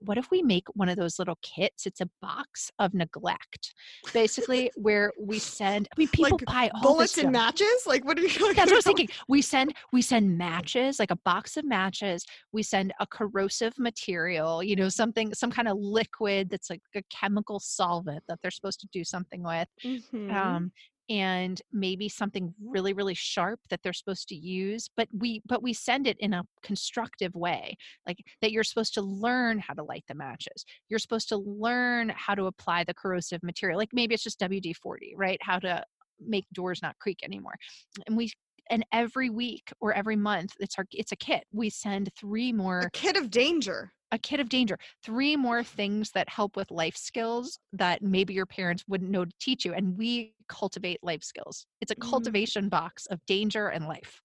What 0.00 0.18
if 0.18 0.30
we 0.30 0.42
make 0.42 0.64
one 0.74 0.88
of 0.88 0.96
those 0.96 1.18
little 1.18 1.38
kits? 1.42 1.86
It's 1.86 2.00
a 2.00 2.08
box 2.20 2.70
of 2.78 2.94
neglect 2.94 3.74
basically 4.12 4.70
where 4.76 5.12
we 5.20 5.38
send 5.38 5.88
i 5.92 5.98
mean 5.98 6.08
people 6.08 6.38
Like 6.38 6.46
buy 6.46 6.70
all 6.74 6.82
Bullets 6.82 7.18
and 7.18 7.32
matches? 7.32 7.84
Like, 7.86 8.04
what 8.04 8.18
are 8.18 8.22
you 8.22 8.27
talking 8.27 8.27
That's 8.56 8.70
what 8.70 8.72
I 8.72 8.74
was 8.74 8.84
thinking. 8.84 9.08
We 9.28 9.42
send 9.42 9.74
we 9.92 10.02
send 10.02 10.36
matches, 10.38 10.98
like 10.98 11.10
a 11.10 11.16
box 11.16 11.56
of 11.56 11.64
matches. 11.64 12.24
We 12.52 12.62
send 12.62 12.92
a 13.00 13.06
corrosive 13.06 13.78
material, 13.78 14.62
you 14.62 14.76
know, 14.76 14.88
something 14.88 15.34
some 15.34 15.50
kind 15.50 15.68
of 15.68 15.76
liquid 15.78 16.50
that's 16.50 16.70
like 16.70 16.82
a 16.94 17.02
chemical 17.10 17.60
solvent 17.60 18.22
that 18.28 18.38
they're 18.42 18.50
supposed 18.50 18.80
to 18.80 18.88
do 18.92 19.04
something 19.04 19.42
with. 19.42 19.68
Mhm. 19.84 20.32
Um 20.32 20.72
and 21.10 21.62
maybe 21.72 22.08
something 22.08 22.54
really 22.62 22.92
really 22.92 23.14
sharp 23.14 23.60
that 23.70 23.80
they're 23.82 23.92
supposed 23.92 24.28
to 24.28 24.34
use 24.34 24.90
but 24.96 25.08
we 25.16 25.40
but 25.46 25.62
we 25.62 25.72
send 25.72 26.06
it 26.06 26.18
in 26.20 26.34
a 26.34 26.44
constructive 26.62 27.34
way 27.34 27.76
like 28.06 28.18
that 28.42 28.52
you're 28.52 28.64
supposed 28.64 28.92
to 28.94 29.00
learn 29.00 29.58
how 29.58 29.72
to 29.72 29.82
light 29.82 30.04
the 30.08 30.14
matches 30.14 30.64
you're 30.88 30.98
supposed 30.98 31.28
to 31.28 31.36
learn 31.38 32.12
how 32.14 32.34
to 32.34 32.44
apply 32.44 32.84
the 32.84 32.94
corrosive 32.94 33.42
material 33.42 33.78
like 33.78 33.88
maybe 33.92 34.14
it's 34.14 34.24
just 34.24 34.40
wd-40 34.40 35.12
right 35.16 35.38
how 35.40 35.58
to 35.58 35.82
make 36.20 36.46
doors 36.52 36.80
not 36.82 36.98
creak 36.98 37.18
anymore 37.22 37.54
and 38.06 38.16
we 38.16 38.30
and 38.70 38.84
every 38.92 39.30
week 39.30 39.72
or 39.80 39.92
every 39.94 40.16
month 40.16 40.54
it's 40.60 40.76
our 40.78 40.84
it's 40.92 41.12
a 41.12 41.16
kit 41.16 41.44
we 41.52 41.70
send 41.70 42.10
three 42.18 42.52
more 42.52 42.80
a 42.80 42.90
kid 42.90 43.16
of 43.16 43.30
danger. 43.30 43.92
a 44.12 44.18
kit 44.18 44.40
of 44.40 44.48
danger 44.48 44.78
three 45.02 45.36
more 45.36 45.62
things 45.62 46.10
that 46.12 46.28
help 46.28 46.56
with 46.56 46.70
life 46.70 46.96
skills 46.96 47.58
that 47.72 48.02
maybe 48.02 48.34
your 48.34 48.46
parents 48.46 48.84
wouldn't 48.88 49.10
know 49.10 49.24
to 49.24 49.32
teach 49.40 49.64
you 49.64 49.72
and 49.74 49.96
we 49.98 50.34
cultivate 50.48 50.98
life 51.02 51.22
skills 51.22 51.66
it's 51.80 51.92
a 51.92 51.96
Mm. 51.96 52.10
cultivation 52.10 52.68
box 52.68 53.06
of 53.06 53.24
danger 53.26 53.68
and 53.68 53.86
life 53.86 54.20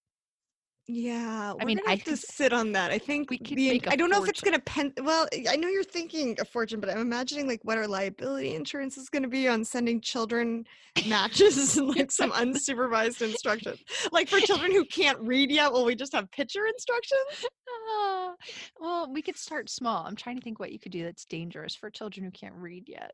Yeah, 0.87 1.53
we're 1.53 1.65
mean, 1.65 1.79
I 1.87 1.91
have 1.91 2.03
to 2.05 2.17
sit 2.17 2.51
on 2.51 2.73
that. 2.73 2.91
I 2.91 2.97
think 2.97 3.29
we 3.29 3.37
can. 3.37 3.55
the, 3.55 3.81
I 3.87 3.95
don't 3.95 4.09
know 4.09 4.21
if 4.21 4.29
it's 4.29 4.41
gonna 4.41 4.59
pen. 4.59 4.93
Well, 5.01 5.27
I 5.49 5.55
know 5.55 5.69
you're 5.69 5.83
thinking 5.83 6.35
a 6.41 6.45
fortune, 6.45 6.81
but 6.81 6.89
I'm 6.89 6.99
imagining 6.99 7.47
like 7.47 7.61
what 7.63 7.77
our 7.77 7.87
liability 7.87 8.53
insurance 8.53 8.97
is 8.97 9.07
gonna 9.09 9.29
be 9.29 9.47
on 9.47 9.63
sending 9.63 10.01
children 10.01 10.65
matches 11.07 11.77
and 11.77 11.87
like 11.95 12.11
some 12.11 12.31
unsupervised 12.31 13.21
instructions. 13.21 13.79
Like 14.11 14.27
for 14.27 14.39
children 14.41 14.71
who 14.71 14.83
can't 14.85 15.19
read 15.19 15.51
yet, 15.51 15.71
will 15.71 15.85
we 15.85 15.95
just 15.95 16.13
have 16.13 16.29
picture 16.31 16.67
instructions? 16.67 17.45
Ah, 17.89 18.33
well 18.79 19.11
we 19.11 19.21
could 19.21 19.37
start 19.37 19.69
small 19.69 20.05
i'm 20.05 20.15
trying 20.15 20.35
to 20.35 20.41
think 20.41 20.59
what 20.59 20.71
you 20.71 20.79
could 20.79 20.91
do 20.91 21.03
that's 21.03 21.25
dangerous 21.25 21.75
for 21.75 21.89
children 21.89 22.23
who 22.23 22.31
can't 22.31 22.55
read 22.55 22.87
yet 22.87 23.13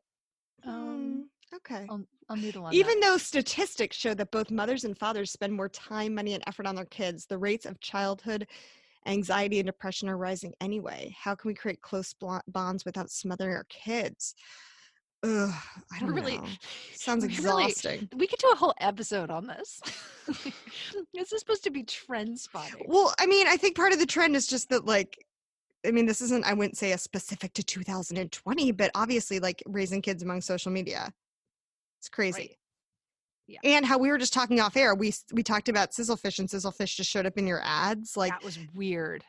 um 0.66 0.74
Hmm, 0.74 1.20
okay. 1.54 1.86
I'll, 1.88 2.02
I'll 2.28 2.36
noodle 2.36 2.64
on 2.66 2.74
Even 2.74 3.00
that. 3.00 3.06
though 3.06 3.16
statistics 3.16 3.96
show 3.96 4.14
that 4.14 4.30
both 4.30 4.50
mothers 4.50 4.84
and 4.84 4.96
fathers 4.98 5.30
spend 5.32 5.52
more 5.52 5.68
time, 5.68 6.14
money, 6.14 6.34
and 6.34 6.42
effort 6.46 6.66
on 6.66 6.74
their 6.74 6.84
kids, 6.86 7.26
the 7.26 7.38
rates 7.38 7.66
of 7.66 7.80
childhood 7.80 8.46
anxiety 9.06 9.58
and 9.58 9.66
depression 9.66 10.08
are 10.10 10.18
rising 10.18 10.52
anyway. 10.60 11.14
How 11.18 11.34
can 11.34 11.48
we 11.48 11.54
create 11.54 11.80
close 11.80 12.14
bonds 12.48 12.84
without 12.84 13.10
smothering 13.10 13.56
our 13.56 13.64
kids? 13.70 14.34
Ugh, 15.22 15.50
I 15.92 15.98
don't 16.00 16.12
really- 16.12 16.38
know. 16.38 16.46
Sounds 16.94 17.24
we're 17.24 17.48
really- 17.48 17.64
exhausting. 17.66 18.08
we 18.16 18.26
could 18.26 18.38
do 18.38 18.50
a 18.52 18.56
whole 18.56 18.74
episode 18.80 19.30
on 19.30 19.46
this 19.46 19.80
this 21.14 21.32
is 21.32 21.40
supposed 21.40 21.64
to 21.64 21.70
be 21.70 21.82
trend 21.82 22.38
spotting 22.38 22.84
Well, 22.86 23.12
I 23.18 23.26
mean, 23.26 23.46
I 23.46 23.56
think 23.56 23.76
part 23.76 23.92
of 23.92 23.98
the 23.98 24.06
trend 24.06 24.34
is 24.36 24.46
just 24.46 24.68
that, 24.70 24.86
like, 24.86 25.18
I 25.86 25.90
mean, 25.90 26.04
this 26.06 26.20
isn't, 26.20 26.44
I 26.44 26.52
wouldn't 26.52 26.76
say 26.76 26.92
a 26.92 26.98
specific 26.98 27.52
to 27.54 27.62
2020, 27.62 28.72
but 28.72 28.90
obviously, 28.94 29.40
like, 29.40 29.62
raising 29.66 30.02
kids 30.02 30.22
among 30.22 30.40
social 30.42 30.70
media. 30.70 31.10
It's 32.00 32.08
crazy. 32.08 32.38
Right. 32.38 32.56
Yeah. 33.46 33.58
And 33.64 33.84
how 33.84 33.98
we 33.98 34.08
were 34.10 34.18
just 34.18 34.32
talking 34.32 34.60
off 34.60 34.76
air, 34.76 34.94
we 34.94 35.12
we 35.32 35.42
talked 35.42 35.68
about 35.68 35.90
sizzlefish, 35.90 36.38
and 36.38 36.48
sizzlefish 36.48 36.96
just 36.96 37.10
showed 37.10 37.26
up 37.26 37.36
in 37.36 37.46
your 37.46 37.60
ads, 37.62 38.16
like. 38.16 38.32
that 38.32 38.44
was 38.44 38.58
weird 38.74 39.24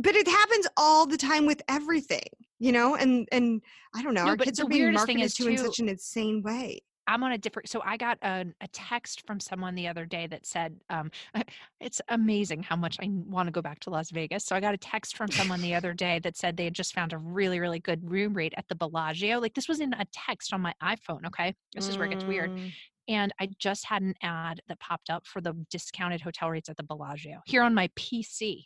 But 0.00 0.14
it 0.14 0.26
happens 0.26 0.66
all 0.76 1.06
the 1.06 1.16
time 1.16 1.44
with 1.44 1.60
everything, 1.68 2.28
you 2.58 2.72
know. 2.72 2.94
And 2.94 3.28
and 3.30 3.62
I 3.94 4.02
don't 4.02 4.14
know, 4.14 4.24
No, 4.24 4.30
our 4.30 4.36
kids 4.36 4.60
are 4.60 4.68
being 4.68 4.92
marketed 4.92 5.34
to 5.34 5.48
in 5.48 5.58
such 5.58 5.80
an 5.80 5.88
insane 5.88 6.42
way. 6.42 6.82
I'm 7.06 7.22
on 7.22 7.32
a 7.32 7.38
different. 7.38 7.68
So 7.68 7.82
I 7.84 7.96
got 7.96 8.18
a, 8.22 8.46
a 8.60 8.68
text 8.72 9.26
from 9.26 9.40
someone 9.40 9.74
the 9.74 9.88
other 9.88 10.06
day 10.06 10.26
that 10.28 10.46
said, 10.46 10.76
um, 10.90 11.10
"It's 11.80 12.00
amazing 12.08 12.62
how 12.62 12.76
much 12.76 12.96
I 13.00 13.08
want 13.10 13.46
to 13.46 13.52
go 13.52 13.62
back 13.62 13.80
to 13.80 13.90
Las 13.90 14.10
Vegas." 14.10 14.44
So 14.44 14.56
I 14.56 14.60
got 14.60 14.74
a 14.74 14.78
text 14.78 15.16
from 15.16 15.30
someone 15.30 15.60
the 15.60 15.74
other 15.74 15.92
day 15.92 16.18
that 16.20 16.36
said 16.36 16.56
they 16.56 16.64
had 16.64 16.74
just 16.74 16.94
found 16.94 17.12
a 17.12 17.18
really, 17.18 17.60
really 17.60 17.80
good 17.80 18.10
room 18.10 18.34
rate 18.34 18.54
at 18.56 18.66
the 18.68 18.74
Bellagio. 18.74 19.38
Like 19.38 19.54
this 19.54 19.68
was 19.68 19.80
in 19.80 19.92
a 19.94 20.06
text 20.12 20.52
on 20.52 20.60
my 20.60 20.74
iPhone. 20.82 21.26
Okay, 21.26 21.54
this 21.74 21.88
is 21.88 21.98
where 21.98 22.06
it 22.06 22.10
gets 22.10 22.24
weird. 22.24 22.50
Mm. 22.50 22.72
And 23.06 23.32
I 23.38 23.50
just 23.58 23.84
had 23.84 24.02
an 24.02 24.14
ad 24.22 24.60
that 24.68 24.80
popped 24.80 25.10
up 25.10 25.26
for 25.26 25.42
the 25.42 25.52
discounted 25.70 26.22
hotel 26.22 26.50
rates 26.50 26.70
at 26.70 26.76
the 26.76 26.82
Bellagio 26.82 27.40
here 27.44 27.62
on 27.62 27.74
my 27.74 27.88
PC. 27.96 28.64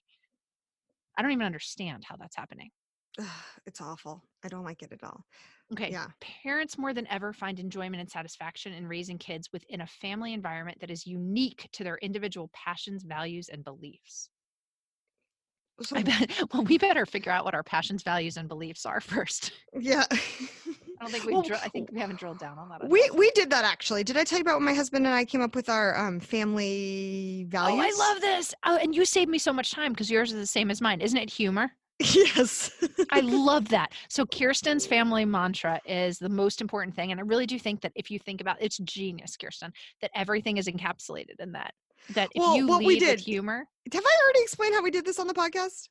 I 1.16 1.22
don't 1.22 1.32
even 1.32 1.46
understand 1.46 2.04
how 2.06 2.16
that's 2.16 2.36
happening. 2.36 2.70
Ugh, 3.18 3.26
it's 3.66 3.80
awful. 3.80 4.22
I 4.44 4.48
don't 4.48 4.64
like 4.64 4.82
it 4.82 4.92
at 4.92 5.02
all. 5.02 5.24
Okay. 5.72 5.90
Yeah. 5.90 6.06
Parents 6.42 6.78
more 6.78 6.94
than 6.94 7.06
ever 7.08 7.32
find 7.32 7.60
enjoyment 7.60 8.00
and 8.00 8.10
satisfaction 8.10 8.72
in 8.72 8.86
raising 8.86 9.18
kids 9.18 9.50
within 9.52 9.82
a 9.82 9.86
family 9.86 10.32
environment 10.32 10.78
that 10.80 10.90
is 10.90 11.06
unique 11.06 11.68
to 11.72 11.84
their 11.84 11.98
individual 11.98 12.50
passions, 12.54 13.04
values, 13.04 13.50
and 13.50 13.64
beliefs. 13.64 14.30
So, 15.80 15.96
I 15.96 16.02
bet. 16.02 16.30
Well, 16.52 16.64
we 16.64 16.78
better 16.78 17.06
figure 17.06 17.30
out 17.30 17.44
what 17.44 17.54
our 17.54 17.62
passions, 17.62 18.02
values, 18.02 18.36
and 18.36 18.48
beliefs 18.48 18.84
are 18.86 19.00
first. 19.02 19.52
yeah. 19.78 20.04
I 20.10 21.04
don't 21.04 21.12
think 21.12 21.24
we. 21.24 21.32
Well, 21.32 21.42
Drill, 21.42 21.60
I 21.62 21.68
think 21.68 21.90
we 21.92 22.00
haven't 22.00 22.18
drilled 22.18 22.40
down 22.40 22.58
on 22.58 22.68
that. 22.70 22.88
we 22.88 23.04
enough. 23.04 23.16
we 23.16 23.30
did 23.32 23.50
that 23.50 23.64
actually. 23.64 24.02
Did 24.02 24.16
I 24.16 24.24
tell 24.24 24.38
you 24.38 24.42
about 24.42 24.56
when 24.56 24.64
my 24.64 24.74
husband 24.74 25.06
and 25.06 25.14
I 25.14 25.24
came 25.24 25.40
up 25.40 25.54
with 25.54 25.68
our 25.68 25.96
um, 25.96 26.18
family 26.18 27.46
values? 27.48 27.94
Oh, 27.96 28.04
I 28.04 28.12
love 28.12 28.20
this. 28.20 28.54
Oh, 28.64 28.76
and 28.76 28.94
you 28.94 29.04
saved 29.04 29.30
me 29.30 29.38
so 29.38 29.52
much 29.52 29.70
time 29.70 29.92
because 29.92 30.10
yours 30.10 30.32
is 30.32 30.40
the 30.40 30.46
same 30.46 30.70
as 30.70 30.80
mine, 30.80 31.00
isn't 31.00 31.16
it? 31.16 31.30
Humor. 31.30 31.70
yes. 32.14 32.70
I 33.10 33.20
love 33.20 33.68
that. 33.70 33.92
So 34.08 34.24
Kirsten's 34.24 34.86
family 34.86 35.24
mantra 35.24 35.80
is 35.84 36.18
the 36.18 36.28
most 36.28 36.60
important 36.60 36.94
thing, 36.94 37.10
and 37.10 37.20
I 37.20 37.24
really 37.24 37.46
do 37.46 37.58
think 37.58 37.80
that 37.80 37.92
if 37.94 38.10
you 38.10 38.18
think 38.18 38.40
about 38.40 38.56
it's 38.60 38.78
genius, 38.78 39.36
Kirsten, 39.36 39.72
that 40.00 40.10
everything 40.14 40.58
is 40.58 40.68
encapsulated 40.68 41.40
in 41.40 41.52
that. 41.52 41.74
That 42.14 42.28
if 42.34 42.40
Well, 42.40 42.56
you 42.56 42.66
what 42.68 42.78
lead 42.78 42.86
we 42.86 42.94
with 42.94 43.00
did- 43.00 43.20
humor, 43.20 43.66
Have 43.92 44.04
I 44.04 44.18
already 44.24 44.42
explained 44.42 44.74
how 44.74 44.82
we 44.82 44.90
did 44.90 45.04
this 45.04 45.18
on 45.18 45.26
the 45.26 45.34
podcast? 45.34 45.88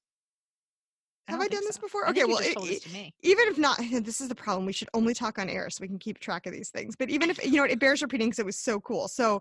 Have 1.27 1.39
don't 1.39 1.45
I 1.45 1.47
done 1.49 1.59
think 1.59 1.69
this 1.69 1.77
before? 1.77 2.09
Okay, 2.09 2.23
well, 2.25 2.37
it- 2.39 2.57
this 2.61 2.79
to 2.81 2.89
me. 2.89 3.13
even 3.21 3.47
if 3.47 3.57
not 3.57 3.77
this 4.03 4.21
is 4.21 4.29
the 4.29 4.35
problem 4.35 4.65
we 4.65 4.73
should 4.73 4.89
only 4.93 5.13
talk 5.13 5.37
on 5.39 5.49
air 5.49 5.69
so 5.69 5.81
we 5.81 5.87
can 5.87 5.99
keep 5.99 6.19
track 6.19 6.45
of 6.45 6.53
these 6.53 6.69
things 6.69 6.95
but 6.95 7.09
even 7.09 7.29
if 7.29 7.43
you 7.45 7.57
know 7.57 7.63
it 7.63 7.79
bears 7.79 8.01
repeating 8.01 8.27
because 8.27 8.39
it 8.39 8.45
was 8.45 8.57
so 8.59 8.79
cool 8.79 9.07
so 9.07 9.39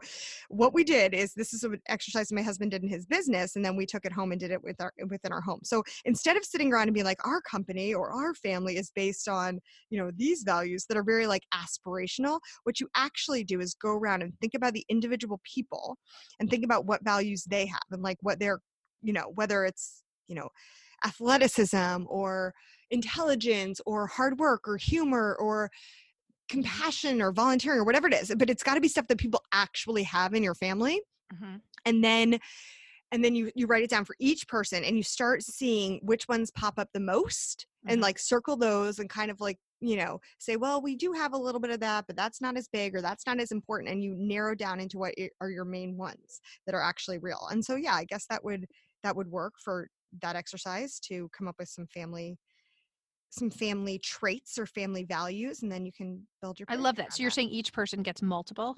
what 0.48 0.74
we 0.74 0.82
did 0.84 1.14
is 1.14 1.32
this 1.34 1.52
is 1.54 1.62
an 1.64 1.80
exercise 1.88 2.32
my 2.32 2.42
husband 2.42 2.70
did 2.72 2.82
in 2.82 2.88
his 2.88 3.06
business 3.06 3.56
and 3.56 3.64
then 3.64 3.76
we 3.76 3.86
took 3.86 4.04
it 4.04 4.12
home 4.12 4.32
and 4.32 4.40
did 4.40 4.50
it 4.50 4.62
with 4.62 4.80
our 4.80 4.92
within 5.08 5.32
our 5.32 5.40
home 5.40 5.60
so 5.62 5.82
instead 6.04 6.36
of 6.36 6.44
sitting 6.44 6.72
around 6.72 6.88
and 6.88 6.94
being 6.94 7.06
like 7.06 7.24
our 7.26 7.40
company 7.40 7.94
or 7.94 8.10
our 8.10 8.34
family 8.34 8.76
is 8.76 8.90
based 8.94 9.28
on 9.28 9.60
you 9.90 9.98
know 9.98 10.10
these 10.16 10.42
values 10.42 10.86
that 10.88 10.96
are 10.96 11.04
very 11.04 11.26
like 11.26 11.42
aspirational 11.54 12.40
what 12.64 12.80
you 12.80 12.88
actually 12.96 13.44
do 13.44 13.60
is 13.60 13.74
go 13.74 13.90
around 13.90 14.22
and 14.22 14.32
think 14.40 14.54
about 14.54 14.72
the 14.72 14.84
individual 14.88 15.40
people 15.44 15.96
and 16.40 16.50
think 16.50 16.64
about 16.64 16.86
what 16.86 17.04
values 17.04 17.44
they 17.44 17.66
have 17.66 17.80
and 17.90 18.02
like 18.02 18.18
what 18.22 18.38
they're 18.40 18.60
you 19.02 19.12
know 19.12 19.30
whether 19.34 19.64
it's 19.64 20.02
you 20.28 20.34
know 20.34 20.48
athleticism 21.04 22.04
or 22.08 22.54
intelligence 22.90 23.80
or 23.86 24.06
hard 24.06 24.38
work 24.38 24.68
or 24.68 24.76
humor 24.76 25.36
or 25.40 25.70
compassion 26.48 27.20
or 27.20 27.32
volunteering 27.32 27.80
or 27.80 27.84
whatever 27.84 28.06
it 28.06 28.14
is 28.14 28.32
but 28.36 28.48
it's 28.48 28.62
got 28.62 28.74
to 28.74 28.80
be 28.80 28.88
stuff 28.88 29.08
that 29.08 29.18
people 29.18 29.42
actually 29.52 30.04
have 30.04 30.32
in 30.34 30.42
your 30.42 30.54
family 30.54 31.00
Mhm. 31.34 31.60
and 31.84 32.04
then 32.04 32.38
and 33.12 33.24
then 33.24 33.34
you 33.34 33.50
you 33.54 33.66
write 33.66 33.82
it 33.82 33.90
down 33.90 34.04
for 34.04 34.14
each 34.18 34.46
person 34.48 34.84
and 34.84 34.96
you 34.96 35.02
start 35.02 35.42
seeing 35.42 36.00
which 36.02 36.28
ones 36.28 36.50
pop 36.52 36.78
up 36.78 36.88
the 36.92 37.00
most 37.00 37.66
and 37.88 37.98
Mhm. 37.98 38.02
like 38.02 38.18
circle 38.18 38.56
those 38.56 38.98
and 38.98 39.10
kind 39.10 39.30
of 39.30 39.40
like 39.40 39.58
you 39.80 39.96
know 39.96 40.20
say 40.38 40.56
well 40.56 40.80
we 40.80 40.96
do 40.96 41.12
have 41.12 41.32
a 41.32 41.36
little 41.38 41.60
bit 41.60 41.70
of 41.70 41.80
that 41.80 42.06
but 42.06 42.16
that's 42.16 42.40
not 42.40 42.56
as 42.56 42.68
big 42.68 42.94
or 42.94 43.02
that's 43.02 43.26
not 43.26 43.40
as 43.40 43.50
important 43.52 43.90
and 43.90 44.02
you 44.02 44.14
narrow 44.16 44.54
down 44.54 44.80
into 44.80 44.98
what 44.98 45.14
are 45.40 45.50
your 45.50 45.64
main 45.64 45.96
ones 45.96 46.40
that 46.64 46.74
are 46.74 46.80
actually 46.82 47.18
real 47.18 47.48
and 47.50 47.64
so 47.64 47.74
yeah 47.76 47.94
i 47.94 48.04
guess 48.04 48.26
that 48.26 48.42
would 48.44 48.66
that 49.02 49.14
would 49.16 49.28
work 49.28 49.54
for 49.62 49.88
that 50.22 50.36
exercise 50.36 50.98
to 51.00 51.28
come 51.36 51.48
up 51.48 51.56
with 51.58 51.68
some 51.68 51.86
family 51.86 52.38
some 53.30 53.50
family 53.50 53.98
traits 53.98 54.56
or 54.58 54.66
family 54.66 55.04
values 55.04 55.62
and 55.62 55.70
then 55.70 55.84
you 55.84 55.92
can 55.92 56.26
build 56.40 56.58
your 56.58 56.66
I 56.70 56.76
love 56.76 56.96
that. 56.96 57.12
So 57.12 57.22
you're 57.22 57.30
saying 57.30 57.48
each 57.50 57.72
person 57.72 58.02
gets 58.02 58.22
multiple? 58.22 58.76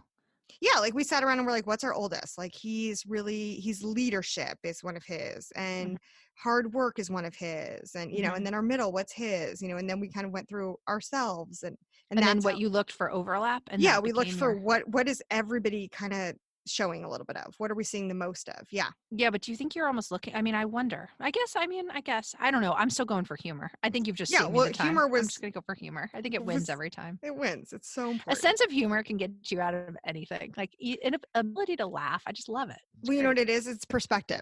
yeah 0.63 0.79
like 0.81 0.95
we 0.95 1.05
sat 1.05 1.23
around 1.23 1.37
and 1.39 1.47
we're 1.47 1.53
like 1.53 1.67
what's 1.67 1.85
our 1.85 1.93
oldest 1.93 2.39
like 2.39 2.55
he's 2.55 3.05
really 3.07 3.57
he's 3.57 3.83
leadership 3.83 4.57
is 4.65 4.83
one 4.83 4.97
of 4.97 5.05
his 5.05 5.53
and 5.57 5.99
hard 6.39 6.73
work 6.73 6.99
is 6.99 7.11
one 7.11 7.27
of 7.27 7.35
his 7.35 7.95
and 7.95 8.11
you 8.11 8.23
know 8.23 8.31
Mhm. 8.31 8.37
and 8.39 8.47
then 8.47 8.55
our 8.55 8.63
middle 8.63 8.91
what's 8.91 9.13
his 9.13 9.61
you 9.61 9.69
know 9.69 9.77
and 9.77 9.89
then 9.91 10.01
we 10.01 10.09
kind 10.09 10.25
of 10.25 10.33
went 10.33 10.49
through 10.49 10.77
ourselves 10.89 11.65
and 11.65 11.77
And, 12.11 12.19
then 12.19 12.39
what 12.41 12.55
how- 12.55 12.61
you 12.61 12.71
looked 12.71 12.93
for 12.93 13.11
overlap? 13.13 13.63
And 13.71 13.83
yeah 13.83 13.99
we 13.99 14.13
looked 14.13 14.33
for 14.33 14.53
your- 14.55 14.61
what 14.63 14.89
what 14.89 15.07
is 15.07 15.23
everybody 15.31 15.87
kind 15.89 16.15
of 16.15 16.35
showing 16.71 17.05
a 17.05 17.09
little 17.11 17.25
bit 17.25 17.37
of 17.39 17.55
what 17.59 17.71
are 17.71 17.75
we 17.75 17.85
seeing 17.85 18.09
the 18.09 18.15
most 18.15 18.49
of 18.49 18.67
yeah 18.71 18.89
Yeah, 19.11 19.31
but 19.31 19.41
do 19.43 19.51
you 19.51 19.57
think 19.57 19.75
you're 19.75 19.87
almost 19.87 20.11
looking? 20.11 20.35
I 20.35 20.43
mean, 20.43 20.55
I 20.55 20.65
wonder. 20.65 21.09
I 21.21 21.31
guess. 21.31 21.55
I 21.57 21.67
mean, 21.67 21.91
I 21.91 22.01
guess. 22.01 22.35
I 22.39 22.51
don't 22.51 22.63
know. 22.63 22.73
I'm 22.75 22.91
still 22.91 23.05
going 23.07 23.25
for 23.25 23.37
humor. 23.37 23.71
I 23.83 23.91
think 23.91 24.07
you've 24.07 24.17
just 24.17 24.33
Yeah, 24.33 24.47
well, 24.47 24.69
humor 24.73 25.05
I'm 25.05 25.25
just 25.25 25.41
gonna 25.41 25.51
go 25.51 25.61
for 25.61 25.75
humor. 25.75 26.11
I 26.15 26.21
think 26.21 26.35
it 26.35 26.45
wins 26.45 26.63
was- 26.63 26.69
every 26.77 26.91
time. 26.91 27.19
it 27.23 27.35
wins 27.35 27.73
it's 27.73 27.91
so 27.93 28.11
important. 28.11 28.39
A 28.39 28.41
sense 28.41 28.61
of 28.63 28.71
humor 28.71 29.03
can 29.03 29.17
get 29.17 29.31
you 29.51 29.61
out 29.61 29.75
of 29.75 29.97
anything. 30.07 30.55
Like 30.57 30.73
an 31.05 31.17
ability 31.35 31.77
to 31.77 31.87
laugh. 31.87 32.23
I 32.27 32.33
just 32.33 32.49
love 32.49 32.71
it. 32.71 32.79
It's 33.01 33.09
well 33.09 33.17
you 33.17 33.23
know 33.23 33.31
what 33.31 33.39
it 33.39 33.49
is 33.51 33.67
it's 33.67 33.85
perspective 33.85 34.41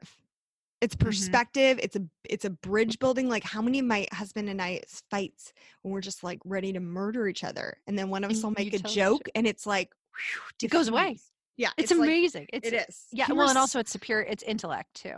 it's 0.82 0.94
Mhm. 0.94 1.06
perspective 1.06 1.78
it's 1.82 1.96
a 1.96 2.02
it's 2.28 2.44
a 2.44 2.50
bridge 2.50 2.98
building 2.98 3.28
like 3.30 3.42
how 3.44 3.62
many 3.62 3.78
of 3.78 3.86
my 3.86 4.06
husband 4.12 4.50
and 4.50 4.60
i 4.60 4.82
fights 5.10 5.54
when 5.80 5.92
we're 5.94 6.02
just 6.02 6.22
like 6.22 6.38
ready 6.44 6.70
to 6.70 6.80
murder 6.80 7.28
each 7.28 7.44
other 7.44 7.78
and 7.86 7.98
then 7.98 8.10
one 8.10 8.24
of 8.24 8.30
us 8.30 8.36
And 8.36 8.44
will 8.44 8.62
make 8.62 8.74
a 8.74 8.78
joke 8.80 9.26
and 9.34 9.46
it's 9.46 9.64
like 9.66 9.90
It 10.62 10.68
goes 10.70 10.88
away. 10.88 11.18
Yeah 11.56 11.70
It's, 11.76 11.90
like- 11.90 12.00
amazing. 12.00 12.46
it's 12.52 12.68
it 12.68 12.74
is 12.88 13.06
Yeah. 13.12 13.26
Well, 13.32 13.48
and 13.48 13.58
also 13.58 13.78
it's 13.78 13.90
superior. 13.92 14.26
It's 14.28 14.42
intellect 14.42 14.94
too. 14.94 15.14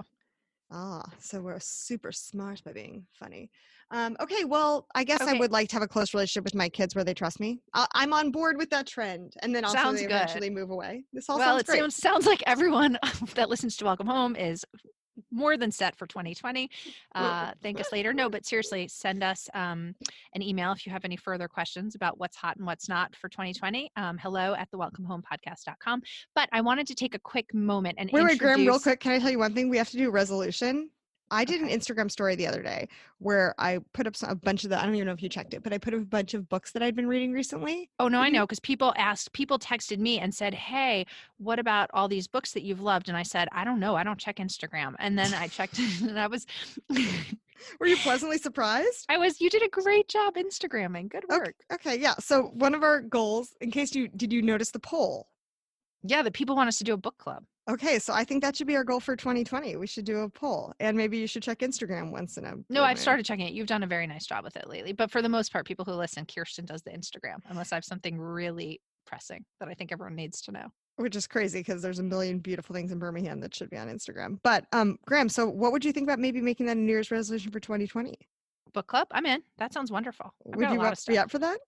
ah 0.70 1.02
so 1.18 1.40
we're 1.40 1.58
super 1.60 2.12
smart 2.12 2.62
by 2.64 2.72
being 2.72 3.06
funny 3.12 3.50
um 3.90 4.16
okay 4.20 4.44
well 4.44 4.86
i 4.94 5.02
guess 5.02 5.22
i 5.22 5.32
would 5.32 5.50
like 5.50 5.68
to 5.70 5.74
have 5.76 5.82
a 5.82 5.88
close 5.88 6.12
relationship 6.12 6.44
with 6.44 6.54
my 6.54 6.68
kids 6.68 6.94
where 6.94 7.04
they 7.04 7.14
trust 7.14 7.40
me 7.40 7.58
I- 7.72 7.86
i'm 7.94 8.12
on 8.12 8.30
board 8.30 8.58
with 8.58 8.68
that 8.70 8.86
trend 8.86 9.32
and 9.42 9.54
then 9.54 9.64
also 9.64 9.78
Sounds 9.78 9.98
they 10.00 10.06
good. 10.06 10.14
eventually 10.16 10.50
move 10.50 10.68
away 10.70 11.04
this 11.14 11.30
all 11.30 11.38
well, 11.38 11.48
sounds 11.48 11.62
it 11.62 11.66
great 11.68 11.80
sounds, 11.80 11.96
sounds 11.96 12.26
like 12.26 12.42
everyone 12.46 12.98
that 13.34 13.48
listens 13.48 13.76
to 13.78 13.84
Welcome 13.86 14.06
Home 14.08 14.36
is 14.36 14.62
more 15.30 15.56
than 15.56 15.70
set 15.70 15.96
for 15.96 16.06
2020. 16.06 16.70
Uh, 17.14 17.52
thank 17.62 17.80
us 17.80 17.92
later. 17.92 18.12
No, 18.12 18.28
but 18.28 18.46
seriously, 18.46 18.88
send 18.88 19.22
us 19.22 19.48
um, 19.54 19.94
an 20.34 20.42
email 20.42 20.72
if 20.72 20.86
you 20.86 20.92
have 20.92 21.04
any 21.04 21.16
further 21.16 21.48
questions 21.48 21.94
about 21.94 22.18
what's 22.18 22.36
hot 22.36 22.56
and 22.56 22.66
what's 22.66 22.88
not 22.88 23.14
for 23.16 23.28
2020. 23.28 23.90
Um, 23.96 24.18
hello 24.18 24.54
at 24.54 24.70
the 24.70 24.78
welcomehomepodcast.com. 24.78 26.02
But 26.34 26.48
I 26.52 26.60
wanted 26.60 26.86
to 26.88 26.94
take 26.94 27.14
a 27.14 27.18
quick 27.18 27.52
moment 27.54 27.96
and 27.98 28.10
Wait, 28.12 28.24
wait, 28.24 28.38
Graham, 28.38 28.60
real 28.60 28.80
quick. 28.80 29.00
Can 29.00 29.12
I 29.12 29.18
tell 29.18 29.30
you 29.30 29.38
one 29.38 29.54
thing? 29.54 29.68
We 29.68 29.78
have 29.78 29.90
to 29.90 29.96
do 29.96 30.08
a 30.08 30.12
resolution. 30.12 30.90
I 31.30 31.44
did 31.44 31.60
an 31.60 31.68
Instagram 31.68 32.10
story 32.10 32.34
the 32.36 32.46
other 32.46 32.62
day 32.62 32.88
where 33.18 33.54
I 33.58 33.80
put 33.92 34.06
up 34.06 34.16
some, 34.16 34.30
a 34.30 34.34
bunch 34.34 34.64
of 34.64 34.70
the, 34.70 34.80
I 34.80 34.84
don't 34.86 34.94
even 34.94 35.06
know 35.06 35.12
if 35.12 35.22
you 35.22 35.28
checked 35.28 35.54
it, 35.54 35.62
but 35.62 35.72
I 35.72 35.78
put 35.78 35.94
up 35.94 36.00
a 36.00 36.04
bunch 36.04 36.34
of 36.34 36.48
books 36.48 36.72
that 36.72 36.82
I'd 36.82 36.94
been 36.96 37.06
reading 37.08 37.32
recently. 37.32 37.90
Oh 37.98 38.08
no, 38.08 38.20
I 38.20 38.28
Mhm. 38.30 38.34
know 38.34 38.46
because 38.46 38.60
people 38.60 38.94
asked, 38.96 39.32
people 39.32 39.58
texted 39.58 39.98
me 39.98 40.18
and 40.18 40.34
said, 40.34 40.54
"Hey, 40.54 41.06
what 41.38 41.58
about 41.58 41.90
all 41.92 42.08
these 42.08 42.26
books 42.26 42.52
that 42.52 42.62
you've 42.62 42.80
loved?" 42.80 43.08
And 43.08 43.16
I 43.16 43.22
said, 43.22 43.48
"I 43.52 43.64
don't 43.64 43.80
know. 43.80 43.96
I 43.96 44.04
don't 44.04 44.18
check 44.18 44.36
Instagram." 44.36 44.94
And 44.98 45.18
then 45.18 45.34
I 45.34 45.48
checked, 45.48 45.78
and 46.02 46.18
I 46.18 46.26
was, 46.26 46.46
Were 47.80 47.86
you 47.86 47.96
pleasantly 47.98 48.38
surprised? 48.38 49.06
I 49.08 49.18
was. 49.18 49.40
You 49.40 49.50
did 49.50 49.62
a 49.62 49.68
great 49.68 50.08
job 50.08 50.36
Instagramming. 50.36 51.08
Good 51.08 51.24
work. 51.28 51.56
Okay, 51.72 51.90
okay, 51.90 52.00
yeah. 52.00 52.14
So 52.20 52.44
one 52.54 52.74
of 52.74 52.82
our 52.84 53.00
goals, 53.00 53.54
in 53.60 53.70
case 53.72 53.94
you 53.94 54.06
did 54.08 54.32
you 54.32 54.42
notice 54.42 54.70
the 54.70 54.78
poll? 54.78 55.28
Yeah, 56.02 56.22
the 56.22 56.30
people 56.30 56.56
want 56.56 56.68
us 56.68 56.78
to 56.78 56.84
do 56.84 56.94
a 56.94 56.98
book 56.98 57.18
club. 57.18 57.44
Okay, 57.68 57.98
so 57.98 58.14
I 58.14 58.24
think 58.24 58.42
that 58.42 58.56
should 58.56 58.66
be 58.66 58.76
our 58.76 58.84
goal 58.84 58.98
for 58.98 59.14
2020. 59.14 59.76
We 59.76 59.86
should 59.86 60.06
do 60.06 60.20
a 60.20 60.28
poll, 60.28 60.72
and 60.80 60.96
maybe 60.96 61.18
you 61.18 61.26
should 61.26 61.42
check 61.42 61.58
Instagram 61.58 62.10
once 62.10 62.38
in 62.38 62.46
a. 62.46 62.54
No, 62.70 62.82
I've 62.82 62.98
started 62.98 63.26
checking 63.26 63.46
it. 63.46 63.52
You've 63.52 63.66
done 63.66 63.82
a 63.82 63.86
very 63.86 64.06
nice 64.06 64.24
job 64.24 64.42
with 64.42 64.56
it 64.56 64.68
lately. 64.68 64.92
But 64.92 65.10
for 65.10 65.20
the 65.20 65.28
most 65.28 65.52
part, 65.52 65.66
people 65.66 65.84
who 65.84 65.92
listen, 65.92 66.24
Kirsten 66.24 66.64
does 66.64 66.82
the 66.82 66.90
Instagram, 66.92 67.40
unless 67.48 67.72
I 67.72 67.74
have 67.74 67.84
something 67.84 68.18
really 68.18 68.80
pressing 69.06 69.44
that 69.60 69.68
I 69.68 69.74
think 69.74 69.92
everyone 69.92 70.14
needs 70.14 70.40
to 70.42 70.52
know. 70.52 70.66
which 70.96 71.14
is 71.14 71.26
crazy 71.26 71.60
because 71.60 71.82
there's 71.82 71.98
a 71.98 72.02
million 72.02 72.38
beautiful 72.38 72.74
things 72.74 72.90
in 72.90 72.98
Birmingham 72.98 73.40
that 73.40 73.54
should 73.54 73.70
be 73.70 73.76
on 73.76 73.88
Instagram. 73.88 74.38
But 74.42 74.64
um, 74.72 74.98
Graham, 75.06 75.28
so 75.28 75.46
what 75.48 75.72
would 75.72 75.84
you 75.84 75.92
think 75.92 76.08
about 76.08 76.18
maybe 76.18 76.40
making 76.40 76.66
that 76.66 76.76
a 76.76 76.80
New 76.80 76.90
Year's 76.90 77.10
resolution 77.10 77.52
for 77.52 77.60
2020? 77.60 78.18
Book 78.72 78.86
club, 78.86 79.08
I'm 79.10 79.26
in. 79.26 79.42
That 79.58 79.72
sounds 79.72 79.90
wonderful. 79.92 80.32
I've 80.46 80.56
Would 80.56 80.70
you 80.70 80.78
lot 80.78 80.84
want 80.84 80.98
to 80.98 81.10
be 81.10 81.18
up 81.18 81.30
for 81.30 81.38
that? 81.38 81.58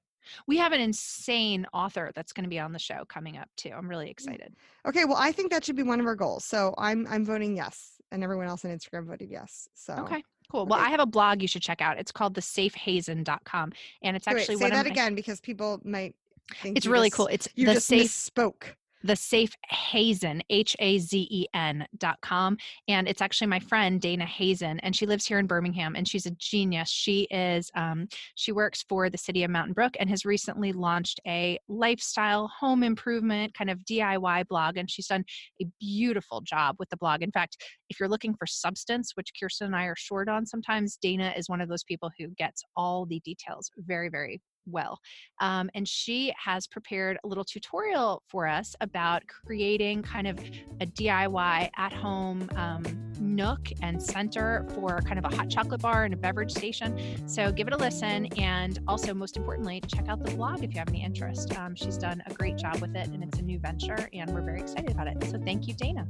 We 0.46 0.56
have 0.58 0.72
an 0.72 0.80
insane 0.80 1.66
author 1.72 2.10
that's 2.14 2.32
going 2.32 2.44
to 2.44 2.50
be 2.50 2.58
on 2.58 2.72
the 2.72 2.78
show 2.78 3.04
coming 3.08 3.36
up 3.36 3.48
too. 3.56 3.70
I'm 3.76 3.88
really 3.88 4.06
mm. 4.06 4.10
excited. 4.10 4.54
Okay, 4.86 5.04
well, 5.04 5.16
I 5.18 5.32
think 5.32 5.50
that 5.50 5.64
should 5.64 5.76
be 5.76 5.82
one 5.82 6.00
of 6.00 6.06
our 6.06 6.16
goals. 6.16 6.44
So 6.44 6.74
I'm 6.78 7.06
I'm 7.08 7.24
voting 7.24 7.56
yes, 7.56 8.00
and 8.10 8.22
everyone 8.22 8.46
else 8.46 8.64
on 8.64 8.70
Instagram 8.70 9.06
voted 9.06 9.30
yes. 9.30 9.68
So 9.74 9.94
Okay, 9.94 10.22
cool. 10.50 10.66
Well, 10.66 10.78
Okay. 10.78 10.88
I 10.88 10.90
have 10.90 11.00
a 11.00 11.06
blog 11.06 11.42
you 11.42 11.48
should 11.48 11.62
check 11.62 11.80
out. 11.80 11.98
It's 11.98 12.12
called 12.12 12.34
thesafehazen.com, 12.34 13.72
and 14.02 14.16
it's 14.16 14.26
Wait, 14.26 14.36
actually 14.36 14.56
say 14.56 14.64
one 14.64 14.72
that 14.72 14.86
again 14.86 15.14
because 15.14 15.40
people 15.40 15.80
might 15.84 16.14
think 16.62 16.76
It's 16.76 16.86
really 16.86 17.08
just- 17.08 17.16
cool. 17.16 17.26
It's 17.28 17.48
You 17.54 17.66
the 17.66 17.74
just 17.74 17.86
safe 17.86 18.10
misspoke. 18.10 18.74
The 19.02 19.16
safe 19.16 19.54
hazen 19.68 20.42
h-a-z-e-n 20.50 21.86
dot 21.96 22.20
com 22.20 22.56
and 22.88 23.08
it's 23.08 23.22
actually 23.22 23.46
my 23.46 23.58
friend 23.58 24.00
dana 24.00 24.26
hazen 24.26 24.78
and 24.80 24.94
she 24.94 25.06
lives 25.06 25.26
here 25.26 25.38
in 25.38 25.46
birmingham 25.46 25.96
and 25.96 26.06
she's 26.06 26.26
a 26.26 26.30
genius. 26.32 26.90
She 26.90 27.22
is 27.30 27.70
um, 27.74 28.08
she 28.34 28.52
works 28.52 28.84
for 28.88 29.08
the 29.08 29.18
city 29.18 29.44
of 29.44 29.50
mountain 29.50 29.72
brook 29.72 29.94
and 29.98 30.10
has 30.10 30.24
recently 30.24 30.72
launched 30.72 31.20
a 31.26 31.58
lifestyle 31.68 32.48
home 32.48 32.82
improvement 32.82 33.54
kind 33.54 33.70
of 33.70 33.78
diy 33.80 34.46
blog 34.48 34.76
and 34.76 34.90
she's 34.90 35.06
done 35.06 35.24
a 35.60 35.66
beautiful 35.78 36.40
job 36.40 36.76
with 36.78 36.88
the 36.90 36.96
blog. 36.96 37.22
In 37.22 37.30
fact 37.30 37.56
if 37.88 37.98
you're 37.98 38.08
looking 38.08 38.34
for 38.34 38.46
substance 38.46 39.12
which 39.14 39.32
kirsten 39.38 39.68
and 39.68 39.76
i 39.76 39.84
are 39.84 39.96
short 39.96 40.28
on 40.28 40.46
sometimes 40.46 40.98
dana 41.00 41.32
is 41.36 41.48
one 41.48 41.60
of 41.60 41.68
those 41.68 41.84
people 41.84 42.10
who 42.18 42.28
gets 42.36 42.62
all 42.76 43.06
the 43.06 43.20
details 43.20 43.70
very 43.78 44.08
very 44.08 44.40
well 44.70 44.98
um, 45.40 45.70
and 45.74 45.86
she 45.88 46.32
has 46.42 46.66
prepared 46.66 47.18
a 47.24 47.28
little 47.28 47.44
tutorial 47.44 48.22
for 48.28 48.46
us 48.46 48.74
about 48.80 49.22
creating 49.26 50.02
kind 50.02 50.26
of 50.26 50.38
a 50.80 50.86
DIY 50.86 51.70
at 51.76 51.92
home 51.92 52.48
um, 52.56 52.82
nook 53.20 53.68
and 53.82 54.02
center 54.02 54.66
for 54.74 55.00
kind 55.02 55.18
of 55.18 55.30
a 55.30 55.34
hot 55.34 55.48
chocolate 55.48 55.80
bar 55.80 56.04
and 56.04 56.14
a 56.14 56.16
beverage 56.16 56.52
station. 56.52 57.28
So 57.28 57.52
give 57.52 57.66
it 57.68 57.74
a 57.74 57.76
listen. 57.76 58.26
And 58.38 58.78
also, 58.88 59.14
most 59.14 59.36
importantly, 59.36 59.82
check 59.86 60.08
out 60.08 60.24
the 60.24 60.34
blog 60.34 60.62
if 60.64 60.72
you 60.72 60.78
have 60.78 60.88
any 60.88 61.04
interest. 61.04 61.56
Um, 61.58 61.74
she's 61.74 61.96
done 61.96 62.22
a 62.26 62.34
great 62.34 62.56
job 62.56 62.80
with 62.80 62.94
it 62.96 63.08
and 63.08 63.22
it's 63.22 63.38
a 63.38 63.42
new 63.42 63.58
venture, 63.58 64.08
and 64.12 64.30
we're 64.32 64.42
very 64.42 64.60
excited 64.60 64.90
about 64.90 65.06
it. 65.06 65.22
So 65.24 65.38
thank 65.44 65.68
you, 65.68 65.74
Dana. 65.74 66.06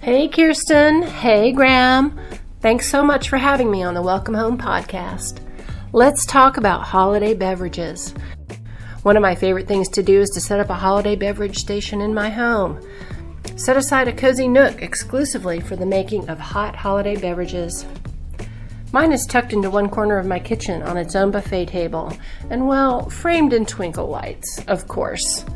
Hey, 0.00 0.28
Kirsten. 0.28 1.02
Hey, 1.02 1.52
Graham. 1.52 2.18
Thanks 2.60 2.90
so 2.90 3.04
much 3.04 3.28
for 3.28 3.36
having 3.36 3.70
me 3.70 3.82
on 3.82 3.94
the 3.94 4.02
Welcome 4.02 4.34
Home 4.34 4.58
podcast. 4.58 5.47
Let's 5.94 6.26
talk 6.26 6.58
about 6.58 6.82
holiday 6.82 7.32
beverages. 7.32 8.12
One 9.04 9.16
of 9.16 9.22
my 9.22 9.34
favorite 9.34 9.66
things 9.66 9.88
to 9.90 10.02
do 10.02 10.20
is 10.20 10.28
to 10.30 10.40
set 10.40 10.60
up 10.60 10.68
a 10.68 10.74
holiday 10.74 11.16
beverage 11.16 11.56
station 11.56 12.02
in 12.02 12.12
my 12.12 12.28
home. 12.28 12.78
Set 13.56 13.74
aside 13.74 14.06
a 14.06 14.12
cozy 14.12 14.48
nook 14.48 14.82
exclusively 14.82 15.60
for 15.60 15.76
the 15.76 15.86
making 15.86 16.28
of 16.28 16.38
hot 16.38 16.76
holiday 16.76 17.16
beverages. 17.16 17.86
Mine 18.92 19.12
is 19.12 19.24
tucked 19.24 19.54
into 19.54 19.70
one 19.70 19.88
corner 19.88 20.18
of 20.18 20.26
my 20.26 20.38
kitchen 20.38 20.82
on 20.82 20.98
its 20.98 21.16
own 21.16 21.30
buffet 21.30 21.68
table, 21.68 22.12
and 22.50 22.68
well, 22.68 23.08
framed 23.08 23.54
in 23.54 23.64
twinkle 23.64 24.08
lights, 24.08 24.62
of 24.68 24.88
course. 24.88 25.46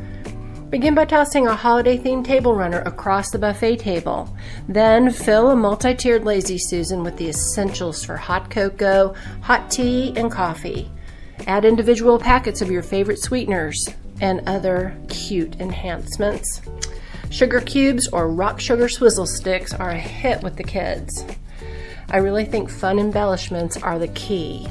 Begin 0.73 0.94
by 0.94 1.05
tossing 1.05 1.47
a 1.47 1.55
holiday 1.55 1.99
themed 1.99 2.24
table 2.24 2.55
runner 2.55 2.81
across 2.86 3.31
the 3.31 3.39
buffet 3.39 3.77
table. 3.77 4.35
Then 4.66 5.11
fill 5.11 5.51
a 5.51 5.55
multi 5.55 5.94
tiered 5.94 6.24
Lazy 6.24 6.57
Susan 6.57 7.05
with 7.05 7.19
the 7.19 7.28
essentials 7.28 8.03
for 8.03 8.16
hot 8.16 8.49
cocoa, 8.49 9.15
hot 9.43 9.70
tea, 9.70 10.15
and 10.16 10.32
coffee. 10.32 10.90
Add 11.47 11.66
individual 11.66 12.19
packets 12.19 12.62
of 12.62 12.70
your 12.70 12.82
favorite 12.82 13.19
sweeteners 13.19 13.86
and 14.23 14.49
other 14.49 14.97
cute 15.11 15.61
enhancements. 15.61 16.62
Sugar 17.28 17.61
cubes 17.61 18.09
or 18.09 18.31
rock 18.31 18.59
sugar 18.59 18.89
swizzle 18.89 19.27
sticks 19.27 19.74
are 19.74 19.90
a 19.90 20.01
hit 20.01 20.43
with 20.43 20.57
the 20.57 20.65
kids. 20.65 21.27
I 22.09 22.16
really 22.16 22.47
think 22.47 22.70
fun 22.70 22.99
embellishments 22.99 23.77
are 23.77 23.99
the 23.99 24.09
key. 24.09 24.66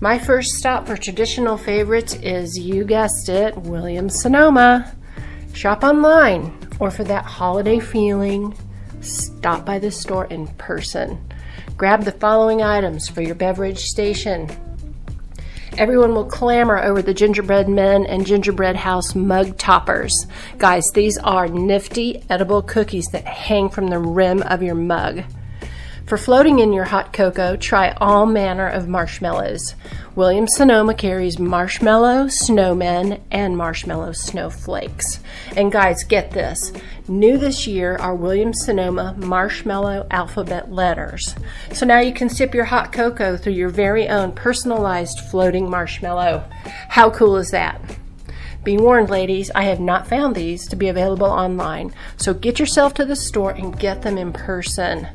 My 0.00 0.18
first 0.18 0.52
stop 0.52 0.86
for 0.86 0.96
traditional 0.96 1.58
favorites 1.58 2.14
is, 2.22 2.58
you 2.58 2.84
guessed 2.84 3.28
it, 3.28 3.54
Williams 3.58 4.18
Sonoma. 4.18 4.95
Shop 5.56 5.82
online, 5.82 6.52
or 6.78 6.90
for 6.90 7.02
that 7.04 7.24
holiday 7.24 7.80
feeling, 7.80 8.54
stop 9.00 9.64
by 9.64 9.78
the 9.78 9.90
store 9.90 10.26
in 10.26 10.48
person. 10.58 11.18
Grab 11.78 12.04
the 12.04 12.12
following 12.12 12.60
items 12.60 13.08
for 13.08 13.22
your 13.22 13.34
beverage 13.34 13.78
station 13.78 14.50
Everyone 15.78 16.14
will 16.14 16.24
clamor 16.24 16.82
over 16.82 17.00
the 17.00 17.12
gingerbread 17.12 17.68
men 17.68 18.04
and 18.06 18.26
gingerbread 18.26 18.76
house 18.76 19.14
mug 19.14 19.58
toppers. 19.58 20.26
Guys, 20.56 20.84
these 20.94 21.18
are 21.18 21.48
nifty 21.48 22.22
edible 22.30 22.62
cookies 22.62 23.06
that 23.12 23.24
hang 23.24 23.68
from 23.68 23.88
the 23.88 23.98
rim 23.98 24.42
of 24.42 24.62
your 24.62 24.74
mug. 24.74 25.22
For 26.06 26.16
floating 26.16 26.60
in 26.60 26.72
your 26.72 26.84
hot 26.84 27.12
cocoa, 27.12 27.56
try 27.56 27.90
all 28.00 28.26
manner 28.26 28.68
of 28.68 28.86
marshmallows. 28.86 29.74
Williams 30.14 30.54
Sonoma 30.54 30.94
carries 30.94 31.40
marshmallow 31.40 32.26
snowmen 32.26 33.20
and 33.32 33.56
marshmallow 33.56 34.12
snowflakes. 34.12 35.18
And 35.56 35.72
guys, 35.72 36.04
get 36.04 36.30
this. 36.30 36.72
New 37.08 37.38
this 37.38 37.66
year 37.66 37.96
are 37.96 38.14
Williams 38.14 38.64
Sonoma 38.64 39.16
marshmallow 39.18 40.06
alphabet 40.12 40.70
letters. 40.70 41.34
So 41.72 41.84
now 41.84 41.98
you 41.98 42.14
can 42.14 42.28
sip 42.28 42.54
your 42.54 42.66
hot 42.66 42.92
cocoa 42.92 43.36
through 43.36 43.54
your 43.54 43.70
very 43.70 44.08
own 44.08 44.30
personalized 44.30 45.18
floating 45.28 45.68
marshmallow. 45.68 46.48
How 46.88 47.10
cool 47.10 47.36
is 47.36 47.50
that? 47.50 47.80
Be 48.62 48.76
warned, 48.76 49.10
ladies, 49.10 49.50
I 49.56 49.64
have 49.64 49.80
not 49.80 50.06
found 50.06 50.36
these 50.36 50.68
to 50.68 50.76
be 50.76 50.88
available 50.88 51.26
online, 51.26 51.92
so 52.16 52.32
get 52.32 52.60
yourself 52.60 52.94
to 52.94 53.04
the 53.04 53.16
store 53.16 53.50
and 53.50 53.76
get 53.76 54.02
them 54.02 54.18
in 54.18 54.32
person. 54.32 55.08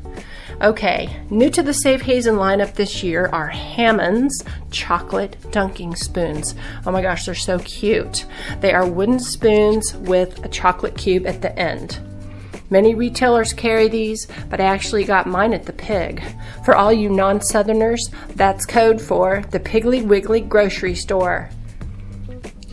Okay, 0.62 1.20
new 1.28 1.50
to 1.50 1.62
the 1.64 1.74
Safe 1.74 2.02
Hazen 2.02 2.36
lineup 2.36 2.74
this 2.74 3.02
year 3.02 3.26
are 3.32 3.48
Hammond's 3.48 4.44
chocolate 4.70 5.36
dunking 5.50 5.96
spoons. 5.96 6.54
Oh 6.86 6.92
my 6.92 7.02
gosh, 7.02 7.26
they're 7.26 7.34
so 7.34 7.58
cute. 7.58 8.26
They 8.60 8.72
are 8.72 8.86
wooden 8.86 9.18
spoons 9.18 9.92
with 9.96 10.44
a 10.44 10.48
chocolate 10.48 10.96
cube 10.96 11.26
at 11.26 11.42
the 11.42 11.58
end. 11.58 11.98
Many 12.70 12.94
retailers 12.94 13.52
carry 13.52 13.88
these, 13.88 14.28
but 14.50 14.60
I 14.60 14.66
actually 14.66 15.02
got 15.02 15.26
mine 15.26 15.52
at 15.52 15.66
the 15.66 15.72
Pig. 15.72 16.22
For 16.64 16.76
all 16.76 16.92
you 16.92 17.10
non 17.10 17.40
Southerners, 17.40 18.08
that's 18.36 18.64
code 18.64 19.02
for 19.02 19.42
the 19.50 19.58
Piggly 19.58 20.06
Wiggly 20.06 20.42
grocery 20.42 20.94
store. 20.94 21.50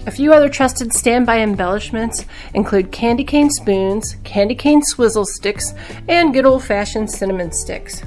A 0.06 0.12
few 0.12 0.34
other 0.34 0.50
trusted 0.50 0.94
standby 0.94 1.40
embellishments 1.40 2.26
include 2.54 2.92
candy 2.92 3.24
cane 3.24 3.50
spoons, 3.50 4.16
candy 4.24 4.56
cane 4.56 4.82
swizzle 4.82 5.26
sticks, 5.26 5.74
and 6.08 6.34
good 6.34 6.46
old 6.46 6.64
fashioned 6.64 7.12
cinnamon 7.12 7.52
sticks. 7.52 8.02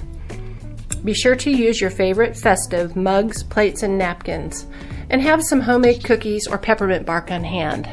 Be 1.05 1.13
sure 1.13 1.37
to 1.37 1.51
use 1.51 1.81
your 1.81 1.91
favorite 1.91 2.37
festive 2.37 2.97
mugs, 2.97 3.43
plates, 3.43 3.83
and 3.83 3.99
napkins, 3.99 4.67
and 5.11 5.21
have 5.21 5.43
some 5.43 5.61
homemade 5.61 6.03
cookies 6.03 6.47
or 6.47 6.59
peppermint 6.59 7.05
bark 7.05 7.31
on 7.31 7.45
hand. 7.45 7.89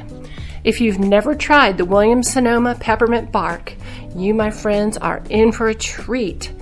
If 0.64 0.80
you've 0.80 1.00
never 1.00 1.36
tried 1.36 1.78
the 1.78 1.86
Williams 1.86 2.32
Sonoma 2.32 2.76
peppermint 2.80 3.32
bark, 3.32 3.74
you, 4.16 4.34
my 4.34 4.50
friends, 4.50 4.98
are 4.98 5.24
in 5.30 5.52
for 5.52 5.70
a 5.70 5.76
treat. 5.76 6.54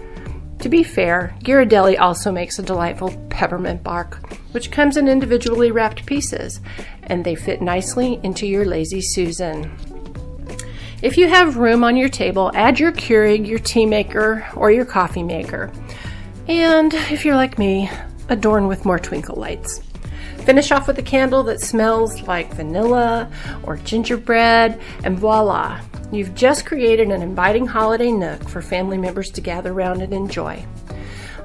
To 0.59 0.69
be 0.69 0.83
fair, 0.83 1.35
Ghirardelli 1.43 1.99
also 1.99 2.31
makes 2.31 2.57
a 2.57 2.63
delightful 2.63 3.15
peppermint 3.29 3.83
bark, 3.83 4.19
which 4.51 4.71
comes 4.71 4.97
in 4.97 5.07
individually 5.07 5.71
wrapped 5.71 6.05
pieces, 6.05 6.59
and 7.03 7.23
they 7.23 7.35
fit 7.35 7.61
nicely 7.61 8.19
into 8.23 8.47
your 8.47 8.65
Lazy 8.65 9.01
Susan. 9.01 9.71
If 11.01 11.15
you 11.15 11.27
have 11.27 11.57
room 11.57 11.83
on 11.83 11.95
your 11.95 12.09
table, 12.09 12.51
add 12.55 12.79
your 12.79 12.91
Keurig, 12.91 13.47
your 13.47 13.59
tea 13.59 13.85
maker, 13.85 14.47
or 14.55 14.71
your 14.71 14.85
coffee 14.85 15.21
maker. 15.21 15.71
And 16.47 16.91
if 16.93 17.23
you're 17.23 17.35
like 17.35 17.59
me, 17.59 17.89
adorn 18.29 18.67
with 18.67 18.83
more 18.83 18.97
twinkle 18.97 19.35
lights. 19.35 19.81
Finish 20.47 20.71
off 20.71 20.87
with 20.87 20.97
a 20.97 21.03
candle 21.03 21.43
that 21.43 21.59
smells 21.59 22.21
like 22.21 22.53
vanilla 22.53 23.29
or 23.63 23.75
gingerbread, 23.75 24.79
and 25.03 25.19
voila, 25.19 25.81
you've 26.09 26.33
just 26.35 26.65
created 26.65 27.11
an 27.11 27.21
inviting 27.21 27.67
holiday 27.67 28.13
nook 28.13 28.47
for 28.47 28.61
family 28.61 28.97
members 28.97 29.29
to 29.31 29.41
gather 29.41 29.73
around 29.73 30.01
and 30.01 30.13
enjoy. 30.13 30.65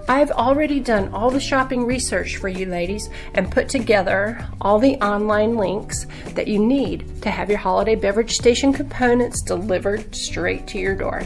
I've 0.08 0.30
already 0.30 0.78
done 0.78 1.12
all 1.12 1.32
the 1.32 1.40
shopping 1.40 1.84
research 1.84 2.36
for 2.36 2.46
you 2.46 2.66
ladies 2.66 3.10
and 3.34 3.50
put 3.50 3.68
together 3.68 4.46
all 4.60 4.78
the 4.78 4.94
online 5.04 5.56
links 5.56 6.06
that 6.34 6.46
you 6.46 6.64
need 6.64 7.22
to 7.22 7.30
have 7.30 7.48
your 7.48 7.58
holiday 7.58 7.96
beverage 7.96 8.36
station 8.36 8.72
components 8.72 9.42
delivered 9.42 10.14
straight 10.14 10.68
to 10.68 10.78
your 10.78 10.94
door. 10.94 11.24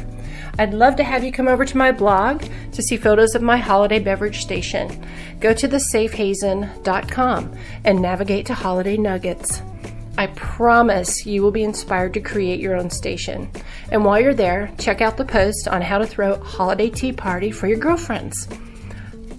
I'd 0.58 0.72
love 0.72 0.96
to 0.96 1.04
have 1.04 1.22
you 1.22 1.32
come 1.32 1.48
over 1.48 1.64
to 1.64 1.76
my 1.76 1.92
blog 1.92 2.44
to 2.72 2.82
see 2.82 2.96
photos 2.96 3.34
of 3.34 3.42
my 3.42 3.58
holiday 3.58 3.98
beverage 3.98 4.40
station. 4.40 5.06
Go 5.40 5.52
to 5.52 5.68
thesafehazen.com 5.68 7.54
and 7.84 8.00
navigate 8.00 8.46
to 8.46 8.54
Holiday 8.54 8.96
Nuggets. 8.96 9.62
I 10.18 10.28
promise 10.28 11.26
you 11.26 11.42
will 11.42 11.50
be 11.50 11.62
inspired 11.62 12.14
to 12.14 12.20
create 12.20 12.58
your 12.58 12.74
own 12.74 12.88
station. 12.88 13.50
And 13.90 14.02
while 14.02 14.18
you're 14.18 14.32
there, 14.32 14.72
check 14.78 15.02
out 15.02 15.18
the 15.18 15.26
post 15.26 15.68
on 15.68 15.82
how 15.82 15.98
to 15.98 16.06
throw 16.06 16.32
a 16.32 16.42
holiday 16.42 16.88
tea 16.88 17.12
party 17.12 17.50
for 17.50 17.66
your 17.66 17.78
girlfriends. 17.78 18.48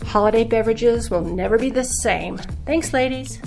Holiday 0.06 0.44
beverages 0.44 1.10
will 1.10 1.23
never 1.23 1.57
be 1.57 1.72
the 1.72 1.84
same. 1.84 2.38
Thanks, 2.65 2.94
ladies. 2.94 3.41